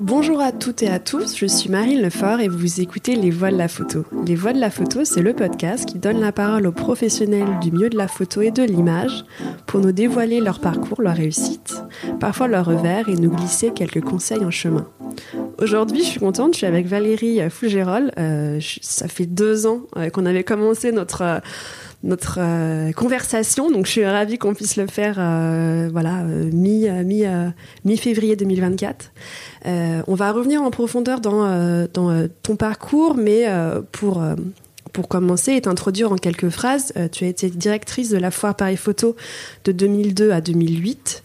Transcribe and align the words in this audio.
Bonjour 0.00 0.40
à 0.40 0.50
toutes 0.50 0.82
et 0.82 0.88
à 0.88 0.98
tous, 0.98 1.36
je 1.36 1.44
suis 1.44 1.68
Marine 1.68 2.00
Lefort 2.00 2.40
et 2.40 2.48
vous 2.48 2.80
écoutez 2.80 3.16
Les 3.16 3.30
Voix 3.30 3.50
de 3.50 3.58
la 3.58 3.68
photo. 3.68 4.06
Les 4.26 4.34
Voix 4.34 4.54
de 4.54 4.58
la 4.58 4.70
photo, 4.70 5.04
c'est 5.04 5.20
le 5.20 5.34
podcast 5.34 5.84
qui 5.84 5.98
donne 5.98 6.20
la 6.20 6.32
parole 6.32 6.66
aux 6.66 6.72
professionnels 6.72 7.58
du 7.60 7.70
milieu 7.70 7.90
de 7.90 7.98
la 7.98 8.08
photo 8.08 8.40
et 8.40 8.50
de 8.50 8.62
l'image 8.62 9.26
pour 9.66 9.80
nous 9.80 9.92
dévoiler 9.92 10.40
leur 10.40 10.60
parcours, 10.60 11.02
leur 11.02 11.16
réussite, 11.16 11.82
parfois 12.18 12.48
leur 12.48 12.64
revers 12.64 13.10
et 13.10 13.14
nous 13.14 13.30
glisser 13.30 13.72
quelques 13.74 14.00
conseils 14.00 14.42
en 14.42 14.50
chemin. 14.50 14.86
Aujourd'hui, 15.58 15.98
je 15.98 16.08
suis 16.08 16.20
contente, 16.20 16.54
je 16.54 16.58
suis 16.58 16.66
avec 16.66 16.86
Valérie 16.86 17.40
Fougérol. 17.50 18.10
Euh, 18.18 18.58
ça 18.80 19.06
fait 19.06 19.26
deux 19.26 19.66
ans 19.66 19.82
euh, 19.98 20.08
qu'on 20.08 20.24
avait 20.24 20.44
commencé 20.44 20.92
notre... 20.92 21.42
Notre 22.02 22.38
euh, 22.40 22.92
conversation. 22.92 23.70
Donc, 23.70 23.84
je 23.84 23.90
suis 23.90 24.06
ravie 24.06 24.38
qu'on 24.38 24.54
puisse 24.54 24.76
le 24.76 24.86
faire, 24.86 25.16
euh, 25.18 25.90
voilà, 25.92 26.20
euh, 26.20 26.50
mi 26.50 26.88
mi 27.04 27.24
mi 27.84 27.96
février 27.98 28.36
2024. 28.36 29.12
on 29.66 30.14
va 30.14 30.32
revenir 30.32 30.62
en 30.62 30.70
profondeur 30.70 31.20
dans 31.20 31.86
dans 31.92 32.28
ton 32.42 32.56
parcours, 32.56 33.16
mais 33.16 33.46
pour 33.92 34.22
pour 34.92 35.08
commencer 35.08 35.52
et 35.52 35.60
t'introduire 35.60 36.10
en 36.10 36.16
quelques 36.16 36.48
phrases, 36.48 36.92
tu 37.12 37.24
as 37.24 37.28
été 37.28 37.48
directrice 37.50 38.10
de 38.10 38.18
la 38.18 38.30
foire 38.30 38.56
Paris 38.56 38.76
Photo 38.76 39.14
de 39.64 39.72
2002 39.72 40.30
à 40.30 40.40
2008, 40.40 41.22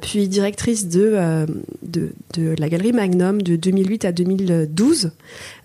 puis 0.00 0.28
directrice 0.28 0.88
de, 0.88 1.46
de, 1.82 2.12
de, 2.34 2.54
la 2.58 2.68
galerie 2.68 2.92
Magnum 2.92 3.42
de 3.42 3.56
2008 3.56 4.04
à 4.04 4.12
2012. 4.12 5.12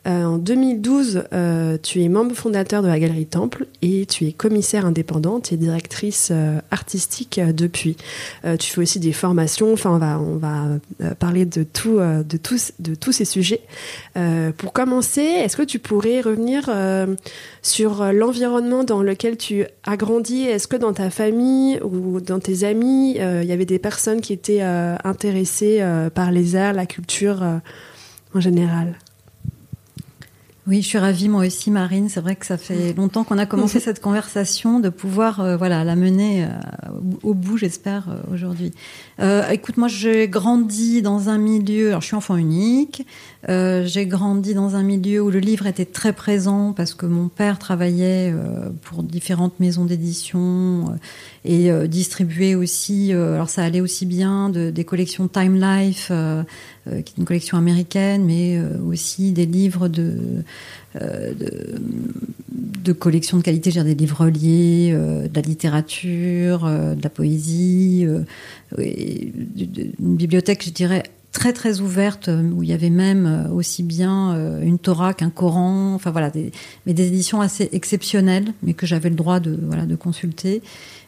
Euh, 0.08 0.24
en 0.24 0.38
2012, 0.38 1.24
euh, 1.34 1.78
tu 1.82 2.04
es 2.04 2.10
membre 2.10 2.36
fondateur 2.36 2.84
de 2.84 2.88
la 2.88 3.00
Galerie 3.00 3.26
Temple 3.26 3.66
et 3.82 4.06
tu 4.06 4.28
es 4.28 4.34
commissaire 4.34 4.86
indépendante 4.86 5.52
et 5.52 5.58
directrice 5.58 6.30
euh, 6.32 6.60
artistique 6.70 7.40
depuis. 7.40 7.98
tu 8.60 8.72
fais 8.72 8.82
aussi 8.82 9.00
des 9.00 9.14
formations. 9.14 9.74
Enfin, 9.74 9.92
on 9.92 9.98
va, 9.98 10.20
on 10.20 10.38
va 10.38 11.16
parler 11.16 11.46
de 11.46 11.64
tout, 11.64 11.98
de 11.98 12.38
tous, 12.38 12.74
de 12.80 12.96
tous 12.96 13.12
ces 13.12 13.26
sujets. 13.26 13.62
pour 14.58 14.74
commencer, 14.74 15.22
est-ce 15.22 15.58
que 15.58 15.64
tu 15.64 15.80
pourrais 15.80 16.22
revenir 16.22 16.70
sur 17.62 18.04
l'environnement 18.14 18.84
dans 18.84 19.02
lequel 19.02 19.38
tu 19.38 19.66
as 19.84 19.98
grandi? 19.98 20.44
Est-ce 20.44 20.68
que 20.68 20.76
dans 20.76 20.94
ta 20.94 21.10
famille 21.10 21.80
ou 21.82 22.20
dans 22.22 22.40
tes 22.40 22.64
amis, 22.64 23.16
il 23.16 23.48
y 23.48 23.52
avait 23.52 23.66
des 23.66 23.80
personnes 23.80 23.95
qui 24.22 24.34
étaient 24.34 24.62
intéressées 24.62 25.84
par 26.14 26.32
les 26.32 26.56
arts, 26.56 26.74
la 26.74 26.86
culture 26.86 27.44
en 28.34 28.40
général 28.40 28.96
oui, 30.68 30.82
je 30.82 30.88
suis 30.88 30.98
ravie 30.98 31.30
moi 31.30 31.46
aussi, 31.46 31.70
Marine. 31.70 32.10
C'est 32.10 32.22
vrai 32.22 32.36
que 32.36 32.46
ça 32.46 32.58
fait 32.58 32.94
longtemps 32.94 33.24
qu'on 33.24 33.38
a 33.38 33.46
commencé 33.46 33.80
cette 33.80 34.02
conversation, 34.02 34.80
de 34.80 34.90
pouvoir 34.90 35.40
euh, 35.40 35.58
voilà 35.58 35.84
la 35.84 35.96
mener 35.96 36.44
euh, 36.44 36.48
au 37.22 37.36
bout, 37.36 37.58
j'espère 37.58 38.08
euh, 38.10 38.34
aujourd'hui. 38.34 38.74
écoute, 39.52 39.78
moi 39.78 39.88
j'ai 39.88 40.28
grandi 40.28 41.04
dans 41.04 41.30
un 41.30 41.38
milieu. 41.38 41.90
Alors 41.90 42.02
je 42.02 42.08
suis 42.08 42.16
enfant 42.16 42.36
unique. 42.36 43.06
j'ai 43.48 44.06
grandi 44.08 44.56
dans 44.56 44.76
un 44.76 44.82
milieu 44.82 45.22
où 45.22 45.30
le 45.30 45.40
livre 45.40 45.68
était 45.68 45.86
très 45.86 46.14
présent 46.14 46.74
parce 46.74 46.96
que 46.96 47.06
mon 47.06 47.28
père 47.28 47.60
travaillait 47.60 48.34
pour 48.82 49.04
différentes 49.04 49.60
maisons 49.60 49.86
d'édition 49.86 50.98
et 51.46 51.88
distribuait 51.88 52.56
aussi. 52.56 53.12
alors 53.14 53.50
ça 53.50 53.64
allait 53.64 53.82
aussi 53.82 54.06
bien 54.06 54.50
de, 54.50 54.70
des 54.70 54.84
collections 54.84 55.28
Time 55.28 55.56
Life 55.56 56.12
euh, 56.88 57.02
qui 57.02 57.14
est 57.14 57.18
une 57.18 57.26
collection 57.26 57.58
américaine, 57.58 58.26
mais 58.26 58.58
euh, 58.58 58.78
aussi 58.88 59.32
des 59.32 59.48
livres 59.48 59.88
de, 59.88 60.44
euh, 61.02 61.34
de, 61.34 61.82
de 62.52 62.94
collections 62.94 63.38
de 63.38 63.42
qualité, 63.42 63.72
je 63.72 63.80
des 63.80 63.96
livres 63.96 64.28
liés, 64.28 64.92
de 64.92 65.36
la 65.36 65.42
littérature, 65.42 66.66
de 66.70 67.02
la 67.02 67.10
poésie, 67.10 68.06
une 68.78 70.16
bibliothèque, 70.16 70.64
je 70.64 70.70
dirais, 70.70 71.02
très 71.32 71.54
très 71.54 71.82
ouverte 71.82 72.30
où 72.54 72.62
il 72.62 72.70
y 72.70 72.74
avait 72.74 72.92
même 72.92 73.50
aussi 73.52 73.82
bien 73.82 74.62
une 74.62 74.78
Torah 74.78 75.16
qu'un 75.16 75.32
Coran, 75.32 75.96
enfin 75.96 76.12
voilà, 76.12 76.32
mais 76.86 76.94
des 76.94 77.08
éditions 77.08 77.42
assez 77.42 77.68
exceptionnelles, 77.72 78.54
mais 78.62 78.74
que 78.74 78.86
j'avais 78.86 79.10
le 79.10 79.16
droit 79.16 79.40
de 79.40 79.58
voilà 79.64 79.88
de 79.88 79.96
consulter. 79.96 80.62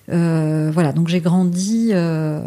Euh, 0.09 0.71
voilà, 0.73 0.93
donc 0.93 1.09
j'ai 1.09 1.19
grandi 1.19 1.89
euh, 1.91 2.39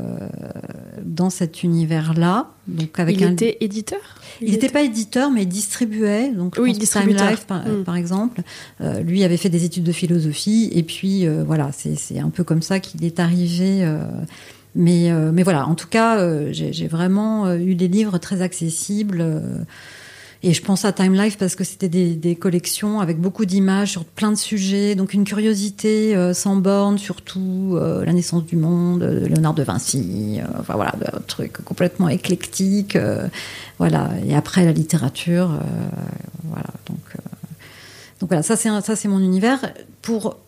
dans 1.05 1.31
cet 1.31 1.63
univers-là. 1.63 2.49
Donc 2.69 2.99
avec 2.99 3.17
il 3.17 3.23
était 3.25 3.59
éditeur? 3.61 4.01
Il 4.41 4.53
n'était 4.53 4.71
pas 4.71 4.83
éditeur, 4.83 5.31
mais 5.31 5.43
il 5.43 5.49
distribuait. 5.49 6.31
Donc 6.31 6.57
oui, 6.59 6.73
distributeur. 6.73 7.31
Life, 7.31 7.47
par, 7.47 7.97
exemple. 7.97 8.43
Euh, 8.81 9.03
lui 9.03 9.25
avait 9.25 9.37
fait 9.37 9.51
des 9.51 9.65
études 9.65 9.85
de 9.85 9.93
philosophie, 9.93 10.71
et 10.73 10.83
puis 10.83 11.27
voilà, 11.27 11.71
c'est 11.73 12.19
un 12.19 12.31
peu 12.31 12.45
comme 12.45 12.63
ça 12.63 12.81
qu'il 12.81 13.05
est 13.05 13.21
arrivé. 13.21 13.87
mais 14.75 15.11
mais 15.33 15.43
voilà, 15.43 15.67
en 15.67 15.75
tout 15.75 15.89
cas, 15.89 16.19
j'ai 16.53 16.89
vraiment 16.89 17.55
eu 17.55 17.75
des 17.75 17.89
livres 17.89 18.17
très 18.19 18.41
accessibles. 18.41 19.23
Et 20.43 20.55
je 20.55 20.63
pense 20.63 20.87
à 20.87 20.93
Time 20.93 21.13
Life 21.15 21.37
parce 21.37 21.55
que 21.55 21.65
c'était 21.65 21.91
des, 21.91 22.37
collections 22.37 23.01
avec 23.01 23.19
beaucoup 23.19 23.45
d'images 23.45 23.91
sur 23.91 24.05
plein 24.05 24.31
de 24.31 24.37
sujets, 24.37 24.95
donc 24.95 25.13
une 25.13 25.25
curiosité 25.25 26.17
euh, 26.17 26.33
sans 26.33 26.57
borne, 26.57 26.97
surtout 26.97 27.75
euh, 27.75 28.07
la 28.07 28.15
naissance 28.15 28.47
du 28.47 28.57
monde, 28.57 29.03
euh, 29.03 29.29
Léonard 29.29 29.53
de 29.53 29.63
Vinci, 29.63 30.41
enfin 30.59 30.77
voilà, 30.77 30.95
un 31.13 31.47
complètement 31.65 32.09
éclectique, 32.09 32.97
voilà. 33.79 34.09
Et 34.27 34.35
après 34.35 34.65
la 34.65 34.73
littérature, 34.73 35.59
voilà. 36.45 36.71
Donc, 36.87 36.99
donc 38.21 38.31
voilà, 38.31 38.43
ça 38.43 38.57
c'est 38.57 39.09
mon 39.09 39.21
univers. 39.21 39.59
Pour 40.01 40.39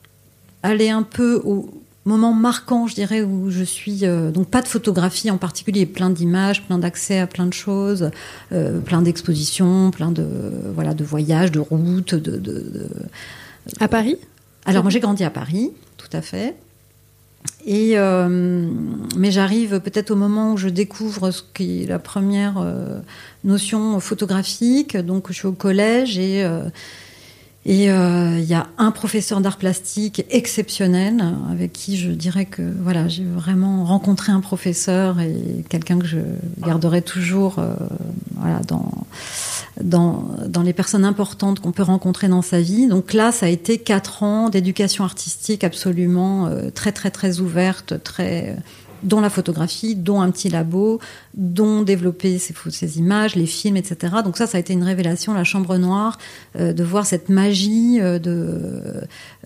aller 0.62 0.88
un 0.88 1.03
peu 1.03 1.42
au, 1.44 1.81
moment 2.05 2.33
marquant, 2.33 2.87
je 2.87 2.95
dirais, 2.95 3.23
où 3.23 3.51
je 3.51 3.63
suis 3.63 4.01
euh, 4.03 4.31
donc 4.31 4.49
pas 4.49 4.63
de 4.63 4.69
photographie 4.69 5.31
en 5.31 5.39
particulier, 5.39 5.87
plein 5.87 6.11
d'images, 6.11 6.63
plein 6.65 6.79
d'accès 6.79 7.19
à 7.19 7.27
plein 7.27 7.47
de 7.47 7.53
choses, 7.53 8.11
euh, 8.53 8.81
plein 8.81 9.03
d'expositions, 9.03 9.91
plein 9.91 10.11
de 10.11 10.27
voilà 10.75 10.95
de 10.95 11.05
voyages, 11.05 11.53
de 11.53 11.61
routes, 11.61 12.15
de, 12.15 12.39
de, 12.39 12.89
à 13.79 13.89
Paris? 13.89 14.17
Alors 14.65 14.83
moi 14.83 14.91
j'ai 14.91 15.01
grandi 15.01 15.25
à 15.25 15.31
Paris, 15.31 15.71
tout 15.97 16.11
à 16.13 16.23
fait. 16.23 16.57
Et 17.67 17.99
euh, 17.99 18.69
mais 19.17 19.31
j'arrive 19.31 19.81
peut-être 19.81 20.11
au 20.11 20.17
moment 20.17 20.53
où 20.53 20.57
je 20.57 20.69
découvre 20.69 21.31
ce 21.31 21.43
qui 21.55 21.83
est 21.83 21.87
la 21.87 21.99
première 21.99 22.65
notion 23.43 23.99
photographique. 24.01 24.97
Donc 24.97 25.27
je 25.29 25.34
suis 25.34 25.47
au 25.49 25.53
collège 25.53 26.19
et 26.19 26.45
et 27.65 27.93
euh, 27.93 28.39
il 28.41 28.45
y 28.45 28.55
a 28.55 28.67
un 28.77 28.91
professeur 28.91 29.41
d'art 29.41 29.56
plastique 29.56 30.27
exceptionnel 30.31 31.23
avec 31.49 31.73
qui 31.73 31.97
je 31.97 32.11
dirais 32.11 32.45
que 32.45 32.62
voilà 32.62 33.06
j'ai 33.06 33.25
vraiment 33.25 33.84
rencontré 33.84 34.33
un 34.33 34.41
professeur 34.41 35.21
et 35.21 35.65
quelqu'un 35.69 36.01
que 36.01 36.06
je 36.06 36.19
garderai 36.59 37.03
toujours 37.03 37.61
euh, 37.61 37.75
voilà 38.34 38.59
dans 38.67 38.91
dans 39.81 40.28
dans 40.49 40.62
les 40.62 40.72
personnes 40.72 41.05
importantes 41.05 41.61
qu'on 41.61 41.71
peut 41.71 41.84
rencontrer 41.84 42.27
dans 42.27 42.43
sa 42.43 42.61
vie. 42.61 42.89
Donc 42.89 43.12
là 43.12 43.31
ça 43.31 43.47
a 43.47 43.49
été 43.49 43.78
quatre 43.78 44.25
ans 44.25 44.49
d'éducation 44.49 45.05
artistique 45.05 45.62
absolument 45.62 46.47
euh, 46.47 46.71
très 46.71 46.91
très 46.91 47.12
très 47.12 47.39
ouverte, 47.39 48.03
très 48.03 48.56
dont 49.03 49.21
la 49.21 49.31
photographie, 49.31 49.95
dont 49.95 50.21
un 50.21 50.31
petit 50.31 50.49
labo, 50.49 51.01
dont 51.35 51.83
développer 51.83 52.39
ces, 52.39 52.99
images, 52.99 53.35
les 53.35 53.47
films, 53.47 53.77
etc. 53.77 54.17
Donc 54.25 54.37
ça, 54.37 54.47
ça 54.47 54.59
a 54.59 54.61
été 54.61 54.73
une 54.73 54.85
révélation, 54.85 55.35
la 55.35 55.45
chambre 55.45 55.77
noire, 55.77 56.19
euh, 56.57 56.73
de 56.73 56.85
voir 56.85 57.07
cette 57.07 57.29
magie 57.29 57.99
euh, 58.01 58.19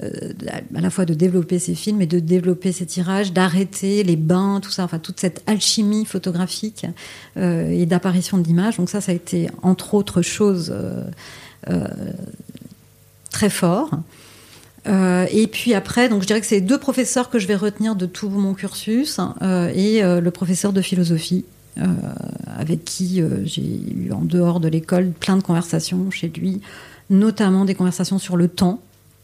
euh, 0.02 0.32
à 0.74 0.80
la 0.80 0.90
fois 0.90 1.04
de 1.04 1.14
développer 1.14 1.58
ces 1.58 1.74
films 1.74 2.02
et 2.02 2.06
de 2.06 2.18
développer 2.18 2.72
ces 2.72 2.86
tirages, 2.86 3.32
d'arrêter 3.32 4.02
les 4.02 4.16
bains, 4.16 4.60
tout 4.62 4.70
ça, 4.70 4.84
enfin 4.84 4.98
toute 4.98 5.20
cette 5.20 5.42
alchimie 5.46 6.04
photographique 6.04 6.86
et 7.36 7.86
d'apparition 7.86 8.38
d'images. 8.38 8.76
Donc 8.76 8.90
ça, 8.90 9.00
ça 9.00 9.12
a 9.12 9.14
été 9.14 9.48
entre 9.62 9.94
autres 9.94 10.22
choses 10.22 10.74
très 13.30 13.50
fort. 13.50 13.90
Euh, 14.88 15.26
et 15.30 15.46
puis 15.46 15.74
après, 15.74 16.08
donc 16.08 16.22
je 16.22 16.26
dirais 16.26 16.40
que 16.40 16.46
c'est 16.46 16.60
deux 16.60 16.78
professeurs 16.78 17.30
que 17.30 17.38
je 17.38 17.46
vais 17.46 17.56
retenir 17.56 17.96
de 17.96 18.06
tout 18.06 18.28
mon 18.28 18.54
cursus 18.54 19.18
euh, 19.42 19.70
et 19.74 20.02
euh, 20.02 20.20
le 20.20 20.30
professeur 20.30 20.72
de 20.72 20.80
philosophie 20.80 21.44
avec 22.58 22.86
qui 22.86 23.20
j'ai 23.44 23.60
eu 23.62 24.10
en 24.10 24.22
dehors 24.22 24.60
de 24.60 24.68
l'école 24.68 25.10
plein 25.10 25.36
de 25.36 25.42
conversations 25.42 26.10
chez 26.10 26.28
lui, 26.28 26.62
notamment 27.10 27.66
des 27.66 27.74
conversations 27.74 28.18
sur 28.18 28.38
le 28.38 28.48
temps. 28.48 28.80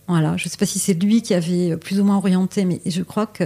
Voilà, 0.07 0.37
je 0.37 0.45
ne 0.45 0.51
sais 0.51 0.59
pas 0.59 0.67
si 0.67 0.79
c'est 0.79 0.93
lui 0.93 1.23
qui 1.23 1.33
avait 1.33 1.79
plus 1.79 1.99
ou 1.99 2.05
moins 2.05 2.19
orienté, 2.19 2.67
mais 2.67 2.83
je 2.85 3.03
crois 3.03 3.25
que 3.25 3.45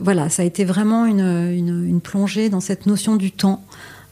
voilà, 0.00 0.28
ça 0.28 0.42
a 0.42 0.44
été 0.44 0.64
vraiment 0.64 1.06
une, 1.06 1.20
une, 1.20 1.86
une 1.86 2.00
plongée 2.00 2.48
dans 2.48 2.58
cette 2.58 2.86
notion 2.86 3.14
du 3.14 3.30
temps. 3.30 3.64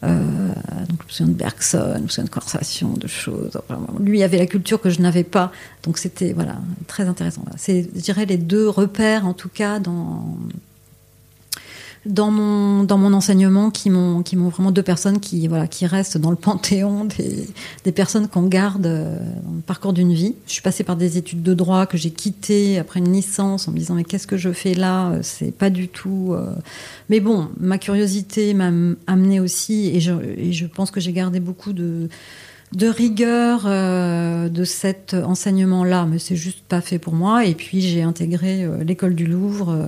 Euh, 0.04 0.54
donc 0.88 1.00
je 1.08 1.22
me 1.22 1.28
de 1.28 1.34
Bergson, 1.34 1.94
je 1.96 2.20
me 2.20 2.26
de 2.26 2.30
conversations, 2.30 2.92
de 2.92 3.06
choses. 3.06 3.58
lui 4.00 4.22
avait 4.22 4.38
la 4.38 4.46
culture 4.46 4.80
que 4.80 4.90
je 4.90 5.00
n'avais 5.00 5.24
pas, 5.24 5.52
donc 5.82 5.98
c'était 5.98 6.32
voilà 6.32 6.56
très 6.86 7.04
intéressant. 7.08 7.44
C'est, 7.56 7.88
je 7.94 8.00
dirais, 8.00 8.26
les 8.26 8.36
deux 8.36 8.68
repères 8.68 9.26
en 9.26 9.34
tout 9.34 9.48
cas 9.48 9.78
dans 9.78 10.36
dans 12.06 12.30
mon 12.30 12.84
dans 12.84 12.98
mon 12.98 13.12
enseignement 13.14 13.70
qui 13.70 13.88
m'ont 13.88 14.22
qui 14.22 14.36
m'ont 14.36 14.48
vraiment 14.48 14.70
deux 14.70 14.82
personnes 14.82 15.20
qui 15.20 15.48
voilà 15.48 15.66
qui 15.66 15.86
restent 15.86 16.18
dans 16.18 16.30
le 16.30 16.36
panthéon 16.36 17.04
des, 17.18 17.48
des 17.84 17.92
personnes 17.92 18.28
qu'on 18.28 18.42
garde 18.42 18.86
euh, 18.86 19.18
dans 19.44 19.54
le 19.54 19.62
parcours 19.62 19.92
d'une 19.92 20.12
vie. 20.12 20.34
Je 20.46 20.52
suis 20.52 20.62
passée 20.62 20.84
par 20.84 20.96
des 20.96 21.16
études 21.16 21.42
de 21.42 21.54
droit 21.54 21.86
que 21.86 21.96
j'ai 21.96 22.10
quittées 22.10 22.78
après 22.78 23.00
une 23.00 23.12
licence 23.12 23.68
en 23.68 23.72
me 23.72 23.78
disant 23.78 23.94
mais 23.94 24.04
qu'est-ce 24.04 24.26
que 24.26 24.36
je 24.36 24.52
fais 24.52 24.74
là? 24.74 25.10
Euh, 25.12 25.20
C'est 25.22 25.52
pas 25.52 25.70
du 25.70 25.88
tout. 25.88 26.32
Euh. 26.32 26.54
Mais 27.08 27.20
bon, 27.20 27.48
ma 27.58 27.78
curiosité 27.78 28.52
m'a 28.52 28.70
amené 29.06 29.40
aussi 29.40 29.88
et 29.94 30.00
je, 30.00 30.12
et 30.36 30.52
je 30.52 30.66
pense 30.66 30.90
que 30.90 31.00
j'ai 31.00 31.12
gardé 31.12 31.40
beaucoup 31.40 31.72
de 31.72 32.08
de 32.72 32.88
rigueur 32.88 33.64
euh, 33.66 34.48
de 34.48 34.64
cet 34.64 35.14
enseignement-là, 35.14 36.06
mais 36.10 36.18
c'est 36.18 36.34
juste 36.34 36.64
pas 36.68 36.80
fait 36.80 36.98
pour 36.98 37.14
moi. 37.14 37.44
Et 37.44 37.54
puis 37.54 37.80
j'ai 37.80 38.02
intégré 38.02 38.68
l'école 38.84 39.14
du 39.14 39.26
Louvre, 39.26 39.78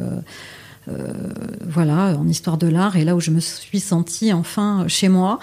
voilà, 1.67 2.17
en 2.19 2.29
histoire 2.29 2.59
de 2.59 2.67
l'art, 2.67 2.97
et 2.97 3.05
là 3.05 3.17
où 3.17 3.21
je 3.21 3.31
me 3.31 3.41
suis 3.41 3.81
sentie 3.81 4.33
enfin 4.33 4.85
chez 4.88 5.09
moi. 5.09 5.38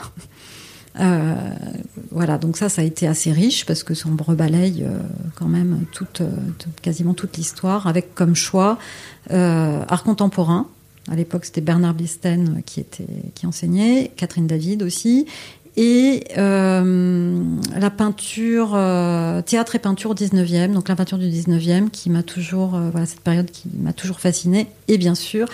voilà, 2.12 2.38
donc 2.38 2.58
ça, 2.58 2.70
ça 2.70 2.82
a 2.82 2.86
été 2.86 3.08
assez 3.08 3.32
riche 3.32 3.66
parce 3.66 3.84
que 3.84 3.94
me 4.10 4.22
rebalaye 4.22 4.86
quand 5.36 5.48
même 5.48 5.86
toute, 5.92 6.22
quasiment 6.82 7.14
toute 7.14 7.38
l'histoire, 7.38 7.88
avec 7.88 8.16
comme 8.16 8.36
choix 8.36 8.78
art 9.30 10.04
contemporain. 10.04 10.68
À 11.12 11.16
l'époque, 11.16 11.44
c'était 11.46 11.62
Bernard 11.62 11.96
Blisten 11.96 12.62
qui, 12.66 12.80
était, 12.80 13.08
qui 13.36 13.46
enseignait, 13.46 14.12
Catherine 14.16 14.48
David 14.48 14.84
aussi, 14.84 15.26
et 15.76 16.26
euh, 16.38 17.44
la 17.76 17.90
peinture, 17.90 18.74
euh, 18.76 19.42
théâtre 19.42 19.76
et 19.76 19.80
peinture 19.80 20.12
au 20.12 20.16
19e, 20.16 20.72
donc 20.72 20.88
la 20.88 20.96
peinture 20.96 21.18
du 21.18 21.28
19e 21.28 21.90
qui 21.90 22.12
m'a 22.12 22.22
toujours, 22.22 22.76
euh, 22.76 22.90
voilà, 22.92 23.08
cette 23.08 23.22
période 23.22 23.50
qui 23.50 23.70
m'a 23.80 23.94
toujours 23.94 24.20
fascinée. 24.20 24.68
Et 24.88 25.00
bien 25.00 25.16
sûr, 25.16 25.48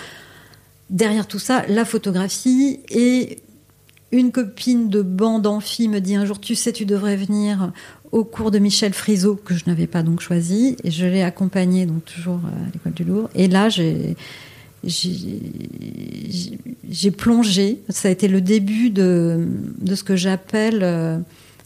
derrière 0.90 1.26
tout 1.26 1.38
ça, 1.38 1.64
la 1.68 1.86
photographie. 1.86 2.80
Et 2.90 3.38
une 4.12 4.30
copine 4.30 4.90
de 4.90 5.00
bande 5.00 5.46
amphi 5.46 5.88
me 5.88 6.00
dit 6.00 6.16
un 6.16 6.26
jour, 6.26 6.38
tu 6.38 6.54
sais, 6.54 6.72
tu 6.72 6.84
devrais 6.84 7.16
venir 7.16 7.72
au 8.12 8.24
cours 8.24 8.50
de 8.50 8.58
Michel 8.58 8.92
Frisot, 8.92 9.36
que 9.36 9.54
je 9.54 9.64
n'avais 9.68 9.86
pas 9.86 10.02
donc 10.02 10.20
choisi. 10.20 10.76
Et 10.84 10.90
je 10.90 11.06
l'ai 11.06 11.22
accompagné, 11.22 11.86
donc 11.86 12.04
toujours 12.04 12.40
à 12.44 12.72
l'école 12.74 12.92
du 12.92 13.04
Louvre. 13.04 13.30
Et 13.34 13.48
là, 13.48 13.70
j'ai 13.70 14.16
j'ai 14.84 16.58
plongé. 17.10 17.80
Ça 17.88 18.08
a 18.08 18.10
été 18.10 18.28
le 18.28 18.40
début 18.40 18.90
de, 18.90 19.46
de 19.80 19.94
ce 19.94 20.04
que 20.04 20.16
j'appelle. 20.16 20.80
Euh, 20.82 21.18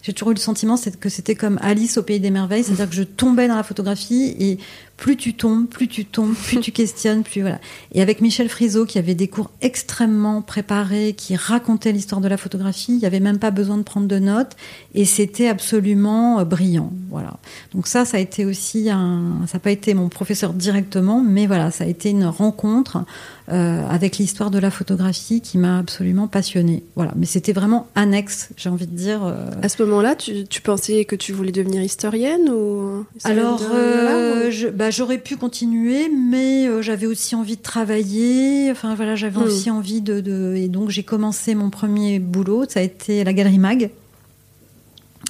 j'ai 0.03 0.13
toujours 0.13 0.33
eu 0.33 0.35
le 0.35 0.41
sentiment 0.41 0.77
que 1.01 1.09
c'était 1.09 1.35
comme 1.35 1.59
Alice 1.63 1.97
au 1.97 2.03
pays 2.03 2.21
des 2.21 2.31
merveilles, 2.31 2.63
c'est-à-dire 2.63 2.91
que 2.91 2.95
je 2.95 3.05
tombais 3.05 3.49
dans 3.49 3.57
la 3.57 3.63
photographie 3.63 4.37
et 4.39 4.59
plus 4.97 5.17
tu 5.17 5.35
tombes, 5.35 5.67
plus 5.67 5.89
tu 5.89 6.05
tombes, 6.05 6.35
plus 6.35 6.61
tu 6.61 6.73
questionnes, 6.73 7.25
plus 7.25 7.41
voilà. 7.41 7.59
Et 7.93 8.01
avec 8.01 8.21
Michel 8.21 8.49
Frisot, 8.49 8.87
qui 8.87 8.99
avait 8.99 9.15
des 9.15 9.29
cours 9.29 9.51
extrêmement 9.61 10.41
préparés, 10.41 11.15
qui 11.17 11.37
racontait 11.37 11.93
l'histoire 11.93 12.21
de 12.21 12.29
la 12.29 12.37
photographie, 12.37 12.93
il 12.93 12.99
n'y 12.99 13.07
avait 13.07 13.21
même 13.21 13.39
pas 13.39 13.51
besoin 13.51 13.77
de 13.77 13.83
prendre 13.83 14.07
de 14.07 14.19
notes, 14.19 14.57
et 14.95 15.05
c'était 15.05 15.49
absolument 15.49 16.39
euh, 16.39 16.45
brillant, 16.45 16.93
voilà. 17.11 17.35
Donc 17.75 17.87
ça, 17.87 18.05
ça 18.05 18.19
a 18.19 18.21
été 18.21 18.45
aussi 18.45 18.89
un, 18.89 19.43
ça 19.47 19.59
n'a 19.59 19.61
pas 19.61 19.73
été 19.73 19.95
mon 19.95 20.09
professeur 20.09 20.53
directement, 20.53 21.23
mais 21.23 21.47
voilà, 21.47 21.71
ça 21.71 21.85
a 21.85 21.87
été 21.87 22.11
une 22.11 22.27
rencontre 22.27 23.05
euh, 23.51 23.87
avec 23.89 24.17
l'histoire 24.17 24.51
de 24.51 24.59
la 24.59 24.71
photographie 24.71 25.43
qui 25.43 25.59
m'a 25.59 25.79
absolument 25.79 26.29
passionnée. 26.29 26.83
Voilà, 26.97 27.13
mais 27.17 27.27
c'était 27.27 27.53
vraiment 27.53 27.89
annexe, 27.95 28.49
j'ai 28.57 28.71
envie 28.71 28.87
de 28.87 28.97
dire. 28.97 29.23
Euh. 29.25 29.51
À 29.61 29.69
ce 29.69 29.83
moment-là, 29.83 30.15
tu, 30.15 30.45
tu, 30.47 30.63
pensais 30.63 31.05
que 31.05 31.15
tu 31.15 31.33
voulais 31.33 31.53
devenir 31.53 31.83
historienne 31.83 32.49
ou 32.49 33.05
Alors, 33.25 33.59
je, 33.59 34.69
bah, 34.69 34.84
j'aurais 34.91 35.19
pu 35.19 35.37
continuer, 35.37 36.09
mais 36.09 36.67
euh, 36.67 36.83
j'avais 36.83 37.07
aussi 37.07 37.35
envie 37.35 37.57
de 37.57 37.63
travailler. 37.63 38.71
Enfin 38.71 38.95
voilà, 38.95 39.15
j'avais 39.17 39.39
hmm. 39.39 39.45
aussi 39.45 39.71
envie 39.71 40.01
de, 40.01 40.21
de, 40.21 40.55
et 40.57 40.69
donc 40.69 40.91
j'ai 40.91 41.03
commencé 41.03 41.55
mon 41.55 41.71
premier 41.71 42.19
boulot. 42.19 42.65
Ça 42.69 42.81
a 42.81 42.83
été 42.83 43.25
la 43.25 43.33
Galerie 43.33 43.59
Mag, 43.59 43.91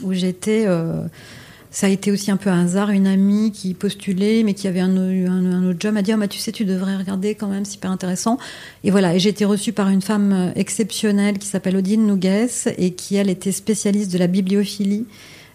où 0.02 0.12
j'étais. 0.12 0.64
Euh, 0.66 1.02
ça 1.70 1.88
a 1.88 1.90
été 1.90 2.12
aussi 2.12 2.30
un 2.30 2.36
peu 2.36 2.50
un 2.50 2.66
hasard, 2.66 2.90
une 2.90 3.08
amie 3.08 3.50
qui 3.50 3.74
postulait, 3.74 4.44
mais 4.44 4.54
qui 4.54 4.68
avait 4.68 4.78
un, 4.78 4.96
un, 4.96 5.68
autre 5.68 5.78
job, 5.80 5.92
m'a 5.92 6.02
dit 6.02 6.14
oh, 6.14 6.16
bah, 6.16 6.28
Tu 6.28 6.38
sais, 6.38 6.52
tu 6.52 6.64
devrais 6.64 6.96
regarder 6.96 7.34
quand 7.34 7.48
même, 7.48 7.64
super 7.64 7.90
intéressant. 7.90 8.38
Et 8.84 8.92
voilà, 8.92 9.16
et 9.16 9.18
j'ai 9.18 9.30
été 9.30 9.44
reçue 9.44 9.72
par 9.72 9.88
une 9.88 10.00
femme 10.00 10.52
exceptionnelle 10.54 11.38
qui 11.38 11.48
s'appelle 11.48 11.76
Odile 11.76 12.06
Nougues 12.06 12.46
et 12.78 12.92
qui, 12.92 13.16
elle, 13.16 13.28
était 13.28 13.50
spécialiste 13.50 14.12
de 14.12 14.18
la 14.18 14.28
bibliophilie. 14.28 15.04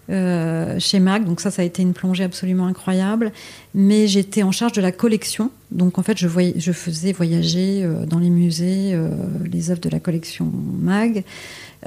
Euh, 0.09 0.79
chez 0.79 0.99
Mag. 0.99 1.23
Donc 1.23 1.39
ça, 1.39 1.51
ça 1.51 1.61
a 1.61 1.65
été 1.65 1.83
une 1.83 1.93
plongée 1.93 2.23
absolument 2.23 2.65
incroyable. 2.65 3.31
Mais 3.75 4.07
j'étais 4.07 4.41
en 4.41 4.51
charge 4.51 4.71
de 4.71 4.81
la 4.81 4.91
collection. 4.91 5.51
Donc 5.71 5.99
en 5.99 6.03
fait, 6.03 6.17
je, 6.17 6.27
faisais 6.71 7.11
voyager 7.11 7.83
euh, 7.83 8.05
dans 8.05 8.17
les 8.17 8.31
musées 8.31 8.93
euh, 8.93 9.09
les 9.51 9.69
œuvres 9.69 9.81
de 9.81 9.89
la 9.89 9.99
collection 9.99 10.51
Mag. 10.81 11.23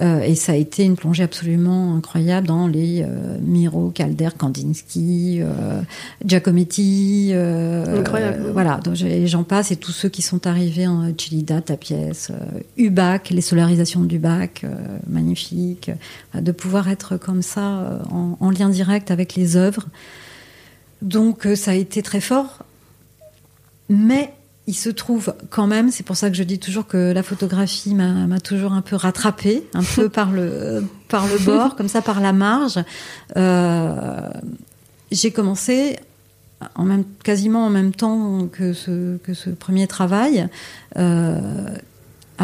Euh, 0.01 0.23
et 0.23 0.35
ça 0.35 0.53
a 0.53 0.55
été 0.55 0.85
une 0.85 0.97
plongée 0.97 1.23
absolument 1.23 1.95
incroyable 1.95 2.47
dans 2.47 2.67
les 2.67 3.03
euh, 3.03 3.37
Miro, 3.43 3.91
Calder, 3.91 4.31
Kandinsky, 4.37 5.41
euh, 5.43 5.83
Giacometti. 6.25 7.31
Euh, 7.33 8.01
incroyable. 8.01 8.51
voilà, 8.53 8.81
j'en 9.27 9.45
passe 9.45 9.71
et 9.71 9.77
tous 9.77 9.93
ceux 9.93 10.09
qui 10.09 10.23
sont 10.23 10.47
arrivés 10.47 10.87
en 10.87 11.13
Chilida, 11.17 11.61
ta 11.61 11.77
pièce, 11.77 12.33
Ubac, 12.79 13.31
les 13.31 13.43
solarisations 13.43 14.03
d'Ubac, 14.03 14.65
magnifique. 15.07 15.91
de 16.35 16.53
pouvoir 16.53 16.89
être 16.89 17.19
comme 17.19 17.43
ça 17.43 18.03
en, 18.11 18.37
en, 18.41 18.51
lien 18.51 18.71
direct 18.71 19.11
avec 19.11 19.35
les 19.35 19.57
œuvres. 19.57 19.87
Donc 21.03 21.47
ça 21.55 21.73
a 21.73 21.75
été 21.75 22.03
très 22.03 22.21
fort. 22.21 22.61
Mais 23.91 24.33
il 24.67 24.75
se 24.75 24.91
trouve 24.91 25.35
quand 25.51 25.67
même, 25.67 25.91
c'est 25.91 26.05
pour 26.05 26.17
ça 26.17 26.31
que 26.31 26.37
je 26.37 26.43
dis 26.45 26.59
toujours 26.59 26.87
que 26.87 27.13
la 27.13 27.23
photographie 27.23 27.95
m'a 27.95 28.41
toujours 28.41 28.73
un 28.73 28.81
peu 28.81 28.97
rattrapée, 28.97 29.67
un 29.75 29.83
peu 29.83 30.09
par 30.21 30.31
le, 30.31 30.85
par 31.09 31.27
le 31.27 31.39
bord, 31.45 31.75
comme 31.75 31.89
ça 31.89 32.01
par 32.01 32.21
la 32.21 32.33
marge. 32.33 32.79
Euh, 33.37 34.29
j'ai 35.11 35.33
commencé 35.33 35.99
en 36.77 36.85
même, 36.85 37.05
quasiment 37.25 37.67
en 37.67 37.71
même 37.71 37.93
temps 37.93 38.47
que 38.47 38.73
ce, 38.73 39.17
que 39.19 39.35
ce 39.35 39.51
premier 39.51 39.89
travail. 39.89 40.49
Euh, 40.97 41.67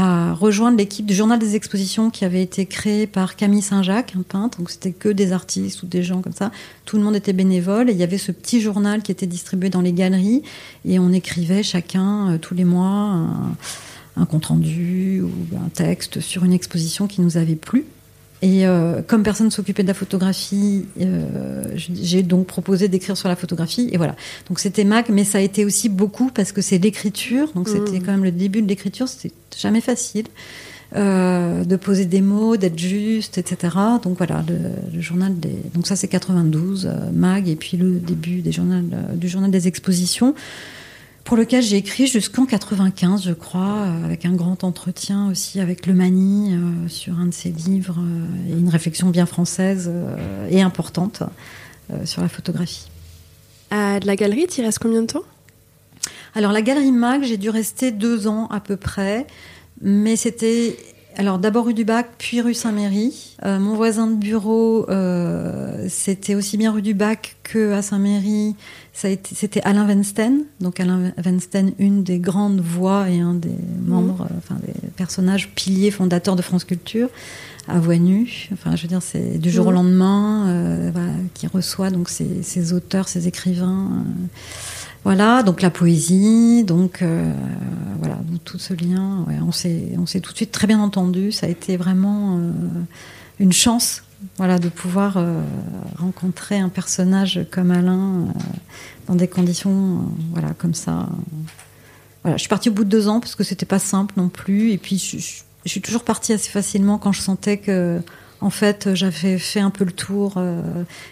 à 0.00 0.32
rejoindre 0.32 0.78
l'équipe 0.78 1.06
du 1.06 1.12
Journal 1.12 1.40
des 1.40 1.56
Expositions 1.56 2.10
qui 2.10 2.24
avait 2.24 2.40
été 2.40 2.66
créé 2.66 3.08
par 3.08 3.34
Camille 3.34 3.62
Saint-Jacques, 3.62 4.14
un 4.16 4.22
peintre. 4.22 4.58
Donc 4.58 4.70
c'était 4.70 4.92
que 4.92 5.08
des 5.08 5.32
artistes 5.32 5.82
ou 5.82 5.86
des 5.86 6.04
gens 6.04 6.22
comme 6.22 6.32
ça. 6.32 6.52
Tout 6.84 6.98
le 6.98 7.02
monde 7.02 7.16
était 7.16 7.32
bénévole 7.32 7.90
et 7.90 7.94
il 7.94 7.98
y 7.98 8.04
avait 8.04 8.16
ce 8.16 8.30
petit 8.30 8.60
journal 8.60 9.02
qui 9.02 9.10
était 9.10 9.26
distribué 9.26 9.70
dans 9.70 9.80
les 9.80 9.92
galeries 9.92 10.44
et 10.84 11.00
on 11.00 11.10
écrivait 11.12 11.64
chacun 11.64 12.30
euh, 12.30 12.38
tous 12.38 12.54
les 12.54 12.62
mois 12.62 12.86
un, 12.88 13.56
un 14.16 14.24
compte 14.24 14.46
rendu 14.46 15.20
ou 15.20 15.56
un 15.56 15.68
texte 15.68 16.20
sur 16.20 16.44
une 16.44 16.52
exposition 16.52 17.08
qui 17.08 17.20
nous 17.20 17.36
avait 17.36 17.56
plu. 17.56 17.84
Et 18.40 18.66
euh, 18.66 19.02
comme 19.02 19.22
personne 19.22 19.50
s'occupait 19.50 19.82
de 19.82 19.88
la 19.88 19.94
photographie, 19.94 20.86
euh, 21.00 21.62
j'ai 21.74 22.22
donc 22.22 22.46
proposé 22.46 22.88
d'écrire 22.88 23.16
sur 23.16 23.28
la 23.28 23.36
photographie. 23.36 23.88
Et 23.92 23.96
voilà. 23.96 24.14
Donc 24.48 24.60
c'était 24.60 24.84
Mac, 24.84 25.08
mais 25.08 25.24
ça 25.24 25.38
a 25.38 25.40
été 25.40 25.64
aussi 25.64 25.88
beaucoup 25.88 26.30
parce 26.30 26.52
que 26.52 26.62
c'est 26.62 26.78
l'écriture. 26.78 27.52
Donc 27.54 27.68
c'était 27.68 27.98
mmh. 27.98 28.02
quand 28.04 28.12
même 28.12 28.24
le 28.24 28.32
début 28.32 28.62
de 28.62 28.68
l'écriture. 28.68 29.08
C'était 29.08 29.34
jamais 29.56 29.80
facile 29.80 30.26
euh, 30.96 31.64
de 31.64 31.76
poser 31.76 32.06
des 32.06 32.22
mots, 32.22 32.56
d'être 32.56 32.78
juste, 32.78 33.36
etc. 33.36 33.76
Donc 34.02 34.16
voilà, 34.16 34.42
le, 34.48 35.00
journal 35.02 35.38
des. 35.38 35.54
Donc 35.74 35.86
ça 35.86 35.96
c'est 35.96 36.08
92, 36.08 36.86
euh, 36.86 37.10
Mag, 37.12 37.46
et 37.46 37.56
puis 37.56 37.76
le 37.76 37.98
début 37.98 38.40
des 38.40 38.52
journal, 38.52 38.84
euh, 38.94 39.14
du 39.14 39.28
journal 39.28 39.50
des 39.50 39.68
expositions 39.68 40.34
pour 41.28 41.36
lequel 41.36 41.62
j'ai 41.62 41.76
écrit 41.76 42.06
jusqu'en 42.06 42.46
95, 42.46 43.22
je 43.22 43.34
crois, 43.34 43.60
euh, 43.60 44.04
avec 44.06 44.24
un 44.24 44.32
grand 44.32 44.64
entretien 44.64 45.28
aussi 45.30 45.60
avec 45.60 45.86
Le 45.86 45.92
Mani 45.92 46.54
euh, 46.54 46.88
sur 46.88 47.18
un 47.18 47.26
de 47.26 47.34
ses 47.34 47.50
livres 47.50 47.98
euh, 47.98 48.50
et 48.50 48.58
une 48.58 48.70
réflexion 48.70 49.10
bien 49.10 49.26
française 49.26 49.92
et 50.50 50.62
importante 50.62 51.22
sur 52.06 52.22
la 52.22 52.30
photographie. 52.30 52.88
À 53.70 53.98
la 54.00 54.16
galerie, 54.16 54.46
tu 54.46 54.62
y 54.62 54.64
restes 54.64 54.78
combien 54.78 55.02
de 55.02 55.06
temps? 55.06 55.22
Alors 56.34 56.50
la 56.50 56.62
galerie 56.62 56.92
Mag, 56.92 57.22
j'ai 57.24 57.36
dû 57.36 57.50
rester 57.50 57.92
deux 57.92 58.26
ans 58.26 58.46
à 58.46 58.60
peu 58.60 58.76
près, 58.76 59.26
mais 59.82 60.16
c'était 60.16 60.78
alors 61.18 61.38
d'abord 61.38 61.66
rue 61.66 61.74
du 61.74 61.84
Bac, 61.84 62.08
puis 62.16 62.40
rue 62.40 62.54
Saint-Méry. 62.54 63.36
mon 63.44 63.74
voisin 63.74 64.06
de 64.06 64.14
bureau, 64.14 64.86
c'était 65.88 66.34
aussi 66.34 66.56
bien 66.56 66.72
rue 66.72 66.82
du 66.82 66.94
Bac 66.94 67.36
que 67.42 67.72
à 67.72 67.82
Saint-Méry 67.82 68.56
c'était 68.98 69.60
Alain 69.62 69.86
Weinstein, 69.86 70.44
donc 70.60 70.80
Alain 70.80 71.12
Weinstein, 71.24 71.72
une 71.78 72.02
des 72.02 72.18
grandes 72.18 72.60
voix 72.60 73.08
et 73.08 73.20
un 73.20 73.34
des 73.34 73.54
membres, 73.86 74.26
mhm. 74.28 74.38
enfin 74.38 74.56
des 74.56 74.88
personnages 74.96 75.50
piliers 75.54 75.92
fondateurs 75.92 76.34
de 76.34 76.42
France 76.42 76.64
Culture, 76.64 77.08
à 77.68 77.78
voix 77.78 77.96
nue. 77.96 78.48
Enfin, 78.52 78.74
je 78.74 78.82
veux 78.82 78.88
dire, 78.88 79.02
c'est 79.02 79.38
du 79.38 79.50
jour 79.50 79.68
au 79.68 79.70
mhm. 79.70 79.76
lendemain, 79.76 80.48
euh, 80.48 80.90
qui 81.34 81.46
reçoit 81.46 81.90
donc 81.90 82.08
ces, 82.08 82.72
auteurs, 82.72 83.08
ces 83.08 83.28
écrivains. 83.28 83.88
Euh, 83.92 84.26
voilà, 85.08 85.42
donc 85.42 85.62
la 85.62 85.70
poésie, 85.70 86.64
donc 86.64 87.00
euh, 87.00 87.32
voilà, 87.98 88.18
tout 88.44 88.58
ce 88.58 88.74
lien. 88.74 89.24
on 89.42 89.52
s'est, 89.52 89.94
on 89.96 90.04
s'est 90.04 90.20
tout 90.20 90.32
de 90.32 90.36
suite 90.36 90.52
très 90.52 90.66
bien 90.66 90.78
entendu. 90.80 91.32
Ça 91.32 91.46
a 91.46 91.48
été 91.48 91.78
vraiment 91.78 92.38
une 93.40 93.54
chance 93.54 94.02
voilà, 94.36 94.58
de 94.58 94.68
pouvoir 94.68 95.16
euh, 95.16 95.40
rencontrer 95.96 96.58
un 96.58 96.68
personnage 96.68 97.40
comme 97.50 97.70
Alain 97.70 98.26
euh, 98.26 98.40
dans 99.06 99.14
des 99.14 99.28
conditions, 99.28 99.70
euh, 99.70 100.22
voilà, 100.32 100.50
comme 100.58 100.74
ça. 100.74 101.08
voilà, 102.22 102.36
je 102.36 102.42
suis 102.42 102.50
partie 102.50 102.68
au 102.68 102.72
bout 102.72 102.84
de 102.84 102.90
deux 102.90 103.08
ans 103.08 103.18
parce 103.18 103.34
que 103.34 103.44
c'était 103.44 103.64
pas 103.64 103.78
simple 103.78 104.12
non 104.18 104.28
plus. 104.28 104.72
Et 104.72 104.76
puis, 104.76 104.98
je, 104.98 105.16
je 105.16 105.70
suis 105.70 105.80
toujours 105.80 106.04
partie 106.04 106.34
assez 106.34 106.50
facilement 106.50 106.98
quand 106.98 107.12
je 107.12 107.22
sentais 107.22 107.56
que, 107.56 108.02
en 108.40 108.50
fait, 108.50 108.94
j'avais 108.94 109.38
fait 109.38 109.60
un 109.60 109.70
peu 109.70 109.84
le 109.84 109.92
tour. 109.92 110.34
Euh, 110.36 110.60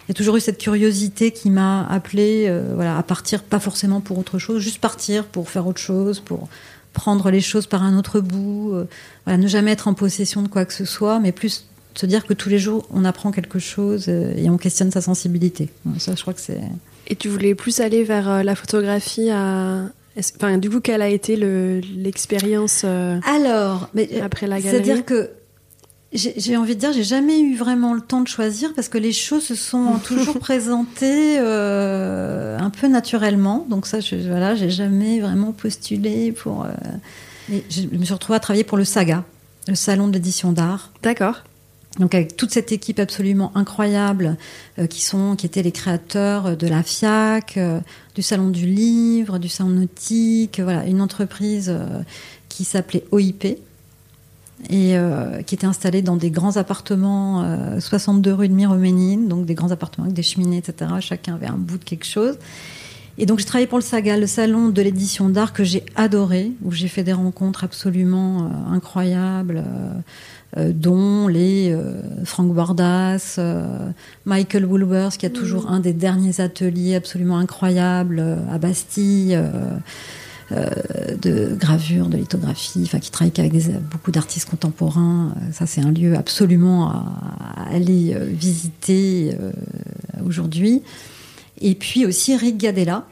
il 0.04 0.08
y 0.08 0.12
a 0.12 0.14
toujours 0.14 0.36
eu 0.36 0.40
cette 0.40 0.58
curiosité 0.58 1.32
qui 1.32 1.50
m'a 1.50 1.86
appelée, 1.86 2.46
euh, 2.46 2.72
voilà, 2.74 2.96
à 2.96 3.02
partir, 3.02 3.42
pas 3.42 3.58
forcément 3.58 4.00
pour 4.00 4.18
autre 4.18 4.38
chose, 4.38 4.62
juste 4.62 4.80
partir 4.80 5.24
pour 5.24 5.50
faire 5.50 5.66
autre 5.66 5.80
chose, 5.80 6.20
pour 6.20 6.48
prendre 6.92 7.30
les 7.30 7.40
choses 7.40 7.66
par 7.66 7.82
un 7.82 7.98
autre 7.98 8.20
bout, 8.20 8.72
euh, 8.72 8.84
voilà, 9.24 9.38
ne 9.38 9.48
jamais 9.48 9.72
être 9.72 9.88
en 9.88 9.94
possession 9.94 10.42
de 10.42 10.48
quoi 10.48 10.64
que 10.64 10.72
ce 10.72 10.84
soit, 10.84 11.18
mais 11.18 11.32
plus 11.32 11.66
se 11.94 12.06
dire 12.06 12.26
que 12.26 12.34
tous 12.34 12.48
les 12.48 12.58
jours 12.58 12.86
on 12.90 13.04
apprend 13.04 13.32
quelque 13.32 13.58
chose 13.58 14.08
et 14.08 14.50
on 14.50 14.58
questionne 14.58 14.90
sa 14.90 15.00
sensibilité. 15.00 15.70
Ça, 15.98 16.14
je 16.14 16.20
crois 16.20 16.34
que 16.34 16.42
c'est. 16.42 16.60
Et 17.06 17.16
tu 17.16 17.28
voulais 17.28 17.54
plus 17.54 17.80
aller 17.80 18.04
vers 18.04 18.44
la 18.44 18.54
photographie 18.54 19.30
à, 19.30 19.84
Enfin, 20.36 20.56
du 20.56 20.70
coup, 20.70 20.80
quelle 20.80 21.02
a 21.02 21.08
été 21.08 21.36
l'expérience 21.36 22.84
Alors, 22.84 23.90
mais, 23.92 24.20
après 24.20 24.46
la 24.46 24.60
galerie? 24.60 24.84
C'est-à-dire 24.84 25.04
que 25.04 25.30
j'ai 26.12 26.56
envie 26.56 26.74
de 26.76 26.80
dire, 26.80 26.92
j'ai 26.92 27.02
jamais 27.02 27.40
eu 27.40 27.56
vraiment 27.56 27.92
le 27.92 28.00
temps 28.00 28.20
de 28.20 28.28
choisir 28.28 28.72
parce 28.74 28.88
que 28.88 28.98
les 28.98 29.12
choses 29.12 29.42
se 29.42 29.54
sont 29.54 29.98
toujours 30.04 30.38
présentées 30.40 31.36
euh, 31.38 32.56
un 32.58 32.70
peu 32.70 32.86
naturellement. 32.86 33.66
Donc 33.68 33.86
ça, 33.86 34.00
je, 34.00 34.16
voilà, 34.16 34.54
j'ai 34.54 34.70
jamais 34.70 35.20
vraiment 35.20 35.52
postulé 35.52 36.32
pour. 36.32 36.64
Euh, 36.64 36.70
je 37.70 37.82
me 37.92 38.04
suis 38.04 38.14
retrouvée 38.14 38.36
à 38.36 38.40
travailler 38.40 38.64
pour 38.64 38.78
le 38.78 38.84
Saga, 38.84 39.24
le 39.66 39.74
salon 39.74 40.06
de 40.06 40.12
l'édition 40.12 40.52
d'art. 40.52 40.92
D'accord. 41.02 41.42
Donc 41.98 42.14
avec 42.14 42.36
toute 42.36 42.50
cette 42.50 42.72
équipe 42.72 43.00
absolument 43.00 43.50
incroyable 43.56 44.36
euh, 44.78 44.86
qui 44.86 45.02
sont, 45.02 45.34
qui 45.34 45.46
étaient 45.46 45.62
les 45.62 45.72
créateurs 45.72 46.56
de 46.56 46.66
la 46.68 46.82
FIAC, 46.82 47.58
du 48.14 48.22
salon 48.22 48.50
du 48.50 48.66
livre, 48.66 49.38
du 49.38 49.48
salon 49.48 49.70
nautique, 49.70 50.60
voilà, 50.60 50.84
une 50.86 51.00
entreprise 51.00 51.74
qui 52.48 52.64
s'appelait 52.64 53.04
OIP 53.10 53.58
et 54.70 54.96
euh, 54.96 55.42
qui 55.42 55.54
était 55.54 55.66
installé 55.66 56.02
dans 56.02 56.16
des 56.16 56.30
grands 56.30 56.56
appartements, 56.56 57.44
62 57.78 58.30
euh, 58.30 58.34
rue 58.34 58.48
de 58.48 58.54
Miroménine, 58.54 59.28
donc 59.28 59.46
des 59.46 59.54
grands 59.54 59.70
appartements 59.70 60.04
avec 60.04 60.16
des 60.16 60.22
cheminées, 60.22 60.58
etc. 60.58 60.90
Chacun 61.00 61.34
avait 61.34 61.46
un 61.46 61.58
bout 61.58 61.78
de 61.78 61.84
quelque 61.84 62.06
chose. 62.06 62.36
Et 63.18 63.24
donc 63.24 63.38
j'ai 63.38 63.46
travaillé 63.46 63.66
pour 63.66 63.78
le 63.78 63.84
Saga, 63.84 64.18
le 64.18 64.26
salon 64.26 64.68
de 64.68 64.82
l'édition 64.82 65.28
d'art 65.30 65.52
que 65.52 65.64
j'ai 65.64 65.84
adoré, 65.94 66.52
où 66.62 66.72
j'ai 66.72 66.88
fait 66.88 67.02
des 67.02 67.14
rencontres 67.14 67.64
absolument 67.64 68.42
euh, 68.42 68.74
incroyables, 68.74 69.62
dont 70.56 71.28
les 71.28 71.76
Frank 72.24 72.50
Bordas, 72.50 73.38
Michael 74.24 74.64
Woolworth, 74.64 75.18
qui 75.18 75.26
a 75.26 75.30
toujours 75.30 75.64
mmh. 75.64 75.74
un 75.74 75.80
des 75.80 75.92
derniers 75.92 76.40
ateliers 76.40 76.94
absolument 76.94 77.36
incroyables 77.36 78.24
à 78.50 78.56
Bastille. 78.56 79.38
Euh, 80.52 80.64
de 81.20 81.56
gravure, 81.56 82.06
de 82.06 82.16
lithographie, 82.16 82.82
enfin 82.84 83.00
qui 83.00 83.10
travaille 83.10 83.32
avec 83.36 83.52
beaucoup 83.90 84.12
d'artistes 84.12 84.48
contemporains. 84.48 85.34
Euh, 85.36 85.52
ça, 85.52 85.66
c'est 85.66 85.80
un 85.80 85.90
lieu 85.90 86.14
absolument 86.16 86.88
à, 86.88 87.66
aller 87.68 88.14
euh, 88.14 88.24
visiter 88.26 89.36
aujourd'hui. 90.24 90.82
Et 91.60 91.74
puis 91.74 92.06
aussi 92.06 92.36
Rick 92.36 92.58
Gadella. 92.58 93.06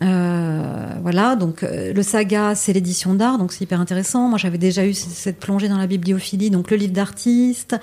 voilà, 0.00 1.34
donc 1.36 1.62
le 1.62 2.02
saga, 2.02 2.54
c'est 2.54 2.74
l'édition 2.74 3.14
d'art, 3.14 3.38
donc 3.38 3.52
c'est 3.52 3.64
hyper 3.64 3.80
intéressant. 3.80 4.28
Moi, 4.28 4.36
j'avais 4.36 4.58
déjà 4.58 4.84
eu 4.84 4.92
cette 4.92 5.38
plongée 5.38 5.68
dans 5.68 5.78
la 5.78 5.86
bibliophilie, 5.86 6.50
donc 6.50 6.70
le 6.70 6.76
livre 6.76 6.92
d'artiste, 6.92 7.76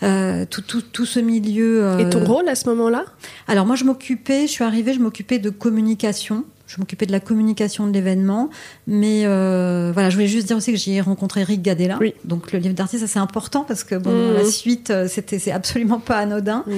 mmh. 0.00 0.44
tout, 0.50 0.62
tout, 0.62 0.82
tout, 0.82 1.06
ce 1.06 1.18
milieu. 1.18 1.98
Et 1.98 2.08
ton 2.08 2.24
rôle 2.24 2.48
à 2.48 2.54
ce 2.54 2.68
moment-là? 2.68 3.04
Alors 3.48 3.66
moi, 3.66 3.74
je 3.74 3.82
m'occupais, 3.82 4.42
je 4.46 4.52
suis 4.52 4.64
arrivée, 4.64 4.94
je 4.94 5.00
m'occupais 5.00 5.40
de 5.40 5.50
communication 5.50 6.44
je 6.68 6.76
m'occupais 6.78 7.06
de 7.06 7.12
la 7.12 7.20
communication 7.20 7.86
de 7.86 7.92
l'événement. 7.92 8.50
Mais 8.86 9.22
euh, 9.24 9.90
voilà, 9.92 10.10
je 10.10 10.14
voulais 10.14 10.28
juste 10.28 10.46
dire 10.46 10.56
aussi 10.56 10.70
que 10.70 10.78
j'ai 10.78 11.00
rencontré 11.00 11.42
Rick 11.42 11.62
Gadella. 11.62 11.98
Donc 12.24 12.52
le 12.52 12.58
livre 12.58 12.74
d'artiste, 12.74 13.06
c'est 13.06 13.18
important 13.18 13.64
parce 13.66 13.82
que 13.82 13.94
bon, 13.96 14.10
mmh. 14.12 14.34
la 14.34 14.44
suite, 14.44 14.90
euh, 14.90 15.08
c'était 15.08 15.38
c'est 15.38 15.50
absolument 15.50 15.98
pas 15.98 16.18
anodin. 16.18 16.64
Mmh. 16.66 16.72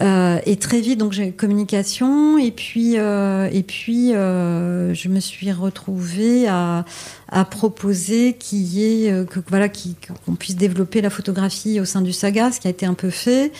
Euh, 0.00 0.38
et 0.46 0.56
très 0.56 0.80
vite, 0.80 0.98
donc 0.98 1.12
j'ai 1.12 1.32
communication. 1.32 2.38
Et 2.38 2.50
puis 2.50 2.94
et 2.94 3.62
puis 3.66 4.12
je 4.12 5.08
me 5.08 5.20
suis 5.20 5.52
retrouvée 5.52 6.48
à 6.48 6.84
à 7.28 7.44
proposer 7.46 8.34
qu'il 8.34 8.62
y 8.62 9.06
ait 9.06 9.24
que 9.26 9.40
voilà 9.48 9.68
qu'on 9.68 10.34
puisse 10.34 10.56
développer 10.56 11.00
la 11.00 11.10
photographie 11.10 11.80
au 11.80 11.84
sein 11.84 12.02
du 12.02 12.12
saga, 12.12 12.52
ce 12.52 12.60
qui 12.60 12.68
a 12.68 12.70
été 12.70 12.86
un 12.86 12.94
peu 12.94 13.10
fait. 13.10 13.52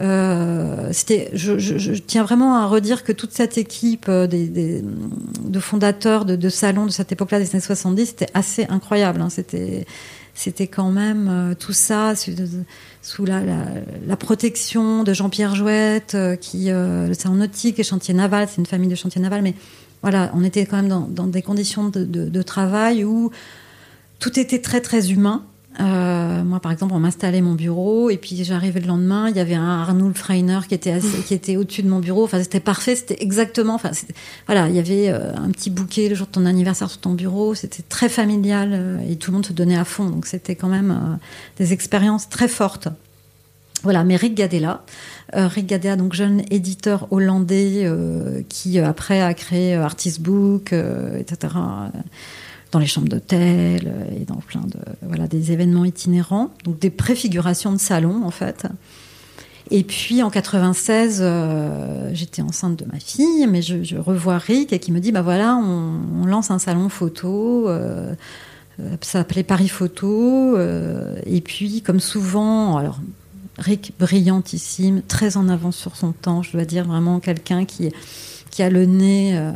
Euh, 0.00 0.88
c'était, 0.92 1.28
je, 1.34 1.58
je, 1.58 1.76
je, 1.76 1.92
tiens 1.92 2.22
vraiment 2.22 2.54
à 2.54 2.66
redire 2.66 3.04
que 3.04 3.12
toute 3.12 3.32
cette 3.32 3.58
équipe 3.58 4.06
euh, 4.08 4.26
des, 4.26 4.46
des, 4.46 4.82
de 5.44 5.60
fondateurs 5.60 6.24
de, 6.24 6.36
de 6.36 6.48
salons 6.48 6.86
de 6.86 6.90
cette 6.90 7.12
époque-là, 7.12 7.38
des 7.38 7.50
années 7.50 7.60
70, 7.60 8.06
c'était 8.06 8.30
assez 8.32 8.64
incroyable. 8.70 9.20
Hein. 9.20 9.28
C'était, 9.28 9.84
c'était 10.34 10.66
quand 10.66 10.90
même 10.90 11.28
euh, 11.28 11.54
tout 11.54 11.72
ça 11.72 12.14
sous, 13.02 13.24
la, 13.24 14.16
protection 14.16 15.02
de 15.02 15.12
Jean-Pierre 15.12 15.54
Jouette, 15.54 16.16
qui 16.40 16.70
euh, 16.70 17.08
le 17.08 17.14
salon 17.14 17.36
nautique 17.36 17.78
et 17.78 17.82
chantier 17.82 18.14
naval, 18.14 18.48
c'est 18.48 18.58
une 18.58 18.66
famille 18.66 18.88
de 18.88 18.94
chantier 18.94 19.20
naval, 19.20 19.42
mais 19.42 19.54
voilà, 20.02 20.30
on 20.34 20.44
était 20.44 20.64
quand 20.66 20.76
même 20.82 20.88
dans, 20.88 21.26
des 21.26 21.42
conditions 21.42 21.88
de 21.88 22.42
travail 22.42 23.04
où 23.04 23.30
tout 24.18 24.38
était 24.38 24.60
très 24.60 24.80
très 24.80 25.10
humain. 25.10 25.44
Euh, 25.78 26.42
moi, 26.42 26.58
par 26.58 26.72
exemple, 26.72 26.94
on 26.94 26.98
m'installait 26.98 27.40
mon 27.40 27.54
bureau 27.54 28.10
et 28.10 28.16
puis 28.16 28.42
j'arrivais 28.42 28.80
le 28.80 28.88
lendemain, 28.88 29.28
il 29.28 29.36
y 29.36 29.40
avait 29.40 29.54
un 29.54 29.80
Arnold 29.82 30.16
Freiner 30.16 30.58
qui 30.68 30.74
était 30.74 30.98
qui 31.26 31.32
était 31.32 31.56
au-dessus 31.56 31.82
de 31.82 31.88
mon 31.88 32.00
bureau. 32.00 32.24
Enfin, 32.24 32.42
c'était 32.42 32.60
parfait, 32.60 32.96
c'était 32.96 33.22
exactement. 33.22 33.74
Enfin, 33.74 33.90
voilà, 34.46 34.68
il 34.68 34.74
y 34.74 34.80
avait 34.80 35.10
euh, 35.10 35.32
un 35.36 35.50
petit 35.50 35.70
bouquet 35.70 36.08
le 36.08 36.16
jour 36.16 36.26
de 36.26 36.32
ton 36.32 36.44
anniversaire 36.46 36.90
sur 36.90 36.98
ton 36.98 37.12
bureau. 37.12 37.54
C'était 37.54 37.84
très 37.88 38.08
familial 38.08 38.70
euh, 38.72 38.98
et 39.08 39.16
tout 39.16 39.30
le 39.30 39.36
monde 39.36 39.46
se 39.46 39.52
donnait 39.52 39.78
à 39.78 39.84
fond. 39.84 40.06
Donc, 40.06 40.26
c'était 40.26 40.56
quand 40.56 40.68
même 40.68 41.18
des 41.56 41.72
expériences 41.72 42.28
très 42.28 42.48
fortes. 42.48 42.88
Voilà, 43.82 44.04
mais 44.04 44.16
Rick 44.16 44.34
Gadella, 44.34 44.84
Rick 45.32 45.66
Gadella, 45.66 45.96
donc 45.96 46.12
jeune 46.12 46.42
éditeur 46.50 47.06
hollandais 47.10 47.90
qui 48.50 48.78
après 48.78 49.22
a 49.22 49.32
créé 49.32 49.74
Artist 49.74 50.20
Book, 50.20 50.74
etc 51.18 51.48
dans 52.70 52.78
les 52.78 52.86
chambres 52.86 53.08
d'hôtel 53.08 53.82
euh, 53.86 54.20
et 54.20 54.24
dans 54.24 54.36
plein 54.36 54.62
de 54.62 54.78
voilà 55.02 55.26
des 55.26 55.52
événements 55.52 55.84
itinérants, 55.84 56.50
donc 56.64 56.78
des 56.78 56.90
préfigurations 56.90 57.72
de 57.72 57.78
salon 57.78 58.22
en 58.24 58.30
fait. 58.30 58.66
Et 59.72 59.84
puis 59.84 60.22
en 60.22 60.30
96, 60.30 61.20
euh, 61.20 62.10
j'étais 62.12 62.42
enceinte 62.42 62.76
de 62.76 62.84
ma 62.86 62.98
fille, 62.98 63.46
mais 63.46 63.62
je, 63.62 63.96
revois 63.96 64.38
Rick 64.38 64.72
et 64.72 64.80
qui 64.80 64.90
me 64.90 64.98
dit 64.98 65.12
bah 65.12 65.22
voilà, 65.22 65.56
on, 65.56 66.26
lance 66.26 66.50
un 66.50 66.58
salon 66.58 66.88
photo. 66.88 67.68
Euh, 67.68 68.14
ça 68.78 69.20
s'appelait 69.20 69.42
Paris 69.44 69.68
Photo. 69.68 70.58
Et 70.58 71.40
puis, 71.42 71.82
comme 71.82 72.00
souvent, 72.00 72.78
alors 72.78 72.98
Rick 73.58 73.92
brillantissime, 73.98 75.02
très 75.02 75.36
en 75.36 75.48
avance 75.50 75.76
sur 75.76 75.96
son 75.96 76.12
temps, 76.12 76.42
je 76.42 76.52
dois 76.52 76.64
dire 76.64 76.86
vraiment 76.86 77.20
quelqu'un 77.20 77.66
qui 77.66 77.92
qui 78.50 78.62
a 78.62 78.70
le 78.70 78.84
nez 78.84 79.32
euh, 79.34 79.52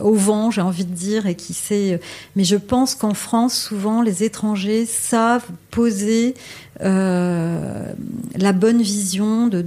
au 0.00 0.14
vent, 0.14 0.50
j'ai 0.50 0.60
envie 0.60 0.84
de 0.84 0.94
dire, 0.94 1.26
et 1.26 1.34
qui 1.34 1.54
sait. 1.54 2.00
Mais 2.36 2.44
je 2.44 2.56
pense 2.56 2.94
qu'en 2.94 3.14
France, 3.14 3.54
souvent, 3.54 4.02
les 4.02 4.24
étrangers 4.24 4.86
savent 4.86 5.46
poser 5.70 6.34
euh, 6.80 7.92
la 8.36 8.52
bonne 8.52 8.82
vision 8.82 9.46
de, 9.46 9.62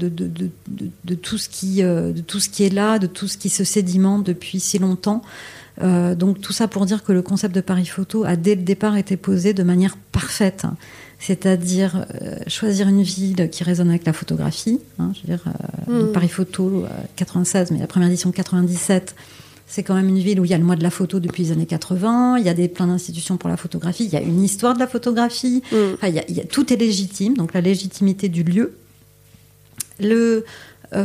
tout 1.15 1.37
ce 1.37 1.49
qui, 1.49 1.83
euh, 1.83 2.13
est 2.59 2.73
là, 2.73 2.99
de 2.99 3.07
tout 3.07 3.27
ce 3.27 3.37
qui 3.37 3.49
se 3.49 3.63
sédimente 3.63 4.23
depuis 4.23 4.59
si 4.59 4.79
longtemps. 4.79 5.21
Euh, 5.81 6.15
donc 6.15 6.39
tout 6.39 6.53
ça 6.53 6.67
pour 6.69 6.85
dire 6.85 7.03
que 7.03 7.11
le 7.11 7.21
concept 7.21 7.53
de 7.53 7.61
Paris 7.61 7.85
Photo 7.85 8.23
a 8.23 8.37
dès 8.37 8.55
le 8.55 8.61
départ 8.61 8.95
été 8.95 9.17
posé 9.17 9.53
de 9.53 9.63
manière 9.63 9.97
parfaite 10.11 10.65
c'est-à-dire 11.25 12.05
euh, 12.21 12.35
choisir 12.45 12.87
une 12.87 13.01
ville 13.01 13.49
qui 13.49 13.63
résonne 13.63 13.89
avec 13.89 14.05
la 14.05 14.13
photographie. 14.13 14.79
Hein, 14.99 15.11
je 15.15 15.21
veux 15.21 15.35
dire, 15.35 15.43
euh, 15.89 16.09
mmh. 16.09 16.11
Paris 16.11 16.29
Photo, 16.29 16.85
96, 17.15 17.71
euh, 17.71 17.73
mais 17.73 17.79
la 17.79 17.87
première 17.87 18.09
édition 18.09 18.31
97, 18.31 19.15
c'est 19.65 19.81
quand 19.81 19.95
même 19.95 20.07
une 20.07 20.19
ville 20.19 20.39
où 20.39 20.45
il 20.45 20.51
y 20.51 20.53
a 20.53 20.57
le 20.59 20.63
mois 20.63 20.75
de 20.75 20.83
la 20.83 20.91
photo 20.91 21.19
depuis 21.19 21.41
les 21.41 21.51
années 21.51 21.65
80, 21.65 22.37
il 22.37 22.45
y 22.45 22.49
a 22.49 22.53
des, 22.53 22.67
plein 22.67 22.85
d'institutions 22.85 23.37
pour 23.37 23.49
la 23.49 23.57
photographie, 23.57 24.05
il 24.05 24.13
y 24.13 24.17
a 24.17 24.21
une 24.21 24.43
histoire 24.43 24.75
de 24.75 24.79
la 24.79 24.85
photographie, 24.85 25.63
mmh. 25.71 25.75
enfin, 25.95 26.07
il, 26.09 26.13
y 26.13 26.19
a, 26.19 26.25
il 26.29 26.35
y 26.35 26.41
a, 26.41 26.43
tout 26.43 26.71
est 26.71 26.75
légitime, 26.75 27.35
donc 27.35 27.55
la 27.55 27.61
légitimité 27.61 28.29
du 28.29 28.43
lieu. 28.43 28.77
Le 29.99 30.45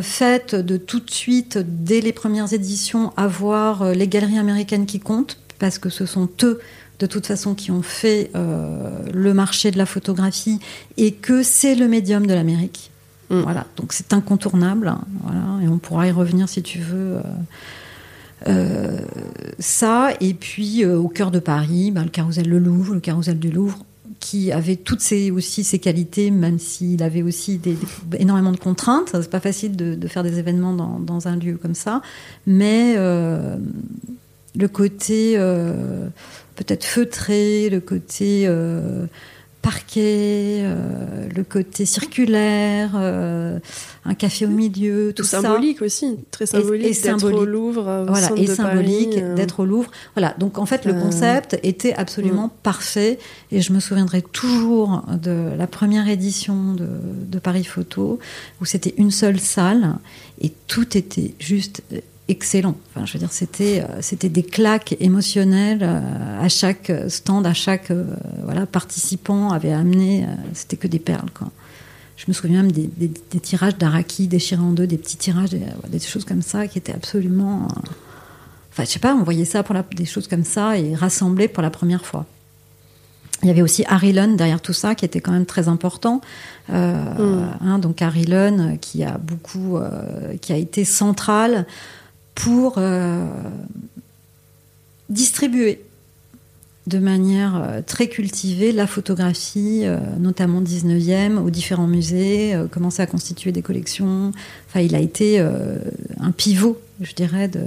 fait 0.02 0.54
de 0.54 0.76
tout 0.76 1.00
de 1.00 1.10
suite, 1.10 1.58
dès 1.58 2.02
les 2.02 2.12
premières 2.12 2.52
éditions, 2.52 3.12
avoir 3.16 3.92
les 3.94 4.06
galeries 4.06 4.38
américaines 4.38 4.84
qui 4.84 5.00
comptent, 5.00 5.38
parce 5.58 5.78
que 5.78 5.88
ce 5.88 6.06
sont 6.06 6.28
eux 6.42 6.60
de 7.00 7.06
toute 7.06 7.26
façon 7.26 7.54
qui 7.54 7.70
ont 7.70 7.82
fait 7.82 8.30
euh, 8.36 8.90
le 9.12 9.34
marché 9.34 9.70
de 9.70 9.78
la 9.78 9.86
photographie 9.86 10.60
et 10.98 11.12
que 11.12 11.42
c'est 11.42 11.74
le 11.74 11.88
médium 11.88 12.26
de 12.26 12.34
l'Amérique. 12.34 12.90
Mm. 13.30 13.40
Voilà, 13.40 13.66
donc 13.76 13.92
c'est 13.92 14.12
incontournable. 14.12 14.88
Hein, 14.88 15.00
voilà, 15.22 15.64
et 15.64 15.68
on 15.68 15.78
pourra 15.78 16.06
y 16.06 16.10
revenir 16.12 16.48
si 16.48 16.62
tu 16.62 16.78
veux. 16.78 17.16
Euh, 17.16 17.22
euh, 18.48 19.00
ça, 19.58 20.10
et 20.20 20.34
puis 20.34 20.84
au 20.86 21.08
cœur 21.08 21.30
de 21.30 21.38
Paris, 21.38 21.90
ben, 21.90 22.04
le 22.04 22.10
carrousel 22.10 22.48
Le 22.48 22.58
Louvre, 22.58 22.94
le 22.94 23.00
carrousel 23.00 23.38
du 23.38 23.50
Louvre, 23.50 23.84
qui 24.18 24.52
avait 24.52 24.76
toutes 24.76 25.00
ses, 25.00 25.30
aussi 25.30 25.64
ses 25.64 25.78
qualités, 25.78 26.30
même 26.30 26.58
s'il 26.58 27.02
avait 27.02 27.22
aussi 27.22 27.56
des, 27.58 27.76
énormément 28.18 28.52
de 28.52 28.58
contraintes. 28.58 29.10
C'est 29.12 29.30
pas 29.30 29.40
facile 29.40 29.76
de, 29.76 29.94
de, 29.94 30.08
faire 30.08 30.22
des 30.22 30.38
événements 30.38 30.74
dans, 30.74 30.98
dans, 30.98 31.28
un 31.28 31.36
lieu 31.36 31.56
comme 31.56 31.74
ça, 31.74 32.02
mais 32.46 32.96
le 34.56 34.68
côté 34.68 35.36
peut-être 36.56 36.84
feutré, 36.84 37.70
le 37.70 37.80
côté 37.80 38.48
parquet, 39.60 40.60
euh, 40.62 41.28
le 41.34 41.44
côté 41.44 41.84
circulaire, 41.84 42.92
euh, 42.94 43.58
un 44.04 44.14
café 44.14 44.46
au 44.46 44.50
milieu, 44.50 45.12
tout 45.14 45.22
ça. 45.22 45.42
Symbolique 45.42 45.82
aussi, 45.82 46.18
très 46.30 46.46
symbolique 46.46 47.02
d'être 47.02 47.32
au 47.32 47.44
Louvre. 47.44 48.04
Au 48.08 48.10
voilà, 48.10 48.30
et 48.36 48.46
symbolique 48.46 49.18
euh. 49.18 49.34
d'être 49.34 49.60
au 49.60 49.64
Louvre. 49.66 49.90
Voilà, 50.14 50.34
donc 50.38 50.58
en 50.58 50.66
fait 50.66 50.84
le 50.84 50.94
concept 50.94 51.58
était 51.62 51.92
absolument 51.94 52.46
mm. 52.46 52.62
parfait 52.62 53.18
et 53.52 53.60
je 53.60 53.72
me 53.72 53.80
souviendrai 53.80 54.22
toujours 54.22 55.02
de 55.22 55.50
la 55.56 55.66
première 55.66 56.08
édition 56.08 56.74
de, 56.74 56.88
de 57.28 57.38
Paris 57.38 57.64
Photo 57.64 58.18
où 58.60 58.64
c'était 58.64 58.94
une 58.96 59.10
seule 59.10 59.40
salle 59.40 59.96
et 60.40 60.52
tout 60.66 60.96
était 60.96 61.34
juste 61.38 61.82
excellent. 62.30 62.76
Enfin, 62.90 63.04
je 63.04 63.12
veux 63.14 63.18
dire, 63.18 63.32
c'était 63.32 63.82
euh, 63.82 64.00
c'était 64.00 64.28
des 64.28 64.42
claques 64.42 64.96
émotionnelles 65.00 65.82
euh, 65.82 66.40
à 66.40 66.48
chaque 66.48 66.92
stand, 67.08 67.46
à 67.46 67.54
chaque 67.54 67.90
euh, 67.90 68.04
voilà 68.44 68.66
participant 68.66 69.50
avait 69.50 69.72
amené. 69.72 70.26
c'était 70.54 70.76
que 70.76 70.86
des 70.86 71.00
perles. 71.00 71.30
Quoi. 71.34 71.50
Je 72.16 72.24
me 72.28 72.32
souviens 72.32 72.62
même 72.62 72.72
des, 72.72 73.10
tirages 73.40 73.76
d'Araki 73.78 74.28
déchirés 74.28 74.62
en 74.62 74.72
deux, 74.72 74.86
des 74.86 74.98
petits 74.98 75.16
tirages, 75.16 75.50
des, 75.50 75.98
choses 75.98 76.24
comme 76.24 76.42
ça 76.42 76.68
qui 76.68 76.78
étaient 76.78 76.92
absolument. 76.92 77.66
enfin, 78.70 78.84
je 78.84 78.90
sais 78.90 78.98
pas, 78.98 79.14
on 79.14 79.22
voyait 79.22 79.46
ça 79.46 79.62
pour 79.62 79.74
des 79.96 80.04
choses 80.04 80.28
comme 80.28 80.44
ça 80.44 80.78
et 80.78 80.94
rassemblés 80.94 81.48
pour 81.48 81.62
la 81.62 81.70
première 81.70 82.04
fois. 82.04 82.26
Il 83.42 83.48
y 83.48 83.50
avait 83.50 83.62
aussi 83.62 83.84
Harry 83.88 84.12
Lunn 84.12 84.36
derrière 84.36 84.60
tout 84.60 84.74
ça, 84.74 84.94
qui 84.94 85.06
était 85.06 85.22
quand 85.22 85.32
même 85.32 85.46
très 85.46 85.68
important. 85.68 86.20
Euh, 86.68 86.92
mm. 86.92 87.58
hein, 87.62 87.78
donc 87.78 88.02
Harry 88.02 88.26
Lunn, 88.26 88.76
qui 88.78 89.02
a 89.02 89.16
beaucoup, 89.16 89.78
qui 90.42 90.52
a 90.52 90.56
été 90.56 90.84
central 90.84 91.64
pour 92.42 92.74
euh, 92.78 93.26
distribuer 95.10 95.82
de 96.86 96.98
manière 96.98 97.62
euh, 97.62 97.80
très 97.86 98.08
cultivée 98.08 98.72
la 98.72 98.86
photographie, 98.86 99.82
euh, 99.84 99.98
notamment 100.18 100.62
19e, 100.62 101.36
aux 101.36 101.50
différents 101.50 101.86
musées, 101.86 102.58
commencer 102.70 103.02
à 103.02 103.06
constituer 103.06 103.52
des 103.52 103.60
collections. 103.60 104.32
Enfin, 104.68 104.80
il 104.80 104.94
a 104.94 105.00
été 105.00 105.38
un 105.38 106.30
pivot, 106.30 106.80
je 107.02 107.12
dirais, 107.12 107.48
de, 107.48 107.60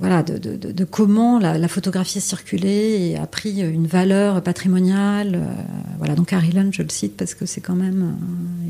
voilà, 0.00 0.24
de, 0.24 0.84
comment 0.84 1.38
la, 1.38 1.68
photographie 1.68 2.18
a 2.18 2.20
circulé 2.20 3.10
et 3.10 3.16
a 3.16 3.26
pris 3.26 3.60
une 3.60 3.86
valeur 3.86 4.42
patrimoniale. 4.42 5.38
voilà, 5.98 6.16
donc 6.16 6.32
Harry 6.32 6.50
Lund, 6.50 6.72
je 6.72 6.82
le 6.82 6.88
cite 6.88 7.16
parce 7.16 7.34
que 7.34 7.46
c'est 7.46 7.60
quand 7.60 7.76
même 7.76 8.16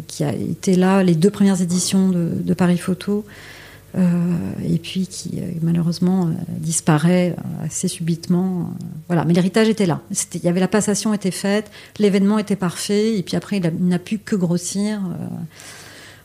qui 0.08 0.24
a 0.24 0.34
été 0.34 0.76
là 0.76 1.02
les 1.02 1.14
deux 1.14 1.30
premières 1.30 1.62
éditions 1.62 2.10
de 2.10 2.54
Paris 2.54 2.78
Photo. 2.78 3.24
Euh, 3.94 4.52
et 4.66 4.78
puis 4.78 5.06
qui 5.06 5.32
euh, 5.38 5.50
malheureusement 5.60 6.26
euh, 6.26 6.30
disparaît 6.48 7.36
assez 7.62 7.88
subitement. 7.88 8.70
voilà, 9.06 9.26
mais 9.26 9.34
l'héritage 9.34 9.68
était 9.68 9.84
là. 9.84 10.00
il 10.34 10.42
y 10.42 10.48
avait 10.48 10.60
la 10.60 10.68
passation 10.68 11.12
était 11.12 11.30
faite, 11.30 11.70
l'événement 11.98 12.38
était 12.38 12.56
parfait, 12.56 13.18
et 13.18 13.22
puis 13.22 13.36
après 13.36 13.58
il 13.58 13.86
n'a 13.86 13.98
pu 13.98 14.18
que 14.18 14.34
grossir. 14.34 15.00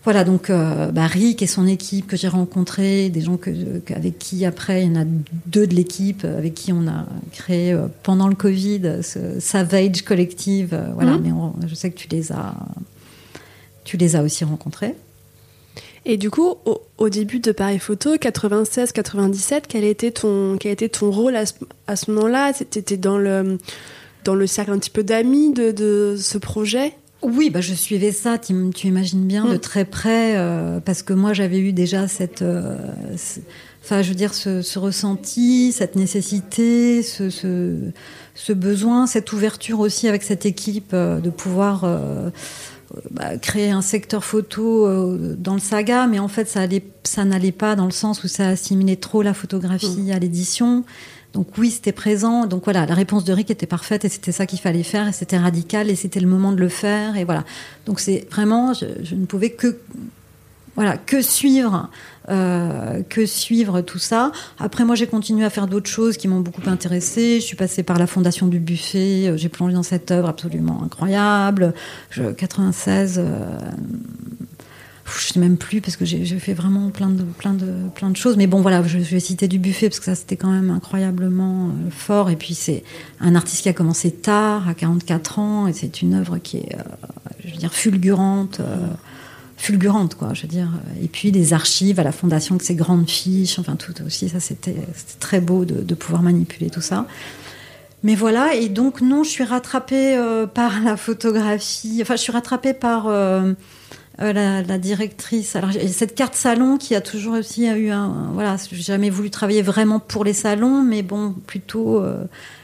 Voilà, 0.05 0.23
donc 0.23 0.49
bah, 0.49 1.05
Rick 1.05 1.41
et 1.41 1.47
son 1.47 1.67
équipe 1.67 2.07
que 2.07 2.15
j'ai 2.15 2.29
rencontrés, 2.29 3.09
des 3.09 3.19
gens 3.19 3.35
que, 3.35 3.51
avec 3.93 4.17
qui 4.17 4.45
après, 4.45 4.83
il 4.83 4.93
y 4.93 4.97
en 4.97 5.01
a 5.01 5.05
deux 5.47 5.67
de 5.67 5.75
l'équipe 5.75 6.23
avec 6.23 6.53
qui 6.53 6.71
on 6.71 6.87
a 6.87 7.05
créé 7.33 7.77
pendant 8.03 8.29
le 8.29 8.35
Covid 8.35 8.99
ce 9.01 9.41
Savage 9.41 10.03
Collective. 10.03 10.79
voilà, 10.93 11.17
mmh. 11.17 11.53
mais 11.61 11.67
je 11.67 11.75
sais 11.75 11.91
que 11.91 11.97
tu 11.97 12.07
les 12.07 12.31
as, 12.31 12.55
tu 13.83 13.97
les 13.97 14.15
as 14.15 14.23
aussi 14.23 14.45
rencontrés. 14.45 14.95
Et 16.09 16.15
du 16.15 16.31
coup, 16.31 16.55
au, 16.97 17.09
début 17.09 17.39
de 17.39 17.51
Paris 17.51 17.79
Photo, 17.79 18.15
96-97, 18.15 19.63
quel 19.67 19.83
était 19.83 20.11
ton, 20.11 20.55
quel 20.57 20.71
était 20.71 20.87
ton 20.87 21.11
rôle 21.11 21.35
à 21.35 21.45
ce, 21.97 22.11
moment-là? 22.11 22.53
T'étais 22.53 22.95
dans 22.95 23.17
le, 23.17 23.57
dans 24.23 24.33
le 24.33 24.47
cercle 24.47 24.71
un 24.71 24.79
petit 24.79 24.89
peu 24.89 25.03
d'amis 25.03 25.51
de, 25.51 26.15
ce 26.17 26.37
projet? 26.37 26.93
Oui, 27.21 27.49
bah 27.49 27.59
je 27.59 27.73
suivais 27.73 28.13
ça, 28.13 28.37
tu, 28.37 28.53
imagines 28.85 29.25
bien, 29.25 29.43
de 29.43 29.55
mm. 29.55 29.59
très 29.59 29.83
près, 29.83 30.37
euh, 30.37 30.79
parce 30.79 31.01
que 31.01 31.11
moi 31.11 31.33
j'avais 31.33 31.59
eu 31.59 31.73
déjà 31.73 32.07
cette, 32.07 32.43
euh, 32.43 32.77
enfin 33.83 34.01
je 34.01 34.09
veux 34.09 34.15
dire 34.15 34.33
ce, 34.33 34.79
ressenti, 34.79 35.73
cette 35.73 35.95
nécessité, 35.97 37.01
ce, 37.01 37.29
ce, 37.29 37.75
besoin, 38.53 39.07
cette 39.07 39.33
ouverture 39.33 39.79
aussi 39.79 40.07
avec 40.07 40.23
cette 40.23 40.45
équipe 40.45 40.91
euh, 40.93 41.19
de 41.19 41.29
pouvoir 41.29 41.85
bah, 43.11 43.37
créer 43.37 43.71
un 43.71 43.81
secteur 43.81 44.23
photo 44.23 44.87
euh, 44.87 45.35
dans 45.37 45.53
le 45.53 45.59
saga, 45.59 46.07
mais 46.07 46.19
en 46.19 46.29
fait, 46.29 46.47
ça, 46.47 46.61
allait, 46.61 46.83
ça 47.03 47.25
n'allait 47.25 47.51
pas 47.51 47.75
dans 47.75 47.85
le 47.85 47.91
sens 47.91 48.23
où 48.23 48.27
ça 48.27 48.47
assimilait 48.47 48.95
trop 48.95 49.21
la 49.21 49.33
photographie 49.33 50.03
mm. 50.07 50.11
à 50.11 50.19
l'édition. 50.19 50.85
Donc 51.33 51.47
oui, 51.57 51.69
c'était 51.71 51.91
présent. 51.91 52.45
Donc 52.45 52.63
voilà, 52.63 52.85
la 52.85 52.95
réponse 52.95 53.25
de 53.25 53.33
Rick 53.33 53.51
était 53.51 53.65
parfaite 53.65 54.05
et 54.05 54.09
c'était 54.09 54.31
ça 54.31 54.45
qu'il 54.45 54.59
fallait 54.59 54.83
faire 54.83 55.07
et 55.09 55.11
c'était 55.11 55.37
radical 55.37 55.89
et 55.89 55.95
c'était 55.95 56.21
le 56.21 56.27
moment 56.27 56.53
de 56.53 56.59
le 56.59 56.69
faire 56.69 57.17
et 57.17 57.25
voilà. 57.25 57.43
Donc 57.85 57.99
c'est 57.99 58.25
vraiment, 58.31 58.73
je 58.73 59.15
ne 59.15 59.25
pouvais 59.25 59.49
que 59.49 59.77
voilà, 60.75 60.95
que 60.95 61.21
suivre, 61.21 61.89
euh, 62.29 63.03
que 63.07 63.25
suivre 63.25 63.79
tout 63.79 63.99
ça. 63.99 64.33
Après, 64.59 64.83
moi, 64.83 64.95
j'ai 64.95 65.07
continué 65.07 65.45
à 65.45 65.49
faire 65.49 65.65
d'autres 65.65 65.89
choses 65.89 66.17
qui 66.17 66.27
m'ont 66.27 66.41
beaucoup 66.41 66.67
intéressée. 66.69 67.39
Je 67.39 67.45
suis 67.45 67.55
passée 67.55 67.83
par 67.83 67.97
la 67.97 68.05
Fondation 68.05 68.47
du 68.47 68.59
Buffet. 68.59 69.27
Euh, 69.27 69.37
j'ai 69.37 69.47
plongé 69.47 69.73
dans 69.73 69.83
cette 69.83 70.11
œuvre 70.11 70.27
absolument 70.27 70.83
incroyable. 70.83 71.73
Je, 72.09 72.23
96. 72.23 73.15
Euh, 73.19 73.57
je 75.05 75.31
sais 75.31 75.39
même 75.39 75.55
plus 75.55 75.79
parce 75.79 75.95
que 75.95 76.03
j'ai 76.03 76.25
fait 76.37 76.53
vraiment 76.53 76.89
plein 76.89 77.07
de, 77.07 77.23
plein, 77.23 77.53
de, 77.53 77.87
plein 77.95 78.09
de 78.09 78.17
choses. 78.17 78.35
Mais 78.35 78.45
bon, 78.45 78.59
voilà, 78.59 78.83
je, 78.83 78.97
vais 78.97 79.21
citer 79.21 79.47
du 79.47 79.57
buffet 79.57 79.87
parce 79.87 79.99
que 79.99 80.05
ça, 80.05 80.15
c'était 80.15 80.35
quand 80.35 80.51
même 80.51 80.69
incroyablement 80.69 81.69
fort. 81.91 82.29
Et 82.29 82.35
puis, 82.35 82.55
c'est 82.55 82.83
un 83.21 83.35
artiste 83.35 83.63
qui 83.63 83.69
a 83.69 83.73
commencé 83.73 84.11
tard, 84.11 84.67
à 84.67 84.73
44 84.73 85.39
ans, 85.39 85.67
et 85.67 85.71
c'est 85.71 86.01
une 86.01 86.13
œuvre 86.13 86.39
qui 86.39 86.57
est, 86.57 86.75
je 87.45 87.51
veux 87.51 87.57
dire, 87.57 87.73
fulgurante 87.73 88.59
fulgurante, 89.57 90.15
quoi, 90.15 90.33
je 90.33 90.43
veux 90.43 90.47
dire. 90.47 90.69
Et 91.03 91.07
puis 91.07 91.31
des 91.31 91.53
archives 91.53 91.99
à 91.99 92.03
la 92.03 92.11
fondation 92.11 92.55
avec 92.55 92.65
ces 92.65 92.75
grandes 92.75 93.09
fiches, 93.09 93.59
enfin 93.59 93.75
tout 93.75 93.93
aussi, 94.05 94.29
ça 94.29 94.39
c'était 94.39 94.75
très 95.19 95.41
beau 95.41 95.65
de, 95.65 95.95
pouvoir 95.95 96.21
manipuler 96.21 96.69
tout 96.69 96.81
ça. 96.81 97.07
Mais 98.03 98.13
voilà, 98.13 98.53
et 98.53 98.69
donc 98.69 99.01
non, 99.01 99.23
je 99.23 99.29
suis 99.29 99.43
rattrapée 99.43 100.15
euh, 100.15 100.45
par 100.45 100.79
la 100.81 100.95
photographie, 100.95 101.99
enfin 102.03 102.15
je 102.15 102.21
suis 102.21 102.31
rattrapée 102.31 102.73
par 102.73 103.07
euh, 103.07 103.53
euh, 104.21 104.61
la, 104.61 104.77
directrice. 104.77 105.55
Alors 105.55 105.71
cette 105.73 106.13
carte 106.13 106.35
salon 106.35 106.77
qui 106.77 106.93
a 106.93 107.01
toujours 107.01 107.33
aussi 107.33 107.65
eu 107.65 107.89
un, 107.89 108.29
voilà, 108.33 108.57
j'ai 108.71 108.83
jamais 108.83 109.09
voulu 109.09 109.31
travailler 109.31 109.63
vraiment 109.63 109.99
pour 109.99 110.23
les 110.23 110.33
salons, 110.33 110.83
mais 110.83 111.01
bon, 111.01 111.33
plutôt 111.47 112.05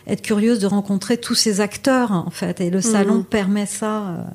être 0.06 0.22
curieuse 0.22 0.60
de 0.60 0.68
rencontrer 0.68 1.18
tous 1.18 1.36
ces 1.36 1.60
acteurs 1.60 2.12
en 2.12 2.30
fait, 2.30 2.62
et 2.62 2.70
le 2.70 2.82
salon 2.82 3.20
mmh. 3.20 3.26
permet 3.26 3.66
ça. 3.66 4.28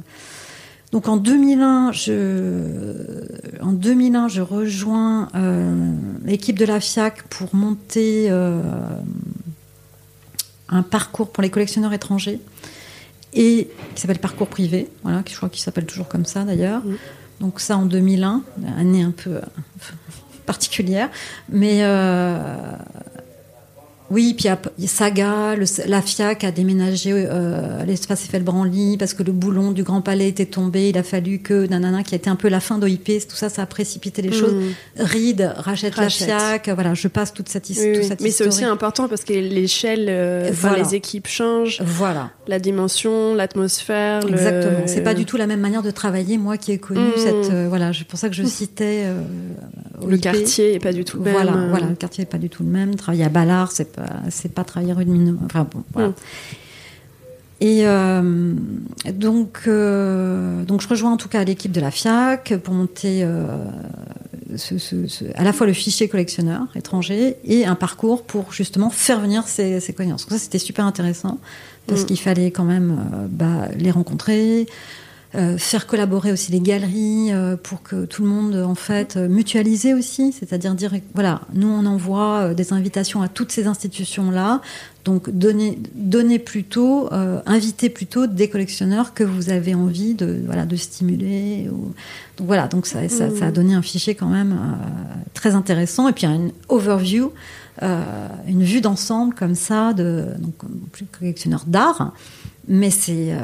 Donc 0.93 1.09
en 1.09 1.19
2001, 1.19 1.93
je, 1.93 3.27
en 3.61 3.73
2001, 3.73 4.29
je 4.29 4.41
rejoins 4.41 5.29
euh, 5.35 5.93
l'équipe 6.25 6.59
de 6.59 6.65
la 6.65 6.81
FIAC 6.81 7.25
pour 7.25 7.55
monter 7.55 8.29
euh, 8.31 8.63
un 10.69 10.83
parcours 10.83 11.31
pour 11.31 11.43
les 11.43 11.51
collectionneurs 11.51 11.93
étrangers 11.93 12.41
et 13.35 13.69
qui 13.95 14.01
s'appelle 14.01 14.19
parcours 14.19 14.49
privé, 14.49 14.89
voilà, 15.03 15.23
je 15.29 15.37
crois 15.37 15.51
qu'il 15.51 15.61
s'appelle 15.61 15.85
toujours 15.85 16.09
comme 16.09 16.25
ça 16.25 16.45
d'ailleurs. 16.45 16.83
Donc 17.41 17.61
ça 17.61 17.77
en 17.77 17.85
2001, 17.85 18.43
année 18.79 19.03
un 19.03 19.11
peu 19.11 19.31
euh, 19.31 19.41
particulière, 20.47 21.11
mais 21.51 21.83
oui, 24.11 24.35
puis 24.35 24.49
il 24.79 24.83
y 24.83 24.87
a 24.87 24.89
Saga, 24.89 25.55
la 25.87 26.03
FIAC 26.03 26.45
a 26.45 26.51
déménagé 26.51 27.13
euh, 27.15 27.83
à 27.83 27.85
l'espace 27.85 28.25
Eiffel 28.25 28.43
Branly 28.43 28.97
parce 28.97 29.13
que 29.13 29.23
le 29.23 29.33
boulon 29.33 29.71
du 29.71 29.83
Grand 29.83 30.01
Palais 30.01 30.29
était 30.29 30.47
tombé. 30.47 30.89
Il 30.89 30.99
a 30.99 31.03
fallu 31.03 31.41
que 31.41 31.67
nanana, 31.67 32.03
qui 32.03 32.15
a 32.15 32.17
été 32.17 32.31
un 32.31 32.37
peu 32.37 32.49
la 32.49 32.61
fin 32.61 32.79
d'OIP, 32.79 33.05
tout 33.29 33.37
ça, 33.37 33.51
ça 33.51 33.63
a 33.63 33.67
précipité 33.67 34.23
les 34.23 34.33
choses. 34.33 34.55
Hmm. 34.55 35.03
Reed 35.03 35.53
rachète, 35.57 35.97
la 35.97 36.09
FIAC. 36.09 36.71
Voilà, 36.71 36.95
je 36.95 37.09
passe 37.09 37.35
toute 37.35 37.51
cette, 37.51 37.69
histoire. 37.69 38.17
Mais 38.21 38.31
c'est 38.31 38.47
aussi 38.47 38.65
important 38.65 39.09
parce 39.09 39.25
que 39.25 39.35
l'échelle, 39.35 40.07
euh, 40.09 40.51
les 40.77 40.95
équipes 40.95 41.27
changent. 41.27 41.83
Voilà. 41.85 42.31
La 42.47 42.59
dimension, 42.59 43.35
l'atmosphère. 43.35 44.27
Exactement. 44.27 44.87
C'est 44.87 45.03
pas 45.03 45.15
du 45.15 45.27
tout 45.27 45.37
la 45.37 45.47
même 45.47 45.61
manière 45.61 45.83
de 45.83 45.91
travailler. 45.91 46.39
Moi, 46.39 46.57
qui 46.57 46.73
ai 46.73 46.79
connu 46.79 47.01
hmm. 47.01 47.19
cette, 47.19 47.53
euh, 47.53 47.67
voilà, 47.69 47.93
c'est 47.93 48.07
pour 48.07 48.19
ça 48.19 48.31
que 48.31 48.35
je 48.35 48.45
citais 48.45 49.05
le 50.07 50.17
quartier 50.19 50.75
est 50.75 50.79
pas 50.79 50.93
du 50.93 51.05
tout 51.05 51.19
le 51.19 51.25
même. 51.25 51.35
Voilà, 51.35 51.53
voilà, 51.69 51.87
le 51.87 51.95
quartier 51.95 52.23
est 52.23 52.27
pas 52.27 52.39
du 52.39 52.49
tout 52.49 52.63
le 52.63 52.69
même. 52.69 52.95
Travailler 52.95 53.25
à 53.25 53.29
Ballard, 53.29 53.73
c'est 53.73 53.93
c'est 54.31 54.53
pas 54.53 54.65
travailler 54.65 54.93
rue 54.93 55.05
de 55.05 55.11
Minot. 55.11 55.39
Enfin 55.45 55.67
bon, 55.71 55.83
voilà. 55.93 56.09
Mm. 56.09 56.15
Et 57.61 57.81
euh, 57.87 58.55
donc, 59.13 59.63
euh, 59.67 60.65
donc, 60.65 60.81
je 60.81 60.89
rejoins 60.89 61.13
en 61.13 61.17
tout 61.17 61.29
cas 61.29 61.43
l'équipe 61.43 61.73
de 61.73 61.81
la 61.81 61.91
FIAC 61.91 62.57
pour 62.59 62.73
monter 62.73 63.23
euh, 63.25 63.47
à 65.35 65.43
la 65.43 65.53
fois 65.53 65.67
le 65.67 65.73
fichier 65.73 66.09
collectionneur 66.09 66.63
étranger 66.77 67.37
et 67.45 67.67
un 67.67 67.75
parcours 67.75 68.23
pour 68.23 68.53
justement 68.53 68.91
faire 68.91 69.21
venir 69.21 69.49
ces, 69.49 69.81
ces 69.81 69.93
connaissances. 69.93 70.27
Donc 70.27 70.39
ça, 70.39 70.39
c'était 70.39 70.61
super 70.61 70.85
intéressant 70.85 71.39
parce 71.89 72.03
mm. 72.03 72.07
qu'il 72.07 72.21
fallait 72.21 72.51
quand 72.53 72.65
même 72.65 73.29
bah, 73.29 73.69
les 73.77 73.91
rencontrer, 73.91 74.69
euh, 75.35 75.59
faire 75.59 75.87
collaborer 75.87 76.33
aussi 76.33 76.53
les 76.53 76.61
galeries 76.61 77.35
euh, 77.35 77.55
pour 77.55 77.83
que 77.83 78.07
tout 78.07 78.23
le 78.23 78.29
monde, 78.29 78.57
en 78.57 78.75
fait, 78.75 79.19
euh, 79.19 79.29
mutualiser 79.29 79.93
aussi, 79.93 80.33
c'est-à-dire 80.33 80.75
dire, 80.75 80.95
voilà, 81.13 81.43
nous 81.53 81.69
on 81.69 81.85
envoie 81.85 82.55
des 82.55 82.73
invitations 82.73 83.21
à 83.21 83.29
toutes 83.29 83.53
ces 83.53 83.67
institutions-là, 83.67 84.63
donc 85.05 85.29
donner, 85.29 85.79
donner 85.95 86.39
plutôt, 86.39 87.11
inviter 87.45 87.91
plutôt 87.91 88.27
des 88.27 88.49
collectionneurs 88.49 89.13
que 89.13 89.25
vous 89.25 89.51
avez 89.51 89.75
envie 89.75 90.15
de, 90.15 90.41
voilà, 90.47 90.65
de 90.65 90.77
stimuler. 90.77 91.69
Donc 92.37 92.47
voilà, 92.47 92.67
donc 92.67 92.87
ça, 92.87 93.07
ça, 93.09 93.25
a 93.25 93.29
mmh. 93.29 93.53
donné 93.53 93.75
un 93.75 93.83
fichier 93.83 94.15
quand 94.15 94.29
même 94.29 94.59
très 95.35 95.55
intéressant, 95.55 96.09
et 96.09 96.13
puis 96.13 96.27
une 96.27 96.53
overview. 96.69 97.33
une 97.83 98.63
vue 98.63 98.81
d'ensemble 98.81 99.35
comme 99.35 99.55
ça 99.55 99.93
de 99.93 100.27
donc 100.39 100.55
collectionneur 101.19 101.65
d'art 101.67 102.13
mais 102.69 102.91
c'est 102.91 103.33
euh, 103.33 103.39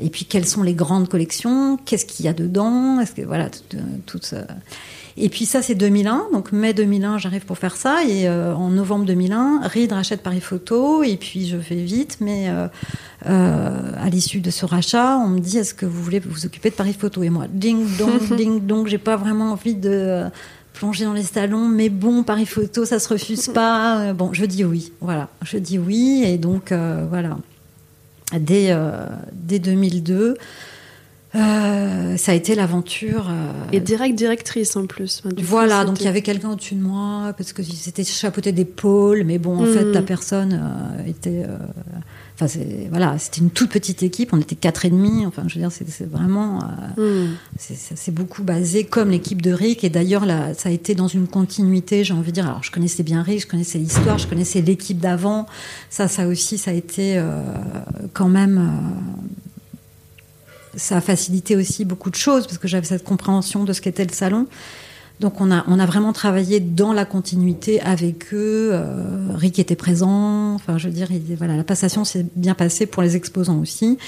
et 0.00 0.08
puis 0.08 0.24
quelles 0.24 0.46
sont 0.46 0.62
les 0.62 0.74
grandes 0.74 1.08
collections? 1.08 1.76
Qu'est-ce 1.84 2.06
qu'il 2.06 2.24
y 2.24 2.28
a 2.28 2.32
dedans? 2.32 3.00
Est-ce 3.00 3.12
que 3.12 3.22
voilà 3.22 3.48
tout, 4.06 4.20
euh, 4.32 4.44
Et 5.16 5.28
puis 5.28 5.46
ça 5.46 5.62
c'est 5.62 5.74
2001, 5.74 6.28
donc 6.32 6.52
mai 6.52 6.72
2001 6.72 7.18
j'arrive 7.18 7.44
pour 7.44 7.58
faire 7.58 7.74
ça. 7.74 8.04
Et 8.04 8.28
euh, 8.28 8.54
en 8.54 8.70
novembre 8.70 9.04
2001 9.04 9.62
Reed 9.66 9.92
rachète 9.92 10.22
Paris 10.22 10.40
Photo. 10.40 11.02
Et 11.02 11.16
puis 11.16 11.48
je 11.48 11.58
fais 11.58 11.74
vite, 11.74 12.18
mais 12.20 12.48
à 13.26 14.08
l'issue 14.10 14.40
de 14.40 14.50
ce 14.50 14.64
rachat 14.64 15.18
on 15.18 15.28
me 15.28 15.40
dit 15.40 15.58
est-ce 15.58 15.74
que 15.74 15.86
vous 15.86 16.02
voulez 16.02 16.20
vous 16.20 16.46
occuper 16.46 16.70
de 16.70 16.76
Paris 16.76 16.96
Photo? 16.98 17.24
Et 17.24 17.30
moi 17.30 17.46
ding 17.52 17.84
dong 17.98 18.36
ding 18.36 18.64
dong. 18.64 18.86
J'ai 18.86 18.98
pas 18.98 19.16
vraiment 19.16 19.50
envie 19.52 19.74
de 19.74 20.22
plonger 20.72 21.04
dans 21.04 21.12
les 21.12 21.24
salons, 21.24 21.68
mais 21.68 21.90
bon, 21.90 22.22
Paris 22.22 22.46
Photo, 22.46 22.84
ça 22.86 22.98
se 22.98 23.08
refuse 23.08 23.48
pas. 23.48 24.14
Bon, 24.14 24.32
je 24.32 24.44
dis 24.44 24.64
oui, 24.64 24.92
voilà, 25.00 25.28
je 25.44 25.58
dis 25.58 25.78
oui, 25.78 26.22
et 26.24 26.38
donc 26.38 26.72
voilà 26.72 27.36
dès, 28.38 28.68
euh, 28.70 29.06
dès 29.32 29.58
2002. 29.58 30.36
Euh, 31.34 32.16
ça 32.18 32.32
a 32.32 32.34
été 32.34 32.54
l'aventure. 32.54 33.28
Euh, 33.30 33.52
Et 33.72 33.80
direct 33.80 34.14
directrice 34.14 34.76
en 34.76 34.86
plus. 34.86 35.22
voilà, 35.38 35.84
donc 35.84 36.00
il 36.00 36.04
y 36.04 36.08
avait 36.08 36.20
quelqu'un 36.20 36.50
au-dessus 36.50 36.74
de 36.74 36.82
moi 36.82 37.32
parce 37.36 37.52
que 37.52 37.62
c'était 37.62 38.04
chapeauté 38.04 38.52
d'épaule, 38.52 39.24
mais 39.24 39.38
bon, 39.38 39.62
en 39.62 39.66
fait, 39.66 39.84
la 39.84 40.02
personne 40.02 40.60
était. 41.06 41.46
Enfin, 42.34 42.48
c'est 42.48 42.88
voilà, 42.90 43.18
c'était 43.18 43.40
une 43.40 43.50
toute 43.50 43.70
petite 43.70 44.02
équipe. 44.02 44.32
On 44.32 44.40
était 44.40 44.56
quatre 44.56 44.84
et 44.84 44.90
demi. 44.90 45.26
Enfin, 45.26 45.44
je 45.46 45.54
veux 45.54 45.60
dire, 45.60 45.70
c'est 45.70 46.10
vraiment. 46.10 46.60
Hmm. 46.96 47.34
C'est 47.58 48.14
beaucoup 48.14 48.42
basé 48.42 48.84
comme 48.84 49.10
l'équipe 49.10 49.42
de 49.42 49.52
Rick. 49.52 49.84
Et 49.84 49.90
d'ailleurs, 49.90 50.24
ça 50.56 50.68
a 50.68 50.72
été 50.72 50.94
dans 50.94 51.08
une 51.08 51.26
continuité. 51.26 52.04
J'ai 52.04 52.14
envie 52.14 52.30
de 52.30 52.34
dire. 52.34 52.46
Alors, 52.46 52.62
je 52.62 52.70
connaissais 52.70 53.02
bien 53.02 53.22
Rick, 53.22 53.42
je 53.42 53.46
connaissais 53.46 53.78
l'histoire, 53.78 54.18
je 54.18 54.26
connaissais 54.26 54.60
l'équipe 54.60 54.98
d'avant. 54.98 55.46
Ça, 55.90 56.08
ça 56.08 56.26
aussi, 56.26 56.58
ça 56.58 56.70
a 56.70 56.74
été 56.74 57.22
quand 58.14 58.28
même 58.28 58.70
ça 60.76 60.96
a 60.96 61.00
facilité 61.00 61.56
aussi 61.56 61.84
beaucoup 61.84 62.10
de 62.10 62.16
choses 62.16 62.46
parce 62.46 62.58
que 62.58 62.68
j'avais 62.68 62.86
cette 62.86 63.04
compréhension 63.04 63.64
de 63.64 63.72
ce 63.72 63.80
qu'était 63.80 64.04
le 64.04 64.12
salon. 64.12 64.46
Donc 65.22 65.40
on 65.40 65.52
a, 65.52 65.64
on 65.68 65.78
a 65.78 65.86
vraiment 65.86 66.12
travaillé 66.12 66.58
dans 66.58 66.92
la 66.92 67.04
continuité 67.04 67.80
avec 67.80 68.34
eux. 68.34 68.70
Euh, 68.72 69.28
Rick 69.34 69.60
était 69.60 69.76
présent. 69.76 70.54
Enfin, 70.54 70.78
je 70.78 70.88
veux 70.88 70.92
dire, 70.92 71.08
voilà, 71.38 71.56
la 71.56 71.62
passation 71.62 72.04
s'est 72.04 72.26
bien 72.34 72.54
passée 72.54 72.86
pour 72.86 73.04
les 73.04 73.14
exposants 73.14 73.60
aussi. 73.60 73.98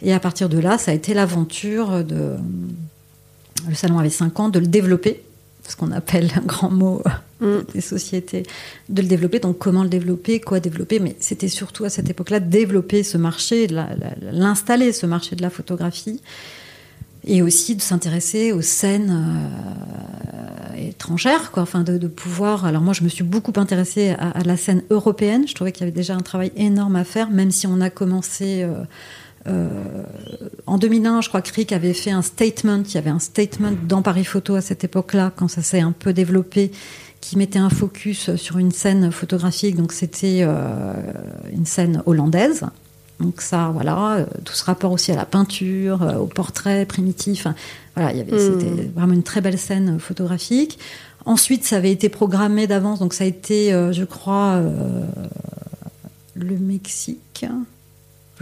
Et 0.00 0.14
à 0.14 0.20
partir 0.20 0.48
de 0.48 0.58
là, 0.58 0.78
ça 0.78 0.92
a 0.92 0.94
été 0.94 1.12
l'aventure 1.12 2.04
de. 2.04 2.36
Le 3.68 3.74
salon 3.74 3.98
avait 3.98 4.10
5 4.10 4.40
ans, 4.40 4.48
de 4.48 4.60
le 4.60 4.68
développer 4.68 5.22
ce 5.68 5.76
qu'on 5.76 5.90
appelle 5.90 6.30
un 6.36 6.40
grand 6.40 6.70
mot 6.70 7.02
mm. 7.40 7.58
des 7.74 7.80
sociétés, 7.80 8.44
de 8.88 9.02
le 9.02 9.08
développer. 9.08 9.40
Donc 9.40 9.58
comment 9.58 9.82
le 9.82 9.88
développer, 9.88 10.40
quoi 10.40 10.60
développer, 10.60 11.00
mais 11.00 11.16
c'était 11.18 11.48
surtout 11.48 11.84
à 11.84 11.90
cette 11.90 12.08
époque-là 12.08 12.38
développer 12.38 13.02
ce 13.02 13.18
marché, 13.18 13.66
l'installer, 13.66 14.92
ce 14.92 15.06
marché 15.06 15.34
de 15.34 15.42
la 15.42 15.50
photographie, 15.50 16.20
et 17.30 17.42
aussi 17.42 17.76
de 17.76 17.80
s'intéresser 17.80 18.50
aux 18.50 18.60
scènes 18.60 19.24
euh, 20.76 20.88
étrangères, 20.88 21.52
quoi. 21.52 21.62
Enfin, 21.62 21.84
de, 21.84 22.08
pouvoir. 22.08 22.64
Alors 22.64 22.82
moi, 22.82 22.92
je 22.92 23.04
me 23.04 23.08
suis 23.08 23.22
beaucoup 23.22 23.52
intéressée 23.54 24.16
à, 24.18 24.42
la 24.44 24.56
scène 24.56 24.82
européenne. 24.90 25.46
Je 25.46 25.54
trouvais 25.54 25.70
qu'il 25.70 25.82
y 25.82 25.84
avait 25.84 25.96
déjà 25.96 26.16
un 26.16 26.22
travail 26.22 26.50
énorme 26.56 26.96
à 26.96 27.04
faire, 27.04 27.30
même 27.30 27.52
si 27.52 27.68
on 27.68 27.80
a 27.80 27.88
commencé. 27.88 28.64
Euh, 28.64 28.82
euh, 29.46 29.68
en 30.66 30.76
2001, 30.76 31.20
je 31.20 31.28
crois 31.28 31.40
que 31.40 31.52
Rick 31.54 31.72
avait 31.72 31.94
fait 31.94 32.10
un 32.10 32.22
statement. 32.22 32.82
Il 32.84 32.94
y 32.94 32.98
avait 32.98 33.10
un 33.10 33.20
statement 33.20 33.72
dans 33.86 34.02
Paris 34.02 34.24
Photo 34.24 34.56
à 34.56 34.60
cette 34.60 34.82
époque-là, 34.82 35.32
quand 35.34 35.46
ça 35.46 35.62
s'est 35.62 35.80
un 35.80 35.92
peu 35.92 36.12
développé, 36.12 36.72
qui 37.20 37.38
mettait 37.38 37.60
un 37.60 37.70
focus 37.70 38.34
sur 38.34 38.58
une 38.58 38.72
scène 38.72 39.12
photographique. 39.12 39.76
Donc 39.76 39.92
c'était 39.92 40.42
une 41.52 41.64
scène 41.64 42.02
hollandaise. 42.06 42.66
Donc 43.20 43.40
ça, 43.40 43.70
voilà, 43.72 44.16
euh, 44.16 44.26
tout 44.44 44.54
ce 44.54 44.64
rapport 44.64 44.92
aussi 44.92 45.12
à 45.12 45.16
la 45.16 45.26
peinture, 45.26 46.16
au 46.20 46.26
portrait 46.26 46.86
primitif. 46.86 47.46
voilà, 47.94 48.12
il 48.12 48.18
y 48.18 48.20
avait, 48.20 48.32
hmm. 48.32 48.60
c'était 48.60 48.90
vraiment 48.94 49.12
une 49.12 49.22
très 49.22 49.40
belle 49.40 49.58
scène 49.58 49.98
photographique. 49.98 50.78
Ensuite, 51.26 51.64
ça 51.64 51.76
avait 51.76 51.92
été 51.92 52.08
programmé 52.08 52.66
d'avance, 52.66 52.98
donc 52.98 53.12
ça 53.12 53.24
a 53.24 53.26
été, 53.26 53.72
je 53.92 54.04
crois, 54.04 54.62
le 56.34 56.56
Mexique 56.56 57.44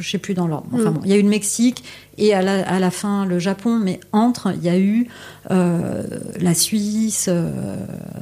je 0.02 0.10
sais 0.10 0.18
plus 0.18 0.34
dans 0.34 0.46
l'ordre. 0.46 0.68
Enfin, 0.72 0.90
mm. 0.90 1.00
il 1.04 1.10
y 1.10 1.12
a 1.12 1.16
eu 1.16 1.22
le 1.22 1.28
Mexique 1.28 1.84
et 2.16 2.34
à 2.34 2.42
la, 2.42 2.90
fin 2.90 3.26
le 3.26 3.38
Japon, 3.38 3.78
mais 3.78 4.00
entre, 4.12 4.52
il 4.56 4.64
y 4.64 4.68
a 4.68 4.78
eu 4.78 5.06
euh, 5.50 6.02
la 6.40 6.52
Suisse 6.54 7.26
euh, 7.28 7.76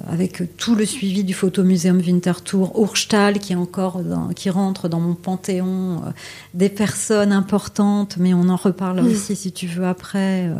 avec 0.08 0.56
tout 0.58 0.74
le 0.74 0.84
suivi 0.84 1.24
du 1.24 1.32
Photomuseum 1.32 1.98
Winterthur, 1.98 2.72
Urstahl 2.78 3.38
qui 3.38 3.54
est 3.54 3.56
encore 3.56 4.02
qui 4.34 4.50
rentre 4.50 4.88
dans 4.88 5.00
mon 5.00 5.14
panthéon 5.14 6.02
euh, 6.04 6.10
des 6.52 6.68
personnes 6.68 7.32
importantes, 7.32 8.16
mais 8.18 8.34
on 8.34 8.48
en 8.50 8.56
reparle 8.56 9.00
mm. 9.00 9.06
aussi 9.06 9.34
si 9.34 9.52
tu 9.52 9.66
veux 9.66 9.86
après. 9.86 10.50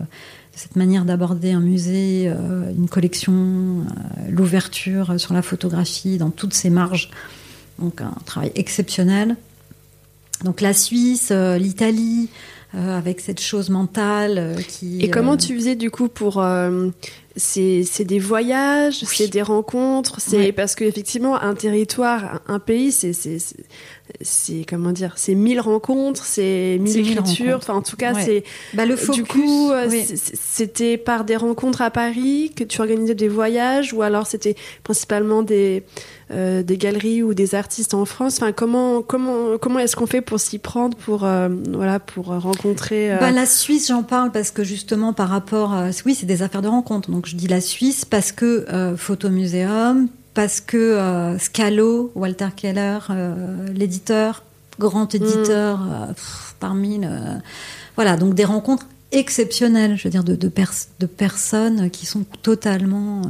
cette 0.55 0.77
manière 0.77 1.05
d'aborder 1.05 1.53
un 1.53 1.61
musée, 1.61 2.33
une 2.75 2.89
collection, 2.89 3.85
l'ouverture 4.31 5.21
sur 5.21 5.35
la 5.35 5.43
photographie 5.43 6.17
dans 6.17 6.31
toutes 6.31 6.55
ses 6.55 6.71
marges. 6.71 7.11
Donc 7.79 8.01
un 8.01 8.15
travail 8.25 8.53
exceptionnel. 8.55 9.37
Donc 10.45 10.61
la 10.61 10.73
Suisse, 10.73 11.29
euh, 11.31 11.57
l'Italie, 11.59 12.29
euh, 12.75 12.99
avec 12.99 13.21
cette 13.21 13.41
chose 13.41 13.71
mentale 13.71 14.39
euh, 14.39 14.55
qui. 14.57 15.01
Et 15.01 15.11
comment 15.11 15.37
tu 15.37 15.55
faisais 15.57 15.77
du 15.77 15.91
coup 15.91 16.09
pour 16.09 16.45
c'est 17.37 18.05
des 18.05 18.19
voyages, 18.19 19.05
c'est 19.05 19.29
des 19.29 19.43
rencontres, 19.43 20.21
c'est 20.21 20.53
parce 20.53 20.75
qu'effectivement 20.75 21.37
un 21.41 21.55
territoire, 21.55 22.41
un, 22.49 22.59
pays, 22.59 22.93
c'est 22.93 23.13
c'est 24.21 24.65
comment 24.69 24.93
dire, 24.93 25.15
c'est 25.17 25.35
mille 25.35 25.61
rencontres, 25.61 26.25
c'est 26.25 26.79
mille 26.81 26.99
écritures. 26.99 27.57
Enfin, 27.57 27.75
en 27.75 27.83
tout 27.83 27.97
cas, 27.97 28.15
c'est 28.15 28.45
bah, 28.75 28.87
le 28.87 28.97
focus. 28.97 29.23
Du 29.23 29.25
coup, 29.25 29.73
c'était 30.23 30.97
par 30.97 31.25
des 31.25 31.37
rencontres 31.37 31.83
à 31.83 31.91
Paris 31.91 32.53
que 32.55 32.65
tu 32.65 32.81
organisais 32.81 33.15
des 33.15 33.29
voyages, 33.29 33.93
ou 33.93 34.03
alors 34.03 34.27
c'était 34.27 34.57
principalement 34.85 35.43
des 35.43 35.83
euh, 36.33 36.63
des 36.63 36.77
galeries 36.77 37.23
ou 37.23 37.35
des 37.35 37.55
artistes 37.55 37.95
en 37.95 38.05
France? 38.05 38.37
Enfin, 38.37 38.53
comment 38.53 39.03
comment 39.03 39.59
comment 39.59 39.79
est-ce 39.79 39.97
qu'on 39.97 40.07
fait 40.07 40.23
pour 40.23 40.41
s'y 40.41 40.59
prendre, 40.59 40.97
pour 40.97 41.25
euh, 41.25 41.49
voilà, 41.73 42.01
pour 42.01 42.27
rencontrer 42.27 43.13
euh, 43.13 43.19
bah, 43.19 43.31
La 43.31 43.47
Suisse, 43.47 43.89
j'en 43.89 44.03
parle 44.03 44.33
parce 44.33 44.51
que 44.51 44.65
justement 44.65 45.13
par 45.13 45.29
rapport, 45.29 45.73
à... 45.73 45.91
oui, 46.05 46.15
c'est 46.15 46.27
des 46.27 46.43
affaires 46.43 46.63
de 46.63 46.69
rencontres. 46.69 47.11
Donc 47.11 47.27
je 47.27 47.37
dis 47.37 47.49
la 47.49 47.61
Suisse 47.61 48.05
parce 48.05 48.33
que 48.33 48.95
Photomuséum, 48.97 50.09
parce 50.37 50.61
que 50.61 51.37
Scalo, 51.41 52.13
Walter 52.15 52.51
Keller, 52.55 53.01
l'éditeur, 53.75 54.45
grand 54.79 55.13
éditeur, 55.13 55.79
mm. 55.79 56.15
parmi 56.61 57.01
voilà, 57.97 58.17
donc 58.17 58.35
des 58.35 58.45
rencontres 58.45 58.87
exceptionnel, 59.13 59.97
je 59.97 60.05
veux 60.05 60.11
dire, 60.11 60.25
de, 60.25 60.35
de, 60.35 60.51
de 61.01 61.07
personnes 61.07 61.91
qui 61.91 62.07
sont 62.07 62.25
totalement 62.43 63.23
euh, 63.23 63.29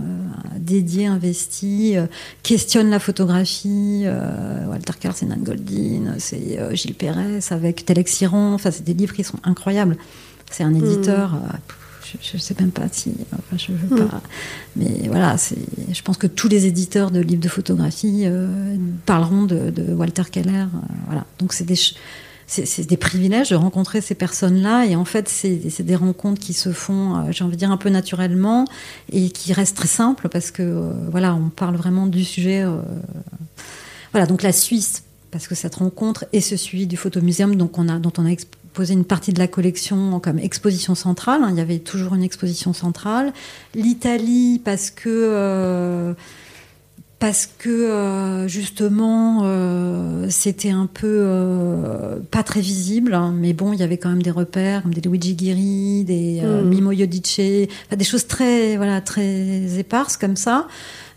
dédiées, 0.58 1.06
investies, 1.06 1.96
euh, 1.96 2.06
questionnent 2.42 2.90
la 2.90 2.98
photographie. 2.98 4.02
Euh, 4.04 4.66
Walter 4.66 4.92
Kerr, 4.98 5.12
c'est 5.14 5.26
Nan 5.26 5.42
Goldin, 5.42 6.14
c'est 6.18 6.74
Gilles 6.74 6.94
Pérez 6.94 7.40
avec 7.50 7.84
Telex 7.84 8.20
Iran. 8.22 8.54
Enfin, 8.54 8.70
c'est 8.70 8.84
des 8.84 8.94
livres 8.94 9.14
qui 9.14 9.24
sont 9.24 9.38
incroyables. 9.44 9.96
C'est 10.50 10.64
un 10.64 10.74
éditeur. 10.74 11.34
Hmm. 11.34 11.58
Je 12.20 12.34
ne 12.34 12.38
sais 12.38 12.54
même 12.58 12.70
pas 12.70 12.88
si. 12.90 13.12
Enfin, 13.32 13.56
je 13.56 13.72
veux 13.72 13.96
hmm. 13.96 14.08
pas. 14.08 14.22
Mais 14.76 15.08
voilà, 15.08 15.36
je 15.36 16.02
pense 16.02 16.16
que 16.16 16.26
tous 16.26 16.48
les 16.48 16.66
éditeurs 16.66 17.10
de 17.10 17.20
livres 17.20 17.42
de 17.42 17.48
photographie 17.48 18.26
parleront 19.04 19.44
de, 19.44 19.70
de, 19.70 19.94
Walter 19.94 20.24
Keller. 20.30 20.66
voilà. 21.06 21.24
Donc, 21.38 21.52
c'est 21.52 21.64
des 21.64 21.76
c'est 22.46 22.86
des 22.86 22.96
privilèges 22.96 23.50
de 23.50 23.56
rencontrer 23.56 24.00
ces 24.00 24.14
personnes-là. 24.14 24.86
Et 24.86 24.96
en 24.96 25.04
fait, 25.04 25.28
c'est 25.28 25.82
des 25.82 25.96
rencontres 25.96 26.40
qui 26.40 26.52
se 26.52 26.72
font, 26.72 27.16
euh, 27.16 27.32
j'ai 27.32 27.44
envie 27.44 27.54
de 27.54 27.58
dire, 27.58 27.70
un 27.70 27.76
peu 27.76 27.88
naturellement 27.88 28.66
et 29.12 29.30
qui 29.30 29.52
restent 29.52 29.76
très 29.76 29.88
simples 29.88 30.28
parce 30.28 30.50
que, 30.50 30.62
euh, 30.62 30.92
voilà, 31.10 31.34
on 31.34 31.48
parle 31.48 31.76
vraiment 31.76 32.06
du 32.06 32.24
sujet. 32.24 32.62
Euh, 32.62 32.76
voilà, 34.12 34.26
donc 34.26 34.42
la 34.42 34.52
Suisse, 34.52 35.02
parce 35.30 35.48
que 35.48 35.54
cette 35.54 35.74
rencontre 35.74 36.24
et 36.32 36.40
ce 36.40 36.56
suivi 36.56 36.86
du 36.86 36.96
photomuséum 36.96 37.56
donc 37.56 37.78
on 37.78 37.88
a, 37.88 37.98
dont 37.98 38.12
on 38.16 38.24
a 38.24 38.30
exposé 38.76 38.92
une 38.92 39.06
partie 39.06 39.32
de 39.32 39.38
la 39.38 39.48
collection 39.48 40.20
comme 40.20 40.38
exposition 40.38 40.94
centrale. 40.94 41.42
Hein, 41.42 41.48
il 41.50 41.56
y 41.56 41.60
avait 41.62 41.78
toujours 41.78 42.14
une 42.14 42.22
exposition 42.22 42.74
centrale. 42.74 43.32
L'Italie, 43.74 44.60
parce 44.62 44.90
que 44.90 46.14
parce 47.18 47.46
que 47.46 47.70
euh, 47.70 48.46
justement 48.46 49.40
euh, 49.44 50.26
c'était 50.28 50.70
un 50.70 50.86
peu 50.86 51.06
euh, 51.06 52.18
pas 52.30 52.42
très 52.42 52.60
visible, 52.60 53.14
hein, 53.14 53.34
mais 53.34 53.54
bon, 53.54 53.72
il 53.72 53.80
y 53.80 53.82
avait 53.82 53.96
quand 53.96 54.10
même 54.10 54.22
des 54.22 54.30
repères 54.30 54.82
comme 54.82 54.92
des 54.92 55.00
Luigi 55.00 55.34
Guiri, 55.34 56.04
des 56.04 56.42
Mm. 56.42 56.68
Mimo 56.68 56.92
enfin, 56.92 57.96
des 57.96 58.04
choses 58.04 58.26
très 58.26 58.76
voilà 58.76 59.00
très 59.00 59.78
éparses 59.78 60.16
comme 60.16 60.36
ça. 60.36 60.68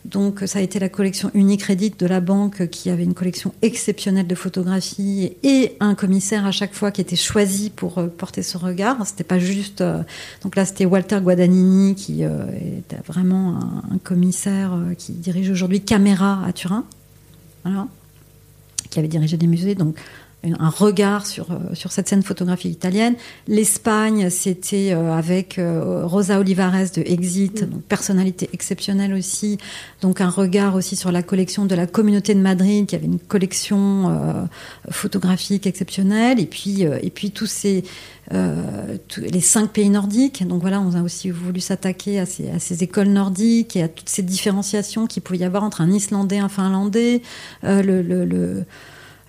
Donc 0.06 0.44
ça 0.46 0.60
a 0.60 0.62
été 0.62 0.80
la 0.80 0.88
collection 0.88 1.30
Unicredit 1.34 1.94
de 1.98 2.06
la 2.06 2.22
banque 2.22 2.68
qui 2.70 2.90
avait 2.90 3.04
une 3.04 3.14
collection 3.14 3.54
exceptionnelle 3.62 4.28
de 4.28 4.36
photographies 4.36 5.34
et 5.44 5.76
un 5.82 5.94
commissaire 5.94 6.46
à 6.46 6.52
chaque 6.52 6.74
fois 6.74 6.92
qui 6.92 7.02
était 7.02 7.18
choisi 7.18 7.70
pour 7.70 7.98
euh, 7.98 8.08
porter 8.08 8.42
ce 8.42 8.58
regard. 8.58 9.06
C'était 9.06 9.26
pas 9.26 9.40
juste. 9.40 9.82
euh, 9.82 10.02
donc 10.44 10.56
là 10.56 10.66
c'était 10.66 10.86
Walter 10.86 11.20
Guadagnini 11.22 11.96
qui 11.96 12.24
euh, 12.24 12.46
est 12.52 12.96
vraiment 13.06 13.60
un, 13.92 13.98
commissaire 13.98 14.74
euh, 14.74 14.94
qui 14.94 15.12
dirige 15.12 15.50
aujourd'hui 15.50 15.82
Caméra 15.82 16.46
à 16.46 16.54
Turin, 16.54 16.86
qui 18.90 19.00
avait 19.00 19.08
dirigé 19.08 19.38
des 19.38 19.48
musées. 19.48 19.76
Un 20.44 20.70
regard 20.70 21.26
sur, 21.26 21.52
euh, 21.52 21.58
sur 21.74 21.92
cette 21.92 22.08
scène 22.08 22.24
photographique 22.24 22.72
italienne. 22.72 23.16
L'Espagne, 23.48 24.30
c'était 24.30 24.94
euh, 24.94 25.12
avec 25.14 25.60
euh, 25.60 26.06
Rosa 26.06 26.40
Olivares 26.40 26.92
de 26.96 27.02
Exit, 27.06 27.70
donc 27.70 27.82
personnalité 27.84 28.50
exceptionnelle 28.54 29.14
aussi. 29.14 29.58
Donc 30.02 30.22
un 30.22 30.30
regard 30.30 30.76
aussi 30.76 30.96
sur 30.96 31.12
la 31.12 31.24
collection 31.24 31.66
de 31.66 31.76
la 31.76 31.88
communauté 31.88 32.34
de 32.36 32.40
Madrid, 32.40 32.86
qui 32.86 32.96
avait 32.96 33.06
une 33.08 33.20
collection 33.20 34.10
euh, 34.10 34.46
photographique 34.90 35.68
exceptionnelle. 35.68 36.40
Et 36.40 36.46
puis, 36.46 36.86
euh, 36.86 37.00
et 37.02 37.10
puis 37.10 37.32
tous 37.32 37.48
ces 37.48 37.84
euh, 38.32 38.96
tous- 39.08 39.22
les 39.22 39.42
cinq 39.42 39.72
pays 39.72 39.90
nordiques. 39.90 40.48
Donc 40.48 40.62
voilà, 40.62 40.80
on 40.80 40.94
a 40.94 41.02
aussi 41.02 41.32
voulu 41.32 41.60
s'attaquer 41.60 42.20
à 42.20 42.26
ces, 42.26 42.50
à 42.52 42.60
ces 42.60 42.84
écoles 42.84 43.10
nordiques 43.10 43.76
et 43.76 43.84
à 43.84 43.88
toutes 43.90 44.08
ces 44.10 44.22
différenciations 44.22 45.08
qu'il 45.08 45.22
pouvait 45.24 45.40
y 45.40 45.44
avoir 45.44 45.64
entre 45.64 45.82
un 45.82 45.92
Islandais 45.92 46.38
un 46.38 46.48
Finlandais. 46.50 47.24
Euh, 47.66 47.82
le, 47.82 48.02
le, 48.02 48.24
le 48.26 48.66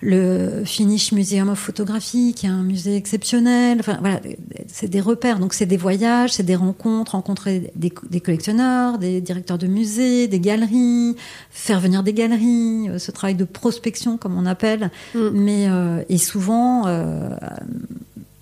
le 0.01 0.63
Finnish 0.65 1.11
Museum 1.11 1.49
of 1.49 1.59
Photography, 1.59 2.33
qui 2.33 2.47
est 2.47 2.49
un 2.49 2.63
musée 2.63 2.95
exceptionnel. 2.95 3.77
Enfin, 3.79 3.97
voilà, 4.01 4.19
c'est 4.67 4.89
des 4.89 5.01
repères. 5.01 5.39
Donc, 5.39 5.53
c'est 5.53 5.65
des 5.65 5.77
voyages, 5.77 6.33
c'est 6.33 6.43
des 6.43 6.55
rencontres, 6.55 7.11
rencontrer 7.11 7.71
des, 7.75 7.93
des 8.09 8.19
collectionneurs, 8.19 8.97
des 8.97 9.21
directeurs 9.21 9.57
de 9.57 9.67
musées, 9.67 10.27
des 10.27 10.39
galeries, 10.39 11.15
faire 11.51 11.79
venir 11.79 12.03
des 12.03 12.13
galeries, 12.13 12.89
euh, 12.89 12.99
ce 12.99 13.11
travail 13.11 13.35
de 13.35 13.45
prospection, 13.45 14.17
comme 14.17 14.35
on 14.37 14.45
appelle. 14.45 14.89
Mm. 15.13 15.29
Mais, 15.33 15.67
euh, 15.69 16.03
et 16.09 16.17
souvent, 16.17 16.87
euh, 16.87 17.29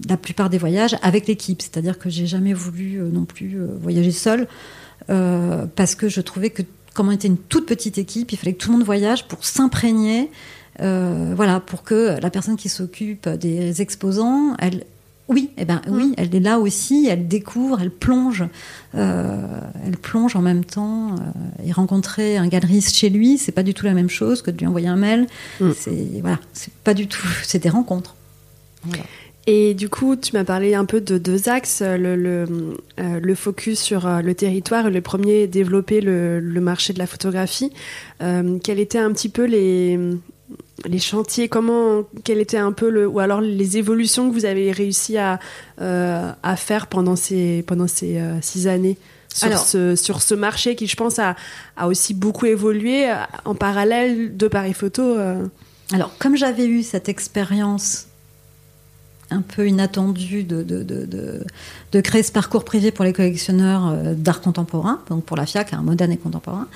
la 0.08 0.17
plupart 0.17 0.50
des 0.50 0.58
voyages 0.58 0.95
avec 1.02 1.28
l'équipe. 1.28 1.62
C'est-à-dire 1.62 2.00
que 2.00 2.10
j'ai 2.10 2.26
jamais 2.26 2.54
voulu 2.54 2.98
euh, 3.00 3.10
non 3.10 3.26
plus 3.26 3.60
euh, 3.60 3.67
voyager 3.82 4.12
seule, 4.12 4.48
euh, 5.10 5.65
parce 5.76 5.95
que 5.95 6.08
je 6.08 6.22
trouvais 6.22 6.50
que, 6.50 6.63
comme 6.93 7.10
on 7.10 7.12
était 7.12 7.28
une 7.28 7.38
toute 7.38 7.65
petite 7.65 7.98
équipe, 7.98 8.32
il 8.32 8.38
fallait 8.38 8.54
que 8.54 8.60
tout 8.60 8.72
le 8.72 8.78
monde 8.78 8.86
voyage 8.86 9.28
pour 9.28 9.43
s'imprégner 9.43 10.30
euh, 10.82 11.34
voilà, 11.36 11.60
pour 11.60 11.84
que 11.84 12.20
la 12.22 12.30
personne 12.30 12.56
qui 12.56 12.70
s'occupe 12.70 13.28
des 13.28 13.82
exposants, 13.82 14.56
elle, 14.60 14.86
oui, 15.30 15.52
eh 15.58 15.65
ben, 15.65 15.82
oui, 15.88 16.13
elle 16.18 16.34
est 16.34 16.39
là 16.39 16.58
aussi, 16.58 17.08
elle 17.10 17.28
découvre, 17.28 17.80
elle 17.82 17.92
plonge, 17.92 18.46
euh, 18.96 19.46
elle 19.86 19.98
plonge 19.98 20.36
en 20.36 20.42
même 20.42 20.65
temps. 20.65 21.12
euh, 21.12 21.68
et 21.68 21.72
rencontrer 21.72 22.38
un 22.38 22.48
galeriste 22.48 22.96
chez 22.96 23.10
lui, 23.10 23.38
c'est 23.38 23.52
pas 23.52 23.63
du 23.63 23.76
tout 23.76 23.86
la 23.86 23.94
même 23.94 24.10
chose 24.10 24.42
que 24.42 24.50
de 24.50 24.58
lui 24.58 24.65
envoyer 24.65 24.88
un 24.88 24.96
mail. 24.96 25.28
Mm. 25.60 25.72
C'est 25.78 26.08
voilà, 26.22 26.39
c'est 26.54 26.74
pas 26.74 26.96
du 26.96 27.08
tout, 27.08 27.28
c'est 27.44 27.62
des 27.62 27.70
rencontres. 27.70 28.15
Voilà. 28.84 29.04
Et 29.46 29.74
du 29.74 29.89
coup, 29.89 30.15
tu 30.15 30.36
m'as 30.36 30.44
parlé 30.44 30.76
un 30.76 30.86
peu 30.86 31.02
de 31.02 31.18
deux 31.18 31.50
axes, 31.50 31.82
le, 31.82 32.15
le, 32.15 32.76
euh, 33.00 33.20
le 33.20 33.36
focus 33.36 33.80
sur 33.80 34.08
le 34.08 34.36
territoire 34.36 34.88
et 34.88 34.92
le 34.92 35.02
premier, 35.02 35.48
développer 35.48 36.02
le, 36.02 36.39
le 36.39 36.62
marché 36.62 36.94
de 36.94 37.00
la 37.00 37.08
photographie. 37.08 37.72
Quels 38.20 38.80
étaient 38.80 39.00
un 39.00 39.12
petit 39.12 39.30
peu 39.30 39.46
les, 39.46 39.98
les 40.86 41.00
chantiers, 41.00 41.50
comment, 41.50 42.04
quel 42.24 42.39
était 42.39 42.58
un 42.58 42.72
peu 42.72 42.89
le, 42.89 43.08
ou 43.08 43.20
alors 43.20 43.42
les 43.42 43.78
évolutions 43.78 44.30
que 44.30 44.34
vous 44.34 44.46
avez 44.46 44.72
réussi 44.72 45.18
à, 45.18 45.39
euh, 45.82 46.32
à 46.44 46.56
faire 46.56 46.88
pendant 46.88 47.15
ces, 47.15 47.63
pendant 47.68 47.88
ces 47.88 48.18
euh, 48.18 48.39
six 48.42 48.68
années 48.68 48.98
sur, 49.34 49.48
Alors- 49.48 49.60
ce, 49.65 49.96
sur 49.96 50.22
ce 50.22 50.34
marché 50.36 50.76
qui, 50.76 50.88
je 50.88 50.96
pense, 50.96 51.20
a, 51.20 51.36
a 51.78 51.88
aussi 51.88 52.13
beaucoup 52.13 52.46
évolué 52.46 53.10
euh, 53.10 53.15
en 53.46 53.56
parallèle 53.56 54.36
de 54.38 54.48
Paris 54.48 54.74
Photo. 54.74 55.02
euh. 55.04 55.46
Alors, 55.94 56.12
comme 56.20 56.36
j'avais 56.36 56.65
eu 56.65 56.84
cette 56.84 57.10
expérience 57.10 58.06
un 59.32 59.42
peu 59.42 59.68
inattendue 59.68 60.44
de, 60.44 60.63
de, 60.63 60.82
de, 60.82 61.06
de, 61.06 61.44
de 61.92 62.02
créer 62.02 62.24
ce 62.24 62.32
parcours 62.32 62.63
privé 62.65 62.92
pour 62.92 63.06
les 63.06 63.13
collectionneurs 63.13 63.94
d'art 64.15 64.42
contemporain, 64.42 65.02
donc 65.10 65.24
pour 65.24 65.38
la 65.38 65.46
FIAC, 65.46 65.74
un 65.74 65.84
moderne 65.84 66.12
et 66.12 66.18
contemporain, 66.18 66.68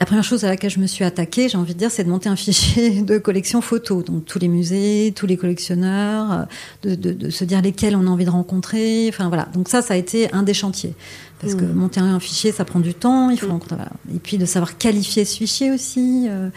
la 0.00 0.06
première 0.06 0.24
chose 0.24 0.44
à 0.44 0.48
laquelle 0.48 0.70
je 0.70 0.78
me 0.78 0.86
suis 0.86 1.04
attaquée, 1.04 1.48
j'ai 1.48 1.56
envie 1.56 1.72
de 1.74 1.78
dire, 1.78 1.90
c'est 1.90 2.04
de 2.04 2.10
monter 2.10 2.28
un 2.28 2.36
fichier 2.36 3.02
de 3.02 3.18
collection 3.18 3.60
photo. 3.60 4.02
Donc 4.02 4.24
tous 4.26 4.38
les 4.38 4.48
musées, 4.48 5.12
tous 5.16 5.26
les 5.26 5.36
collectionneurs, 5.36 6.32
euh, 6.32 6.44
de, 6.82 6.94
de, 6.94 7.12
de 7.12 7.30
se 7.30 7.44
dire 7.44 7.62
lesquels 7.62 7.96
on 7.96 8.06
a 8.06 8.10
envie 8.10 8.24
de 8.26 8.30
rencontrer. 8.30 9.06
Enfin 9.08 9.28
voilà. 9.28 9.46
Donc 9.54 9.68
ça, 9.68 9.80
ça 9.82 9.94
a 9.94 9.96
été 9.96 10.32
un 10.32 10.42
des 10.42 10.54
chantiers. 10.54 10.94
Parce 11.40 11.54
que 11.54 11.64
Mmh. 11.64 11.72
monter 11.74 12.00
un 12.00 12.18
fichier, 12.18 12.50
ça 12.50 12.64
prend 12.64 12.80
du 12.80 12.94
temps. 12.94 13.28
Il 13.30 13.38
faut 13.38 13.46
Mmh. 13.46 13.50
rencontrer- 13.50 13.76
voilà. 13.76 13.90
Et 14.14 14.18
puis 14.18 14.38
de 14.38 14.46
savoir 14.46 14.78
qualifier 14.78 15.24
ce 15.26 15.36
fichier 15.36 15.70
aussi, 15.70 16.26
euh, 16.28 16.48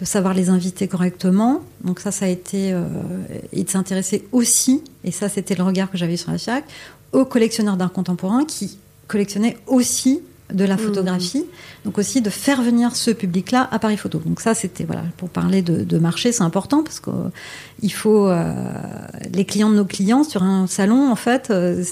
de 0.00 0.04
savoir 0.04 0.32
les 0.34 0.48
inviter 0.48 0.86
correctement. 0.88 1.60
Donc 1.82 1.98
ça, 2.00 2.12
ça 2.12 2.26
a 2.26 2.28
été 2.28 2.72
euh, 2.72 2.84
et 3.52 3.64
de 3.64 3.68
s'intéresser 3.70 4.24
aussi. 4.32 4.82
Et 5.04 5.10
ça, 5.10 5.28
c'était 5.28 5.54
le 5.56 5.64
regard 5.64 5.90
que 5.90 5.98
j'avais 5.98 6.16
sur 6.16 6.30
la 6.30 6.38
FIAC 6.38 6.64
aux 7.12 7.24
collectionneurs 7.24 7.76
d'art 7.76 7.92
contemporain 7.92 8.44
qui 8.44 8.78
collectionnaient 9.08 9.56
aussi 9.66 10.20
de 10.52 10.64
la 10.64 10.76
photographie, 10.78 11.44
donc 11.84 11.98
aussi 11.98 12.22
de 12.22 12.30
faire 12.30 12.62
venir 12.62 12.96
ce 12.96 13.10
public-là 13.10 13.68
à 13.70 13.78
Paris 13.78 13.98
Photo. 13.98 14.18
Donc 14.18 14.40
ça, 14.40 14.54
c'était 14.54 14.84
voilà 14.84 15.02
pour 15.18 15.28
parler 15.28 15.60
de, 15.62 15.84
de 15.84 15.98
marché, 15.98 16.32
c'est 16.32 16.42
important 16.42 16.82
parce 16.82 17.00
qu'il 17.00 17.92
faut 17.92 18.28
euh, 18.28 18.54
les 19.34 19.44
clients 19.44 19.68
de 19.70 19.76
nos 19.76 19.84
clients 19.84 20.24
sur 20.24 20.42
un 20.42 20.66
salon, 20.66 21.10
en 21.10 21.16
fait, 21.16 21.50
euh, 21.50 21.84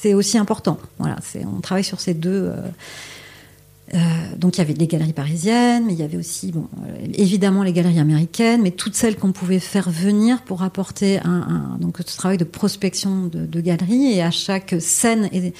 c'est 0.00 0.14
aussi 0.14 0.36
important. 0.36 0.78
Voilà, 0.98 1.16
c'est 1.22 1.44
on 1.46 1.60
travaille 1.60 1.84
sur 1.84 2.00
ces 2.00 2.12
deux. 2.12 2.30
euh, 2.50 2.56
euh, 3.94 3.98
donc 4.38 4.56
il 4.56 4.58
y 4.58 4.62
avait 4.62 4.72
les 4.72 4.86
galeries 4.86 5.12
parisiennes, 5.12 5.84
mais 5.86 5.92
il 5.92 5.98
y 5.98 6.02
avait 6.02 6.16
aussi, 6.16 6.50
bon, 6.50 6.66
euh, 6.86 7.06
évidemment 7.14 7.62
les 7.62 7.74
galeries 7.74 7.98
américaines, 7.98 8.62
mais 8.62 8.70
toutes 8.70 8.94
celles 8.94 9.16
qu'on 9.16 9.32
pouvait 9.32 9.58
faire 9.58 9.90
venir 9.90 10.40
pour 10.42 10.62
apporter 10.62 11.18
un, 11.20 11.74
un- 11.74 11.76
donc 11.78 11.98
ce 12.06 12.16
travail 12.16 12.38
de 12.38 12.44
prospection 12.44 13.26
de, 13.26 13.44
de 13.44 13.60
galeries 13.60 14.12
et 14.14 14.22
à 14.22 14.30
chaque 14.30 14.76
scène 14.80 15.28
euh, 15.34 15.50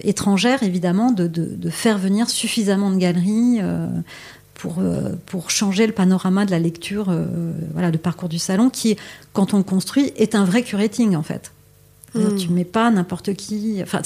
étrangère, 0.00 0.62
évidemment, 0.62 1.10
de, 1.12 1.26
de- 1.26 1.54
de 1.56 1.70
faire 1.70 1.98
venir 1.98 2.30
suffisamment 2.30 2.90
de 2.90 2.96
galeries 2.96 3.58
euh, 3.60 3.86
pour, 4.54 4.76
euh, 4.78 5.10
pour 5.26 5.50
changer 5.50 5.86
le 5.86 5.92
panorama 5.92 6.46
de 6.46 6.50
la 6.50 6.58
lecture, 6.58 7.08
euh, 7.10 7.26
voilà, 7.72 7.90
de 7.90 7.98
parcours 7.98 8.28
du 8.28 8.38
salon, 8.38 8.70
qui, 8.70 8.96
quand 9.32 9.52
on 9.54 9.58
le 9.58 9.64
construit, 9.64 10.12
est 10.16 10.34
un 10.34 10.44
vrai 10.44 10.62
curating 10.62 11.16
en 11.16 11.22
fait. 11.22 11.50
C'est-à-dire, 12.12 12.34
Mm. 12.34 12.38
Tu 12.38 12.48
mets 12.50 12.64
pas 12.64 12.92
n'importe 12.92 13.34
qui. 13.34 13.80
Enfin, 13.82 14.00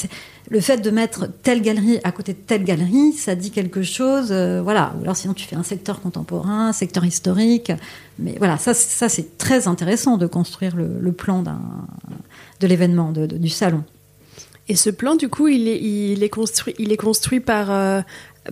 le 0.48 0.60
fait 0.62 0.78
de 0.78 0.90
mettre 0.90 1.28
telle 1.42 1.60
galerie 1.60 1.98
à 2.04 2.10
côté 2.10 2.32
de 2.32 2.38
telle 2.38 2.64
galerie, 2.64 3.12
ça 3.12 3.34
dit 3.34 3.50
quelque 3.50 3.82
chose. 3.82 4.28
euh, 4.30 4.62
voilà. 4.62 4.94
Ou 4.98 5.02
alors 5.02 5.14
sinon 5.14 5.34
tu 5.34 5.46
fais 5.46 5.56
un 5.56 5.62
secteur 5.62 6.00
contemporain, 6.00 6.68
un 6.68 6.72
secteur 6.72 7.04
historique. 7.04 7.70
Mais 8.18 8.34
voilà, 8.38 8.56
ça, 8.56 8.72
c'est- 8.72 8.96
ça 8.96 9.10
c'est 9.10 9.36
très 9.36 9.68
intéressant 9.68 10.16
de 10.16 10.26
construire 10.26 10.74
le, 10.74 10.88
le 10.98 11.12
plan 11.12 11.42
de 12.60 12.66
l'événement, 12.66 13.12
du 13.12 13.48
salon. 13.50 13.84
Et 14.68 14.76
ce 14.76 14.90
plan, 14.90 15.14
du 15.16 15.28
coup, 15.28 15.48
il 15.48 15.66
est, 15.68 15.80
il 15.80 16.22
est 16.22 16.28
construit, 16.28 16.74
il 16.78 16.92
est 16.92 16.96
construit 16.98 17.40
par, 17.40 17.70
euh, 17.70 18.00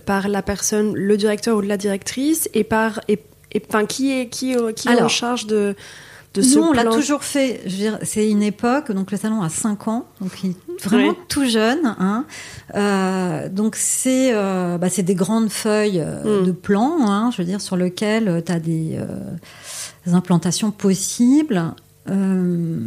par 0.05 0.27
la 0.27 0.41
personne, 0.41 0.93
le 0.95 1.15
directeur 1.17 1.57
ou 1.57 1.61
la 1.61 1.77
directrice, 1.77 2.49
et 2.53 2.63
par, 2.63 3.01
et, 3.07 3.19
et- 3.53 3.61
enfin, 3.69 3.85
qui 3.85 4.11
est, 4.11 4.27
qui, 4.27 4.53
est- 4.53 4.73
qui 4.73 4.87
est 4.89 5.01
en 5.01 5.07
charge 5.09 5.45
de, 5.45 5.75
de 6.33 6.41
ce 6.41 6.57
Nous, 6.57 6.63
on 6.65 6.73
l'a 6.73 6.83
plan 6.83 6.93
toujours 6.93 7.23
fait. 7.23 7.61
Je 7.65 7.69
veux 7.71 7.77
dire, 7.77 7.99
c'est 8.03 8.29
une 8.29 8.43
époque, 8.43 8.91
donc 8.91 9.11
le 9.11 9.17
salon 9.17 9.41
a 9.41 9.49
5 9.49 9.87
ans, 9.87 10.05
donc 10.21 10.31
il 10.43 10.51
est 10.51 10.83
vraiment 10.83 11.09
Oui. 11.11 11.15
tout 11.29 11.45
jeune. 11.45 11.95
Hein. 11.99 12.25
Euh, 12.75 13.47
donc 13.49 13.75
c'est 13.75 14.31
euh, 14.33 14.77
bah, 14.77 14.89
c'est 14.89 15.03
des 15.03 15.15
grandes 15.15 15.49
feuilles 15.49 15.99
euh, 16.03 16.41
Mm. 16.41 16.45
de 16.47 16.51
plans, 16.51 16.97
hein, 17.09 17.29
je 17.31 17.37
veux 17.37 17.45
dire, 17.47 17.61
sur 17.61 17.75
lesquelles 17.77 18.43
tu 18.45 18.51
as 18.51 18.59
des, 18.59 18.97
euh, 18.99 19.05
des 20.05 20.13
implantations 20.13 20.71
possibles. 20.71 21.73
Euh, 22.09 22.77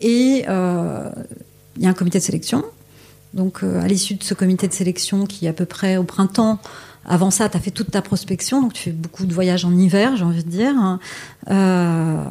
et 0.00 0.44
euh, 0.48 1.10
il 1.76 1.82
y 1.82 1.86
a 1.86 1.90
un 1.90 1.94
comité 1.94 2.18
de 2.18 2.24
sélection. 2.24 2.64
Donc, 3.34 3.62
euh, 3.62 3.80
à 3.82 3.86
l'issue 3.86 4.14
de 4.14 4.22
ce 4.22 4.34
comité 4.34 4.66
de 4.68 4.72
sélection, 4.72 5.26
qui 5.26 5.46
à 5.48 5.52
peu 5.52 5.66
près 5.66 5.96
au 5.96 6.04
printemps, 6.04 6.58
avant 7.04 7.30
ça, 7.30 7.48
tu 7.48 7.56
as 7.56 7.60
fait 7.60 7.70
toute 7.70 7.90
ta 7.90 8.02
prospection, 8.02 8.62
donc 8.62 8.72
tu 8.72 8.82
fais 8.82 8.90
beaucoup 8.92 9.26
de 9.26 9.34
voyages 9.34 9.64
en 9.64 9.76
hiver, 9.76 10.16
j'ai 10.16 10.24
envie 10.24 10.42
de 10.44 10.50
dire. 10.50 10.74
hein. 10.76 10.98
Euh, 11.50 12.24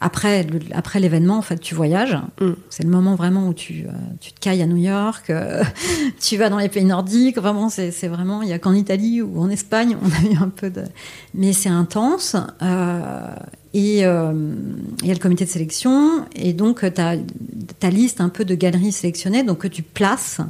après, 0.00 0.42
le- 0.42 0.60
après 0.72 1.00
l'événement, 1.00 1.38
en 1.38 1.42
fait, 1.42 1.58
tu 1.58 1.74
voyages. 1.74 2.16
Mm. 2.40 2.50
C'est 2.70 2.82
le 2.82 2.90
moment 2.90 3.14
vraiment 3.14 3.48
où 3.48 3.54
tu, 3.54 3.84
euh, 3.86 3.92
tu 4.20 4.32
te 4.32 4.40
cailles 4.40 4.62
à 4.62 4.66
New 4.66 4.76
York, 4.76 5.30
euh, 5.30 5.62
tu 6.20 6.36
vas 6.36 6.48
dans 6.50 6.58
les 6.58 6.68
pays 6.68 6.84
nordiques. 6.84 7.36
Vraiment, 7.38 7.68
c'est 7.68 7.90
c'est 7.90 8.08
vraiment, 8.08 8.42
il 8.42 8.46
n'y 8.48 8.52
a 8.52 8.58
qu'en 8.58 8.74
Italie 8.74 9.22
ou 9.22 9.40
en 9.40 9.48
Espagne, 9.50 9.96
on 10.02 10.06
a 10.08 10.30
eu 10.32 10.36
un 10.36 10.48
peu 10.50 10.70
de. 10.70 10.82
Mais 11.34 11.52
c'est 11.52 11.68
intense. 11.70 12.36
euh, 12.62 13.26
et 13.74 14.00
il 14.00 14.00
y 14.00 14.04
a 14.04 14.32
le 15.12 15.18
comité 15.20 15.44
de 15.44 15.50
sélection. 15.50 16.24
Et 16.34 16.54
donc, 16.54 16.80
tu 16.80 17.00
as 17.00 17.16
ta 17.78 17.90
liste 17.90 18.22
un 18.22 18.30
peu 18.30 18.46
de 18.46 18.54
galeries 18.54 18.90
sélectionnées, 18.92 19.42
donc 19.42 19.58
que 19.58 19.68
tu 19.68 19.82
places. 19.82 20.40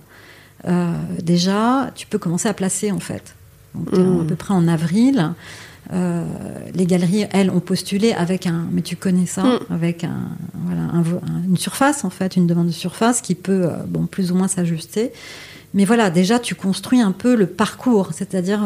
Déjà, 1.22 1.90
tu 1.94 2.06
peux 2.06 2.18
commencer 2.18 2.48
à 2.48 2.54
placer, 2.54 2.92
en 2.92 3.00
fait. 3.00 3.34
donc 3.74 4.22
à 4.22 4.24
peu 4.28 4.36
près 4.36 4.54
en 4.54 4.68
avril. 4.68 5.32
Les 5.92 6.86
galeries, 6.86 7.26
elles, 7.32 7.50
ont 7.50 7.60
postulé 7.60 8.12
avec 8.12 8.46
un, 8.46 8.66
mais 8.72 8.82
tu 8.82 8.96
connais 8.96 9.26
ça, 9.26 9.60
avec 9.70 10.04
un, 10.04 10.30
voilà, 10.64 10.82
une 11.46 11.56
surface 11.56 12.04
en 12.04 12.10
fait, 12.10 12.36
une 12.36 12.46
demande 12.46 12.68
de 12.68 12.72
surface 12.72 13.20
qui 13.20 13.34
peut, 13.34 13.68
bon, 13.88 14.06
plus 14.06 14.32
ou 14.32 14.34
moins 14.34 14.48
s'ajuster. 14.48 15.12
Mais 15.74 15.84
voilà, 15.84 16.10
déjà, 16.10 16.38
tu 16.38 16.54
construis 16.54 17.00
un 17.00 17.12
peu 17.12 17.34
le 17.34 17.46
parcours, 17.46 18.10
c'est-à-dire 18.14 18.60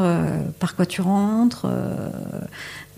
par 0.60 0.76
quoi 0.76 0.86
tu 0.86 1.00
rentres, 1.00 1.66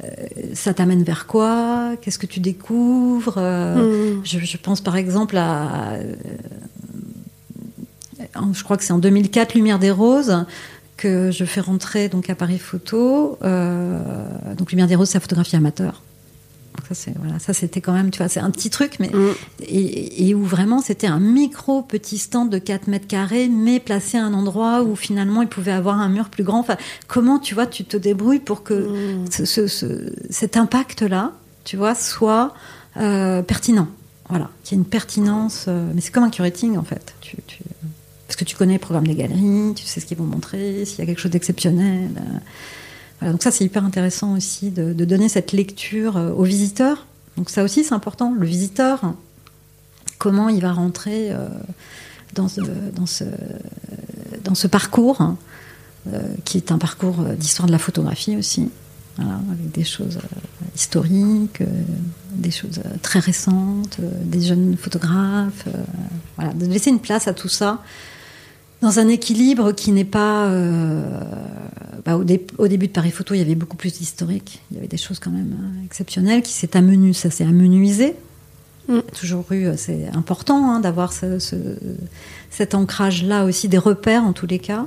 euh, 0.04 0.08
ça 0.54 0.74
t'amène 0.74 1.02
vers 1.02 1.26
quoi 1.26 1.92
Qu'est-ce 2.00 2.18
que 2.18 2.26
tu 2.26 2.40
découvres 2.40 3.35
euh, 3.37 4.16
mm. 4.16 4.22
je, 4.24 4.56
pense 4.56 4.80
par 4.80 4.96
exemple 4.96 5.37
à. 5.37 5.92
Euh, 5.92 6.14
je 8.52 8.64
crois 8.64 8.76
que 8.76 8.85
c'est 8.85 8.92
en 8.92 8.98
2004, 8.98 9.54
Lumière 9.54 9.78
des 9.78 9.90
Roses 9.90 10.44
que 11.02 11.30
je 11.30 11.44
fais 11.44 11.60
rentrer 11.60 12.08
donc 12.08 12.30
à 12.30 12.34
Paris 12.34 12.58
Photo. 12.58 13.38
donc 13.40 14.70
Lumière 14.70 14.86
des 14.86 14.94
Roses, 14.94 15.10
c'est 15.10 15.18
la 15.18 15.20
photographie 15.20 15.56
amateur 15.56 16.02
ça, 16.88 16.94
c'est, 16.94 17.14
voilà, 17.18 17.38
ça 17.38 17.52
c'était 17.52 17.80
quand 17.80 17.92
même, 17.92 18.10
tu 18.10 18.18
vois, 18.18 18.28
c'est 18.28 18.40
un 18.40 18.50
petit 18.50 18.70
truc, 18.70 18.96
mais 18.98 19.08
mm. 19.08 19.34
et, 19.68 20.34
où 20.34 20.44
vraiment 20.44 20.80
c'était 20.80 21.06
un 21.06 21.20
micro 21.20 21.82
petit 21.82 22.18
stand 22.18 22.50
de 22.50 22.58
4 22.58 22.88
mètres 22.88 23.06
carrés, 23.06 23.48
mais 23.48 23.80
placé 23.80 24.18
à 24.18 24.24
un 24.24 24.34
endroit 24.34 24.82
où 24.82 24.96
finalement 24.96 25.42
il 25.42 25.48
pouvait 25.48 25.72
avoir 25.72 25.98
un 25.98 26.08
mur 26.08 26.28
plus 26.28 26.44
grand. 26.44 26.60
Enfin, 26.60 26.76
comment 27.08 27.38
tu 27.38 27.54
vois, 27.54 27.66
tu 27.66 27.84
te 27.84 27.96
débrouilles 27.96 28.40
pour 28.40 28.62
que 28.62 29.24
mm. 29.24 29.26
ce, 29.30 30.12
cet 30.30 30.56
impact-là, 30.56 31.32
tu 31.64 31.76
vois, 31.76 31.94
soit 31.94 32.54
euh, 32.96 33.42
pertinent. 33.42 33.88
Voilà, 34.28 34.48
qu'il 34.64 34.76
y 34.76 34.80
ait 34.80 34.82
une 34.82 34.88
pertinence. 34.88 35.66
Euh, 35.68 35.90
mais 35.94 36.00
c'est 36.00 36.10
comme 36.10 36.24
un 36.24 36.30
curating 36.30 36.78
en 36.78 36.84
fait. 36.84 37.14
Tu, 37.20 37.36
parce 38.32 38.38
que 38.38 38.44
tu 38.44 38.56
connais 38.56 38.72
le 38.72 38.78
programme 38.78 39.06
des 39.06 39.14
galeries, 39.14 39.74
tu 39.74 39.84
sais 39.84 40.00
ce 40.00 40.06
qu'ils 40.06 40.16
vont 40.16 40.24
montrer, 40.24 40.86
s'il 40.86 41.00
y 41.00 41.02
a 41.02 41.04
quelque 41.04 41.20
chose 41.20 41.32
d'exceptionnel. 41.32 42.08
Euh, 43.22 43.30
donc 43.30 43.42
ça, 43.42 43.50
c'est 43.50 43.62
hyper 43.62 43.84
intéressant 43.84 44.34
aussi 44.34 44.70
de, 44.70 44.94
donner 45.04 45.28
cette 45.28 45.52
lecture 45.52 46.16
euh, 46.16 46.32
aux 46.32 46.44
visiteurs. 46.44 47.04
Donc 47.36 47.50
ça 47.50 47.62
aussi, 47.62 47.84
c'est 47.84 47.92
important. 47.92 48.32
Le 48.32 48.46
visiteur, 48.46 49.12
comment 50.16 50.48
il 50.48 50.62
va 50.62 50.72
rentrer 50.72 51.30
euh, 51.30 51.46
dans, 52.32 52.48
ce, 52.48 52.62
dans, 52.96 53.04
ce, 53.04 53.24
dans 54.42 54.54
ce 54.54 54.66
parcours, 54.66 55.20
hein, 55.20 55.36
qui 56.46 56.56
est 56.56 56.72
un 56.72 56.78
parcours 56.78 57.18
d'histoire 57.36 57.66
de 57.66 57.72
la 57.72 57.78
photographie 57.78 58.38
aussi, 58.38 58.70
avec 59.18 59.72
des 59.72 59.84
choses 59.84 60.18
historiques, 60.74 61.62
des 62.30 62.50
choses 62.50 62.80
très 63.02 63.18
récentes, 63.18 63.98
des 64.00 64.40
jeunes 64.40 64.78
photographes. 64.78 65.68
voilà, 66.36 66.54
de 66.54 66.64
laisser 66.64 66.88
une 66.88 66.98
place 66.98 67.28
à 67.28 67.34
tout 67.34 67.50
ça 67.50 67.82
dans 68.82 68.98
un 68.98 69.08
équilibre 69.08 69.72
qui 69.72 69.92
n'est 69.92 70.04
pas. 70.04 70.46
Euh, 70.46 71.02
bah, 72.04 72.16
au, 72.16 72.68
début 72.68 72.88
de 72.88 72.92
Paris 72.92 73.12
Photo, 73.12 73.32
il 73.34 73.38
y 73.38 73.40
avait 73.40 73.54
beaucoup 73.54 73.76
plus 73.76 73.92
d'historique. 73.94 74.60
Il 74.70 74.74
y 74.74 74.78
avait 74.78 74.88
des 74.88 74.96
choses 74.96 75.20
quand 75.20 75.30
même 75.30 75.52
euh, 75.52 75.84
exceptionnelles 75.84 76.42
qui 76.42 76.52
s'est 76.52 76.76
amenu, 76.76 77.14
ça 77.14 77.30
s'est 77.30 77.44
amenuisé. 77.44 78.16
Mm. 78.88 78.98
Toujours 79.18 79.50
eu, 79.52 79.66
euh, 79.66 79.74
c'est 79.76 80.08
important 80.12 80.68
hein, 80.68 80.80
d'avoir 80.80 81.12
ce, 81.12 81.38
cet 82.50 82.74
ancrage-là 82.74 83.44
aussi, 83.44 83.68
des 83.68 83.78
repères 83.78 84.24
en 84.24 84.32
tous 84.32 84.48
les 84.48 84.58
cas. 84.58 84.86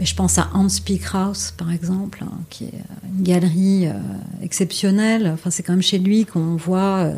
Mais 0.00 0.06
je 0.06 0.14
pense 0.14 0.38
à 0.38 0.48
Hans 0.54 0.66
House, 1.12 1.52
par 1.58 1.70
exemple, 1.70 2.24
hein, 2.24 2.32
qui 2.48 2.64
est 2.64 2.82
une 3.04 3.22
galerie 3.22 3.86
euh, 3.86 3.92
exceptionnelle. 4.42 5.30
Enfin, 5.34 5.50
c'est 5.50 5.62
quand 5.62 5.74
même 5.74 5.82
chez 5.82 5.98
lui 5.98 6.24
qu'on 6.24 6.56
voit 6.56 7.00
euh, 7.00 7.12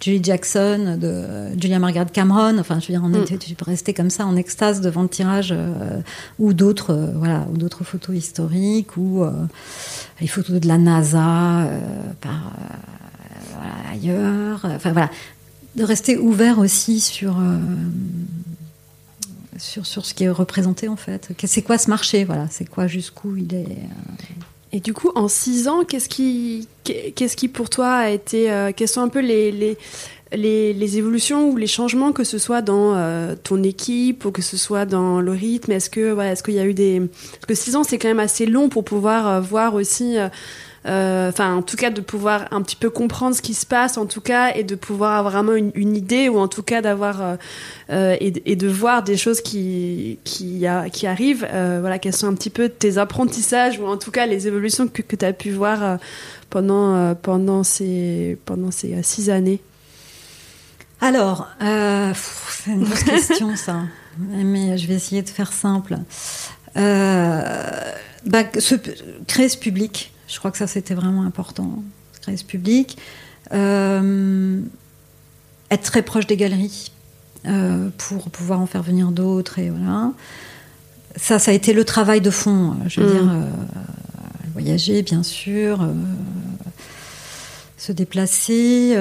Julie 0.00 0.24
Jackson, 0.24 0.96
de 0.98 1.50
Julia 1.60 1.78
Margaret 1.78 2.06
Cameron. 2.10 2.56
Enfin, 2.58 2.80
je 2.80 2.86
veux 2.86 2.94
dire, 2.94 3.02
on 3.04 3.10
mm. 3.10 3.26
tu 3.38 3.54
peux 3.54 3.66
rester 3.66 3.92
comme 3.92 4.08
ça 4.08 4.24
en 4.24 4.36
extase 4.36 4.80
devant 4.80 5.02
le 5.02 5.10
tirage 5.10 5.50
euh, 5.52 6.00
ou 6.38 6.54
d'autres, 6.54 7.12
voilà, 7.14 7.46
ou 7.52 7.58
d'autres 7.58 7.84
photos 7.84 8.16
historiques 8.16 8.96
ou 8.96 9.22
les 10.22 10.26
photos 10.26 10.60
de 10.60 10.66
la 10.66 10.78
NASA 10.78 11.68
par 12.22 12.54
ailleurs. 13.92 14.62
Enfin 14.64 14.92
voilà, 14.92 15.10
de 15.76 15.84
rester 15.84 16.16
ouvert 16.16 16.58
aussi 16.58 17.00
sur 17.00 17.36
sur, 19.58 19.86
sur 19.86 20.04
ce 20.04 20.14
qui 20.14 20.24
est 20.24 20.30
représenté 20.30 20.88
en 20.88 20.96
fait. 20.96 21.28
C'est 21.44 21.62
quoi 21.62 21.78
ce 21.78 21.90
marché 21.90 22.24
Voilà, 22.24 22.48
c'est 22.50 22.68
quoi 22.68 22.86
jusqu'où 22.86 23.36
il 23.36 23.54
est. 23.54 23.64
Euh, 23.64 24.42
Et 24.72 24.80
du 24.80 24.92
coup, 24.92 25.10
en 25.14 25.28
six 25.28 25.68
ans, 25.68 25.84
qu'est-ce 25.84 26.08
qui, 26.08 26.68
qui 26.82 27.48
pour 27.48 27.70
toi 27.70 27.92
a 27.92 28.10
été, 28.10 28.50
euh, 28.50 28.72
quelles 28.74 28.88
sont 28.88 29.02
un 29.02 29.08
peu 29.08 29.20
les, 29.20 29.52
les, 29.52 30.72
les, 30.72 30.98
évolutions 30.98 31.50
ou 31.50 31.56
les 31.56 31.66
changements, 31.66 32.12
que 32.12 32.24
ce 32.24 32.38
soit 32.38 32.62
dans 32.62 32.94
euh, 32.94 33.34
ton 33.40 33.62
équipe 33.62 34.24
ou 34.24 34.30
que 34.30 34.42
ce 34.42 34.56
soit 34.56 34.84
dans 34.84 35.20
le 35.20 35.32
rythme? 35.32 35.72
Est-ce 35.72 35.90
est-ce 36.20 36.42
qu'il 36.42 36.54
y 36.54 36.58
a 36.58 36.66
eu 36.66 36.74
des, 36.74 37.00
parce 37.00 37.46
que 37.46 37.54
six 37.54 37.76
ans, 37.76 37.84
c'est 37.84 37.98
quand 37.98 38.08
même 38.08 38.20
assez 38.20 38.46
long 38.46 38.68
pour 38.68 38.84
pouvoir 38.84 39.40
voir 39.40 39.74
aussi 39.74 40.18
euh, 40.18 40.28
enfin 40.86 41.54
en 41.54 41.62
tout 41.62 41.76
cas 41.76 41.90
de 41.90 42.00
pouvoir 42.02 42.46
un 42.50 42.60
petit 42.60 42.76
peu 42.76 42.90
comprendre 42.90 43.34
ce 43.34 43.40
qui 43.40 43.54
se 43.54 43.64
passe 43.64 43.96
en 43.96 44.04
tout 44.04 44.20
cas 44.20 44.54
et 44.54 44.64
de 44.64 44.74
pouvoir 44.74 45.16
avoir 45.16 45.32
vraiment 45.32 45.54
une, 45.54 45.96
idée 45.96 46.28
ou 46.28 46.38
en 46.38 46.48
tout 46.48 46.62
cas 46.62 46.82
d'avoir 46.82 47.22
euh, 47.22 47.36
euh, 47.90 48.16
et, 48.20 48.56
de 48.56 48.68
voir 48.68 49.02
des 49.02 49.16
choses 49.16 49.40
qui 49.40 50.18
qui, 50.24 50.66
qui 50.92 51.06
arrivent 51.06 51.46
voilà 51.50 51.98
quels 51.98 52.14
sont 52.14 52.26
un 52.26 52.34
petit 52.34 52.50
peu 52.50 52.68
tes 52.68 52.98
apprentissages 52.98 53.78
ou 53.78 53.86
en 53.86 53.96
tout 53.96 54.10
cas 54.10 54.26
les 54.26 54.46
évolutions 54.46 54.88
que, 54.88 55.00
que 55.02 55.16
tu 55.16 55.24
as 55.24 55.32
pu 55.32 55.50
voir 55.50 55.98
pendant 56.50 57.14
pendant 57.14 57.62
ces 57.62 58.36
pendant 58.44 58.70
ces 58.70 59.02
six 59.02 59.30
années. 59.30 59.60
Alors 61.00 61.48
c'est 61.60 62.70
une 62.70 62.84
grosse 62.84 63.04
question 63.04 63.56
ça. 63.56 63.82
Mais 64.18 64.76
je 64.78 64.86
vais 64.86 64.94
essayer 64.94 65.22
de 65.22 65.30
faire 65.30 65.52
simple. 65.52 65.96
Bah, 66.74 68.42
créer 69.26 69.48
ce 69.48 69.58
public 69.58 70.13
je 70.28 70.38
crois 70.38 70.50
que 70.50 70.58
ça, 70.58 70.66
c'était 70.66 70.94
vraiment 70.94 71.22
important, 71.22 71.82
créer 72.20 72.36
ce 72.36 72.44
public. 72.44 72.98
Euh, 73.52 74.60
être 75.70 75.82
très 75.82 76.02
proche 76.02 76.26
des 76.26 76.36
galeries 76.36 76.92
euh, 77.46 77.90
pour 77.98 78.30
pouvoir 78.30 78.60
en 78.60 78.66
faire 78.66 78.82
venir 78.82 79.10
d'autres. 79.10 79.58
Et 79.58 79.70
voilà. 79.70 80.12
Ça, 81.16 81.38
ça 81.38 81.50
a 81.50 81.54
été 81.54 81.72
le 81.72 81.84
travail 81.84 82.20
de 82.20 82.30
fond. 82.30 82.76
Je 82.86 83.00
veux 83.00 83.06
mm. 83.06 83.12
dire, 83.12 83.30
euh, 83.30 83.50
voyager, 84.52 85.02
bien 85.02 85.22
sûr, 85.22 85.86
se 87.76 87.92
déplacer, 87.92 88.96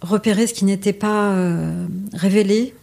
repérer 0.00 0.46
ce 0.46 0.54
qui 0.54 0.64
n'était 0.64 0.92
pas 0.92 1.34
révélé. 2.12 2.74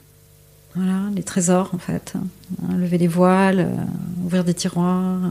Voilà, 0.78 1.10
les 1.16 1.24
trésors, 1.24 1.72
en 1.74 1.80
fait. 1.80 2.14
Hein, 2.16 2.78
lever 2.78 3.00
les 3.00 3.08
voiles, 3.08 3.68
ouvrir 4.24 4.44
des 4.44 4.54
tiroirs 4.54 5.24
euh, 5.26 5.30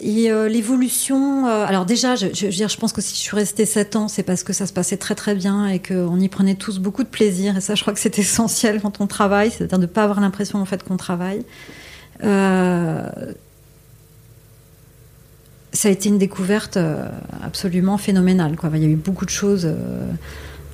et 0.00 0.30
euh, 0.30 0.48
l'évolution, 0.48 1.46
euh, 1.46 1.64
alors 1.66 1.84
déjà, 1.84 2.14
je, 2.14 2.76
pense 2.76 2.92
que 2.92 3.00
si 3.00 3.14
je 3.16 3.20
suis 3.20 3.36
restée 3.36 3.66
7 3.66 3.96
ans, 3.96 4.06
c'est 4.06 4.22
parce 4.22 4.44
que 4.44 4.52
ça 4.52 4.66
se 4.66 4.72
passait 4.72 4.96
très 4.96 5.16
très 5.16 5.34
bien 5.34 5.66
et 5.66 5.80
qu'on 5.80 6.20
y 6.20 6.28
prenait 6.28 6.54
tous 6.54 6.78
beaucoup 6.78 7.02
de 7.02 7.08
plaisir. 7.08 7.56
Et 7.56 7.60
ça, 7.60 7.74
je 7.74 7.82
crois 7.82 7.92
que 7.92 8.00
c'est 8.00 8.16
essentiel 8.18 8.80
quand 8.80 9.00
on 9.00 9.08
travaille, 9.08 9.50
c'est-à-dire 9.50 9.78
de 9.78 9.82
ne 9.82 9.88
pas 9.88 10.04
avoir 10.04 10.20
l'impression 10.20 10.60
en 10.60 10.64
fait 10.64 10.84
qu'on 10.84 10.96
travaille. 10.96 11.44
Euh, 12.22 13.08
ça 15.72 15.88
a 15.88 15.90
été 15.90 16.08
une 16.08 16.18
découverte 16.18 16.78
absolument 17.42 17.98
phénoménale. 17.98 18.56
Il 18.74 18.82
y 18.82 18.84
a 18.84 18.88
eu 18.88 18.96
beaucoup 18.96 19.24
de 19.24 19.30
choses. 19.30 19.68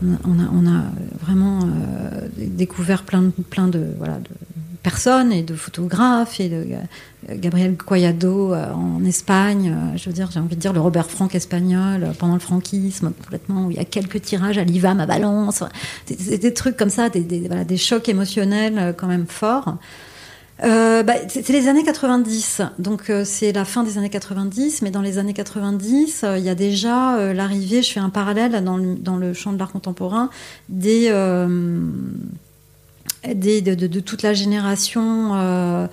On 0.02 0.66
a, 0.66 0.82
vraiment 1.20 1.68
découvert 2.36 3.02
plein 3.02 3.30
plein 3.50 3.68
de, 3.68 3.86
voilà, 3.98 4.18
de 4.18 4.30
personnes 4.84 5.32
et 5.32 5.42
de 5.42 5.54
photographes 5.54 6.38
et 6.38 6.48
de 6.48 6.64
Gabriel 7.30 7.76
Collado 7.76 8.52
euh, 8.52 8.72
en 8.72 9.04
Espagne, 9.04 9.74
euh, 9.74 9.96
je 9.96 10.06
veux 10.06 10.12
dire, 10.12 10.30
j'ai 10.30 10.40
envie 10.40 10.56
de 10.56 10.60
dire 10.60 10.72
le 10.72 10.80
Robert 10.80 11.10
Frank 11.10 11.34
espagnol 11.34 12.04
euh, 12.04 12.12
pendant 12.16 12.34
le 12.34 12.40
franquisme, 12.40 13.12
complètement, 13.12 13.66
où 13.66 13.70
il 13.70 13.76
y 13.76 13.80
a 13.80 13.84
quelques 13.84 14.20
tirages 14.20 14.58
à 14.58 14.64
l'IVAM 14.64 15.00
à 15.00 15.06
Valence, 15.06 15.64
des, 16.06 16.38
des, 16.38 16.54
trucs 16.54 16.76
comme 16.76 16.90
ça, 16.90 17.08
des, 17.08 17.76
chocs 17.76 18.08
émotionnels 18.08 18.94
quand 18.96 19.06
même 19.06 19.26
forts. 19.26 19.76
Euh, 20.62 21.02
bah, 21.02 21.14
c'est 21.28 21.48
les 21.48 21.66
années 21.66 21.82
90, 21.82 22.62
donc 22.78 23.10
c'est 23.24 23.52
la 23.52 23.64
fin 23.64 23.82
des 23.82 23.98
années 23.98 24.10
90, 24.10 24.82
mais 24.82 24.90
dans 24.90 25.02
les 25.02 25.18
années 25.18 25.32
90, 25.32 26.24
il 26.36 26.44
y 26.44 26.48
a 26.48 26.54
déjà 26.54 27.32
l'arrivée, 27.32 27.82
je 27.82 27.92
fais 27.92 28.00
un 28.00 28.10
parallèle 28.10 28.62
dans 28.62 28.76
le, 28.76 28.94
dans 28.94 29.16
le 29.16 29.32
champ 29.34 29.52
de 29.52 29.58
l'art 29.58 29.72
contemporain, 29.72 30.30
des 30.68 31.10
de, 33.32 34.00
toute 34.00 34.22
la 34.22 34.34
génération 34.34 35.34
euh, 35.34 35.86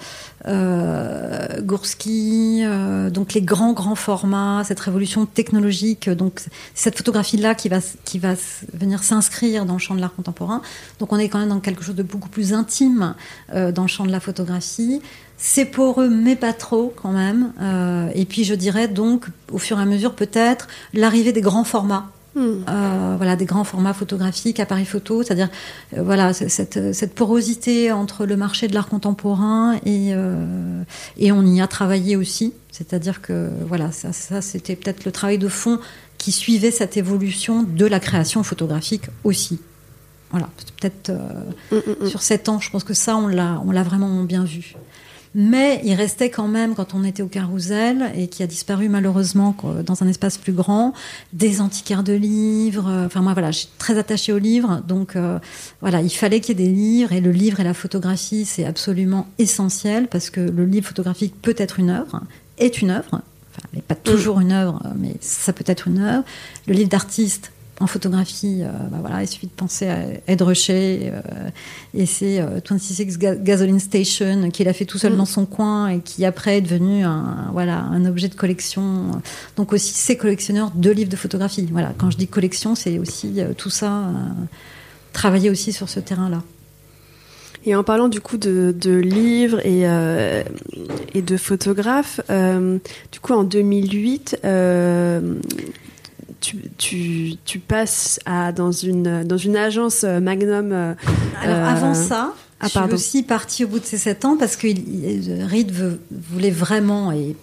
euh 0.48 1.62
euh, 1.62 3.10
donc 3.10 3.34
les 3.34 3.42
grands 3.42 3.74
grands 3.74 3.96
formats, 3.96 4.64
cette 4.66 4.80
révolution 4.80 5.26
technologique, 5.26 6.10
donc 6.10 6.42
cette 6.74 6.98
photographie 6.98 7.38
là 7.38 7.56
qui 7.56 7.70
va 7.70 7.80
qui 8.04 8.20
va 8.20 8.34
venir 8.74 9.04
s'inscrire 9.04 9.66
dans 9.66 9.74
le 9.74 9.80
champ 9.80 9.96
de 9.96 10.02
l'art 10.02 10.14
contemporain. 10.14 10.62
Donc 11.00 11.14
on 11.14 11.18
est 11.18 11.30
quand 11.30 11.40
même 11.40 11.50
dans 11.50 11.60
quelque 11.60 11.84
chose 11.84 11.96
de 11.96 12.04
beaucoup 12.04 12.30
plus 12.30 12.54
intime 12.54 13.16
euh, 13.54 13.72
dans 13.72 13.84
le 13.84 13.88
champ 13.88 14.06
de 14.06 14.12
la 14.12 14.20
photographie. 14.20 15.02
C'est 15.38 15.66
poreux, 15.66 16.10
mais 16.10 16.36
pas 16.36 16.54
trop 16.54 16.94
quand 16.96 17.12
même. 17.12 17.52
et 18.14 18.26
puis 18.26 18.44
je 18.44 18.54
dirais 18.54 18.88
donc, 18.88 19.26
au 19.52 19.58
fur 19.58 19.80
et 19.80 19.82
à 19.82 19.86
mesure, 19.86 20.14
peut-être 20.14 20.68
l'arrivée 20.94 21.32
des 21.32 21.42
grands 21.42 21.64
formats 21.64 22.12
Euh, 22.38 23.16
voilà, 23.18 23.36
des 23.36 23.46
grands 23.46 23.66
formats 23.66 23.94
photographiques, 23.94 24.62
appareils 24.62 24.86
photo, 24.86 25.22
c'est-à-dire 25.22 25.50
euh, 25.98 26.02
voilà 26.02 26.32
cette, 26.32 26.94
cette, 26.94 27.14
porosité 27.14 27.92
entre 27.92 28.26
le 28.26 28.38
marché 28.38 28.70
de 28.70 28.74
l'art 28.74 28.88
contemporain 28.88 29.76
et, 29.86 30.12
euh, 30.14 30.84
et 31.18 31.34
on 31.34 31.46
y 31.46 31.60
a 31.60 31.68
travaillé 31.68 32.16
aussi. 32.16 32.54
C'est-à-dire 32.72 33.22
que 33.22 33.50
voilà, 33.68 33.92
ça, 33.92 34.14
ça 34.14 34.42
c'était 34.42 34.78
peut-être 34.78 35.04
le 35.04 35.12
travail 35.12 35.40
de 35.40 35.50
fond 35.50 35.80
qui 36.18 36.32
suivait 36.32 36.72
cette 36.72 36.96
évolution 36.96 37.64
de 37.64 37.86
la 37.86 38.00
création 38.00 38.44
photographique 38.44 39.08
aussi. 39.26 39.60
Voilà, 40.30 40.50
peut-être 40.80 41.12
hmm, 41.72 42.04
hmm, 42.04 42.08
sur 42.08 42.22
sept 42.22 42.48
ans, 42.48 42.62
je 42.62 42.70
pense 42.70 42.86
que 42.86 42.94
ça, 42.94 43.18
on 43.18 43.28
l'a, 43.28 43.62
on 43.66 43.72
l'a 43.72 43.84
vraiment 43.84 44.24
bien 44.24 44.46
vu. 44.46 44.76
Mais 45.34 45.80
il 45.86 45.94
restait 45.94 46.30
quand 46.30 46.48
même, 46.48 46.76
quand 46.76 46.94
on 46.94 47.06
était 47.06 47.24
au 47.24 47.28
Carousel, 47.28 48.12
et 48.16 48.28
qui 48.28 48.44
a 48.44 48.48
disparu 48.48 48.90
malheureusement 48.90 49.56
dans 49.86 50.04
un 50.04 50.08
espace 50.08 50.38
plus 50.38 50.52
grand, 50.52 50.94
des 51.32 51.62
antiquaires 51.62 52.04
de 52.04 52.14
livres. 52.14 52.90
Euh, 52.90 53.06
enfin, 53.06 53.22
moi, 53.22 53.34
voilà, 53.34 53.52
je 53.52 53.60
suis 53.60 53.70
très 53.78 53.98
attachée 53.98 54.34
aux 54.34 54.40
livres. 54.40 54.82
Donc, 54.88 55.16
euh, 55.16 55.40
voilà, 55.80 56.02
il 56.02 56.10
fallait 56.10 56.42
qu'il 56.42 56.60
y 56.60 56.64
ait 56.64 56.68
des 56.68 56.74
livres. 56.74 57.14
Et 57.14 57.22
le 57.22 57.32
livre 57.32 57.62
et 57.62 57.64
la 57.64 57.74
photographie, 57.74 58.44
c'est 58.46 58.66
absolument 58.66 59.28
essentiel 59.40 60.08
parce 60.08 60.30
que 60.30 60.42
le 60.42 60.66
livre 60.66 60.88
photographique 60.88 61.34
peut 61.42 61.56
être 61.58 61.80
une 61.80 61.92
œuvre, 61.92 62.22
est 62.58 62.82
une 62.82 62.90
œuvre. 62.90 63.22
Enfin, 63.52 63.68
n'est 63.74 63.82
pas 63.82 63.96
toujours 63.96 64.40
une 64.42 64.52
œuvre, 64.52 64.82
mais 64.98 65.16
ça 65.22 65.54
peut 65.54 65.64
être 65.68 65.88
une 65.88 66.00
œuvre. 66.00 66.24
Le 66.68 66.74
livre 66.74 66.90
d'artiste, 66.90 67.52
en 67.82 67.88
photographie, 67.88 68.60
euh, 68.62 68.70
bah 68.92 68.98
voilà, 69.02 69.24
il 69.24 69.28
suffit 69.28 69.48
de 69.48 69.52
penser 69.52 69.88
à 69.88 69.98
Ed 70.28 70.42
Ruscher 70.42 71.12
euh, 71.12 71.50
et 71.96 72.06
c'est 72.06 72.40
26 72.40 73.02
euh, 73.24 73.36
Gasoline 73.42 73.80
Station 73.80 74.52
qu'il 74.52 74.68
a 74.68 74.74
fait 74.74 74.86
tout 74.86 75.00
seul 75.00 75.14
mm. 75.14 75.18
dans 75.18 75.26
son 75.26 75.46
coin 75.46 75.88
et 75.90 76.00
qui 76.00 76.24
après 76.24 76.58
est 76.58 76.62
devenu 76.62 77.04
un, 77.04 77.50
voilà, 77.52 77.80
un 77.80 78.06
objet 78.06 78.28
de 78.28 78.36
collection. 78.36 79.12
Donc 79.58 79.74
aussi, 79.74 79.94
c'est 79.94 80.16
collectionneur 80.16 80.72
de 80.76 80.92
livres 80.92 81.10
de 81.10 81.16
photographie. 81.16 81.68
Voilà, 81.72 81.92
quand 81.98 82.12
je 82.12 82.18
dis 82.18 82.28
collection, 82.28 82.76
c'est 82.76 83.00
aussi 83.00 83.42
tout 83.58 83.72
ça, 83.72 84.12
travailler 85.12 85.50
aussi 85.50 85.74
sur 85.74 85.90
ce 85.90 86.00
terrain-là. 86.00 86.44
Et 87.66 87.76
en 87.76 87.84
parlant 87.84 88.08
du 88.08 88.22
coup 88.22 88.38
de, 88.38 88.74
livres 89.04 89.66
et, 89.66 89.86
et 91.14 91.22
de 91.22 91.38
photographes, 91.38 92.22
du 92.30 93.20
coup 93.20 93.34
en 93.34 93.44
2008, 93.44 94.40
tu, 96.40 97.38
tu, 97.46 97.60
passes 97.60 98.20
à, 98.26 98.52
dans, 98.52 98.72
une, 98.72 99.24
dans 99.24 99.38
une 99.38 99.56
agence 99.56 100.04
euh, 100.04 100.20
Magnum. 100.20 100.72
Euh, 100.72 100.94
Alors 101.42 101.58
euh, 101.58 101.70
avant 101.70 101.94
ça, 101.94 102.34
ah, 102.60 102.68
je 102.68 102.70
suis 102.70 102.94
aussi 102.94 103.24
partie 103.24 103.66
au 103.66 103.68
bout 103.68 103.80
de 103.80 103.86
ces 103.86 103.98
sept 103.98 104.26
ans 104.26 104.38
parce 104.38 104.56
que 104.56 104.68
Reed 105.48 105.72
voulait 106.12 106.52
vraiment 106.52 107.12
et, 107.12 107.36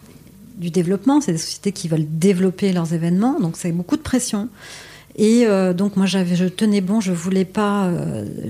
du 0.56 0.70
développement. 0.70 1.20
C'est 1.20 1.32
des 1.32 1.38
sociétés 1.38 1.72
qui 1.72 1.88
veulent 1.88 2.06
développer 2.08 2.72
leurs 2.72 2.92
événements, 2.94 3.38
donc 3.40 3.56
c'est 3.56 3.72
beaucoup 3.72 3.96
de 3.96 4.02
pression. 4.02 4.48
Et 5.20 5.46
donc 5.74 5.96
moi 5.96 6.06
j'avais, 6.06 6.36
je 6.36 6.44
tenais 6.44 6.80
bon, 6.80 7.00
je 7.00 7.10
voulais 7.10 7.44
pas, 7.44 7.90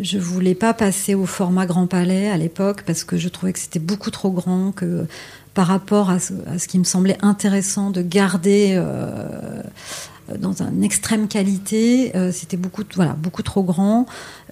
je 0.02 0.18
voulais 0.18 0.54
pas 0.54 0.74
passer 0.74 1.14
au 1.14 1.24
format 1.24 1.64
Grand 1.64 1.86
Palais 1.86 2.28
à 2.28 2.36
l'époque 2.36 2.82
parce 2.84 3.04
que 3.04 3.16
je 3.16 3.30
trouvais 3.30 3.54
que 3.54 3.58
c'était 3.58 3.78
beaucoup 3.78 4.10
trop 4.10 4.30
grand 4.30 4.72
que 4.72 5.06
par 5.54 5.66
rapport 5.66 6.10
à 6.10 6.18
ce, 6.18 6.34
à 6.46 6.58
ce, 6.58 6.68
qui 6.68 6.78
me 6.78 6.84
semblait 6.84 7.16
intéressant 7.22 7.90
de 7.90 8.02
garder 8.02 8.78
dans 10.36 10.62
une 10.62 10.84
extrême 10.84 11.28
qualité. 11.28 12.16
Euh, 12.16 12.32
c'était 12.32 12.56
beaucoup, 12.56 12.82
voilà, 12.94 13.14
beaucoup 13.14 13.42
trop 13.42 13.62
grand. 13.62 14.06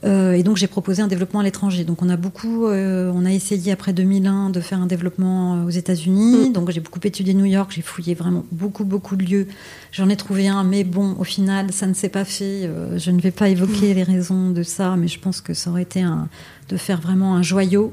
Euh, 0.04 0.32
et 0.32 0.42
donc 0.42 0.56
j'ai 0.56 0.66
proposé 0.66 1.02
un 1.02 1.06
développement 1.06 1.40
à 1.40 1.42
l'étranger. 1.42 1.84
Donc 1.84 2.02
on 2.02 2.08
a 2.08 2.16
beaucoup, 2.16 2.66
euh, 2.66 3.10
on 3.14 3.24
a 3.24 3.32
essayé 3.32 3.72
après 3.72 3.92
2001 3.92 4.50
de 4.50 4.60
faire 4.60 4.80
un 4.80 4.86
développement 4.86 5.64
aux 5.64 5.70
États-Unis. 5.70 6.48
Mm. 6.48 6.52
Donc 6.52 6.70
j'ai 6.70 6.80
beaucoup 6.80 7.00
étudié 7.02 7.34
New 7.34 7.44
York. 7.44 7.72
J'ai 7.74 7.82
fouillé 7.82 8.14
vraiment 8.14 8.44
beaucoup, 8.52 8.84
beaucoup 8.84 9.16
de 9.16 9.24
lieux. 9.24 9.46
J'en 9.92 10.08
ai 10.08 10.16
trouvé 10.16 10.48
un, 10.48 10.64
mais 10.64 10.84
bon, 10.84 11.16
au 11.18 11.24
final, 11.24 11.72
ça 11.72 11.86
ne 11.86 11.94
s'est 11.94 12.08
pas 12.08 12.24
fait. 12.24 12.70
je 12.96 13.10
ne 13.10 13.20
vais 13.20 13.30
pas 13.30 13.48
évoquer 13.48 13.92
mm. 13.92 13.96
les 13.96 14.02
raisons 14.02 14.50
de 14.50 14.62
ça, 14.62 14.96
mais 14.96 15.08
je 15.08 15.18
pense 15.18 15.40
que 15.40 15.54
ça 15.54 15.70
aurait 15.70 15.82
été 15.82 16.02
un, 16.02 16.28
de 16.68 16.76
faire 16.76 17.00
vraiment 17.00 17.34
un 17.34 17.42
joyau. 17.42 17.92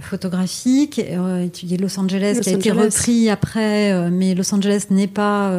Photographique, 0.00 0.98
étudier 0.98 1.76
Los 1.76 1.98
Angeles, 1.98 2.40
qui 2.42 2.50
a 2.50 2.52
été 2.52 2.70
repris 2.72 3.30
après, 3.30 4.10
mais 4.10 4.34
Los 4.34 4.52
Angeles 4.54 4.86
n'est 4.90 5.06
pas 5.06 5.50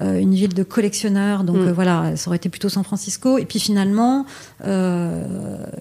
euh, 0.00 0.18
une 0.18 0.34
ville 0.34 0.54
de 0.54 0.62
collectionneurs, 0.62 1.42
donc 1.42 1.56
mm. 1.56 1.68
euh, 1.68 1.72
voilà, 1.72 2.16
ça 2.16 2.28
aurait 2.28 2.36
été 2.36 2.48
plutôt 2.48 2.68
San 2.68 2.84
Francisco. 2.84 3.36
Et 3.38 3.44
puis 3.44 3.58
finalement, 3.58 4.26
euh, 4.64 5.24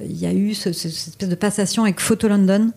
il 0.02 0.18
y 0.18 0.26
a 0.26 0.34
eu 0.34 0.56
cette 0.56 0.74
espèce 0.74 1.30
de 1.30 1.36
passation 1.36 1.84
avec 1.84 2.00
Photo 2.00 2.28
London, 2.28 2.72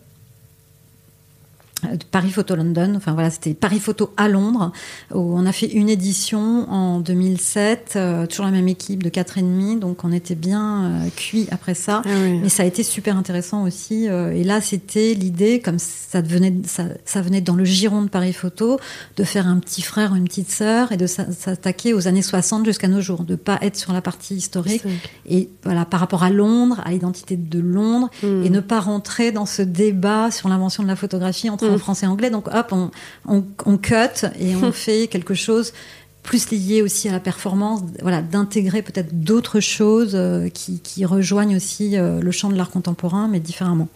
Paris 2.11 2.31
Photo 2.31 2.55
London, 2.55 2.93
enfin 2.95 3.13
voilà, 3.13 3.29
c'était 3.29 3.53
Paris 3.53 3.79
Photo 3.79 4.11
à 4.17 4.27
Londres, 4.27 4.71
où 5.13 5.37
on 5.37 5.45
a 5.45 5.51
fait 5.51 5.67
une 5.67 5.89
édition 5.89 6.69
en 6.71 6.99
2007, 6.99 7.93
euh, 7.95 8.25
toujours 8.27 8.45
la 8.45 8.51
même 8.51 8.67
équipe 8.67 9.03
de 9.03 9.09
quatre 9.09 9.37
et 9.37 9.41
demi, 9.41 9.77
donc 9.77 10.03
on 10.03 10.11
était 10.11 10.35
bien 10.35 10.83
euh, 10.83 11.09
cuit 11.15 11.47
après 11.51 11.73
ça. 11.73 12.01
Ah 12.05 12.09
Mais 12.41 12.49
ça 12.49 12.63
a 12.63 12.65
été 12.65 12.83
super 12.83 13.17
intéressant 13.17 13.63
aussi. 13.63 14.07
Euh, 14.09 14.31
et 14.31 14.43
là, 14.43 14.61
c'était 14.61 15.13
l'idée, 15.13 15.59
comme 15.59 15.79
ça 15.79 16.21
devenait, 16.21 16.53
ça, 16.65 16.85
ça, 17.05 17.21
venait 17.21 17.41
dans 17.41 17.55
le 17.55 17.65
giron 17.65 18.03
de 18.03 18.09
Paris 18.09 18.33
Photo, 18.33 18.79
de 19.17 19.23
faire 19.23 19.47
un 19.47 19.57
petit 19.57 19.81
frère 19.81 20.11
ou 20.13 20.15
une 20.15 20.25
petite 20.25 20.51
sœur 20.51 20.91
et 20.91 20.97
de 20.97 21.07
s'attaquer 21.07 21.93
aux 21.93 22.07
années 22.07 22.21
60 22.21 22.65
jusqu'à 22.65 22.87
nos 22.87 23.01
jours, 23.01 23.23
de 23.23 23.35
pas 23.35 23.57
être 23.61 23.77
sur 23.77 23.93
la 23.93 24.01
partie 24.01 24.35
historique. 24.35 24.83
Et 25.27 25.49
voilà, 25.63 25.85
par 25.85 25.99
rapport 25.99 26.23
à 26.23 26.29
Londres, 26.29 26.81
à 26.85 26.91
l'identité 26.91 27.37
de 27.37 27.59
Londres, 27.59 28.09
hmm. 28.23 28.43
et 28.45 28.49
ne 28.49 28.59
pas 28.59 28.79
rentrer 28.79 29.31
dans 29.31 29.45
ce 29.45 29.61
débat 29.61 30.31
sur 30.31 30.49
l'invention 30.49 30.83
de 30.83 30.87
la 30.87 30.95
photographie 30.95 31.49
entre 31.49 31.69
en 31.69 31.70
français 31.77 32.05
et 32.05 32.09
anglais. 32.09 32.29
Donc 32.29 32.47
hop, 32.47 32.73
on, 32.73 32.91
on, 33.65 33.77
cut 33.77 34.25
et 34.39 34.55
on 34.55 34.71
fait 34.71 35.07
quelque 35.07 35.33
chose 35.33 35.73
plus 36.23 36.51
lié 36.51 36.81
aussi 36.81 37.09
à 37.09 37.11
la 37.11 37.19
performance, 37.19 37.81
voilà, 38.01 38.21
d'intégrer 38.21 38.83
peut-être 38.83 39.23
d'autres 39.23 39.59
choses 39.59 40.11
euh, 40.13 40.49
qui, 40.49 40.79
qui, 40.79 41.03
rejoignent 41.03 41.55
aussi 41.55 41.97
euh, 41.97 42.21
le 42.21 42.31
champ 42.31 42.49
de 42.49 42.55
l'art 42.55 42.69
contemporain, 42.69 43.27
mais 43.27 43.39
différemment. 43.39 43.87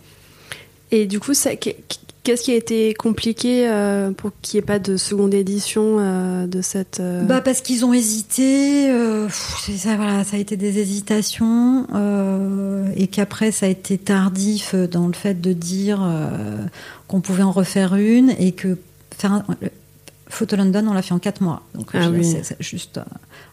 Et 0.91 1.05
du 1.05 1.19
coup, 1.19 1.33
qu'est-ce 2.25 2.43
qui 2.43 2.51
a 2.51 2.55
été 2.55 2.93
compliqué 2.93 3.69
euh, 3.69 4.11
pour 4.11 4.31
qu'il 4.41 4.57
n'y 4.57 4.63
ait 4.63 4.65
pas 4.65 4.79
de 4.79 4.97
seconde 4.97 5.33
édition 5.33 5.97
de 6.45 6.61
cette... 6.61 7.01
Bah 7.01 7.39
parce 7.39 7.61
qu'ils 7.61 7.85
ont 7.85 7.93
hésité, 7.93 8.91
ça, 9.29 9.95
voilà, 9.95 10.23
ça 10.23 10.35
a 10.35 10.39
été 10.39 10.57
des 10.57 10.79
hésitations, 10.79 11.87
et 12.97 13.07
qu'après 13.07 13.51
ça 13.51 13.67
a 13.67 13.69
été 13.69 13.97
tardif 13.97 14.75
dans 14.75 15.07
le 15.07 15.13
fait 15.13 15.39
de 15.39 15.53
dire 15.53 16.05
qu'on 17.07 17.21
pouvait 17.21 17.43
en 17.43 17.51
refaire 17.51 17.95
une 17.95 18.31
et 18.39 18.51
que 18.51 18.77
faire 19.17 19.31
un, 19.31 19.45
Photo 20.27 20.55
London, 20.55 20.85
on 20.89 20.93
l'a 20.93 21.01
fait 21.01 21.13
en 21.13 21.19
quatre 21.19 21.41
mois. 21.41 21.61
Donc 21.73 21.91
ah 21.93 22.09
c'est 22.23 22.57
juste. 22.59 22.99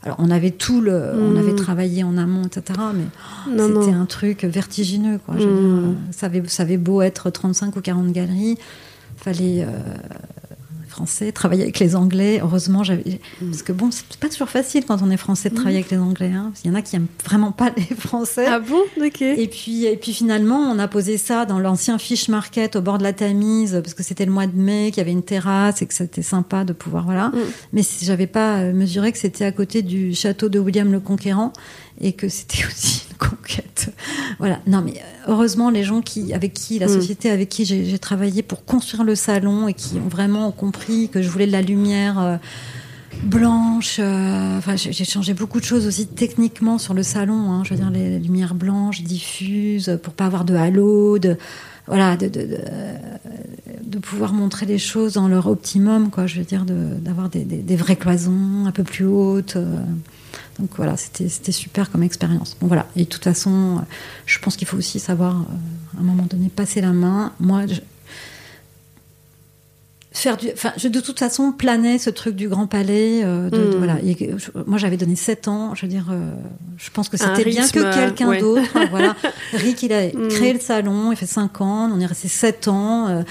Euh, 0.02 0.06
alors 0.06 0.16
on 0.18 0.30
avait 0.30 0.50
tout 0.50 0.80
le, 0.80 1.12
on 1.14 1.32
hmm. 1.32 1.36
avait 1.36 1.54
travaillé 1.54 2.04
en 2.04 2.16
amont, 2.16 2.44
etc. 2.44 2.78
Mais 2.94 3.58
c'était 3.58 3.92
un 3.92 4.06
truc 4.06 4.44
vertigineux, 4.44 5.18
quoi. 5.24 5.34
Hmm. 5.34 5.96
ça, 6.10 6.26
avait, 6.26 6.42
ça 6.46 6.64
avait 6.64 6.76
beau 6.76 7.02
être 7.02 7.30
35 7.30 7.76
ou 7.76 7.80
40 7.80 8.12
galeries, 8.12 8.58
fallait 9.16 9.62
euh, 9.62 9.68
français, 10.92 11.32
travailler 11.32 11.62
avec 11.62 11.78
les 11.78 11.96
Anglais. 11.96 12.40
Heureusement, 12.42 12.84
j'avais. 12.84 13.20
Mm. 13.40 13.50
Parce 13.50 13.62
que 13.62 13.72
bon, 13.72 13.90
c'est 13.90 14.16
pas 14.18 14.28
toujours 14.28 14.48
facile 14.48 14.84
quand 14.86 15.02
on 15.02 15.10
est 15.10 15.16
français 15.16 15.50
de 15.50 15.54
travailler 15.54 15.78
mm. 15.78 15.82
avec 15.82 15.90
les 15.90 15.98
Anglais. 15.98 16.32
Hein, 16.32 16.52
Il 16.64 16.70
y 16.70 16.70
en 16.70 16.76
a 16.76 16.82
qui 16.82 16.96
aiment 16.96 17.06
vraiment 17.24 17.52
pas 17.52 17.72
les 17.76 17.96
Français. 17.96 18.46
Ah 18.46 18.60
bon? 18.60 18.82
Ok. 19.04 19.22
Et 19.22 19.48
puis, 19.48 19.86
et 19.86 19.96
puis 19.96 20.12
finalement, 20.12 20.58
on 20.58 20.78
a 20.78 20.88
posé 20.88 21.18
ça 21.18 21.44
dans 21.44 21.58
l'ancien 21.58 21.98
Fish 21.98 22.28
Market 22.28 22.76
au 22.76 22.82
bord 22.82 22.98
de 22.98 23.02
la 23.02 23.12
Tamise, 23.12 23.80
parce 23.82 23.94
que 23.94 24.02
c'était 24.02 24.26
le 24.26 24.32
mois 24.32 24.46
de 24.46 24.56
mai, 24.56 24.90
qu'il 24.90 24.98
y 24.98 25.00
avait 25.00 25.12
une 25.12 25.22
terrasse 25.22 25.82
et 25.82 25.86
que 25.86 25.94
c'était 25.94 26.22
sympa 26.22 26.64
de 26.64 26.72
pouvoir. 26.72 27.04
Voilà. 27.04 27.28
Mm. 27.28 27.38
Mais 27.72 27.82
j'avais 28.02 28.26
pas 28.26 28.58
euh, 28.58 28.72
mesuré 28.72 29.12
que 29.12 29.18
c'était 29.18 29.44
à 29.44 29.52
côté 29.52 29.82
du 29.82 30.14
château 30.14 30.48
de 30.48 30.58
William 30.58 30.92
le 30.92 31.00
Conquérant 31.00 31.52
et 32.02 32.12
que 32.12 32.28
c'était 32.28 32.64
aussi 32.66 33.06
une 33.10 33.16
conquête. 33.16 33.94
Voilà. 34.38 34.60
Non, 34.66 34.82
mais 34.82 34.94
euh, 34.98 35.32
heureusement, 35.32 35.70
les 35.70 35.84
gens 35.84 36.02
qui, 36.02 36.34
avec 36.34 36.52
qui, 36.52 36.78
la 36.78 36.86
mm. 36.86 36.90
société 36.90 37.30
avec 37.30 37.48
qui 37.48 37.64
j'ai 37.64 37.98
travaillé 37.98 38.42
pour 38.42 38.64
construire 38.64 39.04
le 39.04 39.14
salon 39.14 39.68
et 39.68 39.74
qui 39.74 39.94
ont 39.96 40.08
vraiment 40.08 40.50
compris 40.50 41.08
que 41.08 41.22
je 41.22 41.28
voulais 41.28 41.46
de 41.46 41.52
la 41.52 41.62
lumière. 41.62 42.18
Euh, 42.18 42.36
blanche. 43.24 43.98
Euh, 44.00 44.58
enfin, 44.58 44.74
j'ai 44.74 45.04
changé 45.04 45.34
beaucoup 45.34 45.60
de 45.60 45.64
choses 45.64 45.86
aussi 45.86 46.06
techniquement 46.06 46.78
sur 46.78 46.94
le 46.94 47.02
salon. 47.02 47.52
Hein, 47.52 47.62
je 47.62 47.74
veux 47.74 47.80
dire, 47.80 47.90
les, 47.90 48.18
lumières 48.18 48.54
blanches 48.54 49.02
diffuses 49.02 49.98
pour 50.02 50.14
pas 50.14 50.24
avoir 50.24 50.44
de 50.44 50.54
halo, 50.54 51.18
de 51.18 51.36
voilà, 51.86 52.16
de, 52.16 52.28
de, 52.28 52.58
de, 53.84 53.98
pouvoir 53.98 54.32
montrer 54.32 54.66
les 54.66 54.78
choses 54.78 55.12
dans 55.14 55.28
leur 55.28 55.46
optimum, 55.46 56.10
quoi. 56.10 56.26
Je 56.26 56.38
veux 56.38 56.44
dire, 56.44 56.64
d'avoir 56.64 57.28
des, 57.28 57.44
des, 57.44 57.58
des, 57.58 57.76
vraies 57.76 57.96
cloisons 57.96 58.64
un 58.66 58.70
peu 58.72 58.82
plus 58.82 59.04
hautes. 59.04 59.58
Donc 60.58 60.70
voilà, 60.76 60.96
c'était 60.96 61.52
super 61.52 61.90
comme 61.90 62.02
expérience. 62.02 62.56
Bon 62.60 62.66
voilà, 62.66 62.86
et 62.96 63.04
de 63.04 63.08
toute 63.08 63.24
façon, 63.24 63.82
je 64.26 64.38
pense 64.38 64.56
qu'il 64.56 64.68
faut 64.68 64.76
aussi 64.76 65.00
savoir, 65.00 65.40
euh, 65.40 65.96
à 65.96 66.00
un 66.00 66.04
moment 66.04 66.24
donné, 66.24 66.48
passer 66.48 66.80
la 66.80 66.92
main. 66.92 67.32
Moi, 67.40 67.62
faire 70.22 70.36
du. 70.36 70.48
Enfin, 70.52 70.72
je, 70.76 70.88
de 70.88 71.00
toute 71.00 71.18
façon, 71.18 71.52
planait 71.52 71.98
ce 71.98 72.10
truc 72.10 72.36
du 72.36 72.48
Grand 72.48 72.66
Palais. 72.66 73.22
Euh, 73.24 73.50
de, 73.50 73.56
de- 73.58 73.62
Mm. 73.74 73.78
voilà. 73.78 73.96
Et, 74.04 74.16
je- 74.36 74.50
moi, 74.66 74.78
j'avais 74.78 74.96
donné 74.96 75.16
7 75.16 75.48
ans. 75.48 75.74
Je 75.74 75.82
veux 75.82 75.88
dire, 75.88 76.06
euh, 76.10 76.30
je 76.76 76.90
pense 76.90 77.08
que 77.08 77.16
c'était 77.16 77.44
bien 77.44 77.66
que 77.68 77.94
quelqu'un 77.94 78.28
ouais. 78.28 78.40
d'autre. 78.40 78.62
voilà. 78.90 79.14
Rick, 79.52 79.82
il 79.82 79.92
a 79.92 80.06
Mm. 80.08 80.28
créé 80.28 80.52
le 80.52 80.60
salon. 80.60 81.12
Il 81.12 81.16
fait 81.16 81.26
5 81.26 81.60
ans. 81.60 81.90
On 81.94 82.00
est 82.00 82.06
resté 82.06 82.28
7 82.28 82.68
ans. 82.68 83.08
euh, 83.08 83.22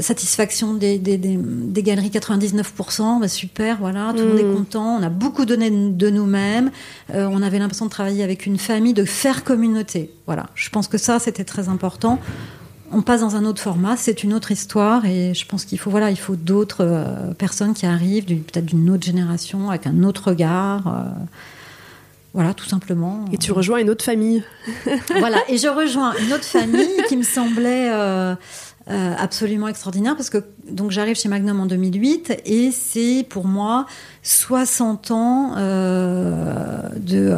satisfaction 0.00 0.74
des, 0.74 0.98
des, 0.98 1.16
des, 1.16 1.38
des 1.38 1.82
galeries 1.82 2.10
99%. 2.10 3.20
Bah, 3.20 3.28
super, 3.28 3.78
voilà. 3.78 4.12
Tout 4.12 4.22
le 4.22 4.28
monde 4.28 4.38
est 4.38 4.54
content. 4.56 4.96
On 4.98 5.02
a 5.02 5.08
beaucoup 5.08 5.44
donné 5.44 5.70
de 5.70 6.10
nous-mêmes. 6.10 6.70
On 7.14 7.42
avait 7.42 7.58
l'impression 7.58 7.86
de 7.86 7.90
travailler 7.90 8.22
avec 8.22 8.46
une 8.46 8.58
famille, 8.58 8.94
de 8.94 9.04
faire 9.04 9.44
communauté. 9.44 10.10
Voilà. 10.26 10.46
Je 10.54 10.68
pense 10.70 10.88
que 10.88 10.98
ça, 10.98 11.18
c'était 11.18 11.44
très 11.44 11.68
important 11.68 12.18
on 12.92 13.02
passe 13.02 13.20
dans 13.20 13.36
un 13.36 13.44
autre 13.44 13.60
format, 13.60 13.96
c'est 13.96 14.22
une 14.22 14.32
autre 14.32 14.52
histoire 14.52 15.04
et 15.04 15.34
je 15.34 15.46
pense 15.46 15.64
qu'il 15.64 15.78
faut 15.78 15.90
voilà, 15.90 16.10
il 16.10 16.18
faut 16.18 16.36
d'autres 16.36 16.84
euh, 16.84 17.32
personnes 17.34 17.74
qui 17.74 17.86
arrivent, 17.86 18.24
peut-être 18.24 18.66
d'une 18.66 18.90
autre 18.90 19.04
génération 19.04 19.70
avec 19.70 19.86
un 19.86 20.02
autre 20.02 20.28
regard. 20.28 20.86
euh, 20.86 21.24
voilà, 22.34 22.52
tout 22.52 22.66
simplement. 22.66 23.24
Et 23.32 23.38
tu 23.38 23.52
rejoins 23.52 23.78
une 23.78 23.88
autre 23.88 24.04
famille. 24.04 24.44
voilà, 25.18 25.38
et 25.48 25.56
je 25.56 25.68
rejoins 25.68 26.14
une 26.18 26.34
autre 26.34 26.44
famille 26.44 27.02
qui 27.08 27.16
me 27.16 27.22
semblait 27.22 27.90
euh, 27.90 28.34
absolument 28.86 29.68
extraordinaire 29.68 30.16
parce 30.16 30.28
que 30.28 30.44
donc 30.70 30.90
j'arrive 30.90 31.16
chez 31.16 31.30
Magnum 31.30 31.60
en 31.60 31.66
2008 31.66 32.42
et 32.44 32.70
c'est 32.72 33.24
pour 33.28 33.46
moi 33.46 33.86
60 34.22 35.10
ans 35.12 35.54
de 35.56 37.34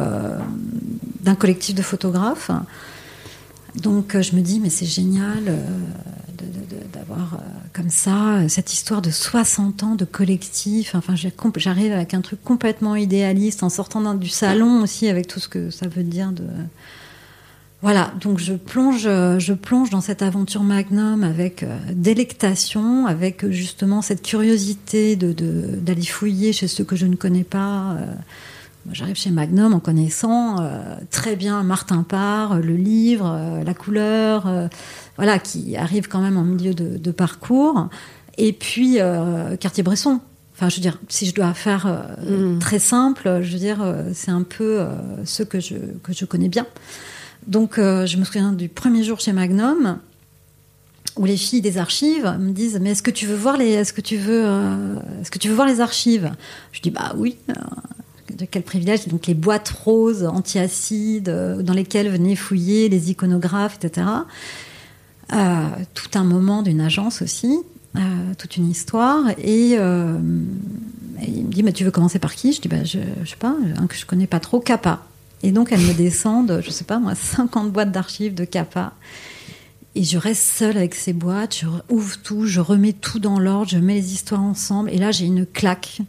d'un 1.21 1.35
collectif 1.35 1.75
de 1.75 1.81
photographes. 1.81 2.51
Donc 3.75 4.15
euh, 4.15 4.21
je 4.21 4.35
me 4.35 4.41
dis 4.41 4.59
mais 4.59 4.69
c'est 4.69 4.85
génial 4.85 5.43
euh, 5.47 5.57
d'avoir 6.93 7.35
euh, 7.35 7.37
comme 7.73 7.89
ça 7.89 8.47
cette 8.47 8.73
histoire 8.73 9.01
de 9.01 9.11
60 9.11 9.83
ans 9.83 9.95
de 9.95 10.05
collectif. 10.05 10.95
Enfin 10.95 11.13
j'arrive 11.15 11.91
avec 11.93 12.13
un 12.13 12.21
truc 12.21 12.43
complètement 12.43 12.95
idéaliste 12.95 13.63
en 13.63 13.69
sortant 13.69 14.13
du 14.15 14.29
salon 14.29 14.81
aussi 14.81 15.07
avec 15.07 15.27
tout 15.27 15.39
ce 15.39 15.47
que 15.47 15.69
ça 15.69 15.87
veut 15.87 16.03
dire 16.03 16.31
de 16.31 16.43
voilà, 17.81 18.11
donc 18.19 18.39
je 18.39 18.55
plonge, 18.55 19.03
je 19.03 19.53
plonge 19.53 19.89
dans 19.89 20.01
cette 20.01 20.21
aventure 20.21 20.63
Magnum 20.63 21.23
avec 21.23 21.63
délectation, 21.93 23.05
avec 23.07 23.49
justement 23.51 24.01
cette 24.01 24.21
curiosité 24.21 25.15
de 25.15 25.31
de- 25.31 25.77
d'aller 25.81 26.03
fouiller 26.03 26.51
chez 26.51 26.67
ceux 26.67 26.83
que 26.83 26.97
je 26.97 27.05
ne 27.05 27.15
connais 27.15 27.45
pas. 27.45 27.95
Moi, 28.89 28.95
J'arrive 28.95 29.17
chez 29.17 29.29
Magnum 29.29 29.75
en 29.75 29.79
connaissant 29.79 30.61
euh, 30.61 30.95
très 31.11 31.35
bien 31.35 31.61
Martin 31.61 32.01
Parr, 32.01 32.53
euh, 32.53 32.59
le 32.59 32.75
livre, 32.75 33.31
euh, 33.31 33.63
la 33.63 33.75
couleur, 33.75 34.47
euh, 34.47 34.67
voilà, 35.15 35.37
qui 35.37 35.77
arrive 35.77 36.07
quand 36.07 36.21
même 36.21 36.37
en 36.37 36.43
milieu 36.43 36.73
de, 36.73 36.97
de 36.97 37.11
parcours. 37.11 37.89
Et 38.39 38.51
puis 38.51 38.97
Cartier-Bresson. 39.59 40.21
Enfin, 40.55 40.69
je 40.69 40.77
veux 40.77 40.81
dire, 40.81 40.97
si 41.07 41.27
je 41.27 41.35
dois 41.35 41.53
faire 41.53 41.85
euh, 41.85 42.55
Mm. 42.55 42.59
très 42.59 42.79
simple, 42.79 43.41
je 43.43 43.51
veux 43.53 43.59
dire, 43.59 43.95
c'est 44.15 44.31
un 44.31 44.41
peu 44.41 44.83
ceux 45.23 45.45
que 45.45 45.59
je, 45.59 45.75
que 46.01 46.11
je 46.11 46.25
connais 46.25 46.49
bien. 46.49 46.65
Donc, 47.45 47.75
je 47.77 48.17
me 48.17 48.23
souviens 48.23 48.53
du 48.53 48.69
premier 48.69 49.03
jour 49.03 49.19
chez 49.19 49.33
Magnum 49.33 49.99
où 51.15 51.25
les 51.25 51.37
filles 51.37 51.61
des 51.61 51.77
archives 51.77 52.33
me 52.39 52.51
disent 52.53 52.79
mais 52.81 52.91
est-ce 52.91 53.03
que 53.03 53.11
tu 53.11 53.25
veux 53.27 53.35
voir 53.35 53.57
les 53.57 53.69
est-ce 53.71 53.93
que 53.93 54.01
tu 54.01 54.15
veux 54.17 54.43
euh, 54.45 54.95
est-ce 55.21 55.29
que 55.31 55.37
tu 55.37 55.49
veux 55.49 55.55
voir 55.55 55.67
les 55.67 55.81
archives? 55.81 56.31
Je 56.71 56.81
dis 56.81 56.91
bah 56.91 57.13
oui 57.17 57.35
de 58.37 58.45
quel 58.45 58.63
privilège 58.63 59.07
donc 59.07 59.27
les 59.27 59.33
boîtes 59.33 59.69
roses 59.69 60.25
anti-acide 60.25 61.29
euh, 61.29 61.61
dans 61.61 61.73
lesquelles 61.73 62.09
venaient 62.09 62.35
fouiller 62.35 62.89
les 62.89 63.11
iconographes 63.11 63.77
etc 63.81 64.07
Euh, 65.31 65.67
tout 65.93 66.09
un 66.15 66.23
moment 66.23 66.63
d'une 66.63 66.81
agence 66.81 67.21
aussi 67.21 67.59
euh, 67.95 67.99
toute 68.39 68.57
une 68.57 68.67
histoire. 68.67 69.29
Et, 69.37 69.73
il 69.73 71.45
me 71.45 71.51
dit 71.51 71.61
mais 71.61 71.71
tu 71.71 71.83
veux 71.83 71.91
commencer 71.91 72.17
par 72.17 72.33
qui? 72.33 72.51
Je 72.51 72.61
dis 72.61 72.67
bah 72.67 72.83
je, 72.83 72.99
je 73.23 73.29
sais 73.29 73.35
pas 73.35 73.55
un 73.77 73.85
que 73.85 73.95
je 73.95 74.07
connais 74.07 74.25
pas 74.25 74.39
trop 74.39 74.59
Kappa. 74.59 75.03
Et 75.43 75.51
donc 75.51 75.71
elles 75.71 75.81
me 75.81 75.93
descendent 75.93 76.61
je 76.65 76.71
sais 76.71 76.83
pas 76.83 76.97
moi 76.97 77.13
50 77.13 77.71
boîtes 77.71 77.91
d'archives 77.91 78.33
de 78.33 78.43
Kappa. 78.45 78.93
Et 79.95 80.03
je 80.03 80.17
reste 80.17 80.43
seule 80.43 80.77
avec 80.77 80.95
ces 80.95 81.13
boîtes, 81.13 81.57
je 81.57 81.65
ouvre 81.89 82.17
tout, 82.23 82.45
je 82.45 82.59
remets 82.59 82.93
tout 82.93 83.19
dans 83.19 83.39
l'ordre, 83.39 83.69
je 83.69 83.77
mets 83.77 83.95
les 83.95 84.13
histoires 84.13 84.41
ensemble, 84.41 84.89
et 84.91 84.97
là 84.97 85.11
j'ai 85.11 85.25
une 85.25 85.45
claque. 85.45 86.01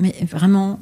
Mais 0.00 0.14
vraiment, 0.30 0.80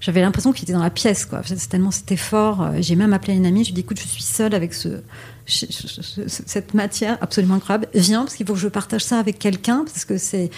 j'avais 0.00 0.20
l'impression 0.22 0.52
qu'il 0.52 0.64
était 0.64 0.72
dans 0.72 0.82
la 0.82 0.90
pièce, 0.90 1.24
quoi. 1.26 1.42
Tellement 1.68 1.90
c'était 1.90 2.16
fort. 2.16 2.70
J'ai 2.80 2.96
même 2.96 3.12
appelé 3.12 3.34
une 3.34 3.46
amie, 3.46 3.64
je 3.64 3.68
lui 3.68 3.72
ai 3.72 3.74
dit 3.76 3.80
écoute, 3.82 4.00
je 4.00 4.06
suis 4.08 4.22
seule 4.22 4.54
avec 4.54 4.72
ce, 4.74 5.02
ce- 5.46 5.66
ce- 5.70 6.00
ce- 6.02 6.42
cette 6.46 6.72
matière 6.74 7.18
absolument 7.20 7.54
incroyable. 7.56 7.88
Viens, 7.94 8.22
parce 8.22 8.34
qu'il 8.34 8.46
faut 8.46 8.54
que 8.54 8.58
je 8.58 8.68
partage 8.68 9.02
ça 9.04 9.18
avec 9.18 9.38
quelqu'un, 9.38 9.84
parce 9.84 10.04
que 10.06 10.16
c'est 10.16 10.48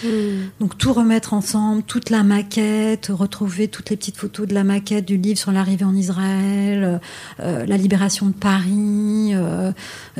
donc 0.61 0.77
tout 0.77 0.93
remettre 0.93 1.33
ensemble, 1.33 1.83
toute 1.83 2.09
la 2.09 2.23
maquette, 2.23 3.07
retrouver 3.13 3.67
toutes 3.67 3.89
les 3.89 3.97
petites 3.97 4.17
photos 4.17 4.47
de 4.47 4.53
la 4.53 4.63
maquette 4.63 5.05
du 5.05 5.17
livre 5.17 5.37
sur 5.39 5.51
l'arrivée 5.51 5.85
en 5.85 5.95
Israël, 5.95 7.01
euh, 7.41 7.65
la 7.65 7.77
libération 7.77 8.27
de 8.27 8.33
Paris, 8.33 9.31
euh, 9.33 9.71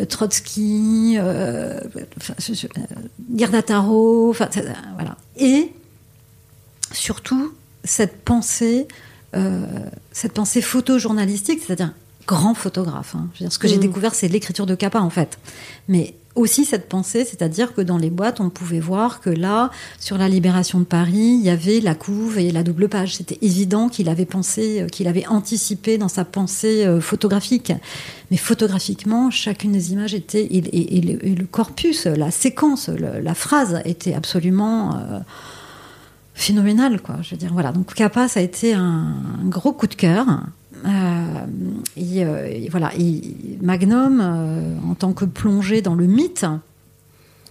Trotsky, 0.10 1.16
euh, 1.18 1.80
enfin, 2.18 2.34
euh, 2.38 4.30
enfin 4.30 4.50
voilà. 4.96 5.18
Et 5.38 5.72
surtout 6.92 7.54
cette 7.84 8.22
pensée, 8.24 8.88
euh, 9.36 9.66
cette 10.12 10.34
pensée 10.34 10.62
photojournalistique, 10.62 11.62
c'est-à-dire 11.66 11.94
grand 12.28 12.54
photographe. 12.54 13.16
hein. 13.16 13.28
Je 13.34 13.40
veux 13.40 13.46
dire, 13.46 13.54
ce 13.54 13.60
que 13.60 13.68
j'ai 13.68 13.76
Mhm. 13.76 13.82
découvert, 13.82 14.14
c'est 14.14 14.28
l'écriture 14.28 14.66
de 14.66 14.76
Kappa 14.76 15.00
en 15.00 15.10
fait, 15.10 15.38
mais 15.88 16.14
aussi 16.36 16.66
cette 16.66 16.88
pensée, 16.88 17.26
c'est-à-dire 17.26 17.74
que 17.74 17.82
dans 17.82 17.98
les 17.98 18.12
boîtes, 18.12 18.42
on 18.42 18.50
pouvait 18.52 18.80
voir 18.82 19.22
que 19.22 19.30
là, 19.32 19.72
sur 20.00 20.20
la 20.20 20.28
libération 20.30 20.80
de 20.80 20.84
Paris, 20.84 21.38
il 21.40 21.42
y 21.42 21.50
avait 21.50 21.80
la 21.80 21.96
couve 21.96 22.38
et 22.38 22.52
la 22.52 22.62
double 22.62 22.90
page. 22.90 23.16
C'était 23.16 23.40
évident 23.42 23.90
qu'il 23.90 24.08
avait 24.08 24.26
pensé, 24.26 24.82
euh, 24.82 24.88
qu'il 24.88 25.08
avait 25.08 25.26
anticipé 25.26 25.98
dans 25.98 26.10
sa 26.10 26.26
pensée 26.26 26.86
euh, 26.86 27.02
photographique. 27.02 27.72
Mais 28.30 28.38
photographiquement, 28.38 29.32
chacune 29.32 29.72
des 29.72 29.94
images 29.94 30.14
était 30.14 30.44
et, 30.44 30.58
et- 30.58 30.98
et 30.98 31.02
le, 31.02 31.26
et 31.26 31.34
le 31.34 31.46
corpus, 31.46 32.06
la 32.06 32.30
séquence, 32.30 32.90
le- 32.90 33.20
la 33.20 33.34
phrase 33.34 33.82
était 33.86 34.14
absolument 34.14 34.96
euh, 34.96 35.20
phénoménal, 36.38 37.02
quoi. 37.02 37.18
Je 37.22 37.32
veux 37.32 37.38
dire, 37.38 37.52
voilà. 37.52 37.72
Donc 37.72 37.94
Kappa, 37.94 38.28
ça 38.28 38.40
a 38.40 38.44
été 38.44 38.74
un, 38.74 39.16
gros 39.46 39.74
coup 39.74 39.88
de 39.88 39.96
cœur. 39.96 40.26
Euh, 40.86 41.46
et, 41.98 42.24
euh, 42.24 42.48
et 42.48 42.70
voilà. 42.70 42.92
Magnum, 43.62 44.22
euh, 44.22 44.76
en 44.88 44.94
tant 44.94 45.14
que 45.14 45.26
plongée 45.26 45.82
dans 45.82 45.96
le 45.96 46.06
mythe, 46.06 46.46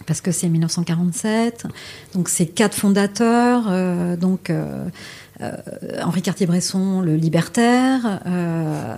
parce 0.07 0.21
que 0.21 0.31
c'est 0.31 0.47
1947, 0.47 1.65
donc 2.13 2.29
c'est 2.29 2.45
quatre 2.45 2.75
fondateurs, 2.75 3.65
euh, 3.67 4.15
donc 4.15 4.49
euh, 4.49 4.85
euh, 4.85 4.89
Henri 6.01 6.21
Cartier-Bresson, 6.21 7.01
le 7.01 7.15
libertaire, 7.15 8.19
euh, 8.25 8.95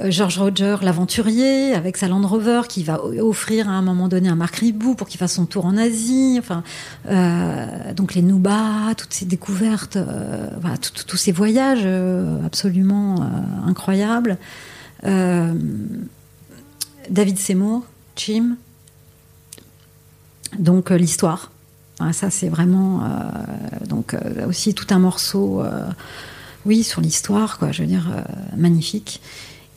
euh, 0.00 0.10
George 0.10 0.38
Roger, 0.38 0.76
l'aventurier, 0.82 1.74
avec 1.74 1.96
sa 1.96 2.08
Land 2.08 2.26
Rover 2.26 2.62
qui 2.68 2.82
va 2.82 3.04
offrir 3.04 3.68
à 3.68 3.72
un 3.72 3.82
moment 3.82 4.08
donné 4.08 4.28
un 4.28 4.34
Marc 4.34 4.56
Ribou 4.56 4.94
pour 4.94 5.08
qu'il 5.08 5.18
fasse 5.18 5.34
son 5.34 5.46
tour 5.46 5.66
en 5.66 5.76
Asie. 5.76 6.36
Enfin, 6.38 6.62
euh, 7.08 7.92
donc 7.94 8.14
les 8.14 8.22
Nuba, 8.22 8.94
toutes 8.96 9.12
ces 9.12 9.26
découvertes, 9.26 9.96
euh, 9.96 10.48
tous 11.06 11.16
ces 11.16 11.32
voyages 11.32 11.82
euh, 11.84 12.44
absolument 12.46 13.16
euh, 13.20 13.68
incroyables. 13.68 14.38
Euh, 15.04 15.52
David 17.10 17.38
Seymour, 17.38 17.84
Jim. 18.16 18.56
Donc 20.58 20.90
euh, 20.90 20.96
l'histoire. 20.96 21.51
Ça 22.10 22.30
c'est 22.30 22.48
vraiment 22.48 23.02
euh, 23.04 23.86
donc 23.86 24.14
euh, 24.14 24.48
aussi 24.48 24.74
tout 24.74 24.86
un 24.90 24.98
morceau, 24.98 25.62
euh, 25.62 25.86
oui, 26.64 26.82
sur 26.82 27.00
l'histoire, 27.00 27.58
quoi. 27.58 27.72
Je 27.72 27.82
veux 27.82 27.88
dire, 27.88 28.06
magnifique. 28.56 29.20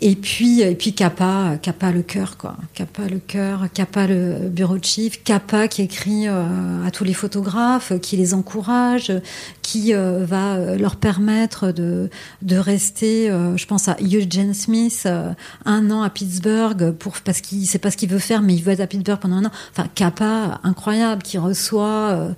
Et 0.01 0.15
puis, 0.15 0.59
et 0.59 0.75
puis 0.75 0.93
Kappa, 0.93 1.53
Kappa 1.61 1.91
le 1.91 2.01
cœur, 2.01 2.35
quoi. 2.35 2.57
Kappa 2.73 3.03
le 3.07 3.19
cœur, 3.19 3.67
Kappa 3.73 4.07
le 4.07 4.49
bureau 4.49 4.77
de 4.77 4.83
chiffre, 4.83 5.17
Kappa 5.23 5.69
qui 5.69 5.83
écrit 5.83 6.27
euh, 6.27 6.85
à 6.85 6.91
tous 6.91 7.05
les 7.05 7.13
photographes, 7.13 7.93
qui 8.01 8.17
les 8.17 8.33
encourage, 8.33 9.13
qui 9.61 9.93
euh, 9.93 10.25
va 10.25 10.55
euh, 10.55 10.77
leur 10.77 10.97
permettre 10.97 11.71
de, 11.71 12.09
de 12.41 12.57
rester, 12.57 13.29
euh, 13.29 13.55
je 13.55 13.65
pense 13.65 13.87
à 13.87 13.95
Eugene 14.01 14.53
Smith, 14.53 15.03
euh, 15.05 15.31
un 15.63 15.89
an 15.91 16.01
à 16.01 16.09
Pittsburgh, 16.09 16.91
pour, 16.91 17.13
parce 17.23 17.39
qu'il 17.39 17.65
sait 17.65 17.79
pas 17.79 17.89
ce 17.89 17.95
qu'il 17.95 18.09
veut 18.09 18.19
faire, 18.19 18.41
mais 18.41 18.53
il 18.53 18.63
veut 18.63 18.73
être 18.73 18.81
à 18.81 18.87
Pittsburgh 18.87 19.19
pendant 19.19 19.37
un 19.37 19.45
an. 19.45 19.51
Enfin, 19.71 19.87
Kappa, 19.95 20.59
incroyable, 20.63 21.23
qui 21.23 21.37
reçoit, 21.37 22.09
euh, 22.11 22.29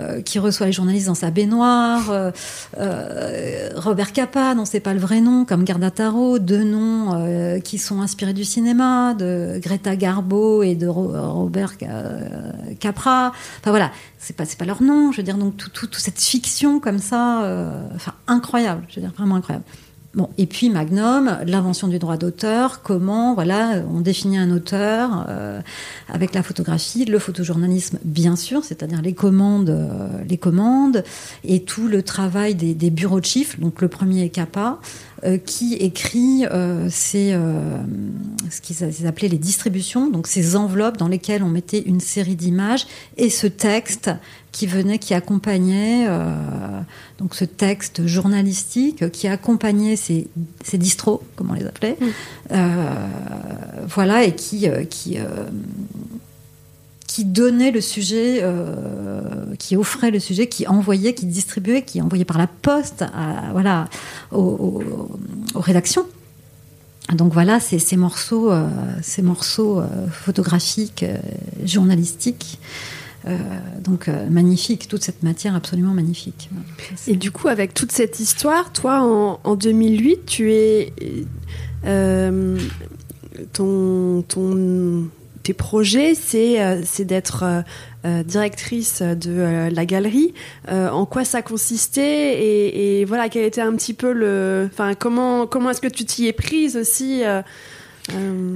euh, 0.00 0.20
qui 0.20 0.40
reçoit 0.40 0.66
les 0.66 0.72
journalistes 0.72 1.06
dans 1.06 1.14
sa 1.14 1.30
baignoire, 1.30 2.10
euh, 2.10 2.32
euh, 2.78 3.70
Robert 3.76 4.12
Capa, 4.12 4.56
non 4.56 4.64
c'est 4.64 4.80
pas 4.80 4.94
le 4.94 5.00
vrai 5.00 5.20
nom, 5.20 5.44
comme 5.44 5.62
Garda 5.62 5.92
Taro, 5.92 6.40
deux 6.40 6.64
noms 6.64 7.03
euh, 7.14 7.60
qui 7.60 7.78
sont 7.78 8.00
inspirés 8.00 8.32
du 8.34 8.44
cinéma, 8.44 9.14
de 9.14 9.58
Greta 9.62 9.96
Garbo 9.96 10.62
et 10.62 10.74
de 10.74 10.86
Ro- 10.86 11.12
Robert 11.14 11.74
euh, 11.82 12.28
Capra. 12.80 13.32
Enfin 13.60 13.70
voilà, 13.70 13.90
c'est 14.18 14.36
pas 14.36 14.44
pas 14.58 14.64
leur 14.64 14.82
nom. 14.82 15.12
Je 15.12 15.18
veux 15.18 15.22
dire 15.22 15.36
donc 15.36 15.56
tout, 15.56 15.68
tout- 15.70 15.86
toute 15.86 16.00
cette 16.00 16.20
fiction 16.20 16.80
comme 16.80 16.98
ça, 16.98 17.44
euh, 17.44 17.70
enfin 17.94 18.12
incroyable. 18.26 18.84
Je 18.88 18.96
veux 18.96 19.02
dire 19.02 19.12
vraiment 19.16 19.36
incroyable. 19.36 19.64
Bon, 20.14 20.28
et 20.38 20.46
puis 20.46 20.70
Magnum, 20.70 21.38
l'invention 21.44 21.88
du 21.88 21.98
droit 21.98 22.16
d'auteur, 22.16 22.82
comment 22.82 23.34
voilà, 23.34 23.82
on 23.92 24.00
définit 24.00 24.38
un 24.38 24.52
auteur 24.52 25.26
euh, 25.28 25.60
avec 26.08 26.34
la 26.34 26.44
photographie, 26.44 27.04
le 27.04 27.18
photojournalisme 27.18 27.98
bien 28.04 28.36
sûr, 28.36 28.62
c'est-à-dire 28.62 29.02
les 29.02 29.12
commandes, 29.12 29.70
euh, 29.70 30.06
les 30.28 30.38
commandes 30.38 31.02
et 31.42 31.64
tout 31.64 31.88
le 31.88 32.02
travail 32.02 32.54
des, 32.54 32.90
bureaux 32.90 33.18
de 33.18 33.24
chiffres. 33.24 33.56
Donc 33.58 33.82
le 33.82 33.88
premier 33.88 34.24
est 34.24 34.28
CAPA, 34.28 34.78
euh, 35.24 35.36
qui 35.36 35.74
écrit 35.74 36.44
ces, 36.90 37.36
ce 38.50 38.60
qu'ils 38.60 39.06
appelaient 39.08 39.28
les 39.28 39.38
distributions, 39.38 40.08
donc 40.08 40.28
ces 40.28 40.54
enveloppes 40.54 40.96
dans 40.96 41.08
lesquelles 41.08 41.42
on 41.42 41.48
mettait 41.48 41.80
une 41.80 42.00
série 42.00 42.36
d'images 42.36 42.86
et 43.16 43.30
ce 43.30 43.48
texte 43.48 44.10
qui 44.54 44.66
venait, 44.66 44.98
qui 44.98 45.14
accompagnait, 45.14 46.06
donc 47.18 47.34
ce 47.34 47.44
texte 47.44 48.06
journalistique 48.06 49.10
qui 49.10 49.26
accompagnait 49.26 49.96
ces, 49.96 50.28
ces 50.62 50.78
distros, 50.78 51.22
comme 51.34 51.50
on 51.50 51.54
les 51.54 51.66
appelait, 51.66 51.98
mmh. 52.00 52.56
voilà, 53.88 54.22
et 54.22 54.34
qui, 54.34 54.68
qui 54.88 55.18
qui 57.14 57.24
donnait 57.24 57.70
le 57.70 57.80
sujet, 57.80 58.40
euh, 58.42 59.22
qui 59.60 59.76
offrait 59.76 60.10
le 60.10 60.18
sujet, 60.18 60.48
qui 60.48 60.66
envoyait, 60.66 61.14
qui 61.14 61.26
distribuait, 61.26 61.82
qui 61.82 62.02
envoyait 62.02 62.24
par 62.24 62.38
la 62.38 62.48
poste 62.48 63.02
à, 63.02 63.52
voilà, 63.52 63.84
aux, 64.32 64.82
rédactions. 65.54 66.06
Donc 67.12 67.32
voilà, 67.32 67.60
ces, 67.60 67.78
ces 67.78 67.96
morceaux, 67.96 68.50
euh, 68.50 68.66
ces 69.00 69.22
morceaux 69.22 69.78
euh, 69.78 69.86
photographiques, 70.10 71.04
journalistiques. 71.64 72.58
Donc 73.80 74.08
magnifique, 74.08 74.88
toute 74.88 75.02
cette 75.02 75.22
matière 75.22 75.54
absolument 75.54 75.92
magnifique. 75.92 76.50
Et 77.06 77.16
du 77.16 77.30
coup, 77.30 77.48
avec 77.48 77.72
toute 77.74 77.92
cette 77.92 78.20
histoire, 78.20 78.72
toi, 78.72 79.00
en, 79.02 79.40
en 79.44 79.56
2008, 79.56 80.26
tu 80.26 80.52
es 80.52 80.92
ton, 83.52 84.22
ton 84.22 85.08
tes 85.44 85.52
projets, 85.52 86.14
c'est 86.14 86.60
euh, 86.60 86.82
d'être 87.00 87.44
euh, 87.44 87.60
euh, 88.06 88.22
directrice 88.24 89.02
de 89.02 89.68
la 89.70 89.86
galerie. 89.86 90.34
en 90.68 91.06
quoi 91.06 91.24
ça 91.24 91.42
consistait 91.42 92.42
et, 92.42 93.04
voilà 93.04 93.28
quel 93.28 93.44
était 93.44 93.60
un 93.60 93.74
petit 93.76 93.94
peu 93.94 94.12
le, 94.12 94.68
enfin 94.72 94.94
comment 94.94 95.46
comment 95.46 95.70
est-ce 95.70 95.80
que 95.80 95.88
tu 95.88 96.04
t'y 96.04 96.26
es 96.26 96.32
prise 96.32 96.76
aussi. 96.76 97.22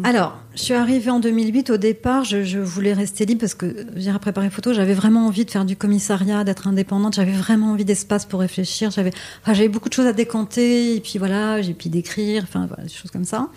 Alors, 0.05 0.39
je 0.55 0.63
suis 0.63 0.75
arrivée 0.75 1.11
en 1.11 1.21
2008. 1.21 1.71
Au 1.71 1.77
départ, 1.77 2.25
je, 2.25 2.59
voulais 2.59 2.93
rester 2.93 3.25
libre 3.25 3.41
parce 3.41 3.55
que 3.55 3.87
j'ai 3.97 4.13
préparé 4.19 4.51
photo. 4.51 4.73
J'avais 4.73 4.95
vraiment 4.95 5.27
envie 5.27 5.45
de 5.45 5.51
faire 5.51 5.65
du 5.65 5.77
commissariat, 5.77 6.45
d'être 6.45 6.69
indépendante. 6.69 7.15
J'avais 7.15 7.33
vraiment 7.33 7.73
envie 7.73 7.85
d'espace 7.85 8.27
pour 8.27 8.41
réfléchir. 8.41 8.91
J'avais, 8.91 9.13
j'avais 9.47 9.69
beaucoup 9.69 9.89
de 9.89 9.95
choses 9.95 10.07
à 10.07 10.13
décanter 10.13 10.97
et 10.97 11.01
puis 11.01 11.19
voilà, 11.19 11.63
j'ai 11.63 11.75
puis 11.75 11.91
d'écrire, 11.91 12.45
enfin 12.45 12.67
voilà, 12.67 12.85
des 12.85 12.89
choses 12.89 13.11
comme 13.11 13.25
ça. 13.25 13.49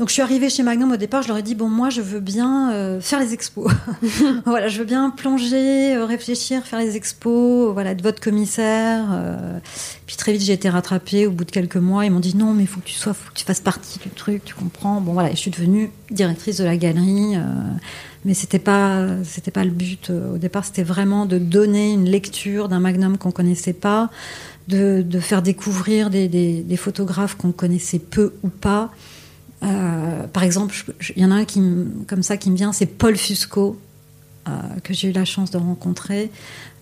Donc 0.00 0.08
je 0.08 0.14
suis 0.14 0.22
arrivée 0.22 0.48
chez 0.48 0.62
Magnum 0.62 0.92
au 0.92 0.96
départ, 0.96 1.20
je 1.20 1.28
leur 1.28 1.36
ai 1.36 1.42
dit 1.42 1.54
bon 1.54 1.68
moi 1.68 1.90
je 1.90 2.00
veux 2.00 2.20
bien 2.20 2.72
euh, 2.72 3.02
faire 3.02 3.20
les 3.20 3.34
expos. 3.34 3.70
voilà, 4.46 4.66
je 4.68 4.78
veux 4.78 4.86
bien 4.86 5.10
plonger, 5.10 5.94
euh, 5.94 6.06
réfléchir, 6.06 6.64
faire 6.64 6.78
les 6.78 6.96
expos, 6.96 7.70
voilà, 7.74 7.90
être 7.90 8.02
votre 8.02 8.18
commissaire. 8.18 9.04
Euh. 9.12 9.58
Puis 10.06 10.16
très 10.16 10.32
vite 10.32 10.40
j'ai 10.40 10.54
été 10.54 10.70
rattrapée 10.70 11.26
au 11.26 11.32
bout 11.32 11.44
de 11.44 11.50
quelques 11.50 11.76
mois, 11.76 12.06
ils 12.06 12.10
m'ont 12.10 12.18
dit 12.18 12.34
non 12.34 12.54
mais 12.54 12.62
il 12.62 12.66
faut 12.66 12.80
que 12.80 12.86
tu 12.86 12.94
sois, 12.94 13.12
faut 13.12 13.28
que 13.28 13.38
tu 13.38 13.44
fasses 13.44 13.60
partie 13.60 13.98
du 13.98 14.08
truc, 14.08 14.42
tu 14.42 14.54
comprends. 14.54 15.02
Bon 15.02 15.12
voilà, 15.12 15.32
je 15.32 15.36
suis 15.36 15.50
devenue 15.50 15.90
directrice 16.10 16.56
de 16.56 16.64
la 16.64 16.78
galerie. 16.78 17.36
mais 18.24 18.32
c'était 18.32 18.58
pas 18.58 19.06
c'était 19.24 19.50
pas 19.50 19.64
le 19.64 19.70
but 19.70 20.10
au 20.10 20.38
départ 20.38 20.64
c'était 20.64 20.82
vraiment 20.82 21.26
de 21.26 21.36
donner 21.36 21.92
une 21.92 22.06
lecture 22.06 22.70
d'un 22.70 22.80
magnum 22.80 23.18
qu'on 23.18 23.32
connaissait 23.32 23.74
pas 23.74 24.08
de, 24.66 25.02
de 25.02 25.20
faire 25.20 25.42
découvrir 25.42 26.08
des, 26.08 26.26
des, 26.28 26.62
des 26.62 26.76
photographes 26.78 27.34
qu'on 27.34 27.52
connaissait 27.52 27.98
peu 27.98 28.32
ou 28.42 28.48
pas 28.48 28.90
euh, 29.62 30.26
par 30.26 30.42
exemple, 30.42 30.74
il 31.14 31.22
y 31.22 31.24
en 31.24 31.30
a 31.30 31.34
un 31.34 31.44
qui, 31.44 31.60
comme 32.06 32.22
ça 32.22 32.36
qui 32.36 32.50
me 32.50 32.56
vient, 32.56 32.72
c'est 32.72 32.86
Paul 32.86 33.16
Fusco, 33.16 33.78
euh, 34.48 34.52
que 34.82 34.94
j'ai 34.94 35.08
eu 35.08 35.12
la 35.12 35.24
chance 35.24 35.50
de 35.50 35.58
rencontrer. 35.58 36.30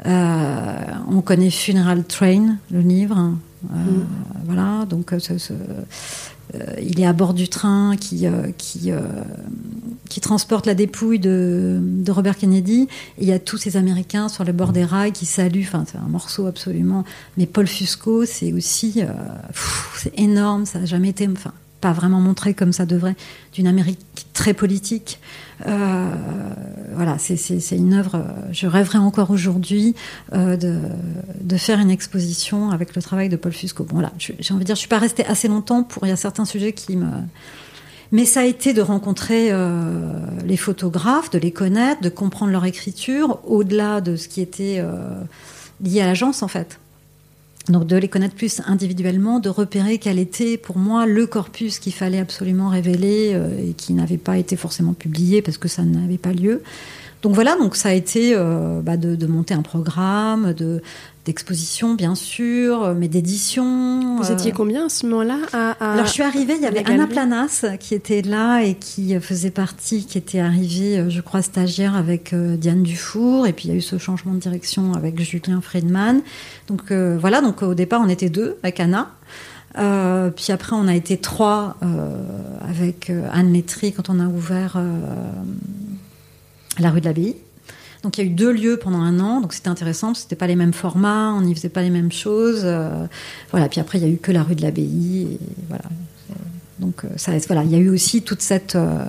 Euh, 0.06 0.76
on 1.10 1.20
connaît 1.20 1.50
Funeral 1.50 2.04
Train, 2.04 2.56
le 2.70 2.80
livre. 2.80 3.16
Hein. 3.16 3.38
Mm. 3.64 4.04
Voilà, 4.44 4.86
donc 4.88 5.12
il 6.80 7.00
est 7.00 7.06
à 7.06 7.12
bord 7.12 7.34
du 7.34 7.48
train 7.48 7.96
qui, 7.96 8.24
qui, 8.56 8.90
qui 10.08 10.20
transporte 10.20 10.64
la 10.64 10.74
dépouille 10.74 11.18
de, 11.18 11.80
de, 11.82 12.12
Robert 12.12 12.36
Kennedy. 12.36 12.88
Et 13.18 13.22
il 13.22 13.28
y 13.28 13.32
a 13.32 13.40
tous 13.40 13.56
ces 13.58 13.76
Américains 13.76 14.28
sur 14.28 14.44
le 14.44 14.52
bord 14.52 14.72
des 14.72 14.84
rails 14.84 15.10
qui 15.10 15.26
saluent. 15.26 15.66
Enfin, 15.66 15.84
c'est 15.90 15.98
un 15.98 16.08
morceau 16.08 16.46
absolument. 16.46 17.04
Mais 17.36 17.46
Paul 17.46 17.66
Fusco, 17.66 18.24
c'est 18.24 18.52
aussi. 18.52 19.02
c'est 19.96 20.16
énorme, 20.16 20.64
ça 20.64 20.78
n'a 20.78 20.86
jamais 20.86 21.08
été. 21.08 21.28
Enfin, 21.28 21.52
pas 21.80 21.92
vraiment 21.92 22.20
montré 22.20 22.54
comme 22.54 22.72
ça 22.72 22.86
devrait, 22.86 23.16
d'une 23.52 23.66
Amérique 23.66 24.00
très 24.32 24.54
politique. 24.54 25.20
Euh, 25.66 26.10
voilà, 26.94 27.18
c'est 27.18 27.76
une 27.76 27.94
œuvre. 27.94 28.24
Je 28.52 28.66
rêverais 28.66 28.98
encore 28.98 29.30
aujourd'hui 29.30 29.94
euh, 30.32 30.56
de, 30.56 30.80
de, 31.40 31.56
faire 31.56 31.78
une 31.78 31.90
exposition 31.90 32.70
avec 32.70 32.94
le 32.94 33.02
travail 33.02 33.28
de 33.28 33.36
Paul 33.36 33.52
Fusco. 33.52 33.84
Bon, 33.84 34.00
là, 34.00 34.12
j'ai 34.18 34.34
envie 34.54 34.60
de 34.60 34.66
dire, 34.66 34.74
je 34.74 34.80
suis 34.80 34.88
pas 34.88 34.98
restée 34.98 35.24
assez 35.26 35.48
longtemps 35.48 35.82
pour. 35.82 36.06
Il 36.06 36.10
y 36.10 36.12
a 36.12 36.16
certains 36.16 36.44
sujets 36.44 36.72
qui 36.72 36.96
me. 36.96 37.08
Mais 38.10 38.24
ça 38.24 38.40
a 38.40 38.44
été 38.44 38.72
de 38.72 38.80
rencontrer 38.80 39.48
euh, 39.50 40.12
les 40.44 40.56
photographes, 40.56 41.30
de 41.30 41.38
les 41.38 41.52
connaître, 41.52 42.00
de 42.00 42.08
comprendre 42.08 42.52
leur 42.52 42.64
écriture, 42.64 43.38
au-delà 43.44 44.00
de 44.00 44.16
ce 44.16 44.28
qui 44.28 44.40
était 44.40 44.82
lié 45.82 46.00
à 46.00 46.06
l'agence, 46.06 46.42
en 46.42 46.48
fait. 46.48 46.78
Donc 47.68 47.86
de 47.86 47.96
les 47.96 48.08
connaître 48.08 48.34
plus 48.34 48.60
individuellement, 48.66 49.40
de 49.40 49.48
repérer 49.48 49.98
quel 49.98 50.18
était 50.18 50.56
pour 50.56 50.78
moi 50.78 51.06
le 51.06 51.26
corpus 51.26 51.78
qu'il 51.78 51.92
fallait 51.92 52.18
absolument 52.18 52.68
révéler 52.70 53.32
euh, 53.34 53.70
et 53.70 53.72
qui 53.74 53.92
n'avait 53.92 54.16
pas 54.16 54.38
été 54.38 54.56
forcément 54.56 54.94
publié 54.94 55.42
parce 55.42 55.58
que 55.58 55.68
ça 55.68 55.82
n'avait 55.82 56.18
pas 56.18 56.32
lieu. 56.32 56.62
Donc 57.22 57.34
voilà, 57.34 57.56
donc 57.56 57.74
ça 57.74 57.88
a 57.88 57.92
été 57.92 58.32
euh, 58.34 58.80
bah 58.80 58.96
de, 58.96 59.26
monter 59.26 59.54
un 59.54 59.62
programme, 59.62 60.52
de 60.52 60.82
d'exposition 61.24 61.92
bien 61.92 62.14
sûr, 62.14 62.94
mais 62.94 63.08
d'édition. 63.08 64.16
Vous 64.16 64.32
étiez 64.32 64.52
euh, 64.52 64.54
combien 64.56 64.86
à 64.86 64.88
ce 64.88 65.04
moment-là 65.06 65.74
Alors 65.78 66.06
je 66.06 66.12
suis 66.12 66.22
arrivée, 66.22 66.54
il 66.56 66.62
y 66.62 66.66
avait 66.66 66.84
Anna 66.86 67.06
Planas 67.06 67.66
qui 67.78 67.94
était 67.94 68.22
là 68.22 68.62
et 68.62 68.74
qui 68.74 69.18
faisait 69.20 69.50
partie, 69.50 70.06
qui 70.06 70.16
était 70.16 70.38
arrivée, 70.38 71.04
je 71.10 71.20
crois, 71.20 71.42
stagiaire 71.42 71.96
avec 71.96 72.34
Diane 72.34 72.82
Dufour, 72.82 73.46
et 73.46 73.52
puis 73.52 73.66
il 73.66 73.72
y 73.72 73.74
a 73.74 73.76
eu 73.76 73.82
ce 73.82 73.98
changement 73.98 74.32
de 74.32 74.38
direction 74.38 74.94
avec 74.94 75.20
Julien 75.20 75.60
Friedman. 75.60 76.22
Donc 76.66 76.92
voilà, 76.92 77.42
donc 77.42 77.62
au 77.62 77.74
départ 77.74 78.00
on 78.02 78.08
était 78.08 78.30
deux 78.30 78.56
avec 78.62 78.80
Anna. 78.80 79.10
puis 79.74 80.52
après, 80.52 80.76
on 80.76 80.88
a 80.88 80.94
été 80.94 81.18
trois 81.18 81.76
avec 82.62 83.12
Anne 83.32 83.50
Métry 83.50 83.92
quand 83.92 84.08
on 84.08 84.18
a 84.18 84.26
ouvert 84.26 84.78
la 86.82 86.90
rue 86.90 87.00
de 87.00 87.06
l'Abbaye. 87.06 87.36
Donc 88.02 88.16
il 88.16 88.24
y 88.24 88.28
a 88.28 88.30
eu 88.30 88.32
deux 88.32 88.52
lieux 88.52 88.76
pendant 88.76 89.00
un 89.00 89.18
an, 89.18 89.40
donc 89.40 89.52
c'était 89.52 89.68
intéressant, 89.68 90.14
c'était 90.14 90.36
pas 90.36 90.46
les 90.46 90.54
mêmes 90.54 90.72
formats, 90.72 91.34
on 91.36 91.42
n'y 91.42 91.54
faisait 91.54 91.68
pas 91.68 91.82
les 91.82 91.90
mêmes 91.90 92.12
choses. 92.12 92.62
Euh, 92.64 93.06
voilà, 93.50 93.68
puis 93.68 93.80
après 93.80 93.98
il 93.98 94.02
y 94.02 94.04
a 94.04 94.10
eu 94.10 94.18
que 94.18 94.30
la 94.30 94.42
rue 94.42 94.54
de 94.54 94.62
l'Abbaye, 94.62 95.38
voilà. 95.68 95.84
Donc 96.78 97.04
euh, 97.04 97.08
ça, 97.16 97.32
voilà, 97.48 97.64
il 97.64 97.72
y 97.72 97.74
a 97.74 97.78
eu 97.78 97.88
aussi 97.88 98.22
toute 98.22 98.40
cette 98.40 98.76
euh, 98.76 99.04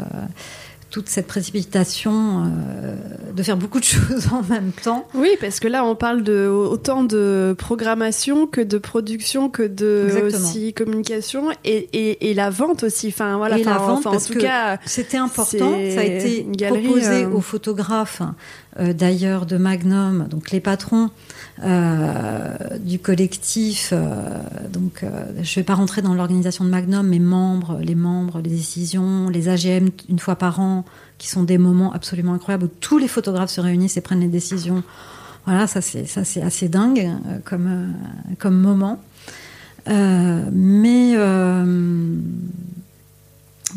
toute 0.89 1.07
cette 1.09 1.27
précipitation 1.27 2.45
euh, 2.45 2.95
de 3.33 3.43
faire 3.43 3.57
beaucoup 3.57 3.79
de 3.79 3.85
choses 3.85 4.27
en 4.31 4.41
même 4.43 4.71
temps. 4.71 5.07
Oui, 5.13 5.29
parce 5.39 5.59
que 5.59 5.67
là, 5.67 5.85
on 5.85 5.95
parle 5.95 6.23
de 6.23 6.47
autant 6.47 7.03
de 7.03 7.55
programmation 7.57 8.47
que 8.47 8.61
de 8.61 8.77
production, 8.77 9.49
que 9.49 9.63
de 9.63 10.07
aussi 10.25 10.73
communication 10.73 11.49
et, 11.63 12.29
et, 12.29 12.33
la 12.33 12.49
vente 12.49 12.83
aussi. 12.83 13.09
Enfin 13.09 13.37
voilà. 13.37 13.57
Et 13.57 13.63
la 13.63 13.77
vente, 13.77 14.07
en 14.07 14.19
tout 14.19 14.35
cas, 14.35 14.79
c'était 14.85 15.17
important. 15.17 15.71
Ça 15.93 16.01
a 16.01 16.03
été 16.03 16.45
proposé 16.67 17.23
euh, 17.23 17.29
aux 17.29 17.41
photographes 17.41 18.21
euh, 18.79 18.93
d'ailleurs 18.93 19.45
de 19.45 19.57
Magnum, 19.57 20.27
donc 20.29 20.51
les 20.51 20.59
patrons 20.59 21.09
euh, 21.63 22.53
du 22.79 22.99
collectif. 22.99 23.89
Euh, 23.91 24.39
donc, 24.71 25.03
je 25.03 25.39
ne 25.39 25.55
vais 25.55 25.63
pas 25.63 25.75
rentrer 25.75 26.01
dans 26.01 26.13
l'organisation 26.13 26.63
de 26.63 26.69
Magnum, 26.69 27.07
mais 27.07 27.19
membres, 27.19 27.79
les 27.81 27.95
membres, 27.95 28.41
les 28.41 28.49
décisions, 28.49 29.29
les 29.29 29.49
AGM 29.49 29.89
une 30.07 30.19
fois 30.19 30.35
par 30.35 30.59
an, 30.59 30.85
qui 31.17 31.27
sont 31.27 31.43
des 31.43 31.57
moments 31.57 31.91
absolument 31.91 32.33
incroyables 32.33 32.65
où 32.65 32.71
tous 32.79 32.97
les 32.97 33.07
photographes 33.07 33.49
se 33.49 33.61
réunissent 33.61 33.97
et 33.97 34.01
prennent 34.01 34.21
les 34.21 34.27
décisions. 34.27 34.83
Voilà, 35.45 35.67
ça 35.67 35.81
c'est 35.81 36.05
ça 36.05 36.23
c'est 36.23 36.41
assez 36.41 36.69
dingue 36.69 37.09
comme 37.43 37.93
comme 38.37 38.59
moment. 38.59 39.01
mais 39.87 41.15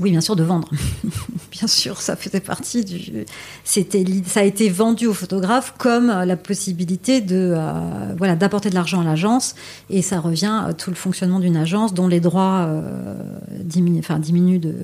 oui, 0.00 0.10
bien 0.10 0.20
sûr, 0.20 0.36
de 0.36 0.42
vendre. 0.42 0.70
bien 1.50 1.66
sûr, 1.66 2.00
ça 2.00 2.16
faisait 2.16 2.40
partie 2.40 2.84
du. 2.84 3.24
C'était, 3.64 4.04
ça 4.26 4.40
a 4.40 4.42
été 4.42 4.68
vendu 4.70 5.06
aux 5.06 5.12
photographes 5.14 5.74
comme 5.78 6.06
la 6.06 6.36
possibilité 6.36 7.20
de, 7.20 7.54
euh, 7.54 8.14
voilà, 8.16 8.34
d'apporter 8.36 8.70
de 8.70 8.74
l'argent 8.74 9.00
à 9.00 9.04
l'agence, 9.04 9.54
et 9.90 10.00
ça 10.02 10.20
revient 10.20 10.62
à 10.66 10.72
tout 10.72 10.90
le 10.90 10.96
fonctionnement 10.96 11.40
d'une 11.40 11.56
agence 11.56 11.92
dont 11.92 12.08
les 12.08 12.20
droits 12.20 12.66
euh, 12.68 13.14
diminuent, 13.60 13.98
enfin 13.98 14.18
de, 14.18 14.74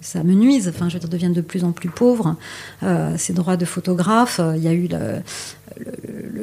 ça, 0.00 0.22
nuise, 0.22 0.68
enfin 0.68 0.88
je 0.88 0.94
veux 0.94 1.00
dire, 1.00 1.08
deviennent 1.08 1.32
de 1.32 1.40
plus 1.40 1.64
en 1.64 1.72
plus 1.72 1.88
pauvres. 1.88 2.36
Euh, 2.82 3.14
ces 3.16 3.32
droits 3.32 3.56
de 3.56 3.64
photographe, 3.64 4.40
il 4.56 4.62
y 4.62 4.68
a 4.68 4.72
eu 4.72 4.88
le, 4.88 5.22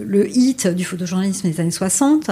le 0.05 0.30
hit 0.30 0.68
du 0.68 0.84
photojournalisme 0.84 1.49
des 1.49 1.59
années 1.59 1.72
60 1.72 2.32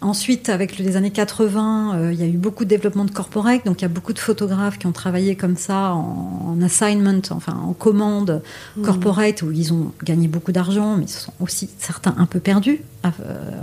Ensuite, 0.00 0.48
avec 0.48 0.78
les 0.78 0.96
années 0.96 1.10
80, 1.10 1.96
euh, 1.96 2.12
il 2.12 2.20
y 2.20 2.22
a 2.22 2.26
eu 2.26 2.36
beaucoup 2.36 2.64
de 2.64 2.68
développement 2.68 3.04
de 3.04 3.10
corporate, 3.10 3.66
donc 3.66 3.80
il 3.80 3.82
y 3.82 3.84
a 3.84 3.88
beaucoup 3.88 4.12
de 4.12 4.18
photographes 4.20 4.78
qui 4.78 4.86
ont 4.86 4.92
travaillé 4.92 5.34
comme 5.34 5.56
ça 5.56 5.92
en, 5.92 6.56
assignment, 6.62 7.22
enfin 7.30 7.54
en 7.64 7.72
commande 7.72 8.42
mmh. 8.76 8.82
corporate, 8.82 9.42
où 9.42 9.50
ils 9.50 9.72
ont 9.72 9.92
gagné 10.04 10.28
beaucoup 10.28 10.52
d'argent, 10.52 10.96
mais 10.96 11.04
ils 11.04 11.08
sont 11.08 11.32
aussi 11.40 11.68
certains 11.78 12.14
un 12.16 12.26
peu 12.26 12.38
perdus 12.38 12.80
euh, 13.04 13.10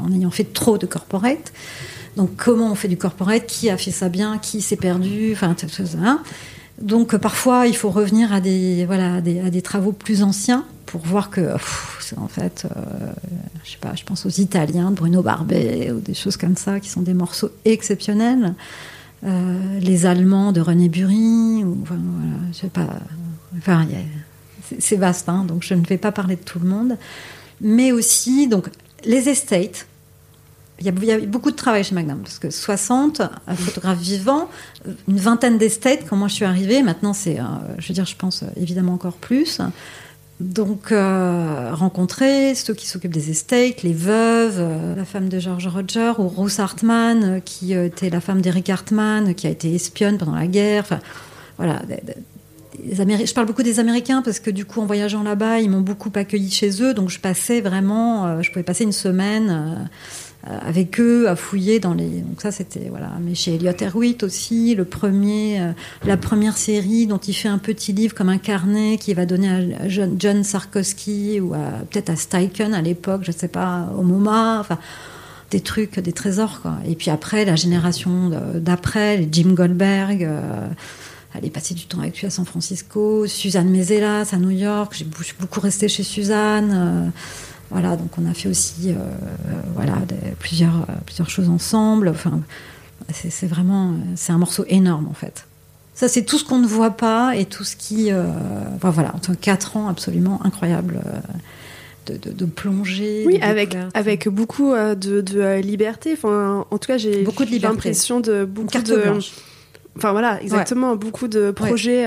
en 0.02 0.12
ayant 0.12 0.32
fait 0.32 0.52
trop 0.54 0.78
de 0.78 0.86
corporate. 0.86 1.54
Donc 2.18 2.32
comment 2.36 2.72
on 2.72 2.76
fait 2.76 2.88
du 2.90 2.98
corporate? 2.98 3.46
Qui 3.46 3.70
a 3.70 3.78
fait 3.78 3.92
ça 3.92 4.10
bien? 4.10 4.38
Qui 4.38 4.62
s'est 4.62 4.76
perdu? 4.76 5.32
Enfin, 5.34 5.56
hein. 6.02 6.22
Donc 6.82 7.16
parfois, 7.18 7.68
il 7.68 7.76
faut 7.76 7.90
revenir 7.90 8.34
à 8.34 8.42
des, 8.42 8.86
voilà, 8.86 9.16
à 9.16 9.22
des, 9.22 9.62
travaux 9.62 9.94
plus 9.94 10.24
anciens 10.24 10.66
pour 10.96 11.06
voir 11.08 11.30
que, 11.30 11.56
en 12.16 12.28
fait, 12.30 12.66
euh, 12.66 13.12
je 13.66 13.72
sais 13.72 13.78
pas, 13.82 13.96
je 13.96 14.06
pense 14.06 14.26
aux 14.26 14.30
Italiens 14.30 14.92
de 14.92 14.96
Bruno 14.96 15.22
Barbet 15.22 15.92
ou 15.92 16.00
des 16.00 16.14
choses 16.14 16.38
comme 16.38 16.56
ça 16.56 16.80
qui 16.80 16.88
sont 16.88 17.02
des 17.02 17.14
morceaux 17.14 17.50
exceptionnels. 17.66 18.54
Euh, 19.26 19.80
les 19.82 20.06
Allemands 20.06 20.54
de 20.54 20.62
René 20.62 20.88
Bury, 20.88 21.66
ou, 21.66 21.80
enfin, 21.82 21.98
voilà, 22.00 22.38
je 22.54 22.58
sais 22.58 22.70
pas. 22.70 22.88
Enfin, 23.58 23.86
c'est 24.80 24.96
vaste, 24.96 25.28
hein, 25.28 25.44
donc 25.46 25.64
je 25.64 25.74
ne 25.74 25.86
vais 25.86 25.98
pas 25.98 26.14
parler 26.14 26.38
de 26.38 26.44
tout 26.44 26.60
le 26.60 26.70
monde. 26.70 26.98
Mais 27.60 27.92
aussi, 27.92 28.48
donc, 28.48 28.70
les 29.04 29.28
estates, 29.28 29.88
il 30.80 30.86
y, 30.86 31.12
a, 31.12 31.20
beaucoup 31.20 31.52
de 31.52 31.58
travail 31.58 31.84
chez 31.84 31.96
Magnum, 31.96 32.20
parce 32.20 32.40
que 32.40 32.50
60 32.50 33.22
photographes 33.56 34.00
vivants, 34.00 34.50
une 35.10 35.18
vingtaine 35.18 35.58
d'estates 35.58 36.06
quand 36.10 36.16
moi 36.16 36.30
je 36.30 36.36
suis 36.36 36.46
arrivée. 36.46 36.84
Maintenant, 36.84 37.14
c'est, 37.14 37.40
euh, 37.40 37.44
je 37.80 37.90
veux 37.90 37.94
dire, 37.94 38.06
je 38.06 38.16
pense 38.16 38.46
évidemment 38.56 38.94
encore 38.94 39.16
plus. 39.16 39.60
Donc, 40.42 40.92
euh, 40.92 41.70
rencontrer 41.74 42.56
ceux 42.56 42.74
qui 42.74 42.88
s'occupent 42.88 43.14
des 43.14 43.30
estates, 43.32 43.84
les 43.84 43.94
veuves, 43.94 44.58
euh, 44.60 44.96
la 44.96 45.06
femme 45.06 45.30
de 45.30 45.40
George 45.40 45.68
Roger, 45.68 46.12
ou 46.18 46.28
Rose 46.28 46.60
Hartman, 46.60 47.42
qui 47.46 47.74
était 47.74 48.10
la 48.10 48.20
femme 48.20 48.42
d'Eric 48.42 48.70
Hartman, 48.70 49.34
qui 49.34 49.48
a 49.48 49.50
été 49.50 49.74
espionne 49.74 50.18
pendant 50.18 50.36
la 50.36 50.48
guerre. 50.48 51.00
Voilà. 51.58 51.82
je 52.84 53.34
parle 53.34 53.48
beaucoup 53.48 53.64
des 53.64 53.80
Américains 53.80 54.22
parce 54.22 54.42
que 54.42 54.50
du 54.50 54.66
coup, 54.66 54.82
en 54.82 54.86
voyageant 54.86 55.24
là-bas, 55.24 55.62
ils 55.62 55.70
m'ont 55.70 55.80
beaucoup 55.80 56.12
accueilli 56.14 56.52
chez 56.52 56.84
eux. 56.84 56.94
Donc, 56.94 57.10
je 57.10 57.20
passais 57.22 57.62
vraiment, 57.62 58.42
je 58.42 58.52
pouvais 58.52 58.64
passer 58.64 58.84
une 58.84 58.92
semaine 58.92 59.50
euh, 59.50 59.86
avec 60.46 61.00
eux 61.00 61.28
à 61.28 61.36
fouiller 61.36 61.80
dans 61.80 61.94
les. 61.94 62.22
Donc 62.22 62.42
ça 62.42 62.52
c'était 62.52 62.88
voilà. 62.90 63.12
Mais 63.22 63.34
chez 63.34 63.56
Elliot 63.56 63.74
Erwitt 63.82 64.24
aussi, 64.24 64.76
le 64.76 64.86
premier, 64.86 65.60
euh, 65.60 65.72
la 66.06 66.18
première 66.18 66.58
série 66.58 67.08
dont 67.08 67.18
il 67.18 67.34
fait 67.34 67.48
un 67.48 67.58
petit 67.58 67.94
livre 67.94 68.14
comme 68.14 68.30
un 68.30 68.38
carnet 68.38 68.98
qui 68.98 69.14
va 69.14 69.26
donner 69.26 69.50
à 69.50 69.88
John, 69.88 70.44
Sarkowski 70.44 71.40
ou 71.40 71.54
peut-être 71.90 72.10
à 72.10 72.16
Steichen 72.16 72.74
à 72.74 72.82
l'époque, 72.82 73.22
je 73.24 73.32
sais 73.32 73.48
pas, 73.48 73.90
au 73.98 74.04
MoMA. 74.04 74.60
Enfin 74.60 74.78
des 75.52 75.62
trucs, 75.62 76.00
des 76.00 76.14
trésors 76.14 76.62
quoi. 76.62 76.78
Et 76.88 76.96
puis 76.96 77.12
après 77.12 77.46
la 77.46 77.56
génération 77.56 78.32
d'après, 78.56 79.28
Jim 79.32 79.54
Goldberg. 79.54 80.24
Euh, 80.24 80.68
elle 81.38 81.46
est 81.46 81.50
passée 81.50 81.74
du 81.74 81.86
temps 81.86 82.00
avec 82.00 82.18
lui 82.20 82.28
à 82.28 82.30
San 82.30 82.46
Francisco, 82.46 83.28
Suzanne 83.28 83.70
Mezelas 83.70 84.30
à 84.32 84.38
New 84.38 84.52
York. 84.52 84.96
J'ai 84.96 85.06
beaucoup 85.38 85.60
resté 85.60 85.90
chez 85.90 86.04
Suzanne. 86.04 87.12
Voilà, 87.72 87.96
donc 87.96 88.10
on 88.18 88.30
a 88.30 88.34
fait 88.34 88.48
aussi 88.48 88.90
euh, 88.90 88.96
voilà, 89.74 89.96
plusieurs, 90.40 90.76
euh, 90.90 90.94
plusieurs 91.06 91.30
choses 91.30 91.50
ensemble. 91.50 92.10
Enfin, 92.10 92.42
c'est 93.12 93.48
vraiment 93.48 93.94
c'est 94.16 94.32
un 94.32 94.38
morceau 94.38 94.66
énorme 94.68 95.08
en 95.10 95.14
fait. 95.14 95.46
Ça, 95.94 96.08
c'est 96.08 96.24
tout 96.24 96.38
ce 96.38 96.44
qu'on 96.44 96.60
ne 96.60 96.68
voit 96.68 96.92
pas 96.92 97.36
et 97.36 97.46
tout 97.46 97.64
ce 97.64 97.76
qui. 97.76 98.12
Euh, 98.12 98.26
voilà, 98.82 99.14
en 99.16 99.34
quatre 99.36 99.78
ans 99.78 99.88
absolument 99.88 100.40
incroyable. 100.44 101.00
De, 102.06 102.18
de, 102.18 102.46
plonger. 102.46 103.24
Oui, 103.26 103.40
avec, 103.42 103.76
avec 103.96 104.30
beaucoup 104.30 104.76
de, 104.76 105.60
liberté. 105.60 106.14
Enfin, 106.14 106.64
en 106.70 106.78
tout 106.78 106.86
cas, 106.86 107.00
j'ai 107.00 107.26
l'impression 107.60 108.20
de 108.20 108.46
beaucoup 108.46 108.78
de. 108.78 109.14
Enfin 109.98 110.12
voilà, 110.12 110.40
exactement, 110.44 110.96
beaucoup 110.96 111.28
de 111.28 111.50
projets. 111.50 112.06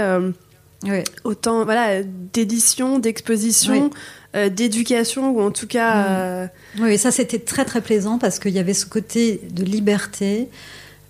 Autant 1.24 1.64
voilà 1.64 2.04
d'édition, 2.04 3.00
d'exposition, 3.00 3.90
euh, 4.36 4.50
d'éducation 4.50 5.30
ou 5.30 5.40
en 5.40 5.50
tout 5.50 5.66
cas. 5.66 6.02
Mm. 6.02 6.06
Euh, 6.08 6.46
oui, 6.80 6.98
ça 6.98 7.10
c'était 7.10 7.38
très 7.38 7.64
très 7.64 7.80
plaisant 7.80 8.18
parce 8.18 8.38
qu'il 8.38 8.52
y 8.52 8.58
avait 8.58 8.74
ce 8.74 8.84
côté 8.84 9.40
de 9.50 9.64
liberté. 9.64 10.48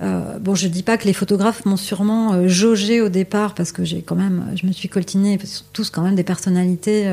Euh, 0.00 0.38
bon, 0.38 0.54
je 0.54 0.68
dis 0.68 0.84
pas 0.84 0.96
que 0.96 1.04
les 1.04 1.12
photographes 1.12 1.64
m'ont 1.64 1.76
sûrement 1.76 2.46
jaugé 2.46 3.00
au 3.00 3.08
départ 3.08 3.56
parce 3.56 3.72
que 3.72 3.84
j'ai 3.84 4.02
quand 4.02 4.14
même, 4.14 4.46
je 4.54 4.66
me 4.66 4.72
suis 4.72 4.88
coltinée, 4.88 5.36
tous 5.72 5.90
quand 5.90 6.02
même 6.02 6.14
des 6.14 6.22
personnalités, 6.22 7.12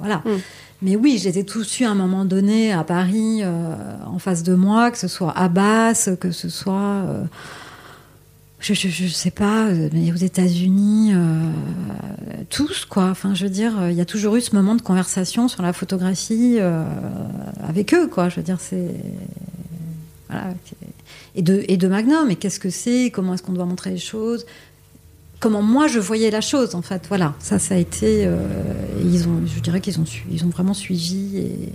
voilà. 0.00 0.22
Mm. 0.24 0.38
Mais 0.82 0.96
oui, 0.96 1.18
je 1.22 1.28
les 1.28 1.38
ai 1.38 1.44
tous 1.44 1.78
eus 1.78 1.84
à 1.84 1.90
un 1.90 1.94
moment 1.94 2.24
donné 2.24 2.72
à 2.72 2.82
Paris, 2.82 3.42
en 3.44 4.18
face 4.18 4.42
de 4.42 4.54
moi, 4.54 4.90
que 4.90 4.98
ce 4.98 5.06
soit 5.06 5.30
Abbas, 5.38 6.10
que 6.18 6.32
ce 6.32 6.48
soit 6.48 7.04
je, 8.60 8.74
je, 8.74 9.06
sais 9.06 9.30
pas, 9.30 9.66
euh, 9.68 9.88
mais 9.92 10.12
aux 10.12 10.16
États-Unis, 10.16 11.12
euh, 11.14 11.50
tous 12.50 12.84
quoi. 12.84 13.04
Enfin, 13.04 13.34
je 13.34 13.44
veux 13.44 13.50
dire, 13.50 13.88
il 13.88 13.96
y 13.96 14.00
a 14.00 14.04
toujours 14.04 14.36
eu 14.36 14.40
ce 14.40 14.54
moment 14.54 14.74
de 14.74 14.82
conversation 14.82 15.48
sur 15.48 15.62
la 15.62 15.72
photographie 15.72 16.56
euh, 16.58 16.84
avec 17.66 17.94
eux, 17.94 18.06
quoi. 18.06 18.28
Je 18.28 18.36
veux 18.36 18.42
dire, 18.42 18.60
c'est 18.60 18.94
voilà. 20.28 20.54
Et 21.34 21.42
de 21.42 21.64
et 21.68 21.76
de 21.76 21.88
Magnum. 21.88 22.30
Et 22.30 22.36
qu'est-ce 22.36 22.60
que 22.60 22.70
c'est? 22.70 23.10
Comment 23.10 23.34
est-ce 23.34 23.42
qu'on 23.42 23.52
doit 23.52 23.64
montrer 23.64 23.90
les 23.90 23.98
choses? 23.98 24.44
Comment 25.38 25.62
moi 25.62 25.86
je 25.86 25.98
voyais 25.98 26.30
la 26.30 26.42
chose, 26.42 26.74
en 26.74 26.82
fait. 26.82 27.06
Voilà, 27.08 27.34
ça, 27.38 27.58
ça 27.58 27.74
a 27.74 27.78
été. 27.78 28.28
ils 29.02 29.26
ont, 29.26 29.40
je 29.46 29.60
dirais 29.60 29.80
qu'ils 29.80 29.98
ont 29.98 30.04
ils 30.30 30.44
ont 30.44 30.50
vraiment 30.50 30.74
suivi 30.74 31.38
et 31.38 31.72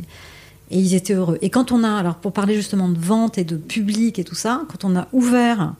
et 0.71 0.79
ils 0.79 0.95
étaient 0.95 1.13
heureux. 1.13 1.37
Et 1.41 1.49
quand 1.49 1.71
on 1.71 1.83
a, 1.83 1.91
alors 1.91 2.15
pour 2.15 2.31
parler 2.31 2.55
justement 2.55 2.89
de 2.89 2.97
vente 2.97 3.37
et 3.37 3.43
de 3.43 3.55
public 3.55 4.17
et 4.19 4.23
tout 4.23 4.35
ça, 4.35 4.63
quand 4.67 4.83
on 4.83 4.95
a 4.95 5.07
ouvert 5.13 5.73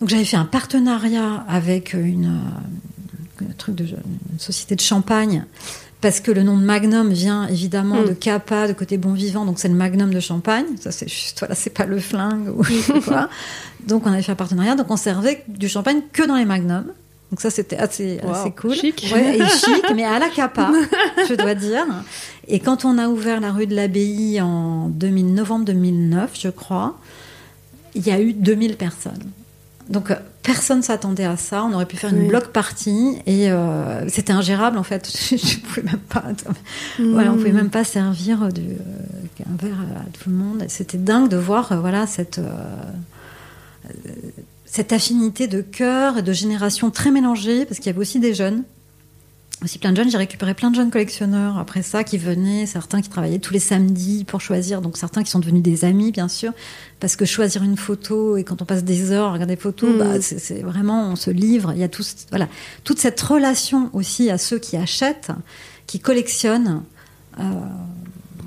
donc 0.00 0.08
j'avais 0.08 0.24
fait 0.24 0.36
un 0.36 0.44
partenariat 0.44 1.44
avec 1.48 1.94
une, 1.94 2.40
euh, 3.40 3.44
truc 3.56 3.74
de, 3.74 3.84
une 3.84 4.38
société 4.38 4.74
de 4.74 4.80
champagne 4.80 5.44
parce 6.00 6.20
que 6.20 6.30
le 6.30 6.42
nom 6.42 6.58
de 6.58 6.62
Magnum 6.62 7.10
vient 7.10 7.48
évidemment 7.48 8.02
de 8.02 8.12
Kappa, 8.12 8.68
de 8.68 8.74
côté 8.74 8.98
bon 8.98 9.14
vivant, 9.14 9.46
donc 9.46 9.58
c'est 9.58 9.68
le 9.68 9.74
Magnum 9.74 10.12
de 10.12 10.20
Champagne. 10.20 10.66
Ça 10.78 10.92
c'est 10.92 11.08
juste, 11.08 11.38
voilà, 11.38 11.54
c'est 11.54 11.70
pas 11.70 11.86
le 11.86 11.98
flingue 11.98 12.48
ou 12.48 12.62
quoi. 13.00 13.28
Donc 13.86 14.04
on 14.04 14.12
avait 14.12 14.22
fait 14.22 14.32
un 14.32 14.36
partenariat, 14.36 14.74
donc 14.74 14.90
on 14.90 14.96
servait 14.96 15.44
du 15.46 15.68
champagne 15.68 16.00
que 16.12 16.26
dans 16.26 16.34
les 16.34 16.44
Magnums. 16.44 16.92
Donc 17.30 17.40
ça 17.40 17.50
c'était 17.50 17.76
assez, 17.76 18.18
assez 18.20 18.50
cool. 18.50 18.74
Chic. 18.74 19.08
Ouais, 19.12 19.38
et 19.38 19.46
chic, 19.48 19.84
mais 19.94 20.04
à 20.04 20.18
la 20.18 20.28
Kappa, 20.28 20.72
je 21.28 21.34
dois 21.34 21.54
dire. 21.54 21.86
Et 22.48 22.58
quand 22.58 22.84
on 22.84 22.98
a 22.98 23.08
ouvert 23.08 23.40
la 23.40 23.52
rue 23.52 23.66
de 23.68 23.76
l'Abbaye 23.76 24.40
en 24.40 24.88
2000, 24.88 25.34
novembre 25.34 25.64
2009, 25.66 26.32
je 26.34 26.48
crois, 26.48 26.98
il 27.94 28.04
y 28.04 28.10
a 28.10 28.20
eu 28.20 28.32
2000 28.32 28.76
personnes. 28.76 29.30
Donc 29.88 30.10
euh, 30.10 30.16
personne 30.42 30.82
s'attendait 30.82 31.24
à 31.24 31.36
ça. 31.36 31.64
On 31.64 31.72
aurait 31.72 31.86
pu 31.86 31.96
faire 31.96 32.12
une 32.12 32.28
bloc 32.28 32.48
party 32.48 33.18
et 33.26 33.50
euh, 33.50 34.08
c'était 34.08 34.32
ingérable 34.32 34.78
en 34.78 34.82
fait. 34.82 35.10
je 35.30 35.58
pouvais 35.58 35.82
même 35.82 35.98
pas. 35.98 36.24
Voilà, 36.98 37.32
on 37.32 37.36
pouvait 37.36 37.52
hmm. 37.52 37.56
même 37.56 37.70
pas 37.70 37.84
servir 37.84 38.52
du, 38.52 38.62
euh, 38.62 39.44
un 39.50 39.56
verre 39.56 39.78
à 39.96 40.10
tout 40.10 40.30
le 40.30 40.36
monde. 40.36 40.64
C'était 40.68 40.98
dingue 40.98 41.28
de 41.28 41.36
voir 41.36 41.80
voilà 41.80 42.06
cette 42.06 42.40
cette 44.64 44.92
affinité 44.92 45.46
de 45.46 45.60
cœur 45.60 46.18
et 46.18 46.22
de 46.22 46.32
génération 46.32 46.90
très 46.90 47.12
mélangée 47.12 47.64
parce 47.64 47.78
qu'il 47.78 47.86
y 47.86 47.90
avait 47.90 48.00
aussi 48.00 48.18
des 48.18 48.34
jeunes 48.34 48.64
aussi 49.62 49.78
plein 49.78 49.92
de 49.92 49.96
jeunes. 49.96 50.10
J'ai 50.10 50.18
récupéré 50.18 50.54
plein 50.54 50.70
de 50.70 50.76
jeunes 50.76 50.90
collectionneurs 50.90 51.58
après 51.58 51.82
ça 51.82 52.04
qui 52.04 52.18
venaient, 52.18 52.66
certains 52.66 53.00
qui 53.00 53.08
travaillaient 53.08 53.38
tous 53.38 53.52
les 53.52 53.60
samedis 53.60 54.24
pour 54.24 54.40
choisir, 54.40 54.82
donc 54.82 54.96
certains 54.96 55.22
qui 55.22 55.30
sont 55.30 55.38
devenus 55.38 55.62
des 55.62 55.84
amis, 55.84 56.12
bien 56.12 56.28
sûr, 56.28 56.52
parce 57.00 57.16
que 57.16 57.24
choisir 57.24 57.62
une 57.62 57.76
photo 57.76 58.36
et 58.36 58.44
quand 58.44 58.62
on 58.62 58.64
passe 58.64 58.84
des 58.84 59.10
heures 59.12 59.28
à 59.28 59.32
regarder 59.32 59.56
des 59.56 59.60
photos, 59.60 59.94
mm. 59.94 59.98
bah, 59.98 60.20
c'est 60.20 60.62
vraiment, 60.62 61.10
on 61.10 61.16
se 61.16 61.30
livre. 61.30 61.72
Il 61.74 61.78
y 61.78 61.84
a 61.84 61.88
tout, 61.88 62.04
voilà, 62.30 62.48
toute 62.84 62.98
cette 62.98 63.20
relation 63.20 63.90
aussi 63.92 64.30
à 64.30 64.38
ceux 64.38 64.58
qui 64.58 64.76
achètent, 64.76 65.32
qui 65.86 66.00
collectionnent. 66.00 66.82
Euh, 67.38 67.42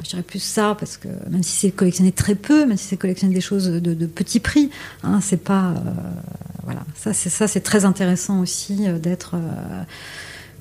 je 0.04 0.10
dirais 0.10 0.24
plus 0.24 0.42
ça 0.42 0.76
parce 0.80 0.98
que 0.98 1.10
même 1.30 1.44
si 1.44 1.52
c'est 1.52 1.72
collectionné 1.72 2.12
très 2.12 2.36
peu, 2.36 2.66
même 2.66 2.78
si 2.78 2.86
c'est 2.86 2.98
collectionné 2.98 3.34
des 3.34 3.42
choses 3.42 3.68
de, 3.68 3.94
de 3.94 4.06
petit 4.06 4.40
prix, 4.40 4.70
hein, 5.04 5.20
c'est 5.22 5.44
pas 5.44 5.72
euh, 5.72 5.92
voilà 6.64 6.82
ça 6.96 7.14
c'est 7.14 7.30
ça 7.30 7.48
c'est 7.48 7.60
très 7.60 7.84
intéressant 7.84 8.40
aussi 8.40 8.88
euh, 8.88 8.98
d'être 8.98 9.36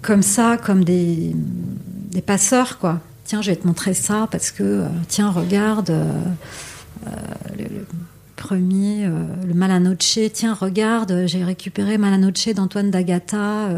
comme 0.02 0.22
ça, 0.22 0.56
comme 0.56 0.84
des, 0.84 1.34
passeurs, 2.26 2.78
quoi. 2.78 3.00
Tiens, 3.24 3.42
je 3.42 3.50
vais 3.50 3.56
te 3.56 3.66
montrer 3.66 3.94
ça 3.94 4.26
parce 4.30 4.50
que, 4.50 4.62
euh, 4.62 4.88
tiens, 5.06 5.30
regarde, 5.30 5.90
euh, 5.90 6.10
euh, 7.06 7.10
le, 7.58 7.86
premier, 8.36 9.06
le 9.06 9.54
Malanoche, 9.54 10.18
tiens, 10.32 10.54
regarde, 10.54 11.24
j'ai 11.26 11.44
récupéré 11.44 11.98
Malanoche 11.98 12.48
d'Antoine 12.54 12.90
d'Agata 12.90 13.68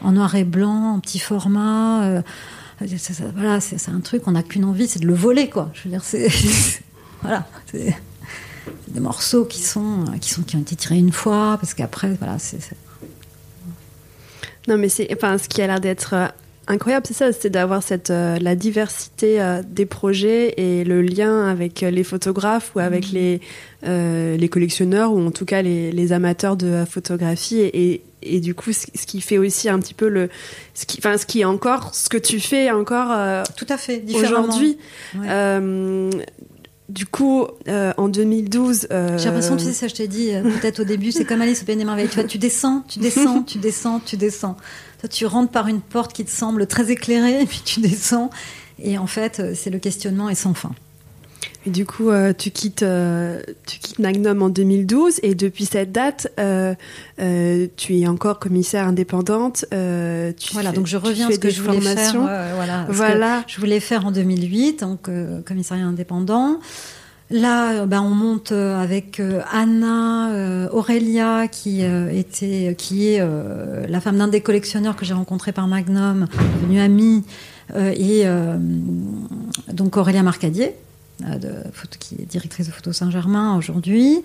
en 0.00 0.12
noir 0.12 0.34
et 0.36 0.44
blanc, 0.44 0.94
en 0.94 1.00
petit 1.00 1.18
format. 1.18 2.22
voilà, 3.34 3.60
c'est 3.60 3.90
un 3.90 4.00
truc, 4.00 4.22
on 4.26 4.32
n'a 4.32 4.44
qu'une 4.44 4.64
envie, 4.64 4.86
c'est 4.86 5.00
de 5.00 5.06
le 5.06 5.14
voler, 5.14 5.50
quoi. 5.50 5.70
Je 5.74 5.84
veux 5.84 5.90
dire, 5.90 6.04
c'est. 6.04 6.28
voilà, 7.22 7.48
c'est 7.70 7.96
des 8.88 9.00
morceaux 9.00 9.44
qui 9.44 9.62
sont 9.62 10.04
qui 10.20 10.56
ont 10.56 10.60
été 10.60 10.76
tirés 10.76 10.98
une 10.98 11.12
fois 11.12 11.56
parce 11.60 11.74
qu'après 11.74 12.14
voilà 12.14 12.38
c'est 12.38 12.58
non, 14.68 14.78
mais 14.78 14.88
c'est, 14.88 15.08
enfin, 15.12 15.38
ce 15.38 15.48
qui 15.48 15.62
a 15.62 15.66
l'air 15.66 15.80
d'être 15.80 16.14
euh, 16.14 16.26
incroyable, 16.66 17.06
c'est 17.06 17.14
ça, 17.14 17.32
c'est 17.32 17.50
d'avoir 17.50 17.82
cette 17.82 18.10
euh, 18.10 18.38
la 18.40 18.56
diversité 18.56 19.40
euh, 19.40 19.62
des 19.66 19.86
projets 19.86 20.54
et 20.56 20.84
le 20.84 21.02
lien 21.02 21.46
avec 21.46 21.82
les 21.82 22.04
photographes 22.04 22.72
ou 22.74 22.80
avec 22.80 23.12
mmh. 23.12 23.14
les 23.14 23.40
les 24.38 24.48
collectionneurs 24.48 25.12
ou 25.12 25.24
en 25.24 25.30
tout 25.30 25.44
cas 25.44 25.62
les, 25.62 25.92
les 25.92 26.12
amateurs 26.12 26.56
de 26.56 26.84
photographie 26.90 27.60
et, 27.60 28.02
et, 28.20 28.40
du 28.40 28.52
coup 28.52 28.72
ce, 28.72 28.86
qui 29.06 29.20
fait 29.20 29.38
aussi 29.38 29.68
un 29.68 29.78
petit 29.78 29.94
peu 29.94 30.08
le 30.08 30.28
ce 30.74 30.86
qui 30.86 30.98
enfin 30.98 31.16
ce 31.16 31.24
qui 31.24 31.42
est 31.42 31.44
encore 31.44 31.94
ce 31.94 32.08
que 32.08 32.16
tu 32.16 32.40
fais 32.40 32.72
encore 32.72 33.16
tout 33.56 33.66
à 33.68 33.76
fait 33.76 34.02
aujourd'hui 34.12 34.76
du 36.88 37.06
coup, 37.06 37.46
en 37.68 38.08
2012. 38.08 38.88
J'ai 38.90 39.24
l'impression, 39.24 39.56
tu 39.56 39.64
sais, 39.64 39.72
ça, 39.72 39.88
je 39.88 39.94
t'ai 39.94 40.08
dit 40.08 40.30
peut-être 40.60 40.80
au 40.80 40.84
début, 40.84 41.12
c'est 41.12 41.24
comme 41.24 41.42
Alice 41.42 41.62
au 41.62 41.64
Pays 41.64 41.76
des 41.76 41.84
Merveilles. 41.84 42.08
Tu, 42.08 42.14
vois, 42.14 42.24
tu 42.24 42.38
descends, 42.38 42.84
tu 42.88 42.98
descends, 42.98 43.42
tu 43.42 43.58
descends, 43.58 44.00
tu 44.00 44.16
descends. 44.16 44.56
Toi, 45.00 45.08
tu 45.08 45.26
rentres 45.26 45.52
par 45.52 45.68
une 45.68 45.80
porte 45.80 46.12
qui 46.12 46.24
te 46.24 46.30
semble 46.30 46.66
très 46.66 46.90
éclairée, 46.90 47.40
et 47.42 47.46
puis 47.46 47.62
tu 47.64 47.80
descends. 47.80 48.30
Et 48.78 48.98
en 48.98 49.06
fait, 49.06 49.40
euh, 49.40 49.52
c'est 49.54 49.70
le 49.70 49.78
questionnement 49.78 50.28
est 50.28 50.34
sans 50.34 50.54
fin. 50.54 50.72
Et 51.66 51.70
du 51.70 51.84
coup, 51.84 52.10
euh, 52.10 52.32
tu, 52.32 52.50
quittes, 52.50 52.82
euh, 52.82 53.40
tu 53.66 53.78
quittes 53.78 53.98
Magnum 53.98 54.42
en 54.42 54.48
2012 54.48 55.20
et 55.22 55.34
depuis 55.34 55.64
cette 55.64 55.92
date, 55.92 56.32
tu 57.76 57.98
es 57.98 58.06
encore 58.06 58.38
commissaire 58.38 58.86
indépendante. 58.86 59.64
tu 59.70 60.52
voilà, 60.52 60.72
donc 60.72 60.86
je 60.86 60.96
reviens 60.96 61.28
à 61.28 61.32
ce 61.32 61.38
que 61.38 61.50
je 61.50 61.62
voulais 61.62 61.80
faire. 61.80 62.20
voilà, 62.20 62.86
voilà. 62.88 63.44
je 63.46 63.58
voulais 63.58 63.80
faire 63.80 64.06
en 64.06 64.12
2008, 64.12 64.80
donc 64.80 65.10
commissariat 65.44 65.84
indépendant. 65.84 66.60
Là, 67.30 67.72
euh, 67.72 67.86
ben, 67.86 68.02
on 68.02 68.10
monte 68.10 68.52
euh, 68.52 68.80
avec 68.80 69.18
euh, 69.18 69.40
Anna 69.52 70.68
Aurélia, 70.72 71.48
qui 71.48 71.82
était, 71.82 72.74
qui 72.76 73.08
est 73.08 73.22
la 73.88 74.00
femme 74.00 74.18
d'un 74.18 74.28
des 74.28 74.40
collectionneurs 74.40 74.96
que 74.96 75.04
j'ai 75.04 75.14
rencontré 75.14 75.52
par 75.52 75.66
Magnum, 75.66 76.26
devenue 76.60 76.80
amie, 76.80 77.24
et 77.76 78.24
donc 79.72 79.96
Aurélia 79.96 80.22
Marcadier. 80.22 80.74
De, 81.20 81.62
qui 81.98 82.16
est 82.16 82.26
directrice 82.26 82.66
de 82.66 82.72
Photo 82.72 82.92
Saint-Germain 82.92 83.56
aujourd'hui, 83.56 84.22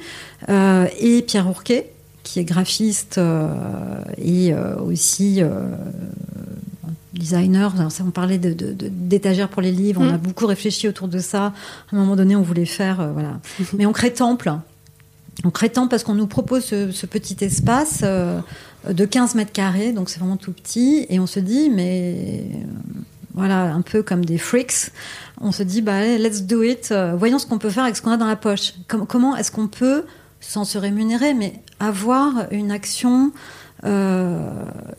et 0.49 1.21
Pierre 1.25 1.49
Ourquet, 1.49 1.89
qui 2.23 2.39
est 2.39 2.43
graphiste 2.43 3.19
et 4.17 4.53
aussi 4.53 5.41
designer. 7.13 7.73
on 8.05 8.11
parlait 8.11 8.37
d'étagères 8.37 9.47
de, 9.47 9.53
pour 9.53 9.61
les 9.61 9.71
livres. 9.71 10.01
On 10.03 10.09
a 10.09 10.17
mm. 10.17 10.21
beaucoup 10.21 10.47
réfléchi 10.47 10.87
autour 10.87 11.07
de 11.07 11.19
ça. 11.19 11.45
À 11.91 11.95
un 11.95 11.99
moment 11.99 12.15
donné, 12.15 12.35
on 12.35 12.41
voulait 12.41 12.65
faire, 12.65 13.01
euh, 13.01 13.11
voilà. 13.11 13.39
Mais 13.77 13.85
on 13.85 13.93
crée 13.93 14.13
Temple. 14.13 14.53
On 15.43 15.49
crée 15.49 15.69
Temple 15.69 15.89
parce 15.89 16.03
qu'on 16.03 16.15
nous 16.15 16.27
propose 16.27 16.65
ce, 16.65 17.05
petit 17.05 17.43
espace 17.43 18.01
euh, 18.03 18.39
de 18.89 19.05
15 19.05 19.35
mètres 19.35 19.51
carrés, 19.51 19.91
donc 19.91 20.09
c'est 20.09 20.19
vraiment 20.19 20.37
tout 20.37 20.51
petit. 20.51 21.05
Et 21.09 21.19
on 21.19 21.27
se 21.27 21.39
dit, 21.39 21.69
mais 21.69 22.43
euh, 22.53 23.01
voilà, 23.34 23.73
un 23.73 23.82
peu 23.82 24.03
comme 24.03 24.25
des 24.25 24.38
freaks. 24.38 24.91
On 25.39 25.51
se 25.51 25.63
dit, 25.63 25.82
bah, 25.82 26.17
let's 26.17 26.43
do 26.43 26.61
it. 26.63 26.93
voyons 27.17 27.39
ce 27.39 27.45
qu'on 27.45 27.57
peut 27.57 27.69
faire 27.69 27.84
avec 27.84 27.95
ce 27.95 28.01
qu'on 28.01 28.11
a 28.11 28.17
dans 28.17 28.27
la 28.27 28.36
poche. 28.36 28.73
comment 28.88 29.36
est-ce 29.36 29.51
qu'on 29.51 29.67
peut, 29.67 30.05
sans 30.39 30.65
se 30.65 30.77
rémunérer, 30.77 31.34
mais 31.34 31.61
avoir 31.79 32.47
une 32.51 32.71
action 32.71 33.32
euh, 33.84 34.38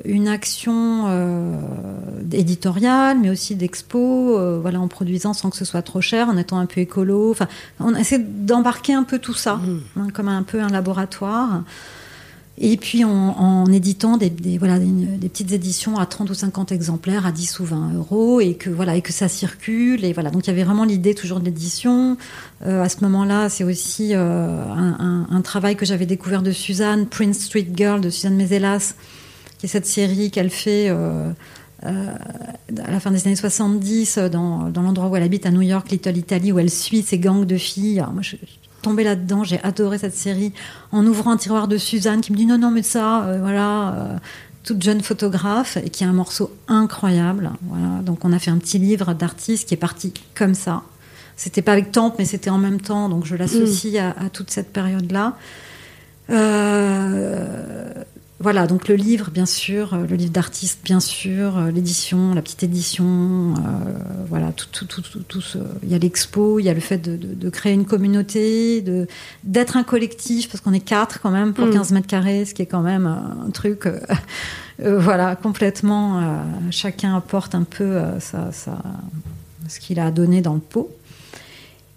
une 0.04 0.26
action 0.26 1.04
euh, 1.06 1.56
éditoriale, 2.32 3.18
mais 3.20 3.30
aussi 3.30 3.54
d'expo, 3.54 4.36
euh, 4.36 4.58
voilà, 4.60 4.80
en 4.80 4.88
produisant 4.88 5.34
sans 5.34 5.50
que 5.50 5.56
ce 5.56 5.64
soit 5.64 5.82
trop 5.82 6.00
cher, 6.00 6.28
en 6.28 6.36
étant 6.36 6.58
un 6.58 6.66
peu 6.66 6.80
écolo. 6.80 7.30
Enfin, 7.30 7.46
on 7.78 7.94
essaie 7.94 8.18
d'embarquer 8.18 8.94
un 8.94 9.04
peu 9.04 9.20
tout 9.20 9.34
ça, 9.34 9.56
mmh. 9.56 9.80
hein, 10.00 10.08
comme 10.12 10.26
un 10.26 10.42
peu 10.42 10.60
un 10.60 10.68
laboratoire. 10.68 11.62
Et 12.58 12.76
puis 12.76 13.02
en, 13.02 13.64
éditant 13.72 14.18
des, 14.18 14.30
voilà, 14.58 14.78
des, 14.78 15.28
petites 15.28 15.52
éditions 15.52 15.98
à 15.98 16.04
30 16.04 16.28
ou 16.30 16.34
50 16.34 16.70
exemplaires, 16.70 17.24
à 17.24 17.32
10 17.32 17.60
ou 17.60 17.64
20 17.64 17.94
euros, 17.94 18.40
et 18.40 18.54
que, 18.54 18.68
voilà, 18.68 18.94
et 18.94 19.00
que 19.00 19.12
ça 19.12 19.28
circule. 19.28 20.04
Et 20.04 20.12
voilà. 20.12 20.30
Donc 20.30 20.46
il 20.46 20.50
y 20.50 20.52
avait 20.52 20.64
vraiment 20.64 20.84
l'idée 20.84 21.14
toujours 21.14 21.40
de 21.40 21.46
l'édition. 21.46 22.18
Euh, 22.66 22.82
à 22.82 22.88
ce 22.90 23.00
moment-là, 23.02 23.48
c'est 23.48 23.64
aussi 23.64 24.10
euh, 24.12 24.64
un, 24.68 25.40
travail 25.40 25.76
que 25.76 25.86
j'avais 25.86 26.06
découvert 26.06 26.42
de 26.42 26.52
Suzanne, 26.52 27.06
Prince 27.06 27.38
Street 27.38 27.68
Girl 27.74 28.00
de 28.00 28.10
Suzanne 28.10 28.36
Mézelas, 28.36 28.94
qui 29.58 29.66
est 29.66 29.68
cette 29.68 29.86
série 29.86 30.30
qu'elle 30.30 30.50
fait. 30.50 30.88
Euh, 30.90 31.32
à 31.84 32.90
la 32.92 33.00
fin 33.00 33.10
des 33.10 33.26
années 33.26 33.34
70, 33.34 34.18
dans, 34.30 34.70
dans 34.70 34.82
l'endroit 34.82 35.08
où 35.08 35.16
elle 35.16 35.24
habite 35.24 35.46
à 35.46 35.50
New 35.50 35.62
York, 35.62 35.90
Little 35.90 36.16
Italy, 36.16 36.52
où 36.52 36.60
elle 36.60 36.70
suit 36.70 37.02
ces 37.02 37.18
gangs 37.18 37.44
de 37.44 37.56
filles. 37.56 38.04
Tombée 38.82 39.04
là-dedans. 39.04 39.44
J'ai 39.44 39.62
adoré 39.62 39.98
cette 39.98 40.14
série 40.14 40.52
en 40.90 41.06
ouvrant 41.06 41.32
un 41.32 41.36
tiroir 41.36 41.68
de 41.68 41.76
Suzanne 41.76 42.20
qui 42.20 42.32
me 42.32 42.36
dit 42.36 42.46
non, 42.46 42.58
non, 42.58 42.70
mais 42.70 42.82
ça, 42.82 43.24
euh, 43.24 43.38
voilà, 43.40 43.94
euh, 43.94 44.16
toute 44.64 44.82
jeune 44.82 45.00
photographe 45.00 45.78
et 45.78 45.90
qui 45.90 46.04
a 46.04 46.08
un 46.08 46.12
morceau 46.12 46.54
incroyable. 46.68 47.50
Voilà. 47.62 48.02
Donc 48.02 48.24
on 48.24 48.32
a 48.32 48.38
fait 48.38 48.50
un 48.50 48.58
petit 48.58 48.78
livre 48.78 49.14
d'artiste 49.14 49.68
qui 49.68 49.74
est 49.74 49.78
parti 49.78 50.12
comme 50.34 50.54
ça. 50.54 50.82
C'était 51.36 51.62
pas 51.62 51.72
avec 51.72 51.92
Temple, 51.92 52.16
mais 52.18 52.24
c'était 52.24 52.50
en 52.50 52.58
même 52.58 52.80
temps, 52.80 53.08
donc 53.08 53.24
je 53.24 53.34
l'associe 53.34 53.96
à, 53.96 54.10
à, 54.10 54.28
toute 54.28 54.50
cette 54.50 54.72
période-là. 54.72 55.36
Euh, 56.30 57.92
voilà, 58.42 58.66
donc 58.66 58.88
le 58.88 58.96
livre, 58.96 59.30
bien 59.30 59.46
sûr, 59.46 59.94
euh, 59.94 60.04
le 60.04 60.16
livre 60.16 60.32
d'artiste, 60.32 60.80
bien 60.82 60.98
sûr, 60.98 61.56
euh, 61.56 61.70
l'édition, 61.70 62.34
la 62.34 62.42
petite 62.42 62.64
édition, 62.64 63.54
euh, 63.54 63.92
voilà, 64.28 64.50
tout, 64.52 64.66
tout, 64.72 64.84
tout, 64.84 65.20
tout, 65.20 65.40
ce... 65.40 65.58
il 65.84 65.88
y 65.88 65.94
a 65.94 65.98
l'expo, 65.98 66.58
il 66.58 66.64
y 66.64 66.68
a 66.68 66.74
le 66.74 66.80
fait 66.80 66.98
de, 66.98 67.50
créer 67.50 67.72
une 67.72 67.84
communauté, 67.84 68.80
de 68.82 69.06
d'être 69.44 69.76
un 69.76 69.84
collectif, 69.84 70.48
parce 70.48 70.60
qu'on 70.60 70.72
est 70.72 70.80
quatre 70.80 71.20
quand 71.20 71.30
même 71.30 71.52
pour 71.52 71.70
15 71.70 71.90
mm. 71.90 71.94
mètres 71.94 72.06
carrés, 72.08 72.44
ce 72.44 72.54
qui 72.54 72.62
est 72.62 72.66
quand 72.66 72.82
même 72.82 73.06
un 73.06 73.50
truc, 73.50 73.88
voilà, 74.78 75.36
complètement, 75.36 76.42
chacun 76.70 77.16
apporte 77.16 77.54
un 77.54 77.62
peu 77.62 78.00
ça, 78.18 78.50
ce 79.68 79.78
qu'il 79.78 80.00
a 80.00 80.10
donné 80.10 80.40
dans 80.40 80.54
le 80.54 80.60
pot. 80.60 80.90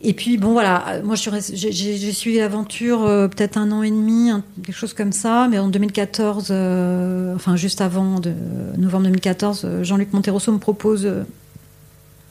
Et 0.08 0.14
puis 0.14 0.38
bon 0.38 0.52
voilà, 0.52 1.02
moi 1.04 1.16
j'ai 1.16 2.12
suivi 2.12 2.38
l'aventure 2.38 3.06
euh, 3.06 3.28
peut-être 3.28 3.58
un 3.58 3.72
an 3.72 3.82
et 3.82 3.90
demi, 3.90 4.30
quelque 4.64 4.76
chose 4.76 4.94
comme 4.94 5.12
ça, 5.12 5.48
mais 5.50 5.58
en 5.58 5.68
2014, 5.68 6.50
euh, 6.52 7.34
enfin 7.34 7.56
juste 7.56 7.82
avant 7.82 8.20
de 8.20 8.32
novembre 8.78 9.06
2014, 9.06 9.62
euh, 9.66 9.84
Jean-Luc 9.84 10.14
Monterosso 10.14 10.52
me 10.52 10.60
propose 10.60 11.10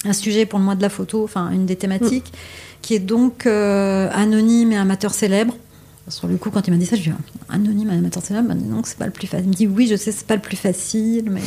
un 0.04 0.12
sujet 0.12 0.46
pour 0.46 0.60
le 0.60 0.64
mois 0.64 0.76
de 0.76 0.82
la 0.82 0.88
photo, 0.88 1.24
enfin 1.24 1.50
une 1.50 1.66
des 1.66 1.74
thématiques, 1.74 2.32
mm. 2.32 2.36
qui 2.80 2.94
est 2.94 3.00
donc 3.00 3.44
anonyme 3.46 4.70
et 4.70 4.76
amateur 4.76 5.12
célèbre. 5.12 5.56
Sur 6.06 6.28
le 6.28 6.36
coup, 6.36 6.50
quand 6.50 6.68
il 6.68 6.70
m'a 6.70 6.76
dit 6.76 6.86
ça, 6.86 6.94
je 6.94 7.02
lui 7.02 7.10
ai 7.10 7.12
dit 7.12 7.38
anonyme 7.48 7.90
et 7.90 7.94
amateur 7.94 8.22
célèbre, 8.22 8.48
ben 8.48 8.54
non, 8.54 8.82
c'est 8.84 8.98
pas 8.98 9.06
le 9.06 9.10
plus 9.10 9.26
facile. 9.26 9.46
Il 9.46 9.50
me 9.50 9.54
dit 9.54 9.66
oui, 9.66 9.88
je 9.88 9.96
sais, 9.96 10.12
c'est 10.12 10.28
pas 10.28 10.36
le 10.36 10.42
plus 10.42 10.56
facile, 10.56 11.28
mais 11.28 11.42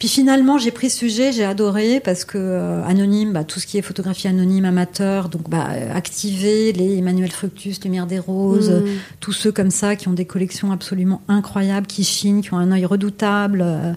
puis 0.00 0.08
finalement, 0.08 0.56
j'ai 0.56 0.70
pris 0.70 0.88
ce 0.88 0.96
sujet, 0.96 1.30
j'ai 1.30 1.44
adoré 1.44 2.00
parce 2.00 2.24
que 2.24 2.38
euh, 2.38 2.82
anonyme, 2.84 3.34
bah, 3.34 3.44
tout 3.44 3.60
ce 3.60 3.66
qui 3.66 3.76
est 3.76 3.82
photographie 3.82 4.28
anonyme, 4.28 4.64
amateur, 4.64 5.28
donc 5.28 5.50
bah, 5.50 5.68
activer 5.94 6.72
les 6.72 6.96
Emmanuel 6.96 7.30
Fructus, 7.30 7.84
Lumière 7.84 8.06
des 8.06 8.18
Roses, 8.18 8.70
mm. 8.70 8.86
tous 9.20 9.32
ceux 9.32 9.52
comme 9.52 9.70
ça 9.70 9.96
qui 9.96 10.08
ont 10.08 10.14
des 10.14 10.24
collections 10.24 10.72
absolument 10.72 11.20
incroyables, 11.28 11.86
qui 11.86 12.02
chinent, 12.02 12.40
qui 12.40 12.54
ont 12.54 12.56
un 12.56 12.72
œil 12.72 12.86
redoutable. 12.86 13.60
Euh, 13.62 13.92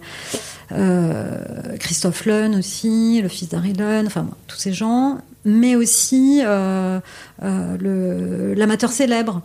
euh 0.74 1.78
Christophe 1.80 2.26
Lun 2.26 2.60
aussi, 2.60 3.22
le 3.22 3.30
fils 3.30 3.48
d'Harry 3.48 3.72
Lun, 3.72 4.06
enfin 4.06 4.28
tous 4.48 4.58
ces 4.58 4.74
gens, 4.74 5.20
mais 5.46 5.78
aussi 5.78 6.42
euh, 6.44 7.00
euh 7.44 8.56
l'amateur 8.56 8.92
célèbre 8.92 9.42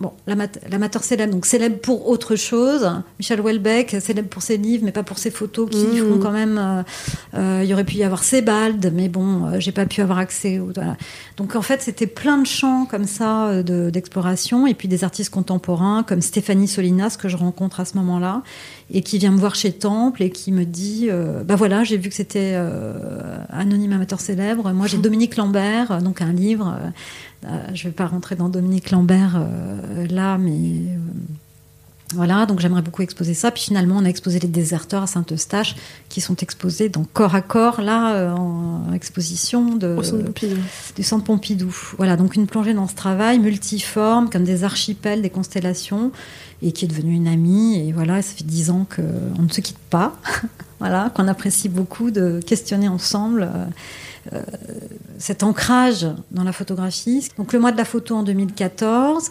Bon, 0.00 0.12
l'amateur 0.28 1.02
célèbre, 1.02 1.32
donc 1.32 1.44
célèbre 1.44 1.78
pour 1.78 2.08
autre 2.08 2.36
chose. 2.36 2.88
Michel 3.18 3.40
Houellebecq, 3.40 3.96
célèbre 4.00 4.28
pour 4.28 4.42
ses 4.42 4.56
livres, 4.56 4.84
mais 4.84 4.92
pas 4.92 5.02
pour 5.02 5.18
ses 5.18 5.32
photos 5.32 5.68
qui 5.68 5.84
mmh. 5.84 6.08
font 6.08 6.18
quand 6.18 6.30
même. 6.30 6.56
Euh, 6.56 6.82
euh, 7.34 7.60
il 7.64 7.68
y 7.68 7.74
aurait 7.74 7.84
pu 7.84 7.96
y 7.96 8.04
avoir 8.04 8.22
Sebald, 8.22 8.92
mais 8.94 9.08
bon, 9.08 9.46
euh, 9.46 9.56
j'ai 9.58 9.72
pas 9.72 9.86
pu 9.86 10.00
avoir 10.00 10.18
accès. 10.18 10.58
voilà. 10.58 10.96
Donc 11.36 11.56
en 11.56 11.62
fait, 11.62 11.82
c'était 11.82 12.06
plein 12.06 12.38
de 12.38 12.46
champs 12.46 12.86
comme 12.86 13.06
ça 13.06 13.62
d'exploration, 13.64 14.68
et 14.68 14.74
puis 14.74 14.86
des 14.86 15.02
artistes 15.02 15.30
contemporains 15.30 16.04
comme 16.04 16.20
Stéphanie 16.20 16.68
Solinas 16.68 17.16
que 17.20 17.28
je 17.28 17.36
rencontre 17.36 17.80
à 17.80 17.84
ce 17.84 17.96
moment-là, 17.96 18.44
et 18.92 19.02
qui 19.02 19.18
vient 19.18 19.32
me 19.32 19.38
voir 19.38 19.56
chez 19.56 19.72
Temple 19.72 20.22
et 20.22 20.30
qui 20.30 20.52
me 20.52 20.64
dit, 20.64 21.08
bah 21.44 21.56
voilà, 21.56 21.82
j'ai 21.82 21.96
vu 21.96 22.08
que 22.08 22.14
c'était 22.14 22.56
anonyme 23.50 23.92
amateur 23.92 24.20
célèbre. 24.20 24.72
Moi, 24.72 24.86
j'ai 24.86 24.98
Dominique 25.08 25.36
Lambert, 25.36 26.02
donc 26.02 26.22
un 26.22 26.32
livre 26.32 26.68
euh, 26.68 26.90
je 27.42 27.48
ne 27.48 27.90
vais 27.90 27.90
pas 27.90 28.06
rentrer 28.06 28.36
dans 28.36 28.48
Dominique 28.48 28.90
Lambert 28.90 29.36
euh, 29.36 30.06
là, 30.08 30.38
mais 30.38 30.50
euh, 30.50 30.96
voilà, 32.14 32.46
donc 32.46 32.58
j'aimerais 32.60 32.82
beaucoup 32.82 33.02
exposer 33.02 33.34
ça. 33.34 33.50
Puis 33.50 33.64
finalement, 33.64 33.96
on 33.98 34.04
a 34.04 34.08
exposé 34.08 34.38
les 34.38 34.48
déserteurs 34.48 35.02
à 35.02 35.06
Saint-Eustache, 35.06 35.76
qui 36.08 36.20
sont 36.20 36.36
exposés 36.36 36.88
dans 36.88 37.04
corps 37.04 37.34
à 37.34 37.42
corps, 37.42 37.80
là, 37.80 38.34
en 38.34 38.92
exposition 38.92 39.76
de, 39.76 39.96
du 40.96 41.02
Centre 41.02 41.24
Pompidou. 41.24 41.74
Voilà, 41.98 42.16
donc 42.16 42.34
une 42.34 42.46
plongée 42.46 42.74
dans 42.74 42.88
ce 42.88 42.94
travail 42.94 43.38
multiforme, 43.38 44.30
comme 44.30 44.44
des 44.44 44.64
archipels, 44.64 45.20
des 45.22 45.30
constellations, 45.30 46.10
et 46.62 46.72
qui 46.72 46.86
est 46.86 46.88
devenue 46.88 47.14
une 47.14 47.28
amie. 47.28 47.76
Et 47.76 47.92
voilà, 47.92 48.22
ça 48.22 48.34
fait 48.34 48.44
dix 48.44 48.70
ans 48.70 48.86
qu'on 48.94 49.42
ne 49.42 49.50
se 49.50 49.60
quitte 49.60 49.78
pas. 49.90 50.14
voilà, 50.78 51.10
qu'on 51.14 51.28
apprécie 51.28 51.68
beaucoup 51.68 52.10
de 52.10 52.40
questionner 52.44 52.88
ensemble. 52.88 53.48
Euh, 54.32 54.42
cet 55.18 55.42
ancrage 55.42 56.06
dans 56.30 56.44
la 56.44 56.52
photographie. 56.52 57.28
Donc 57.38 57.52
le 57.52 57.58
mois 57.58 57.72
de 57.72 57.76
la 57.76 57.84
photo 57.84 58.16
en 58.16 58.22
2014. 58.22 59.30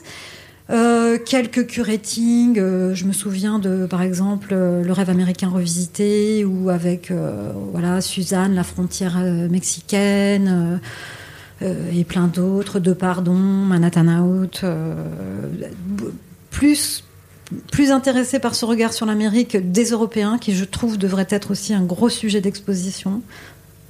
Euh, 0.69 1.17
quelques 1.23 1.65
curating, 1.67 2.55
je 2.55 3.05
me 3.05 3.13
souviens 3.13 3.57
de, 3.57 3.85
par 3.85 4.01
exemple, 4.01 4.49
Le 4.49 4.91
rêve 4.91 5.09
américain 5.09 5.49
revisité, 5.49 6.43
ou 6.43 6.69
avec 6.69 7.13
voilà 7.71 8.01
Suzanne, 8.01 8.53
la 8.53 8.63
frontière 8.63 9.17
mexicaine, 9.49 10.81
et 11.61 12.03
plein 12.03 12.27
d'autres, 12.27 12.79
De 12.79 12.91
Pardon, 12.91 13.33
Manhattan 13.33 14.07
Out. 14.07 14.65
plus 16.51 17.03
plus 17.71 17.91
intéressé 17.91 18.39
par 18.39 18.55
ce 18.55 18.65
regard 18.65 18.93
sur 18.93 19.05
l'Amérique 19.05 19.57
des 19.71 19.91
Européens, 19.91 20.37
qui 20.37 20.55
je 20.55 20.65
trouve 20.65 20.97
devrait 20.97 21.27
être 21.29 21.51
aussi 21.51 21.73
un 21.73 21.83
gros 21.83 22.09
sujet 22.09 22.41
d'exposition 22.41 23.21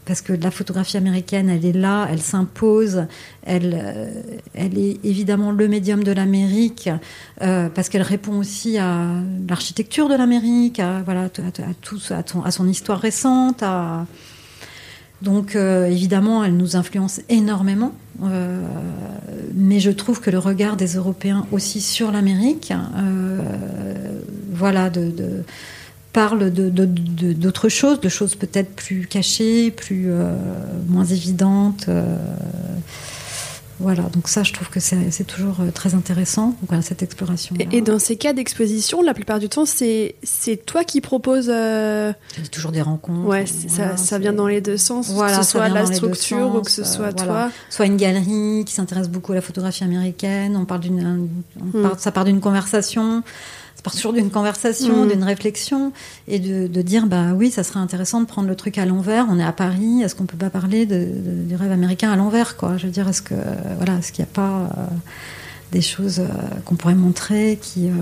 parce 0.08 0.22
que 0.22 0.32
la 0.32 0.51
photographie 0.51 0.95
américaine, 0.95 1.49
elle 1.49 1.66
est 1.66 1.74
là, 1.74 2.08
elle 2.10 2.22
s'impose, 2.22 3.08
elle, 3.43 3.78
euh, 3.78 4.22
est 4.55 5.05
évidemment 5.05 5.51
le 5.51 5.68
médium 5.68 6.01
de 6.01 6.14
l'Amérique, 6.14 6.89
euh, 7.41 7.68
parce 7.68 7.89
qu'elle 7.89 8.03
répond 8.03 8.38
aussi 8.39 8.78
à 8.78 9.05
l'architecture 9.47 10.08
de 10.08 10.16
l'Amérique, 10.16 10.80
à, 10.80 11.01
voilà, 11.03 11.24
à, 11.24 11.30
tout, 11.82 11.99
à, 12.10 12.51
son 12.51 12.68
histoire 12.70 12.99
récente. 12.99 13.62
À... 13.64 14.08
Donc 15.22 15.55
euh, 15.55 15.88
évidemment, 15.88 16.43
elle 16.43 16.55
nous 16.55 16.76
influence 16.76 17.22
énormément, 17.30 17.93
mais 19.53 19.80
je 19.80 19.91
trouve 19.91 20.22
que 20.22 20.30
le 20.30 20.39
regard 20.39 20.76
des 20.76 20.95
Européens 20.95 21.45
aussi 21.51 21.82
sur 21.82 22.11
l'Amérique, 22.11 22.74
voilà, 24.51 24.89
de, 24.89 25.43
parle 26.18 26.49
d'autres 26.49 27.70
choses, 27.70 28.01
de 28.01 28.09
choses 28.09 28.34
peut-être 28.34 28.72
plus 28.76 29.05
cachées, 29.05 29.70
plus 29.70 30.05
euh, 30.07 30.36
moins 30.88 31.05
évidentes. 31.05 31.86
Euh, 33.80 33.84
voilà, 33.84 34.03
donc 34.03 34.28
ça, 34.28 34.43
je 34.43 34.53
trouve 34.53 34.69
que 34.69 34.80
c'est 34.80 35.23
toujours 35.25 35.57
euh, 35.61 35.71
très 35.71 35.95
intéressant, 35.95 36.55
voilà, 36.67 36.82
cette 36.82 37.03
exploration. 37.03 37.55
Et, 37.71 37.82
dans 37.82 37.99
ces 37.99 38.17
cas 38.17 38.34
d'exposition, 38.34 39.01
la 39.01 39.13
plupart 39.13 39.39
du 39.39 39.49
temps, 39.49 39.65
c'est 39.65 40.15
toi 40.65 40.84
qui 40.84 41.01
proposes. 41.01 41.49
Euh... 41.49 42.13
toujours 42.51 42.71
des 42.71 42.82
rencontres. 42.82 43.28
Ouais, 43.28 43.45
ça, 43.45 43.97
ça, 43.97 44.19
vient 44.19 44.34
dans 44.34 44.47
les 44.47 44.61
deux 44.61 44.78
sens, 44.78 45.11
voilà, 45.11 45.38
que 45.38 45.43
ce 45.43 45.51
soit 45.51 45.69
la 45.69 45.86
structure 45.86 46.55
ou 46.55 46.61
que 46.61 46.71
ce 46.71 46.84
soit 46.84 47.13
toi. 47.13 47.49
Soit 47.69 47.86
une 47.86 47.97
galerie 47.97 48.63
qui 48.65 48.73
s'intéresse 48.73 49.09
beaucoup 49.09 49.32
à 49.32 49.36
la 49.36 49.41
photographie 49.41 49.84
américaine, 49.84 50.55
on 50.57 50.65
parle 50.65 50.82
d'une, 50.82 51.30
hmm. 51.59 51.89
ça 51.97 52.11
part 52.11 52.25
d'une 52.25 52.39
conversation 52.39 53.23
ça 53.78 53.84
part 53.84 53.93
toujours 53.93 54.13
d'une 54.13 54.32
conversation, 54.32 55.05
mm. 55.05 55.09
d'une 55.09 55.23
réflexion, 55.23 55.93
et 56.28 56.39
de, 56.39 56.82
dire 56.82 57.05
bah 57.05 57.34
oui, 57.36 57.51
ça 57.51 57.63
serait 57.63 57.80
intéressant 57.80 58.21
de 58.21 58.25
prendre 58.25 58.47
le 58.47 58.55
truc 58.55 58.80
à 58.80 58.86
l'envers. 58.88 59.28
On 59.30 59.38
est 59.38 59.43
à 59.43 59.51
Paris, 59.51 60.01
est-ce 60.01 60.15
qu'on 60.15 60.25
peut 60.25 60.38
pas 60.38 60.49
parler 60.49 60.88
de, 60.88 61.07
du 61.45 61.55
rêve 61.55 61.71
américain 61.71 62.11
à 62.11 62.15
l'envers, 62.15 62.57
quoi? 62.57 62.78
Je 62.78 62.88
veux 62.88 62.91
dire, 62.91 63.07
est-ce 63.07 63.21
que 63.21 63.36
voilà, 63.75 63.99
est-ce 63.99 64.11
qu'il 64.11 64.25
n'y 64.25 64.30
a 64.32 64.34
pas 64.34 64.69
euh, 64.78 64.86
des 65.71 65.82
choses 65.82 66.19
euh, 66.19 66.28
qu'on 66.65 66.75
pourrait 66.75 66.95
montrer 66.95 67.59
qui 67.61 67.89
euh, 67.89 67.93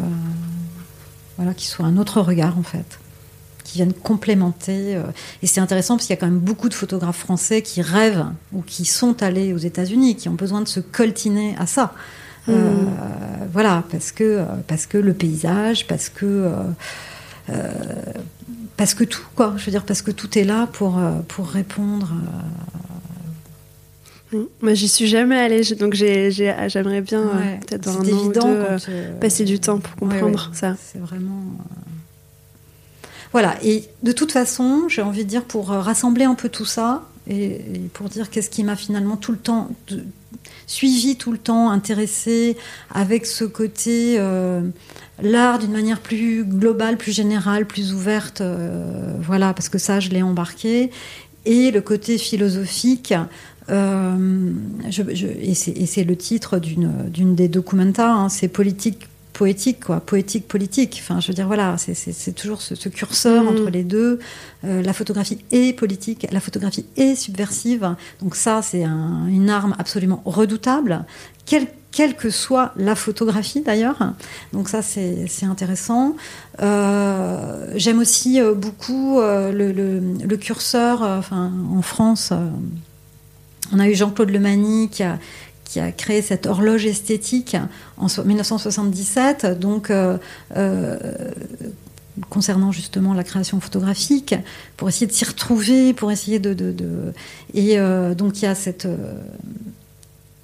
voilà, 1.36 1.54
qui 1.54 1.68
soient 1.68 1.86
un 1.86 1.98
autre 1.98 2.22
regard 2.22 2.58
en 2.58 2.64
fait? 2.64 3.00
Qui 3.66 3.80
viennent 3.80 3.94
complémenter. 3.94 4.98
Et 5.42 5.48
c'est 5.48 5.60
intéressant 5.60 5.96
parce 5.96 6.06
qu'il 6.06 6.14
y 6.16 6.18
a 6.18 6.20
quand 6.20 6.28
même 6.28 6.40
beaucoup 6.40 6.70
de 6.70 6.76
photographes 6.76 7.18
français 7.18 7.64
qui 7.64 7.82
rêvent 7.82 8.28
ou 8.54 8.62
qui 8.62 8.86
sont 8.86 9.24
allés 9.24 9.54
aux 9.54 9.58
États-Unis, 9.58 10.16
qui 10.16 10.30
ont 10.30 10.36
besoin 10.36 10.62
de 10.62 10.68
se 10.68 10.80
coltiner 10.80 11.56
à 11.58 11.66
ça. 11.66 11.94
Euh, 12.50 12.54
voilà, 13.52 13.84
parce 13.92 14.12
que, 14.12 14.44
parce 14.68 14.86
que 14.86 14.98
le 14.98 15.14
paysage, 15.14 15.88
parce 15.88 16.10
que. 16.10 16.52
Euh, 17.50 17.54
parce 18.78 18.94
que 18.94 19.04
tout, 19.04 19.24
quoi. 19.36 19.54
Je 19.58 19.66
veux 19.66 19.72
dire, 19.72 19.84
parce 19.84 20.02
que 20.02 20.12
tout 20.12 20.38
est 20.38 20.44
là 20.44 20.68
pour, 20.72 21.00
pour 21.28 21.48
répondre. 21.48 22.12
Moi, 24.62 24.74
j'y 24.74 24.90
suis 24.90 25.08
jamais 25.08 25.40
allée, 25.40 25.62
donc 25.80 25.94
j'aimerais 25.94 27.02
bien 27.02 27.24
peut-être 27.66 27.86
dans 27.86 28.02
un 28.02 28.14
an 28.14 28.26
ou 28.26 28.34
deux, 28.34 28.66
passer 29.22 29.46
du 29.46 29.60
temps 29.60 29.80
pour 29.80 29.96
comprendre 29.96 30.50
ça. 30.54 30.76
C'est 30.78 31.00
vraiment. 31.00 31.44
Voilà, 33.32 33.56
et 33.64 33.84
de 34.04 34.12
toute 34.12 34.32
façon, 34.32 34.88
j'ai 34.88 35.02
envie 35.02 35.24
de 35.24 35.30
dire, 35.30 35.44
pour 35.44 35.68
rassembler 35.68 36.26
un 36.26 36.36
peu 36.36 36.50
tout 36.50 36.66
ça, 36.66 37.04
et, 37.30 37.60
pour 37.94 38.10
dire 38.10 38.30
qu'est-ce 38.30 38.50
qui 38.50 38.64
m'a 38.64 38.76
finalement 38.76 39.18
tout 39.18 39.32
le 39.32 39.38
temps 39.38 39.70
suivi 40.68 41.16
tout 41.16 41.32
le 41.32 41.38
temps, 41.38 41.70
intéressé 41.70 42.58
avec 42.94 43.26
ce 43.26 43.46
côté 43.46 44.16
euh, 44.20 44.62
l'art 45.22 45.60
d'une 45.60 45.72
manière 45.72 46.00
plus 46.00 46.44
globale, 46.44 46.98
plus 46.98 47.12
générale, 47.12 47.66
plus 47.66 47.94
ouverte. 47.94 48.42
Euh, 48.42 49.14
voilà, 49.22 49.54
parce 49.54 49.70
que 49.70 49.78
ça, 49.78 50.00
je 50.00 50.10
l'ai 50.10 50.22
embarqué. 50.22 50.92
Et 51.46 51.72
le 51.72 51.82
côté 51.82 52.18
philosophique. 52.18 53.14
Euh, 53.70 54.52
et 55.42 55.56
c'est 55.56 56.04
le 56.04 56.16
titre 56.16 56.60
d'une 56.60 57.36
des 57.36 57.48
documenta, 57.48 58.12
hein, 58.12 58.30
c'est 58.30 58.48
politique 58.48 59.08
poétique, 59.36 59.84
quoi, 59.84 60.00
poétique 60.00 60.48
politique. 60.48 61.02
Enfin, 61.04 61.20
je 61.20 61.28
veux 61.28 61.34
dire, 61.34 61.46
voilà, 61.46 61.76
c'est 61.78 62.34
toujours 62.34 62.62
ce, 62.62 62.90
curseur 62.90 63.44
mm. 63.44 63.48
entre 63.48 63.70
les 63.70 63.84
deux. 63.84 64.20
Euh, 64.64 64.82
la 64.82 64.94
photographie 64.94 65.40
est 65.52 65.78
politique, 65.78 66.26
la 66.32 66.40
photographie 66.40 66.86
est 66.96 67.16
subversive. 67.16 67.96
Donc 68.22 68.36
ça, 68.36 68.62
c'est 68.62 68.84
une 68.84 69.50
arme 69.50 69.76
absolument 69.78 70.22
redoutable, 70.26 71.04
quelle, 71.46 71.68
quelle, 71.92 72.16
que 72.16 72.30
soit 72.30 72.72
la 72.78 72.96
photographie 72.96 73.62
d'ailleurs. 73.62 74.14
Donc 74.54 74.70
ça, 74.70 74.82
c'est 74.82 75.28
intéressant. 75.44 76.16
Euh, 76.62 77.74
j'aime 77.76 78.00
aussi 78.00 78.40
euh, 78.40 78.54
beaucoup 78.54 79.20
le, 79.20 79.72
le, 79.72 80.38
curseur. 80.38 81.02
enfin, 81.02 81.52
en 81.74 81.82
France, 81.82 82.32
on 83.74 83.80
a 83.80 83.90
eu 83.90 83.96
Jean-Claude 83.96 84.30
Lemanie 84.30 84.90
qui 84.90 85.04
a 85.04 85.20
qui 85.66 85.80
a 85.80 85.92
créé 85.92 86.22
cette 86.22 86.46
horloge 86.46 86.86
esthétique 86.86 87.58
en 87.98 88.08
1977, 88.24 89.60
donc 89.60 89.90
euh, 89.90 90.18
euh, 90.56 90.98
concernant 92.30 92.72
justement 92.72 93.14
la 93.14 93.24
création 93.24 93.60
photographique, 93.60 94.36
pour 94.78 94.88
essayer 94.88 95.08
de 95.08 95.12
s'y 95.12 95.26
retrouver, 95.26 95.94
pour 95.94 96.12
essayer 96.12 96.40
de... 96.40 96.74
Et 97.54 97.78
euh, 97.78 98.16
donc 98.16 98.42
il 98.42 98.46
y 98.46 98.48
a 98.48 98.56
cette... 98.56 98.88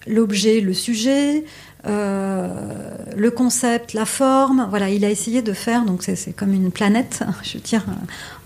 l'objet, 0.05 0.59
le 0.59 0.73
sujet, 0.73 1.45
le 1.85 3.29
concept, 3.29 3.93
la 3.93 4.05
forme. 4.05 4.67
Voilà, 4.69 4.89
il 4.89 5.03
a 5.05 5.09
essayé 5.09 5.41
de 5.41 5.53
faire, 5.53 5.85
donc 5.85 6.03
c'est 6.03 6.33
comme 6.33 6.53
une 6.53 6.71
planète, 6.71 7.23
je 7.43 7.53
veux 7.53 7.63
dire, 7.63 7.83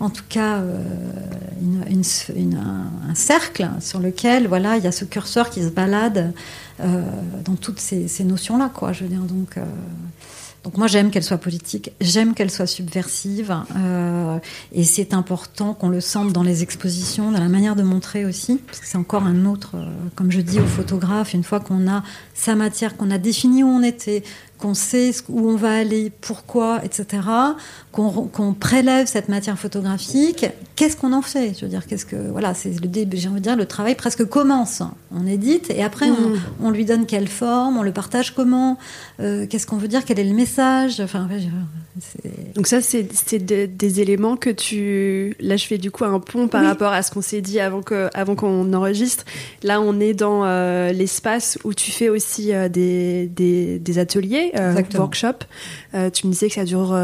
en 0.00 0.10
tout 0.10 0.24
cas, 0.28 0.62
un, 3.08 3.14
cercle 3.14 3.68
sur 3.80 4.00
lequel, 4.00 4.46
voilà, 4.48 4.76
il 4.76 4.84
y 4.84 4.86
a 4.86 4.92
ce 4.92 5.04
curseur 5.04 5.50
qui 5.50 5.62
se 5.62 5.68
balade 5.68 6.32
euh, 6.80 7.02
dans 7.44 7.56
toutes 7.56 7.80
ces, 7.80 8.24
notions-là, 8.24 8.70
quoi. 8.72 8.92
Je 8.92 9.04
veux 9.04 9.10
dire, 9.10 9.22
donc. 9.22 9.58
Euh, 10.66 10.70
donc 10.70 10.78
moi 10.78 10.86
j'aime 10.86 11.10
qu'elle 11.10 11.22
soit 11.22 11.38
politique, 11.38 11.92
j'aime 12.00 12.34
qu'elle 12.34 12.50
soit 12.50 12.66
subversive, 12.66 13.56
euh, 13.76 14.38
et 14.72 14.84
c'est 14.84 15.14
important 15.14 15.74
qu'on 15.74 15.88
le 15.88 16.00
sente 16.00 16.32
dans 16.32 16.42
les 16.42 16.62
expositions, 16.62 17.30
dans 17.30 17.40
la 17.40 17.48
manière 17.48 17.76
de 17.76 17.82
montrer 17.82 18.24
aussi, 18.24 18.56
parce 18.66 18.80
que 18.80 18.86
c'est 18.86 18.98
encore 18.98 19.24
un 19.24 19.44
autre, 19.44 19.76
comme 20.14 20.30
je 20.30 20.40
dis 20.40 20.60
aux 20.60 20.66
photographes, 20.66 21.34
une 21.34 21.44
fois 21.44 21.60
qu'on 21.60 21.88
a 21.88 22.02
sa 22.34 22.54
matière, 22.54 22.96
qu'on 22.96 23.10
a 23.10 23.18
défini 23.18 23.62
où 23.62 23.68
on 23.68 23.82
était, 23.82 24.22
qu'on 24.58 24.74
sait 24.74 25.12
où 25.28 25.48
on 25.48 25.56
va 25.56 25.76
aller, 25.76 26.10
pourquoi, 26.20 26.80
etc., 26.84 27.22
qu'on 27.92 28.54
prélève 28.58 29.06
cette 29.06 29.28
matière 29.28 29.58
photographique, 29.58 30.46
qu'est-ce 30.74 30.96
qu'on 30.96 31.12
en 31.12 31.22
fait? 31.22 31.54
Je 31.58 31.64
veux 31.64 31.70
dire, 31.70 31.86
qu'est-ce 31.86 32.04
que 32.04 32.16
voilà, 32.30 32.52
c'est 32.52 32.78
le 32.80 32.88
début. 32.88 33.16
J'ai 33.16 33.28
envie 33.28 33.40
de 33.40 33.44
dire, 33.44 33.56
le 33.56 33.66
travail 33.66 33.94
presque 33.94 34.24
commence. 34.26 34.82
On 35.10 35.26
édite 35.26 35.70
et 35.70 35.82
après 35.82 36.06
on, 36.60 36.68
mm. 36.68 36.72
lui 36.72 36.84
donne 36.84 37.06
quelle 37.06 37.28
forme, 37.28 37.78
on 37.78 37.82
le 37.82 37.92
partage 37.92 38.34
comment, 38.34 38.76
euh, 39.20 39.46
qu'est-ce 39.46 39.66
qu'on 39.66 39.78
veut 39.78 39.88
dire, 39.88 40.04
quel 40.04 40.18
est 40.18 40.24
le 40.24 40.34
message. 40.34 41.00
Enfin, 41.00 41.26
donc 42.54 42.66
ça, 42.66 42.80
c'est 42.82 43.38
des 43.38 44.00
éléments 44.00 44.36
que 44.36 44.50
tu. 44.50 45.34
Là, 45.40 45.56
je 45.56 45.66
fais 45.66 45.78
du 45.78 45.90
coup 45.90 46.04
un 46.04 46.20
pont 46.20 46.46
par 46.46 46.62
rapport 46.64 46.92
à 46.92 47.02
ce 47.02 47.10
qu'on 47.10 47.22
s'est 47.22 47.40
dit 47.40 47.58
avant 47.58 47.80
que 47.80 48.08
avant 48.12 48.34
qu'on 48.34 48.72
enregistre. 48.74 49.24
Là, 49.62 49.80
on 49.80 49.98
est 49.98 50.12
dans 50.12 50.44
euh, 50.44 50.92
l'espace 50.92 51.58
où 51.64 51.72
tu 51.72 51.90
fais 51.90 52.10
aussi 52.10 52.52
euh, 52.52 52.68
des, 52.68 53.26
des, 53.26 53.78
des, 53.78 53.98
ateliers, 53.98 54.45
workshops. 54.94 55.46
tu 56.12 56.26
me 56.26 56.32
disais 56.32 56.48
que 56.48 56.54
ça 56.54 56.64
dure 56.64 56.96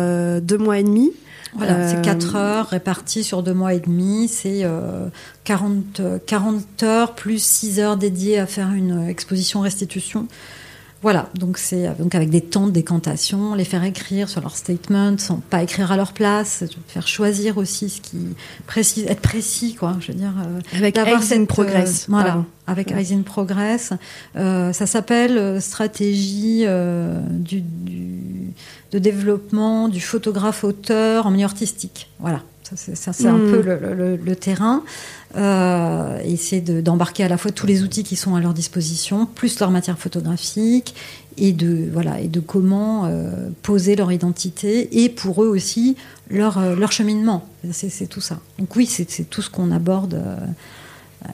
deux 0.43 0.59
mois 0.59 0.79
et 0.79 0.83
demi. 0.83 1.13
Voilà, 1.55 1.87
c'est 1.87 2.03
4 2.03 2.35
euh, 2.35 2.39
heures 2.39 2.67
réparties 2.69 3.25
sur 3.25 3.43
2 3.43 3.53
mois 3.53 3.75
et 3.75 3.81
demi. 3.81 4.29
C'est 4.29 4.67
40, 5.45 6.01
euh, 6.01 6.19
40 6.27 6.83
heures 6.83 7.15
plus 7.15 7.43
6 7.43 7.79
heures 7.81 7.97
dédiées 7.97 8.39
à 8.39 8.47
faire 8.47 8.73
une 8.73 9.09
exposition 9.09 9.61
restitution. 9.61 10.27
Voilà, 11.03 11.29
donc 11.35 11.59
c'est 11.59 11.97
donc 11.99 12.15
avec 12.15 12.31
des 12.31 12.41
temps 12.41 12.67
de 12.67 12.71
décantation, 12.71 13.55
les 13.55 13.65
faire 13.65 13.83
écrire 13.85 14.29
sur 14.29 14.41
leur 14.41 14.57
statement, 14.57 15.19
sans 15.19 15.37
pas 15.39 15.63
écrire 15.63 15.91
à 15.91 15.97
leur 15.97 16.13
place, 16.13 16.65
faire 16.87 17.09
choisir 17.09 17.59
aussi 17.59 17.91
ce 17.91 18.01
qui 18.01 18.37
précise, 18.67 19.07
être 19.07 19.21
précis 19.21 19.75
quoi. 19.75 19.97
Je 20.01 20.13
veux 20.13 20.19
dire 20.19 20.33
euh, 20.39 20.61
avec 20.79 20.97
Eyes 20.97 21.35
in 21.35 21.45
Progress. 21.45 22.07
voilà, 22.09 22.45
avec 22.67 22.95
Progress. 23.25 23.93
ça 24.35 24.87
s'appelle 24.87 25.61
stratégie 25.61 26.65
du, 27.31 27.61
du 27.61 28.53
de 28.93 28.99
développement 28.99 29.89
du 29.89 30.01
photographe-auteur 30.01 31.27
en 31.27 31.31
milieu 31.31 31.47
artistique. 31.47 32.11
Voilà, 32.21 32.43
ça 32.63 33.13
c'est 33.13 33.27
un 33.27 33.39
hmm. 33.39 33.51
peu 33.51 34.19
le, 34.25 34.37
terrain. 34.37 34.83
Euh, 35.35 36.21
essayer 36.25 36.61
d'embarquer 36.61 37.25
à 37.25 37.29
la 37.29 37.39
fois 37.39 37.51
tous 37.51 37.67
les 37.67 37.83
outils 37.83 38.05
qui 38.05 38.17
sont 38.17 38.35
à 38.35 38.41
leur 38.41 38.53
disposition, 38.53 39.27
plus 39.27 39.59
leur 39.61 39.71
matière 39.71 39.99
photographique, 39.99 40.95
et 41.39 41.53
de, 41.53 41.89
voilà, 41.91 42.21
et 42.21 42.29
de 42.29 42.41
comment 42.41 43.07
euh, 43.07 43.49
poser 43.63 43.97
leur 43.97 44.13
identité, 44.13 45.03
et 45.03 45.09
pour 45.09 45.43
eux 45.43 45.49
aussi 45.49 45.97
leur, 46.29 46.59
euh, 46.59 46.77
leur 46.77 46.93
cheminement. 46.93 47.49
C'est 47.71 48.09
tout 48.09 48.21
ça. 48.21 48.41
Donc 48.59 48.77
oui, 48.77 48.85
c'est 48.87 49.07
tout 49.31 49.41
ce 49.41 49.49
qu'on 49.49 49.71
aborde. 49.71 50.21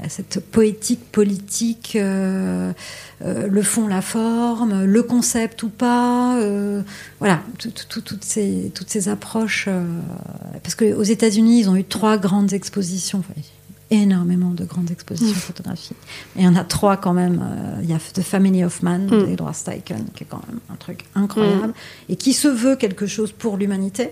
cette 0.09 0.40
poétique 0.40 1.11
politique, 1.11 1.96
le 1.99 3.62
fond, 3.62 3.88
la 3.88 4.03
forme, 4.03 4.84
le 4.84 5.03
concept 5.03 5.62
ou 5.62 5.70
pas, 5.70 6.38
voilà, 7.18 7.40
toutes, 7.59 8.24
ces, 8.24 8.70
toutes 8.74 8.90
ces 8.90 9.09
approches. 9.09 9.68
parce 10.62 10.74
qu'aux 10.74 11.03
États-Unis, 11.03 11.61
ils 11.61 11.70
ont 11.70 11.76
eu 11.76 11.84
trois 11.84 12.18
grandes 12.18 12.53
expositions 12.53 13.22
énormément 13.91 14.51
de 14.51 14.64
grandes 14.64 14.91
expositions 14.91 15.36
mm. 15.36 15.41
photographiques. 15.41 15.97
Et 16.36 16.41
il 16.41 16.45
y 16.45 16.49
en 16.49 16.57
a 16.57 16.64
trois 16.64 16.97
quand 16.97 17.14
même. 17.14 17.43
Euh, 17.43 17.80
il 17.82 17.91
y 17.91 17.95
a 17.95 17.99
The 17.99 18.22
Family 18.22 18.64
of 18.64 18.82
Man 18.82 19.07
mm. 19.07 19.26
d'Edward 19.26 19.55
Steichen, 19.55 20.05
qui 20.14 20.24
est 20.24 20.26
quand 20.28 20.43
même 20.47 20.61
un 20.70 20.76
truc 20.76 21.05
incroyable, 21.14 21.68
mm. 21.68 22.12
et 22.12 22.16
qui 22.16 22.32
se 22.32 22.49
veut 22.49 22.76
quelque 22.76 23.07
chose 23.07 23.32
pour 23.32 23.57
l'humanité. 23.57 24.11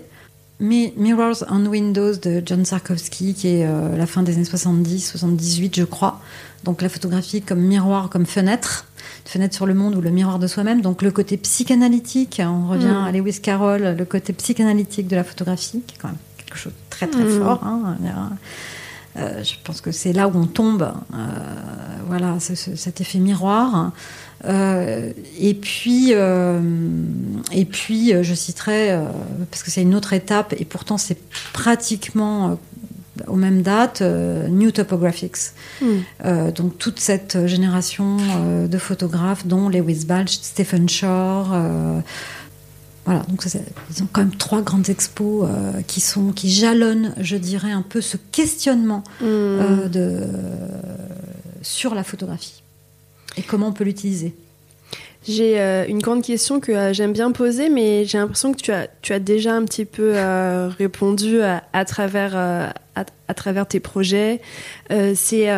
Mais 0.59 0.93
Mirrors 0.97 1.43
on 1.49 1.67
Windows 1.67 2.15
de 2.15 2.41
John 2.43 2.65
Sarkowski, 2.65 3.35
qui 3.35 3.47
est 3.47 3.67
euh, 3.67 3.95
la 3.95 4.07
fin 4.07 4.23
des 4.23 4.35
années 4.35 4.45
70, 4.45 5.01
78, 5.11 5.75
je 5.75 5.83
crois. 5.83 6.19
Donc 6.63 6.81
la 6.81 6.89
photographie 6.89 7.43
comme 7.43 7.59
miroir, 7.59 8.09
comme 8.09 8.25
fenêtre, 8.25 8.87
fenêtre 9.25 9.53
sur 9.53 9.67
le 9.67 9.75
monde 9.75 9.95
ou 9.95 10.01
le 10.01 10.09
miroir 10.09 10.39
de 10.39 10.47
soi-même. 10.47 10.81
Donc 10.81 11.03
le 11.03 11.11
côté 11.11 11.37
psychanalytique, 11.37 12.41
on 12.43 12.67
revient 12.67 12.95
à 13.05 13.11
Lewis 13.11 13.39
Carroll, 13.39 13.95
le 13.95 14.05
côté 14.05 14.33
psychanalytique 14.33 15.07
de 15.07 15.15
la 15.15 15.23
photographie, 15.23 15.83
qui 15.85 15.95
est 15.95 15.99
quand 15.99 16.07
même 16.07 16.17
quelque 16.37 16.57
chose 16.57 16.73
de 16.73 16.89
très 16.89 17.05
très 17.07 17.25
fort. 17.25 17.63
Hein. 17.63 17.97
Euh, 19.17 19.43
je 19.43 19.53
pense 19.63 19.81
que 19.81 19.91
c'est 19.91 20.13
là 20.13 20.27
où 20.27 20.37
on 20.37 20.45
tombe, 20.45 20.91
euh, 21.13 21.17
voilà, 22.07 22.37
cet 22.39 23.01
effet 23.01 23.19
miroir. 23.19 23.91
Euh, 24.45 25.11
et 25.39 25.53
puis, 25.55 26.11
et 26.11 27.65
puis, 27.65 28.13
je 28.23 28.33
citerai 28.33 28.97
parce 29.49 29.63
que 29.63 29.71
c'est 29.71 29.81
une 29.81 29.95
autre 29.95 30.13
étape 30.13 30.53
et 30.57 30.65
pourtant 30.65 30.97
c'est 30.97 31.17
pratiquement 31.53 32.59
aux 33.25 33.35
mêmes 33.35 33.63
dates, 33.63 34.01
New 34.01 34.71
Topographics. 34.71 35.53
Hmm. 35.81 36.51
donc 36.55 36.77
toute 36.77 36.99
cette 36.99 37.47
génération 37.47 38.17
de 38.67 38.77
photographes, 38.77 39.47
dont 39.47 39.69
Lewis 39.69 40.05
Balch, 40.05 40.37
Stephen 40.41 40.87
Shore, 40.87 41.55
voilà, 43.07 43.21
donc 43.29 43.41
ils 43.45 44.03
ont 44.03 44.07
quand 44.11 44.19
même 44.19 44.35
trois 44.35 44.61
grandes 44.61 44.89
expos 44.89 45.47
euh, 45.49 45.81
qui 45.87 46.01
sont 46.01 46.33
qui 46.33 46.51
jalonnent, 46.51 47.13
je 47.21 47.37
dirais, 47.37 47.71
un 47.71 47.81
peu 47.81 48.01
ce 48.01 48.17
questionnement 48.17 49.01
mmh. 49.21 49.23
euh, 49.23 49.87
de, 49.87 50.27
sur 51.61 51.95
la 51.95 52.03
photographie 52.03 52.63
et 53.37 53.43
comment 53.43 53.69
on 53.69 53.71
peut 53.71 53.85
l'utiliser. 53.85 54.35
J'ai 55.25 55.61
euh, 55.61 55.85
une 55.87 55.99
grande 55.99 56.21
question 56.21 56.59
que 56.59 56.91
j'aime 56.91 57.13
bien 57.13 57.31
poser, 57.31 57.69
mais 57.69 58.03
j'ai 58.03 58.17
l'impression 58.17 58.51
que 58.51 58.59
tu 58.59 58.73
as, 58.73 58.89
tu 59.01 59.13
as 59.13 59.19
déjà 59.19 59.55
un 59.55 59.63
petit 59.63 59.85
peu 59.85 60.13
répondu 60.77 61.39
à, 61.41 61.85
travers, 61.85 62.35
à, 62.35 63.33
travers 63.33 63.65
tes 63.67 63.79
projets. 63.79 64.41
C'est 64.89 65.49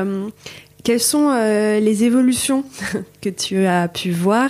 quelles 0.84 1.00
sont 1.00 1.30
les 1.32 2.04
évolutions 2.04 2.64
que 3.22 3.30
tu 3.30 3.66
as 3.66 3.88
pu 3.88 4.12
voir 4.12 4.50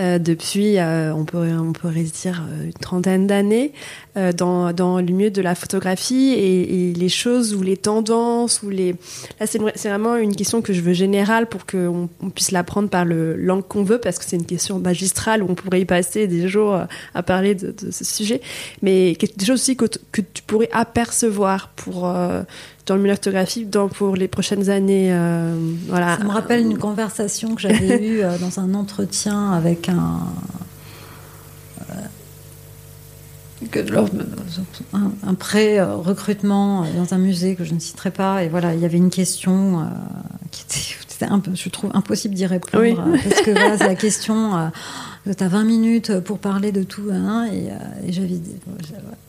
euh, 0.00 0.18
depuis, 0.18 0.78
euh, 0.78 1.12
on, 1.14 1.24
pourrait, 1.24 1.52
on 1.52 1.72
pourrait 1.72 2.04
dire, 2.04 2.42
euh, 2.48 2.66
une 2.66 2.72
trentaine 2.72 3.26
d'années 3.26 3.72
dans, 4.36 4.72
dans, 4.72 4.98
le 4.98 5.04
milieu 5.04 5.30
de 5.30 5.40
la 5.40 5.54
photographie 5.54 6.32
et, 6.32 6.92
les 6.92 7.08
choses 7.08 7.54
ou 7.54 7.62
les 7.62 7.76
tendances 7.76 8.60
ou 8.62 8.68
les... 8.68 8.96
Là, 9.38 9.46
c'est 9.46 9.88
vraiment 9.88 10.16
une 10.16 10.34
question 10.34 10.62
que 10.62 10.72
je 10.72 10.80
veux 10.80 10.92
générale 10.92 11.46
pour 11.46 11.64
qu'on 11.64 12.08
on 12.20 12.30
puisse 12.30 12.50
l'apprendre 12.50 12.88
par 12.88 13.04
le 13.04 13.36
langue 13.36 13.66
qu'on 13.66 13.84
veut 13.84 13.98
parce 13.98 14.18
que 14.18 14.24
c'est 14.24 14.36
une 14.36 14.46
question 14.46 14.80
magistrale 14.80 15.44
où 15.44 15.46
on 15.48 15.54
pourrait 15.54 15.82
y 15.82 15.84
passer 15.84 16.26
des 16.26 16.48
jours 16.48 16.80
à 17.14 17.22
parler 17.22 17.54
de, 17.54 17.72
ce 17.90 18.04
sujet. 18.04 18.40
Mais 18.82 19.12
des 19.12 19.44
choses 19.44 19.60
aussi 19.60 19.76
que, 19.76 19.86
que 20.10 20.22
tu 20.22 20.42
pourrais 20.42 20.68
apercevoir 20.72 21.68
pour 21.68 22.12
dans 22.90 22.96
le 22.96 23.02
milieu 23.02 23.14
photographique 23.14 23.70
dans, 23.70 23.88
pour 23.88 24.16
les 24.16 24.28
prochaines 24.28 24.68
années. 24.68 25.14
voilà. 25.88 26.18
Ça 26.18 26.24
me 26.24 26.30
rappelle 26.30 26.60
une 26.60 26.78
conversation 26.78 27.54
que 27.54 27.62
j'avais 27.62 28.04
eue 28.04 28.22
dans 28.40 28.60
un 28.60 28.74
entretien 28.74 29.52
avec 29.52 29.88
un, 29.88 30.20
pré-recrutement 35.38 36.84
dans 36.96 37.14
un 37.14 37.18
musée 37.18 37.54
que 37.54 37.64
je 37.64 37.74
ne 37.74 37.78
citerai 37.78 38.10
pas. 38.10 38.42
Et 38.42 38.48
voilà, 38.48 38.74
il 38.74 38.80
y 38.80 38.84
avait 38.84 38.98
une 38.98 39.10
question 39.10 39.80
euh, 39.80 39.84
qui 40.50 40.62
était, 40.62 41.26
un 41.30 41.38
peu, 41.38 41.52
je 41.54 41.68
trouve, 41.68 41.90
impossible 41.94 42.34
d'y 42.34 42.46
répondre. 42.46 42.82
Euh, 42.82 43.16
parce 43.28 43.42
que 43.42 43.50
voilà, 43.50 43.78
c'est 43.78 43.86
la 43.86 43.94
question. 43.94 44.56
Euh, 44.56 44.68
tu 45.36 45.44
as 45.44 45.48
20 45.48 45.64
minutes 45.64 46.20
pour 46.20 46.38
parler 46.38 46.72
de 46.72 46.82
tout. 46.82 47.10
Hein, 47.12 47.48
et, 47.52 48.12
j'avais, 48.12 48.40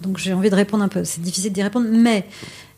donc 0.01 0.17
j'ai 0.17 0.33
envie 0.33 0.49
de 0.49 0.55
répondre 0.55 0.83
un 0.83 0.87
peu. 0.87 1.03
C'est 1.03 1.21
difficile 1.21 1.51
d'y 1.51 1.63
répondre, 1.63 1.87
mais 1.91 2.25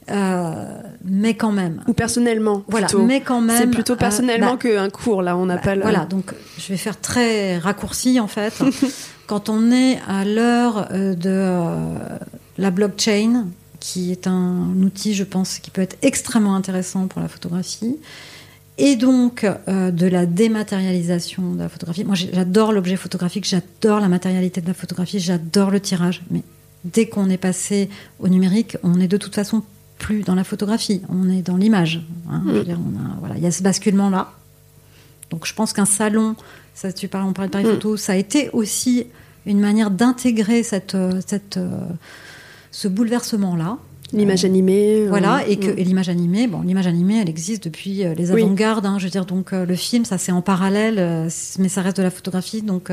euh, 0.09 0.65
mais 1.03 1.35
quand 1.35 1.51
même. 1.51 1.83
Ou 1.87 1.93
personnellement. 1.93 2.63
Voilà, 2.67 2.87
mais 3.05 3.21
quand 3.21 3.41
même. 3.41 3.57
C'est 3.57 3.67
plutôt 3.67 3.95
personnellement 3.95 4.53
euh, 4.53 4.63
bah, 4.63 4.69
qu'un 4.69 4.89
cours, 4.89 5.21
là, 5.21 5.37
on 5.37 5.45
n'a 5.45 5.55
bah, 5.55 5.61
pas 5.61 5.75
Voilà, 5.75 6.05
donc 6.05 6.33
je 6.57 6.67
vais 6.67 6.77
faire 6.77 6.99
très 6.99 7.57
raccourci 7.57 8.19
en 8.19 8.27
fait. 8.27 8.53
quand 9.27 9.49
on 9.49 9.71
est 9.71 9.99
à 10.07 10.25
l'heure 10.25 10.89
euh, 10.91 11.15
de 11.15 11.97
la 12.57 12.71
blockchain, 12.71 13.47
qui 13.79 14.11
est 14.11 14.27
un 14.27 14.73
outil, 14.81 15.13
je 15.13 15.23
pense, 15.23 15.59
qui 15.59 15.71
peut 15.71 15.81
être 15.81 15.97
extrêmement 16.01 16.55
intéressant 16.55 17.07
pour 17.07 17.21
la 17.21 17.27
photographie, 17.27 17.97
et 18.77 18.95
donc 18.95 19.45
de 19.67 20.07
la 20.07 20.25
dématérialisation 20.25 21.53
de 21.53 21.59
la 21.59 21.69
photographie. 21.69 22.03
Moi, 22.05 22.15
j'adore 22.15 22.71
l'objet 22.71 22.95
photographique, 22.95 23.45
j'adore 23.45 23.99
la 23.99 24.07
matérialité 24.07 24.61
de 24.61 24.67
la 24.67 24.73
photographie, 24.73 25.19
j'adore 25.19 25.69
le 25.69 25.79
tirage, 25.79 26.23
mais 26.31 26.43
dès 26.85 27.07
qu'on 27.07 27.29
est 27.29 27.37
passé 27.37 27.89
au 28.19 28.29
numérique, 28.29 28.77
on 28.83 28.99
est 28.99 29.07
de 29.07 29.17
toute 29.17 29.35
façon 29.35 29.63
plus 30.03 30.21
dans 30.21 30.35
la 30.35 30.43
photographie, 30.43 31.01
on 31.07 31.29
est 31.29 31.41
dans 31.41 31.55
l'image. 31.55 32.01
Hein. 32.29 32.41
Mm. 32.45 33.17
voilà, 33.19 33.37
il 33.37 33.43
y 33.43 33.47
a 33.47 33.51
ce 33.51 33.63
basculement-là. 33.63 34.33
Donc 35.29 35.47
je 35.47 35.53
pense 35.53 35.71
qu'un 35.71 35.85
salon, 35.85 36.35
ça, 36.75 36.91
tu 36.91 37.07
parles, 37.07 37.25
on 37.25 37.31
parle 37.31 37.47
de 37.47 37.53
Paris 37.53 37.63
mm. 37.63 37.71
Photo, 37.71 37.97
ça 37.97 38.11
a 38.11 38.15
été 38.17 38.49
aussi 38.51 39.07
une 39.45 39.61
manière 39.61 39.91
d'intégrer 39.91 40.61
cette, 40.61 40.95
euh, 40.95 41.21
cette, 41.25 41.55
euh, 41.55 41.87
ce 42.71 42.89
bouleversement-là. 42.89 43.77
L'image 44.13 44.45
animée. 44.45 45.01
Euh, 45.01 45.09
voilà, 45.09 45.47
et 45.47 45.57
que 45.57 45.71
l'image 45.71 46.09
animée, 46.09 46.47
bon, 46.47 46.61
l'image 46.61 46.87
animée, 46.87 47.19
elle 47.21 47.29
existe 47.29 47.65
depuis 47.65 48.03
les 48.15 48.31
avant-gardes. 48.31 48.85
Hein, 48.85 48.97
je 48.99 49.05
veux 49.05 49.09
dire, 49.09 49.25
donc 49.25 49.51
le 49.51 49.75
film, 49.75 50.05
ça 50.05 50.17
c'est 50.17 50.31
en 50.31 50.41
parallèle, 50.41 51.27
mais 51.59 51.69
ça 51.69 51.81
reste 51.81 51.97
de 51.97 52.03
la 52.03 52.11
photographie, 52.11 52.61
donc 52.61 52.91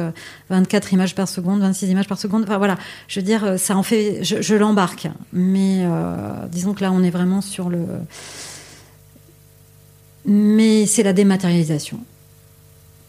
24 0.48 0.92
images 0.92 1.14
par 1.14 1.28
seconde, 1.28 1.60
26 1.60 1.90
images 1.90 2.08
par 2.08 2.18
seconde. 2.18 2.44
Enfin 2.44 2.58
voilà, 2.58 2.78
je 3.08 3.20
veux 3.20 3.24
dire, 3.24 3.58
ça 3.58 3.76
en 3.76 3.82
fait, 3.82 4.20
je, 4.22 4.54
l'embarque. 4.54 5.08
Mais 5.32 5.84
disons 6.50 6.74
que 6.74 6.82
là, 6.82 6.92
on 6.92 7.02
est 7.02 7.10
vraiment 7.10 7.40
sur 7.40 7.68
le. 7.68 7.84
Mais 10.26 10.86
c'est 10.86 11.02
la 11.02 11.12
dématérialisation. 11.12 12.00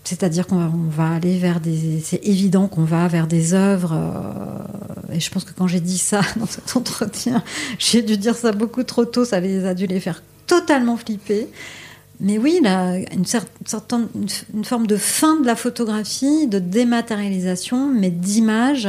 C'est-à-dire 0.03 0.47
qu'on 0.47 0.67
va, 0.89 1.11
aller 1.11 1.37
vers 1.37 1.59
des. 1.59 2.01
C'est 2.03 2.25
évident 2.25 2.67
qu'on 2.67 2.83
va 2.83 3.07
vers 3.07 3.27
des 3.27 3.53
œuvres. 3.53 3.93
Euh, 3.93 5.13
et 5.13 5.19
je 5.19 5.29
pense 5.29 5.43
que 5.43 5.51
quand 5.55 5.67
j'ai 5.67 5.79
dit 5.79 5.97
ça 5.97 6.21
dans 6.37 6.47
cet 6.47 6.75
entretien, 6.75 7.43
j'ai 7.77 8.01
dû 8.01 8.17
dire 8.17 8.35
ça 8.35 8.51
beaucoup 8.51 8.83
trop 8.83 9.05
tôt. 9.05 9.25
Ça 9.25 9.39
les 9.39 9.65
a 9.65 9.73
dû 9.73 9.85
les 9.87 9.99
faire 9.99 10.23
totalement 10.47 10.97
flipper. 10.97 11.47
Mais 12.23 12.37
oui, 12.37 12.59
là, 12.61 12.97
une, 13.11 13.25
certaine, 13.25 14.07
une, 14.53 14.63
forme 14.63 14.85
de 14.85 14.95
fin 14.95 15.39
de 15.39 15.45
la 15.47 15.55
photographie, 15.55 16.45
de 16.45 16.59
dématérialisation, 16.59 17.91
mais 17.91 18.11
d'images 18.11 18.87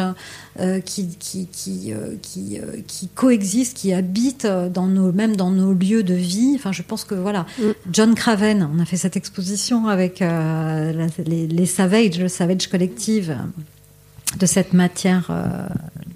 euh, 0.60 0.80
qui, 0.80 1.16
qui, 1.16 1.46
qui, 1.46 1.94
euh, 1.94 2.16
qui, 2.20 2.60
euh, 2.60 2.76
qui, 2.86 3.08
coexistent, 3.08 3.74
qui 3.74 3.94
habitent 3.94 4.46
dans 4.46 4.86
nos, 4.86 5.12
même 5.12 5.34
dans 5.34 5.50
nos 5.50 5.72
lieux 5.72 6.02
de 6.02 6.12
vie. 6.12 6.52
Enfin, 6.56 6.72
je 6.72 6.82
pense 6.82 7.04
que 7.04 7.14
voilà, 7.14 7.46
mm. 7.58 7.70
John 7.90 8.14
Craven, 8.14 8.68
on 8.70 8.78
a 8.78 8.84
fait 8.84 8.98
cette 8.98 9.16
exposition 9.16 9.88
avec 9.88 10.20
les, 10.20 11.46
les, 11.46 11.66
Savage, 11.66 12.18
le 12.18 12.28
Savage 12.28 12.66
Collective, 12.68 13.38
de 14.38 14.46
cette 14.46 14.74
matière 14.74 15.30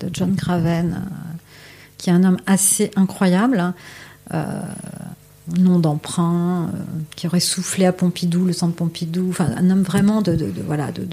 de 0.00 0.10
John 0.12 0.36
Craven, 0.36 1.02
qui 1.96 2.10
est 2.10 2.12
un 2.12 2.24
homme 2.24 2.38
assez 2.46 2.90
incroyable 2.94 3.72
nom 5.54 5.78
d'emprunt, 5.78 6.64
euh, 6.64 6.78
qui 7.14 7.26
aurait 7.26 7.40
soufflé 7.40 7.86
à 7.86 7.92
Pompidou, 7.92 8.44
le 8.44 8.52
centre 8.52 8.74
Pompidou, 8.74 9.28
enfin 9.30 9.48
un 9.56 9.70
homme 9.70 9.82
vraiment 9.82 10.22
de, 10.22 10.52
voilà 10.66 10.90
de, 10.92 11.06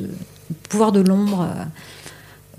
pouvoir 0.70 0.92
de 0.92 1.02
l'ombre. 1.02 1.42
Euh. 1.42 1.64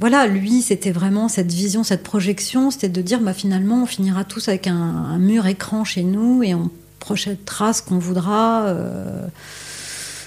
Voilà, 0.00 0.26
lui, 0.26 0.62
c'était 0.62 0.90
vraiment 0.90 1.28
cette 1.28 1.52
vision, 1.52 1.84
cette 1.84 2.02
projection, 2.02 2.72
c'était 2.72 2.88
de 2.88 3.00
dire, 3.00 3.20
bah, 3.20 3.32
finalement, 3.32 3.84
on 3.84 3.86
finira 3.86 4.24
tous 4.24 4.48
avec 4.48 4.66
un, 4.66 5.18
mur 5.18 5.46
écran 5.46 5.84
chez 5.84 6.02
nous 6.02 6.42
et 6.42 6.52
on 6.52 6.68
projettera 6.98 7.72
ce 7.72 7.82
qu'on 7.82 7.98
voudra. 7.98 8.64
Euh, 8.64 9.26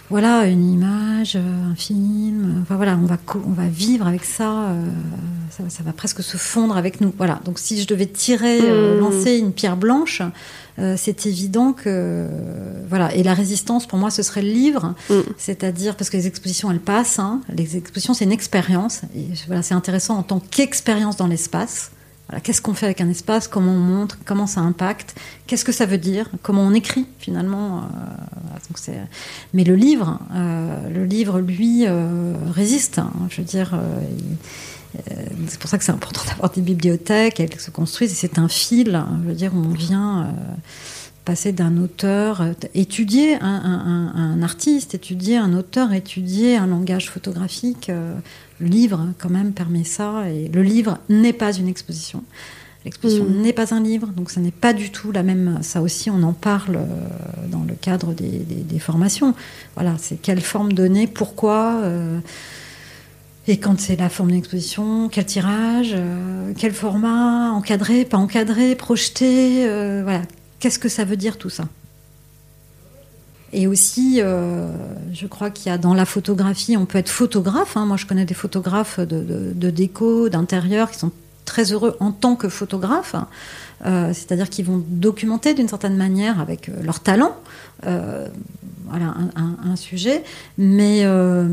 voilà, 0.10 0.46
une 0.46 0.72
image, 0.72 1.36
un 1.36 1.76
film. 1.76 2.60
Enfin 2.62 2.78
voilà, 2.78 2.98
on 2.98 3.06
va, 3.06 3.18
on 3.46 3.52
va 3.52 3.68
vivre 3.68 4.08
avec 4.08 4.24
ça, 4.24 4.74
ça, 5.50 5.84
va 5.84 5.92
presque 5.92 6.24
se 6.24 6.38
fondre 6.38 6.78
avec 6.78 7.02
nous. 7.02 7.14
Voilà. 7.18 7.42
Donc 7.44 7.60
si 7.60 7.82
je 7.82 7.88
devais 7.88 8.06
tirer, 8.06 8.62
mmh. 8.62 9.00
lancer 9.00 9.38
une 9.38 9.52
pierre 9.52 9.76
blanche, 9.76 10.22
euh, 10.80 10.96
c'est 10.98 11.26
évident 11.26 11.74
que 11.74 12.28
voilà. 12.88 13.14
Et 13.16 13.24
la 13.24 13.34
résistance, 13.34 13.88
pour 13.88 13.98
moi, 13.98 14.12
ce 14.12 14.22
serait 14.22 14.42
le 14.42 14.50
livre, 14.50 14.94
mm. 15.10 15.22
c'est-à-dire 15.38 15.96
parce 15.96 16.10
que 16.10 16.18
les 16.18 16.28
expositions, 16.28 16.72
elles 16.72 16.80
passent. 16.80 17.20
Hein. 17.20 17.42
Les 17.50 17.78
expositions, 17.78 18.14
c'est 18.14 18.26
une 18.26 18.32
expérience. 18.32 19.02
Et 19.16 19.26
voilà, 19.48 19.64
c'est 19.64 19.74
intéressant 19.74 20.18
en 20.18 20.24
tant 20.24 20.40
qu'expérience 20.40 21.18
dans 21.18 21.28
l'espace. 21.28 21.92
Voilà, 22.28 22.42
qu'est-ce 22.42 22.62
qu'on 22.62 22.74
fait 22.74 22.86
avec 22.86 23.00
un 23.00 23.10
espace? 23.10 23.48
Comment 23.48 23.72
on 23.72 23.80
montre? 23.80 24.20
Comment 24.26 24.48
ça 24.48 24.60
impacte? 24.60 25.16
Qu'est-ce 25.48 25.64
que 25.64 25.72
ça 25.72 25.86
veut 25.86 25.98
dire? 25.98 26.30
Comment 26.44 26.64
on 26.64 26.74
écrit 26.74 27.06
finalement 27.20 27.84
euh, 28.90 29.04
Mais 29.54 29.64
le 29.64 29.76
livre, 29.76 30.20
euh, 30.36 30.90
le 30.90 31.06
livre, 31.06 31.40
lui, 31.40 31.88
résiste. 32.54 33.00
Hein. 33.00 33.12
je 33.30 33.38
veux 33.38 33.48
dire. 33.48 33.74
Euh, 33.74 34.02
c'est 35.48 35.60
pour 35.60 35.70
ça 35.70 35.78
que 35.78 35.84
c'est 35.84 35.92
important 35.92 36.22
d'avoir 36.28 36.50
des 36.52 36.62
bibliothèques, 36.62 37.40
elles 37.40 37.60
se 37.60 37.72
construisent, 37.72 38.12
et 38.12 38.16
c'est 38.16 38.40
un 38.40 38.48
fil, 38.48 38.96
hein, 38.96 39.20
je 39.24 39.30
veux 39.30 39.36
dire, 39.36 39.54
où 39.54 39.60
on 39.60 39.74
vient 39.74 40.24
euh, 40.24 40.32
passer 41.26 41.52
d'un 41.52 41.78
auteur, 41.78 42.42
euh, 42.42 42.54
étudier 42.74 43.38
un, 43.42 44.42
artiste, 44.42 44.96
étudier 44.96 45.38
un 45.38 45.54
auteur, 45.54 45.94
étudier 45.94 46.58
un 46.58 46.68
langage 46.68 47.10
photographique. 47.10 47.90
le 48.60 48.68
livre, 48.68 49.08
quand 49.18 49.30
même, 49.30 49.52
permet 49.52 49.84
ça, 49.84 50.30
et 50.30 50.48
le 50.48 50.64
livre 50.64 51.00
n'est 51.10 51.34
pas 51.34 51.54
une 51.54 51.68
exposition. 51.68 52.24
L'exposition 52.86 53.26
mm. 53.26 53.42
n'est 53.42 53.54
pas 53.54 53.74
un 53.74 53.82
livre, 53.82 54.08
donc 54.08 54.30
ça 54.32 54.40
n'est 54.40 54.52
pas 54.52 54.72
du 54.72 54.92
tout 54.92 55.12
la 55.12 55.24
même. 55.24 55.60
Ça 55.62 55.82
aussi, 55.82 56.10
on 56.10 56.24
en 56.24 56.32
parle 56.32 56.80
dans 57.52 57.64
le 57.64 57.74
cadre 57.74 58.14
des, 58.14 58.80
formations. 58.80 59.34
Voilà, 59.76 59.96
c'est 59.98 60.16
quelle 60.22 60.40
forme 60.40 60.72
donner, 60.72 61.08
pourquoi. 61.08 61.82
Et 63.50 63.58
quand 63.58 63.80
c'est 63.80 63.96
la 63.96 64.10
forme 64.10 64.32
d'exposition, 64.32 65.08
quel 65.08 65.26
tirage, 65.26 65.94
euh, 65.94 66.52
quel 66.58 66.74
format, 66.74 67.52
encadré, 67.52 68.04
pas 68.04 68.18
encadré, 68.18 68.76
projeté, 68.76 69.66
euh, 69.66 70.02
voilà. 70.04 70.22
Qu'est-ce 70.60 70.80
que 70.80 70.90
ça 70.90 71.06
veut 71.06 71.16
dire 71.16 71.38
tout 71.38 71.50
ça? 71.50 71.66
Et 73.54 73.66
aussi, 73.68 74.20
euh, 74.22 74.70
je 75.14 75.28
crois 75.28 75.50
qu'il 75.50 75.72
y 75.72 75.74
a 75.74 75.78
dans 75.78 75.94
la 75.94 76.04
photographie, 76.04 76.76
on 76.76 76.86
peut 76.86 76.98
être 76.98 77.10
photographe. 77.10 77.78
Hein. 77.78 77.86
Moi, 77.86 77.96
je 77.96 78.06
connais 78.06 78.26
des 78.26 78.34
photographes 78.34 79.00
de, 79.00 79.70
déco, 79.70 80.28
d'intérieur, 80.28 80.92
qui 80.92 81.00
sont 81.00 81.12
très 81.46 81.72
heureux 81.72 81.96
en 82.02 82.12
tant 82.12 82.36
que 82.36 82.50
photographes. 82.50 83.16
C'est-à-dire 83.84 84.50
qu'ils 84.50 84.66
vont 84.66 84.84
documenter 84.88 85.54
d'une 85.54 85.68
certaine 85.68 85.96
manière 85.96 86.40
avec 86.40 86.70
leur 86.84 87.00
talent 87.00 87.36
voilà, 88.90 89.14
un, 89.36 89.76
sujet. 89.76 90.24
Mais 90.58 91.02
euh, 91.04 91.46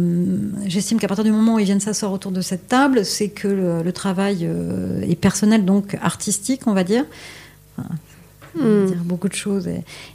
j'estime 0.67 0.99
qu'à 0.99 1.09
partir 1.09 1.25
du 1.25 1.33
moment 1.33 1.57
où 1.57 1.59
ils 1.59 1.65
viennent 1.65 1.81
s'asseoir 1.81 2.13
autour 2.13 2.33
de 2.33 2.41
cette 2.41 2.69
table, 2.69 3.05
c'est 3.05 3.29
que 3.29 3.49
le, 3.49 3.93
travail 3.93 4.41
euh, 4.43 5.01
est 5.03 5.17
personnel, 5.17 5.65
donc 5.65 5.97
artistique, 6.01 6.63
on 6.67 6.73
va 6.73 6.85
dire. 6.85 7.05
Hmm. 8.57 8.87
dire 8.87 9.03
beaucoup 9.05 9.29
de 9.29 9.35
choses. 9.35 9.69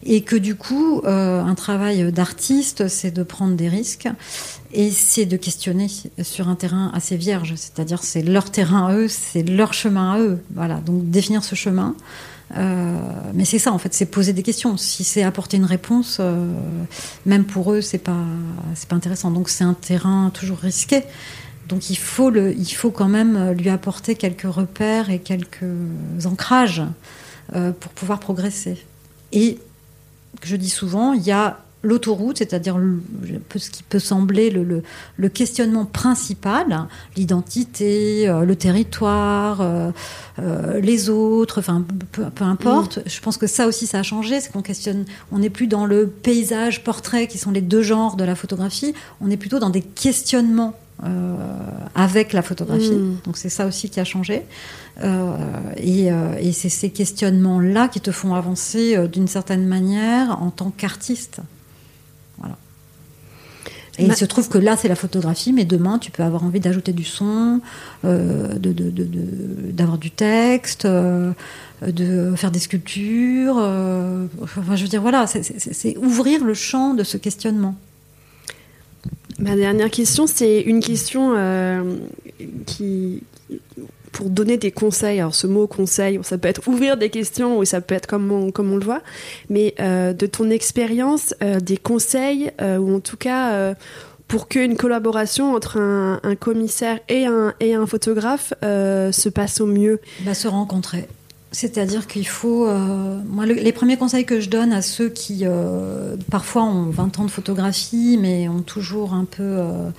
Et, 0.04 0.22
que 0.22 0.36
du 0.36 0.56
coup, 0.56 1.02
euh, 1.04 1.44
un 1.44 1.56
travail 1.56 2.12
d'artiste, 2.12 2.88
c'est 2.88 3.12
de 3.12 3.24
prendre 3.24 3.56
des 3.56 3.68
risques 3.68 4.08
et 4.72 4.92
c'est 4.92 5.26
de 5.26 5.36
questionner 5.36 5.88
sur 6.22 6.48
un 6.48 6.56
terrain 6.56 6.90
assez 6.94 7.18
vierge. 7.18 7.56
C'est-à-dire, 7.56 8.02
c'est 8.02 8.22
leur 8.22 8.50
terrain 8.50 8.88
à 8.88 8.94
eux, 8.94 9.08
c'est 9.10 9.44
leur 9.44 9.74
chemin 9.74 10.14
à 10.14 10.20
eux. 10.20 10.40
Voilà, 10.54 10.76
donc 10.76 11.10
définir 11.10 11.44
ce 11.44 11.56
chemin. 11.56 11.96
Euh, 12.56 12.98
mais 13.34 13.46
c'est 13.46 13.60
ça, 13.60 13.74
en 13.74 13.78
fait, 13.78 13.94
c'est 13.94 14.06
poser 14.06 14.32
des 14.32 14.44
questions. 14.44 14.78
Si 14.78 15.04
c'est 15.04 15.24
apporter 15.24 15.58
une 15.58 15.66
réponse, 15.66 16.18
euh, 16.20 16.54
même 17.26 17.44
pour 17.44 17.74
eux, 17.74 17.82
c'est 17.82 17.98
pas, 17.98 18.24
c'est 18.74 18.88
pas 18.88 18.96
intéressant. 18.96 19.32
Donc 19.32 19.50
c'est 19.50 19.66
un 19.66 19.74
terrain 19.74 20.32
toujours 20.34 20.60
risqué. 20.60 21.04
Donc 21.68 21.90
il 21.90 21.98
faut, 21.98 22.30
le, 22.30 22.56
il 22.58 22.72
faut 22.72 22.90
quand 22.90 23.10
même 23.10 23.52
lui 23.52 23.70
apporter 23.70 24.16
quelques 24.16 24.52
repères 24.52 25.10
et 25.10 25.20
quelques 25.20 25.66
ancrages 26.26 26.82
pour 27.52 27.92
pouvoir 27.94 28.20
progresser. 28.20 28.78
Et 29.32 29.60
je 30.44 30.56
dis 30.56 30.70
souvent, 30.70 31.14
il 31.14 31.24
y 31.24 31.32
a 31.32 31.60
l'autoroute, 31.82 32.40
c'est-à-dire 32.40 32.78
ce 33.56 33.70
qui 33.70 33.84
peut 33.84 34.00
sembler 34.00 34.50
le, 34.50 35.30
questionnement 35.30 35.86
principal, 35.86 36.88
l'identité, 37.16 38.28
euh, 38.28 38.44
le 38.44 38.56
territoire, 38.56 39.62
euh, 39.62 39.92
euh, 40.40 40.80
les 40.82 41.10
autres, 41.10 41.60
enfin 41.60 41.86
peu, 42.12 42.44
importe. 42.44 42.98
Mm. 42.98 43.04
Je 43.06 43.22
pense 43.22 43.38
que 43.38 43.48
ça 43.48 43.68
aussi 43.68 43.88
ça 43.88 44.00
a 44.00 44.04
changé, 44.04 44.42
c'est 44.42 44.52
qu'on 44.52 44.62
questionne, 44.62 45.06
on 45.32 45.40
n'est 45.40 45.50
plus 45.50 45.68
dans 45.68 45.86
le 45.86 46.08
paysage, 46.08 46.84
portrait, 46.84 47.28
qui 47.28 47.38
sont 47.38 47.52
les 47.52 47.62
deux 47.62 47.82
genres 47.82 48.18
de 48.18 48.24
la 48.24 48.36
photographie, 48.36 48.94
on 49.22 49.30
est 49.30 49.38
plutôt 49.38 49.60
dans 49.60 49.70
des 49.70 49.82
questionnements 49.82 50.78
avec 51.96 52.34
la 52.34 52.42
photographie. 52.42 52.92
Mm. 52.92 53.18
Donc 53.26 53.38
c'est 53.38 53.50
ça 53.50 53.66
aussi 53.66 53.90
qui 53.90 54.00
a 54.00 54.04
changé. 54.04 54.44
et, 55.78 56.08
et 56.08 56.52
c'est 56.52 56.70
ces 56.70 56.90
questionnements-là 56.90 57.88
qui 57.88 58.02
te 58.02 58.12
font 58.12 58.36
avancer 58.36 59.08
d'une 59.08 59.28
certaine 59.28 59.66
manière 59.66 60.42
en 60.42 60.52
tant 60.52 60.72
qu'artiste. 60.72 61.42
Et 64.00 64.06
il 64.06 64.16
se 64.16 64.26
trouve 64.26 64.48
que 64.48 64.58
là, 64.58 64.78
c'est 64.78 64.88
la 64.88 64.96
photographie, 64.96 65.52
mais 65.52 65.66
demain, 65.66 66.00
tu 66.00 66.10
peux 66.10 66.24
avoir 66.24 66.44
envie 66.44 66.60
d'ajouter 66.60 66.94
du 66.94 67.04
son, 67.04 67.60
euh, 68.06 68.58
d'avoir 68.58 69.98
du 69.98 70.10
texte, 70.10 70.86
euh, 70.86 71.34
de 71.86 72.34
faire 72.36 72.52
des 72.52 72.60
sculptures. 72.60 73.58
Euh, 73.60 74.28
enfin, 74.42 74.76
je 74.76 74.84
veux 74.84 74.90
dire, 74.90 75.02
voilà, 75.02 75.28
c'est 75.28 75.98
ouvrir 75.98 76.44
le 76.46 76.54
champ 76.54 76.94
de 76.94 77.04
ce 77.04 77.18
questionnement. 77.18 77.76
Ma 79.40 79.56
dernière 79.56 79.90
question, 79.90 80.28
c'est 80.28 80.62
une 80.62 80.82
question 80.82 81.36
qui, 82.66 83.24
pour 84.12 84.30
donner 84.30 84.58
des 84.58 84.72
conseils, 84.72 85.20
alors 85.20 85.34
ce 85.34 85.48
mot 85.48 85.66
conseil, 85.68 86.20
ça 86.24 86.38
peut 86.38 86.50
être 86.50 86.68
ouvrir 86.68 86.98
des 86.98 87.10
questions 87.10 87.58
ou 87.58 87.64
ça 87.64 87.80
peut 87.80 87.96
être 87.96 88.06
comme 88.06 88.32
on, 88.32 88.52
comme 88.52 88.72
on 88.72 88.76
le 88.76 88.84
voit, 88.84 89.02
mais 89.50 89.76
euh, 89.80 90.12
de 90.12 90.26
ton 90.26 90.50
expérience, 90.50 91.34
euh, 91.42 91.62
des 91.62 91.78
conseils, 91.78 92.52
euh, 92.62 92.78
ou 92.78 92.98
en 92.98 93.00
tout 93.00 93.16
cas 93.16 93.74
pour 94.28 94.48
qu'une 94.48 94.76
collaboration 94.76 95.56
entre 95.56 95.80
un, 95.80 96.36
commissaire 96.36 97.00
et 97.08 97.26
un, 97.26 97.54
et 97.60 97.74
un 97.74 97.88
photographe 97.88 98.54
se 98.62 99.30
passe 99.30 99.62
au 99.62 99.66
mieux 99.66 100.00
bah, 100.26 100.34
Se 100.34 100.48
rencontrer. 100.48 101.08
C'est-à-dire 101.52 102.06
qu'il 102.06 102.28
faut. 102.28 102.68
Euh, 102.68 103.20
moi, 103.26 103.48
les 103.48 103.72
premiers 103.72 103.98
conseils 103.98 104.24
que 104.24 104.40
je 104.40 104.50
donne 104.50 104.72
à 104.72 104.84
ceux 104.84 105.10
qui, 105.10 105.40
euh, 105.44 106.16
parfois, 106.30 106.64
ont 106.64 106.92
20 106.92 107.20
ans 107.20 107.26
de 107.26 107.32
photographie, 107.32 108.20
mais 108.22 108.48
ont 108.48 108.62
toujours 108.62 109.16
un 109.16 109.26
peu 109.26 109.42
euh, 109.42 109.90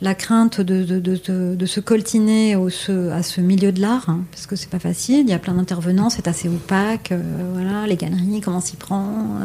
la 0.00 0.14
crainte 0.14 0.60
de, 0.60 1.00
de, 1.00 1.66
se 1.66 1.80
coltiner 1.80 2.54
au, 2.54 2.68
à 2.68 3.22
ce 3.24 3.40
milieu 3.40 3.72
de 3.72 3.80
l'art, 3.80 4.08
hein, 4.08 4.20
parce 4.30 4.46
que 4.46 4.54
c'est 4.54 4.70
pas 4.70 4.78
facile. 4.78 5.20
Il 5.20 5.30
y 5.30 5.32
a 5.32 5.40
plein 5.40 5.54
d'intervenants, 5.54 6.10
c'est 6.10 6.28
assez 6.28 6.48
opaque. 6.48 7.12
voilà, 7.54 7.88
les 7.88 7.96
galeries, 7.96 8.40
comment 8.40 8.60
s'y 8.60 8.76
prend 8.76 9.36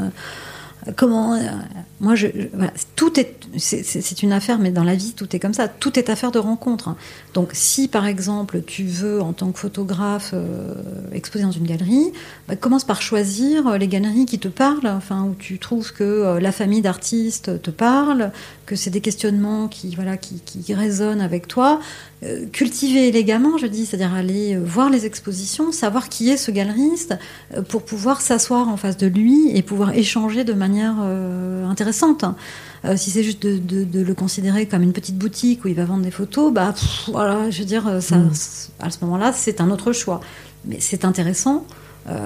comment 0.95 1.35
moi 1.99 2.13
je, 2.13 2.27
tout 2.95 3.19
est 3.19 3.44
c'est 3.57 4.23
une 4.23 4.31
affaire 4.31 4.59
mais 4.59 4.71
dans 4.71 4.83
la 4.83 4.95
vie 4.95 5.13
tout 5.13 5.35
est 5.35 5.39
comme 5.39 5.53
ça 5.53 5.67
tout 5.67 5.97
est 5.97 6.09
affaire 6.09 6.31
de 6.31 6.39
rencontre 6.39 6.89
hein. 6.89 6.97
donc 7.33 7.49
si 7.53 7.87
par 7.87 8.05
exemple 8.05 8.61
tu 8.65 8.83
veux 8.83 9.21
en 9.21 9.33
tant 9.33 9.51
que 9.51 9.59
photographe 9.59 10.31
euh, 10.33 10.73
exposer 11.11 11.43
dans 11.43 11.51
une 11.51 11.65
galerie 11.65 12.11
bah, 12.47 12.55
commence 12.55 12.83
par 12.83 13.01
choisir 13.01 13.67
euh, 13.67 13.77
les 13.77 13.87
galeries 13.87 14.25
qui 14.25 14.39
te 14.39 14.47
parlent 14.47 14.87
enfin 14.87 15.23
où 15.23 15.35
tu 15.35 15.59
trouves 15.59 15.93
que 15.93 16.37
la 16.39 16.51
famille 16.51 16.81
d'artistes 16.81 17.61
te 17.61 17.71
parle 17.71 18.31
que 18.65 18.75
c'est 18.75 18.89
des 18.89 19.01
questionnements 19.01 19.67
qui 19.67 19.95
voilà 19.95 20.17
qui, 20.17 20.41
résonnent 20.73 21.21
avec 21.21 21.47
toi 21.47 21.79
cultiver 22.51 23.07
élégamment 23.07 23.57
je 23.57 23.67
dis 23.67 23.85
c'est-à-dire 23.85 24.13
aller 24.13 24.57
voir 24.57 24.89
les 24.89 25.05
expositions 25.05 25.71
savoir 25.71 26.09
qui 26.09 26.29
est 26.29 26.37
ce 26.37 26.51
galeriste 26.51 27.15
pour 27.69 27.83
pouvoir 27.83 28.21
s'asseoir 28.21 28.67
en 28.67 28.77
face 28.77 28.97
de 28.97 29.07
lui 29.07 29.55
et 29.55 29.61
pouvoir 29.61 29.93
échanger 29.93 30.43
de 30.43 30.53
manière 30.53 30.95
euh, 31.01 31.65
intéressante. 31.67 32.25
Euh, 32.85 32.97
si 32.97 33.09
c'est 33.09 33.23
juste 33.23 33.43
de, 33.43 34.01
le 34.01 34.13
considérer 34.13 34.67
comme 34.67 34.83
une 34.83 34.93
petite 34.93 35.17
boutique 35.17 35.65
où 35.65 35.67
il 35.67 35.75
va 35.75 35.85
vendre 35.85 36.03
des 36.03 36.11
photos, 36.11 36.53
bah 36.53 36.73
voilà, 37.07 37.49
je 37.49 37.59
veux 37.59 37.65
dire, 37.65 37.87
euh, 37.87 37.99
ça, 37.99 38.17
mm. 38.17 38.31
à 38.79 38.89
ce 38.89 38.97
moment-là, 39.01 39.33
c'est 39.33 39.61
un 39.61 39.71
autre 39.71 39.91
choix. 39.93 40.21
Mais 40.65 40.77
c'est 40.79 41.05
intéressant. 41.05 41.65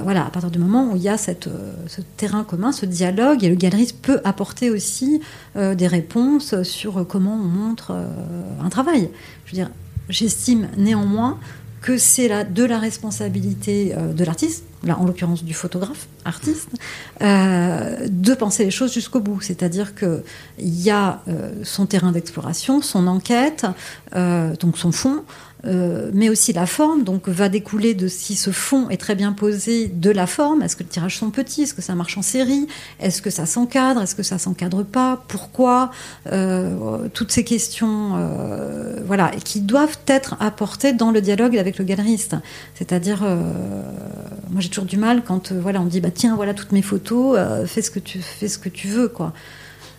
voilà, 0.04 0.26
à 0.26 0.30
partir 0.30 0.52
du 0.52 0.60
moment 0.60 0.92
où 0.92 0.98
il 0.98 1.02
y 1.02 1.10
a 1.10 1.18
cette, 1.18 1.50
ce 1.88 2.02
terrain 2.18 2.44
commun, 2.44 2.72
ce 2.74 2.86
dialogue, 2.86 3.44
et 3.44 3.50
le 3.50 3.56
galeriste 3.56 3.98
peut 4.02 4.20
apporter 4.24 4.70
aussi 4.70 5.22
des 5.56 5.88
réponses 5.88 6.64
sur 6.64 7.06
comment 7.08 7.36
on 7.36 7.48
montre 7.48 7.94
un 8.62 8.70
travail. 8.70 9.10
Je 9.46 9.52
veux 9.52 9.56
dire, 9.56 9.70
j'estime 10.08 10.70
néanmoins 10.78 11.38
que 11.82 11.98
c'est 11.98 12.30
de 12.50 12.64
la 12.64 12.80
responsabilité 12.80 13.94
de 13.94 14.24
l'artiste, 14.24 14.64
là 14.84 14.98
en 15.00 15.06
l'occurrence 15.06 15.44
du 15.44 15.54
photographe, 15.54 16.08
artiste, 16.26 16.70
euh, 17.22 18.08
de 18.10 18.34
penser 18.34 18.64
les 18.64 18.72
choses 18.72 18.94
jusqu'au 18.94 19.20
bout. 19.20 19.42
C'est-à-dire 19.42 19.96
qu'il 19.96 20.24
y 20.60 20.90
a 20.90 21.22
euh, 21.28 21.52
son 21.64 21.86
terrain 21.86 22.12
d'exploration, 22.12 22.82
son 22.82 23.08
enquête, 23.08 23.66
euh, 24.16 24.56
donc 24.58 24.78
son 24.78 24.92
fond, 24.92 25.24
mais 26.14 26.30
aussi 26.30 26.54
la 26.54 26.66
forme, 26.66 27.04
donc 27.04 27.28
va 27.28 27.50
découler 27.50 27.94
de 27.94 28.08
si 28.08 28.38
ce 28.38 28.50
fond 28.50 28.88
est 28.88 28.96
très 28.96 29.14
bien 29.14 29.34
posé 29.34 29.88
de 29.88 30.10
la 30.10 30.26
forme. 30.26 30.62
Est-ce 30.62 30.78
que 30.78 30.84
les 30.84 30.90
tirages 30.90 31.18
sont 31.18 31.32
petits? 31.32 31.64
Est-ce 31.64 31.74
que 31.74 31.82
ça 31.82 31.96
marche 31.96 32.18
en 32.18 32.22
série? 32.22 32.66
Est-ce 33.02 33.22
que 33.22 33.30
ça 33.30 33.46
s'encadre? 33.46 34.02
Est-ce 34.02 34.16
que 34.16 34.24
ça 34.24 34.38
s'encadre 34.38 34.86
pas? 34.86 35.22
Pourquoi? 35.28 35.92
Toutes 37.14 37.32
ces 37.34 37.44
questions, 37.44 38.14
voilà, 39.06 39.32
qui 39.44 39.60
doivent 39.60 40.00
être 40.08 40.38
apportées 40.40 40.94
dans 40.94 41.12
le 41.12 41.20
dialogue 41.20 41.58
avec 41.58 41.78
le 41.78 41.84
galeriste. 41.84 42.38
C'est-à-dire, 42.76 43.24
moi 44.50 44.62
toujours 44.70 44.86
du 44.86 44.98
mal 44.98 45.24
quand 45.24 45.52
euh, 45.52 45.60
voilà, 45.62 45.82
on 45.82 45.86
dit 45.86 46.00
bah 46.02 46.12
tiens 46.14 46.36
voilà 46.36 46.54
toutes 46.54 46.72
mes 46.72 46.82
photos, 46.82 47.36
euh, 47.38 47.66
fais 47.66 47.82
ce 47.82 47.92
que 47.92 48.00
tu 48.00 48.20
fais 48.20 48.48
ce 48.48 48.58
que 48.58 48.70
tu 48.70 48.88
veux 48.88 49.08
quoi. 49.08 49.34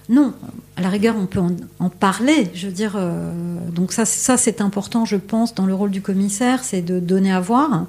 Non, 0.09 0.35
à 0.77 0.83
la 0.83 0.89
rigueur, 0.89 1.15
on 1.17 1.27
peut 1.27 1.41
en, 1.79 1.89
parler. 1.89 2.49
Je 2.53 2.67
veux 2.67 2.73
dire, 2.73 2.95
euh, 2.97 3.31
donc 3.73 3.93
ça, 3.93 4.05
ça 4.05 4.37
c'est 4.37 4.61
important, 4.61 5.05
je 5.05 5.15
pense, 5.17 5.55
dans 5.55 5.67
le 5.67 5.75
rôle 5.75 5.91
du 5.93 6.03
commissaire, 6.03 6.65
c'est 6.65 6.83
de 6.83 6.99
donner 6.99 7.33
à 7.33 7.39
voir, 7.39 7.87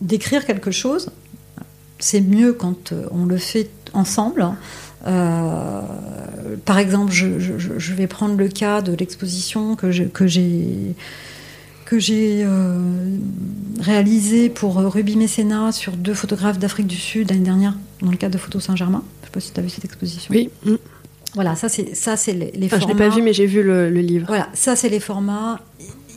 d'écrire 0.00 0.46
quelque 0.46 0.70
chose. 0.70 1.10
C'est 1.98 2.20
mieux 2.20 2.52
quand 2.52 2.92
on 3.10 3.24
le 3.24 3.38
fait 3.38 3.70
ensemble. 3.92 4.50
Par 6.64 6.78
exemple, 6.78 7.10
je, 7.10 7.40
je- 7.40 7.94
vais 7.94 8.06
prendre 8.06 8.36
le 8.36 8.46
cas 8.48 8.82
de 8.82 8.92
l'exposition 8.94 9.74
que 9.74 9.90
j'ai 9.90 10.94
que 11.90 11.98
j'ai 11.98 12.44
euh, 12.44 12.78
réalisée 13.80 14.48
pour 14.48 14.78
euh, 14.78 14.88
Ruby 14.88 15.16
Mécénat 15.16 15.72
sur 15.72 15.96
deux 15.96 16.14
photographes 16.14 16.56
d'Afrique 16.60 16.86
du 16.86 16.94
Sud 16.94 17.30
l'année 17.30 17.42
dernière 17.42 17.74
dans 18.00 18.12
le 18.12 18.16
cadre 18.16 18.34
de 18.34 18.38
Photo 18.38 18.60
Saint-Germain. 18.60 19.02
Je 19.22 19.26
sais 19.26 19.32
pas 19.32 19.40
si 19.40 19.50
tu 19.52 19.58
as 19.58 19.62
vu 19.64 19.70
cette 19.70 19.84
exposition. 19.84 20.32
Oui. 20.32 20.50
Mm. 20.64 20.74
Voilà, 21.34 21.56
ça 21.56 21.68
c'est 21.68 21.96
ça 21.96 22.16
c'est 22.16 22.32
les, 22.32 22.52
les 22.52 22.66
Enfin, 22.66 22.76
je 22.76 22.82
formats. 22.82 22.94
l'ai 22.94 23.08
pas 23.10 23.16
vu, 23.16 23.22
mais 23.22 23.32
j'ai 23.32 23.46
vu 23.46 23.64
le, 23.64 23.90
le 23.90 24.00
livre. 24.02 24.26
Voilà, 24.28 24.48
ça 24.52 24.76
c'est 24.76 24.88
les 24.88 25.00
formats 25.00 25.58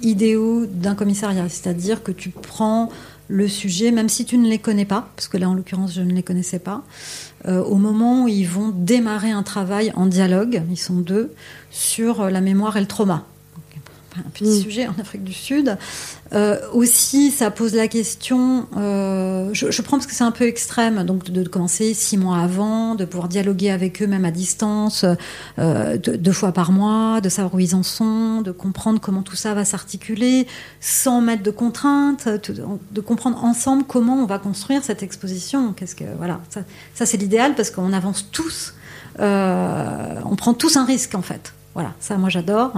idéaux 0.04 0.68
d'un 0.68 0.94
commissariat, 0.94 1.50
c'est-à-dire 1.50 2.04
que 2.04 2.12
tu 2.12 2.30
prends 2.30 2.92
le 3.28 3.48
sujet, 3.48 3.90
même 3.90 4.10
si 4.10 4.26
tu 4.26 4.38
ne 4.38 4.48
les 4.48 4.60
connais 4.60 4.86
pas, 4.86 5.10
parce 5.16 5.28
que 5.28 5.38
là 5.38 5.50
en 5.50 5.56
l'occurrence 5.56 5.92
je 5.96 6.02
ne 6.02 6.14
les 6.14 6.22
connaissais 6.22 6.60
pas, 6.60 6.84
euh, 7.48 7.64
au 7.64 7.78
moment 7.78 8.26
où 8.26 8.28
ils 8.28 8.48
vont 8.48 8.70
démarrer 8.70 9.32
un 9.32 9.42
travail 9.42 9.92
en 9.96 10.06
dialogue, 10.06 10.62
ils 10.70 10.78
sont 10.78 10.98
deux, 10.98 11.32
sur 11.72 12.30
la 12.30 12.42
mémoire 12.42 12.78
et 12.78 12.82
le 12.82 12.86
trauma. 12.86 13.26
Un 14.18 14.30
petit 14.30 14.44
Mm. 14.46 14.62
sujet 14.62 14.88
en 14.88 14.94
Afrique 15.00 15.24
du 15.24 15.34
Sud. 15.34 15.78
Euh, 16.34 16.60
aussi, 16.74 17.32
ça 17.32 17.52
pose 17.52 17.74
la 17.76 17.88
question. 17.88 18.68
euh, 18.78 19.50
je, 19.54 19.72
je 19.72 19.82
prends 19.82 19.98
parce 19.98 20.08
que 20.08 20.14
c'est 20.14 20.24
un 20.24 20.32
peu 20.32 20.46
extrême, 20.46 21.04
donc 21.04 21.26
de, 21.26 21.44
de 21.44 21.48
commencer 21.50 21.94
six 21.94 22.18
mois 22.18 22.38
avant, 22.40 22.96
de 22.96 23.06
pouvoir 23.06 23.28
dialoguer 23.28 23.70
avec 23.72 24.02
eux 24.02 24.08
même 24.08 24.26
à 24.26 24.32
distance, 24.32 25.06
euh, 25.60 25.98
deux, 25.98 26.18
deux 26.18 26.32
fois 26.32 26.52
par 26.52 26.72
mois, 26.72 27.22
de 27.22 27.30
savoir 27.30 27.54
où 27.56 27.60
ils 27.60 27.76
en 27.76 27.84
sont, 27.84 28.42
de 28.42 28.52
comprendre 28.52 29.00
comment 29.00 29.22
tout 29.22 29.36
ça 29.36 29.54
va 29.54 29.66
s'articuler, 29.66 30.48
sans 30.80 31.22
mettre 31.22 31.44
de 31.44 31.52
contraintes, 31.52 32.28
de, 32.28 32.64
de 32.92 33.02
comprendre 33.02 33.44
ensemble 33.44 33.84
comment 33.88 34.16
on 34.16 34.26
va 34.26 34.40
construire 34.40 34.84
cette 34.84 35.04
exposition. 35.04 35.74
Qu'est-ce 35.74 35.96
que 35.96 36.06
voilà, 36.18 36.40
ça, 36.50 36.62
ça 36.94 37.06
c'est 37.06 37.18
l'idéal 37.18 37.56
parce 37.56 37.70
qu'on 37.72 37.94
avance 37.94 38.28
tous, 38.32 38.74
on 39.20 40.36
prend 40.36 40.54
tous 40.54 40.78
un 40.78 40.86
risque 40.86 41.16
en 41.16 41.22
fait. 41.22 41.54
Voilà, 41.74 41.94
ça 42.00 42.18
moi 42.18 42.30
j'adore. 42.30 42.74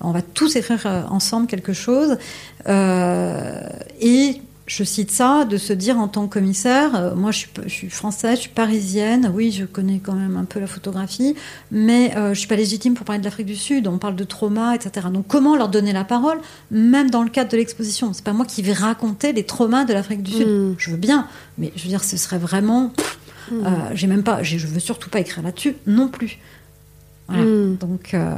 On 0.00 0.10
va 0.10 0.22
tous 0.22 0.56
écrire 0.56 0.82
euh, 0.86 1.02
ensemble 1.08 1.46
quelque 1.46 1.72
chose. 1.72 2.16
Euh, 2.68 3.60
et 4.00 4.40
je 4.66 4.84
cite 4.84 5.10
ça, 5.10 5.44
de 5.44 5.56
se 5.56 5.72
dire 5.72 5.98
en 5.98 6.08
tant 6.08 6.26
que 6.26 6.34
commissaire, 6.34 6.94
euh, 6.94 7.14
moi 7.14 7.30
je 7.30 7.38
suis, 7.38 7.50
je 7.64 7.68
suis 7.68 7.90
française, 7.90 8.36
je 8.36 8.42
suis 8.42 8.50
parisienne, 8.50 9.30
oui 9.34 9.50
je 9.50 9.64
connais 9.64 9.98
quand 9.98 10.14
même 10.14 10.36
un 10.36 10.44
peu 10.44 10.60
la 10.60 10.66
photographie, 10.66 11.34
mais 11.70 12.16
euh, 12.16 12.32
je 12.32 12.38
suis 12.38 12.48
pas 12.48 12.56
légitime 12.56 12.94
pour 12.94 13.04
parler 13.04 13.18
de 13.18 13.24
l'Afrique 13.24 13.46
du 13.46 13.56
Sud, 13.56 13.88
on 13.88 13.98
parle 13.98 14.16
de 14.16 14.24
trauma, 14.24 14.74
etc. 14.74 15.08
Donc 15.12 15.26
comment 15.26 15.56
leur 15.56 15.68
donner 15.68 15.92
la 15.92 16.04
parole, 16.04 16.38
même 16.70 17.10
dans 17.10 17.22
le 17.22 17.28
cadre 17.28 17.50
de 17.50 17.56
l'exposition? 17.56 18.12
C'est 18.12 18.24
pas 18.24 18.32
moi 18.32 18.46
qui 18.46 18.62
vais 18.62 18.72
raconter 18.72 19.32
les 19.32 19.44
traumas 19.44 19.84
de 19.84 19.92
l'Afrique 19.92 20.22
du 20.22 20.32
Sud. 20.32 20.48
Mm. 20.48 20.74
Je 20.78 20.90
veux 20.90 20.96
bien, 20.96 21.26
mais 21.58 21.72
je 21.76 21.82
veux 21.82 21.88
dire 21.88 22.04
ce 22.04 22.16
serait 22.16 22.38
vraiment... 22.38 22.92
Mm. 23.50 23.66
euh, 23.66 23.68
j'ai 23.94 24.06
même 24.06 24.22
pas, 24.22 24.42
je 24.42 24.56
veux 24.66 24.80
surtout 24.80 25.10
pas 25.10 25.20
écrire 25.20 25.42
là-dessus 25.42 25.74
non 25.86 26.08
plus. 26.08 26.38
Voilà. 27.32 27.44
Mm. 27.44 27.76
Donc, 27.76 28.14
euh, 28.14 28.34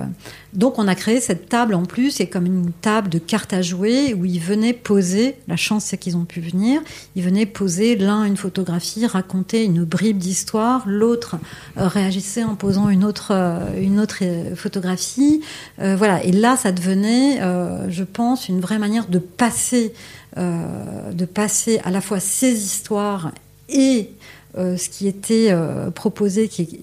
donc 0.52 0.78
on 0.78 0.86
a 0.86 0.94
créé 0.94 1.20
cette 1.20 1.48
table 1.48 1.74
en 1.74 1.84
plus, 1.84 2.12
c'est 2.12 2.26
comme 2.26 2.46
une 2.46 2.72
table 2.72 3.08
de 3.08 3.18
cartes 3.18 3.52
à 3.52 3.62
jouer 3.62 4.14
où 4.14 4.24
ils 4.24 4.40
venaient 4.40 4.72
poser, 4.72 5.36
la 5.48 5.56
chance 5.56 5.84
c'est 5.86 5.98
qu'ils 5.98 6.16
ont 6.16 6.24
pu 6.24 6.40
venir, 6.40 6.80
ils 7.16 7.22
venaient 7.22 7.46
poser 7.46 7.96
l'un 7.96 8.24
une 8.24 8.36
photographie, 8.36 9.06
raconter 9.06 9.64
une 9.64 9.84
bribe 9.84 10.18
d'histoire, 10.18 10.84
l'autre 10.86 11.36
euh, 11.76 11.88
réagissait 11.88 12.44
en 12.44 12.54
posant 12.54 12.88
une 12.88 13.04
autre, 13.04 13.32
euh, 13.32 13.80
une 13.80 14.00
autre 14.00 14.22
photographie. 14.54 15.40
Voilà, 15.78 16.22
et 16.24 16.32
là 16.32 16.56
ça 16.56 16.72
devenait, 16.72 17.40
je 17.88 18.04
pense, 18.04 18.48
une 18.48 18.60
vraie 18.60 18.78
manière 18.78 19.06
de 19.06 19.18
passer, 19.18 19.92
de 20.36 21.24
passer 21.24 21.80
à 21.84 21.90
la 21.90 22.00
fois 22.00 22.20
ces 22.20 22.52
histoires 22.52 23.32
et 23.68 24.10
euh, 24.56 24.76
ce 24.76 24.88
qui 24.88 25.08
était 25.08 25.48
euh, 25.50 25.90
proposé 25.90 26.46
qui 26.46 26.80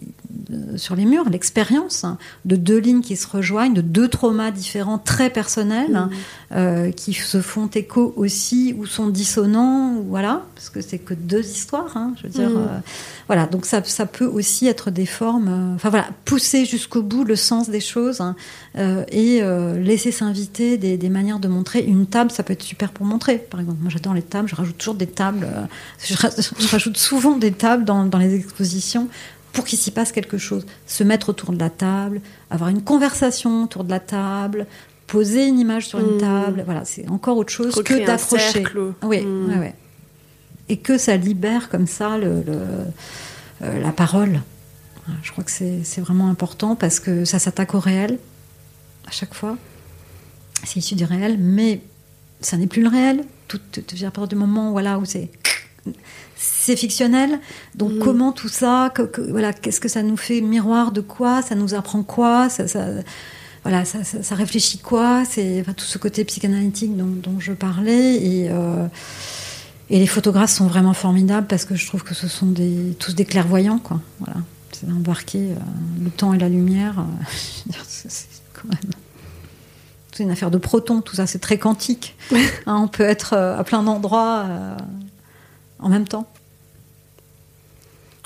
sur 0.75 0.95
les 0.95 1.05
murs, 1.05 1.29
l'expérience 1.29 2.03
hein, 2.03 2.17
de 2.45 2.55
deux 2.55 2.77
lignes 2.77 3.01
qui 3.01 3.15
se 3.15 3.27
rejoignent, 3.27 3.73
de 3.73 3.81
deux 3.81 4.07
traumas 4.07 4.51
différents 4.51 4.97
très 4.97 5.29
personnels, 5.29 5.95
hein, 5.95 6.09
euh, 6.51 6.91
qui 6.91 7.13
se 7.13 7.41
font 7.41 7.67
écho 7.67 8.13
aussi 8.15 8.75
ou 8.77 8.85
sont 8.85 9.07
dissonants, 9.07 9.95
voilà, 10.07 10.43
parce 10.55 10.69
que 10.69 10.81
c'est 10.81 10.99
que 10.99 11.13
deux 11.13 11.45
histoires, 11.45 11.95
hein, 11.95 12.13
je 12.17 12.23
veux 12.23 12.29
dire. 12.29 12.49
Mhm. 12.49 12.57
euh, 12.57 12.79
voilà, 13.27 13.45
donc 13.45 13.65
ça, 13.65 13.81
ça 13.85 14.05
peut 14.05 14.25
aussi 14.25 14.67
être 14.67 14.91
des 14.91 15.05
formes, 15.05 15.47
euh, 15.47 15.75
enfin 15.75 15.89
voilà, 15.89 16.09
pousser 16.25 16.65
jusqu'au 16.65 17.01
bout 17.01 17.23
le 17.23 17.37
sens 17.37 17.69
des 17.69 17.79
choses 17.79 18.19
hein, 18.19 18.35
euh, 18.77 19.05
et 19.09 19.39
euh, 19.41 19.79
laisser 19.79 20.11
s'inviter 20.11 20.77
des, 20.77 20.97
des 20.97 21.09
manières 21.09 21.39
de 21.39 21.47
montrer. 21.47 21.81
Une 21.81 22.07
table, 22.07 22.31
ça 22.31 22.43
peut 22.43 22.53
être 22.53 22.63
super 22.63 22.91
pour 22.91 23.05
montrer, 23.05 23.37
par 23.37 23.59
exemple. 23.59 23.79
Moi, 23.81 23.89
j'adore 23.89 24.13
les 24.13 24.21
tables, 24.21 24.49
je 24.49 24.55
rajoute 24.55 24.77
toujours 24.77 24.95
des 24.95 25.07
tables, 25.07 25.47
euh, 25.49 25.65
je 26.03 26.67
rajoute 26.67 26.97
souvent 26.97 27.37
des 27.37 27.53
tables 27.53 27.85
dans, 27.85 28.05
dans 28.05 28.17
les 28.17 28.35
expositions 28.35 29.07
pour 29.53 29.65
qu'il 29.65 29.77
s'y 29.79 29.91
passe 29.91 30.11
quelque 30.11 30.37
chose. 30.37 30.65
Se 30.87 31.03
mettre 31.03 31.29
autour 31.29 31.51
de 31.51 31.59
la 31.59 31.69
table, 31.69 32.21
avoir 32.49 32.69
une 32.69 32.81
conversation 32.81 33.63
autour 33.63 33.83
de 33.83 33.89
la 33.89 33.99
table, 33.99 34.65
poser 35.07 35.45
une 35.47 35.59
image 35.59 35.87
sur 35.87 35.99
une 35.99 36.13
Mhm. 36.15 36.19
table, 36.21 36.61
voilà, 36.65 36.85
c'est 36.85 37.07
encore 37.09 37.37
autre 37.37 37.51
chose 37.51 37.73
Recréer 37.75 38.01
que 38.01 38.07
d'accrocher. 38.07 38.63
Oui, 39.03 39.21
Mm. 39.21 39.49
ouais, 39.49 39.57
ouais. 39.59 39.75
Et 40.69 40.77
que 40.77 40.97
ça 40.97 41.17
libère 41.17 41.67
comme 41.69 41.85
ça 41.87 42.17
le, 42.17 42.41
le- 42.43 42.57
euh, 43.63 43.81
la 43.81 43.91
parole. 43.91 44.39
Je 45.23 45.31
crois 45.31 45.43
que 45.43 45.51
c'est 45.51 45.99
vraiment 46.01 46.29
important 46.29 46.75
parce 46.75 46.99
que 47.01 47.25
ça 47.25 47.39
s'attaque 47.39 47.75
au 47.75 47.79
réel 47.79 48.17
à 49.07 49.11
chaque 49.11 49.33
fois. 49.33 49.57
C'est 50.63 50.77
issu 50.77 50.95
du 50.95 51.03
réel, 51.03 51.37
mais 51.39 51.81
ça 52.39 52.55
n'est 52.55 52.67
plus 52.67 52.83
le 52.83 52.87
réel. 52.87 53.25
Tout, 53.49 53.59
tout, 53.71 53.81
tout- 53.81 53.95
à 54.05 54.11
partir 54.11 54.27
du 54.29 54.35
moment 54.35 54.71
voilà, 54.71 54.97
où 54.99 55.03
c'est 55.03 55.29
c'est 56.43 56.75
fictionnel. 56.75 57.39
Donc 57.75 57.91
Mhm. 57.91 57.99
comment 57.99 58.31
tout 58.31 58.47
ça, 58.47 58.91
que- 58.95 59.03
que- 59.03 59.21
voilà, 59.21 59.53
qu'est-ce 59.53 59.79
que 59.79 59.87
ça 59.89 60.01
nous 60.01 60.17
fait 60.17 60.41
miroir 60.41 60.91
de 60.91 61.01
quoi? 61.01 61.41
Ça 61.43 61.53
nous 61.55 61.73
apprend 61.75 62.01
quoi? 62.03 62.49
Ça, 62.49 62.67
ça- 62.67 62.87
voilà, 63.63 63.85
ça, 63.85 64.03
ça- 64.03 64.23
ça 64.23 64.33
réfléchit 64.35 64.79
quoi? 64.79 65.23
C'est 65.29 65.61
enfin, 65.61 65.73
tout 65.73 65.85
ce 65.85 65.97
côté 65.99 66.25
psychanalytique 66.25 66.97
dont, 66.97 67.05
dont 67.05 67.39
je 67.39 67.53
parlais 67.53 68.15
et 68.15 68.47
euh, 68.49 68.87
et 69.91 69.99
les 69.99 70.07
photographes 70.07 70.51
sont 70.51 70.67
vraiment 70.67 70.93
formidables 70.93 71.47
parce 71.47 71.65
que 71.65 71.75
je 71.75 71.85
trouve 71.85 72.03
que 72.03 72.13
ce 72.15 72.27
sont 72.27 72.47
des, 72.47 72.95
tous 72.97 73.13
des 73.13 73.25
clairvoyants, 73.25 73.77
quoi. 73.77 73.99
Voilà, 74.19 74.39
c'est 74.71 74.89
embarquer 74.89 75.39
euh, 75.51 75.55
le 76.03 76.09
temps 76.09 76.33
et 76.33 76.37
la 76.39 76.47
lumière. 76.49 76.99
euh, 76.99 77.73
c'est 77.87 78.09
quand 78.53 78.67
même. 78.69 78.91
C'est 80.13 80.23
une 80.23 80.31
affaire 80.31 80.49
de 80.51 80.57
protons, 80.57 81.01
tout 81.01 81.15
ça, 81.15 81.27
c'est 81.27 81.39
très 81.39 81.57
quantique. 81.57 82.15
Hein, 82.65 82.77
on 82.83 82.87
peut 82.87 83.03
être 83.03 83.33
à 83.33 83.63
plein 83.63 83.81
d'endroits 83.83 84.45
en 85.81 85.89
même 85.89 86.07
temps. 86.07 86.27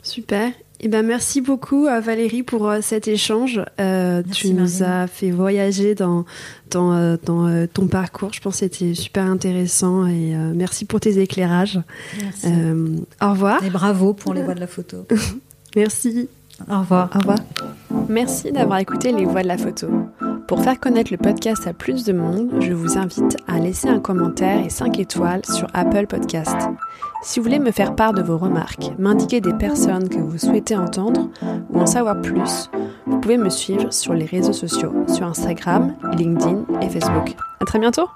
Super. 0.04 0.52
Eh 0.82 0.88
ben, 0.88 1.06
merci 1.06 1.42
beaucoup 1.42 1.88
à 1.88 2.00
Valérie 2.00 2.44
pour 2.44 2.70
euh, 2.70 2.80
cet 2.82 3.08
échange. 3.08 3.62
Euh, 3.80 4.22
tu 4.32 4.54
nous 4.54 4.84
as 4.84 5.08
fait 5.08 5.32
voyager 5.32 5.96
dans, 5.96 6.26
dans, 6.70 6.94
euh, 6.94 7.16
dans, 7.26 7.48
euh, 7.48 7.66
ton 7.66 7.88
parcours. 7.88 8.34
Je 8.34 8.42
pense 8.42 8.56
que 8.56 8.60
c'était 8.60 8.94
super 8.94 9.24
intéressant 9.24 10.06
et 10.06 10.36
euh, 10.36 10.52
merci 10.54 10.86
pour 10.86 11.00
tes 11.00 11.20
éclairages. 11.20 11.80
Merci. 12.22 12.48
Euh, 12.48 12.98
au 13.22 13.32
revoir. 13.32 13.64
Et 13.64 13.70
bravo 13.70 14.14
pour 14.14 14.34
les 14.34 14.42
voix 14.44 14.54
de 14.54 14.60
la 14.60 14.68
photo. 14.68 15.08
Merci. 15.76 16.28
Au 16.70 16.80
revoir. 16.80 17.10
Au 17.16 17.20
revoir. 17.20 17.40
Merci 18.10 18.52
d'avoir 18.52 18.80
écouté 18.80 19.12
Les 19.12 19.26
Voix 19.26 19.44
de 19.44 19.48
la 19.48 19.58
photo. 19.58 19.88
Pour 20.48 20.62
faire 20.62 20.80
connaître 20.80 21.12
le 21.12 21.18
podcast 21.18 21.66
à 21.68 21.74
plus 21.74 22.04
de 22.04 22.14
monde, 22.14 22.62
je 22.62 22.74
vous 22.74 22.98
invite 22.98 23.38
à 23.48 23.60
laisser 23.60 23.90
un 23.90 24.00
commentaire 24.00 24.64
et 24.64 24.70
5 24.70 25.00
étoiles 25.00 25.44
sur 25.46 25.68
Apple 25.74 26.06
Podcast. 26.06 26.56
Si 27.24 27.40
vous 27.40 27.46
voulez 27.46 27.60
me 27.60 27.72
faire 27.72 27.96
part 27.96 28.14
de 28.14 28.22
vos 28.22 28.38
remarques, 28.38 28.92
m'indiquer 29.00 29.42
des 29.42 29.54
personnes 29.54 30.08
que 30.08 30.20
vous 30.20 30.38
souhaitez 30.38 30.76
entendre 30.76 31.30
ou 31.72 31.80
en 31.80 31.88
savoir 31.88 32.22
plus, 32.22 32.70
vous 33.08 33.20
pouvez 33.20 33.38
me 33.38 33.50
suivre 33.50 33.92
sur 33.92 34.14
les 34.14 34.26
réseaux 34.26 34.54
sociaux, 34.54 34.94
sur 35.08 35.26
Instagram, 35.26 35.96
LinkedIn 36.16 36.66
et 36.82 36.90
Facebook. 36.90 37.36
À 37.60 37.66
très 37.66 37.80
bientôt! 37.80 38.08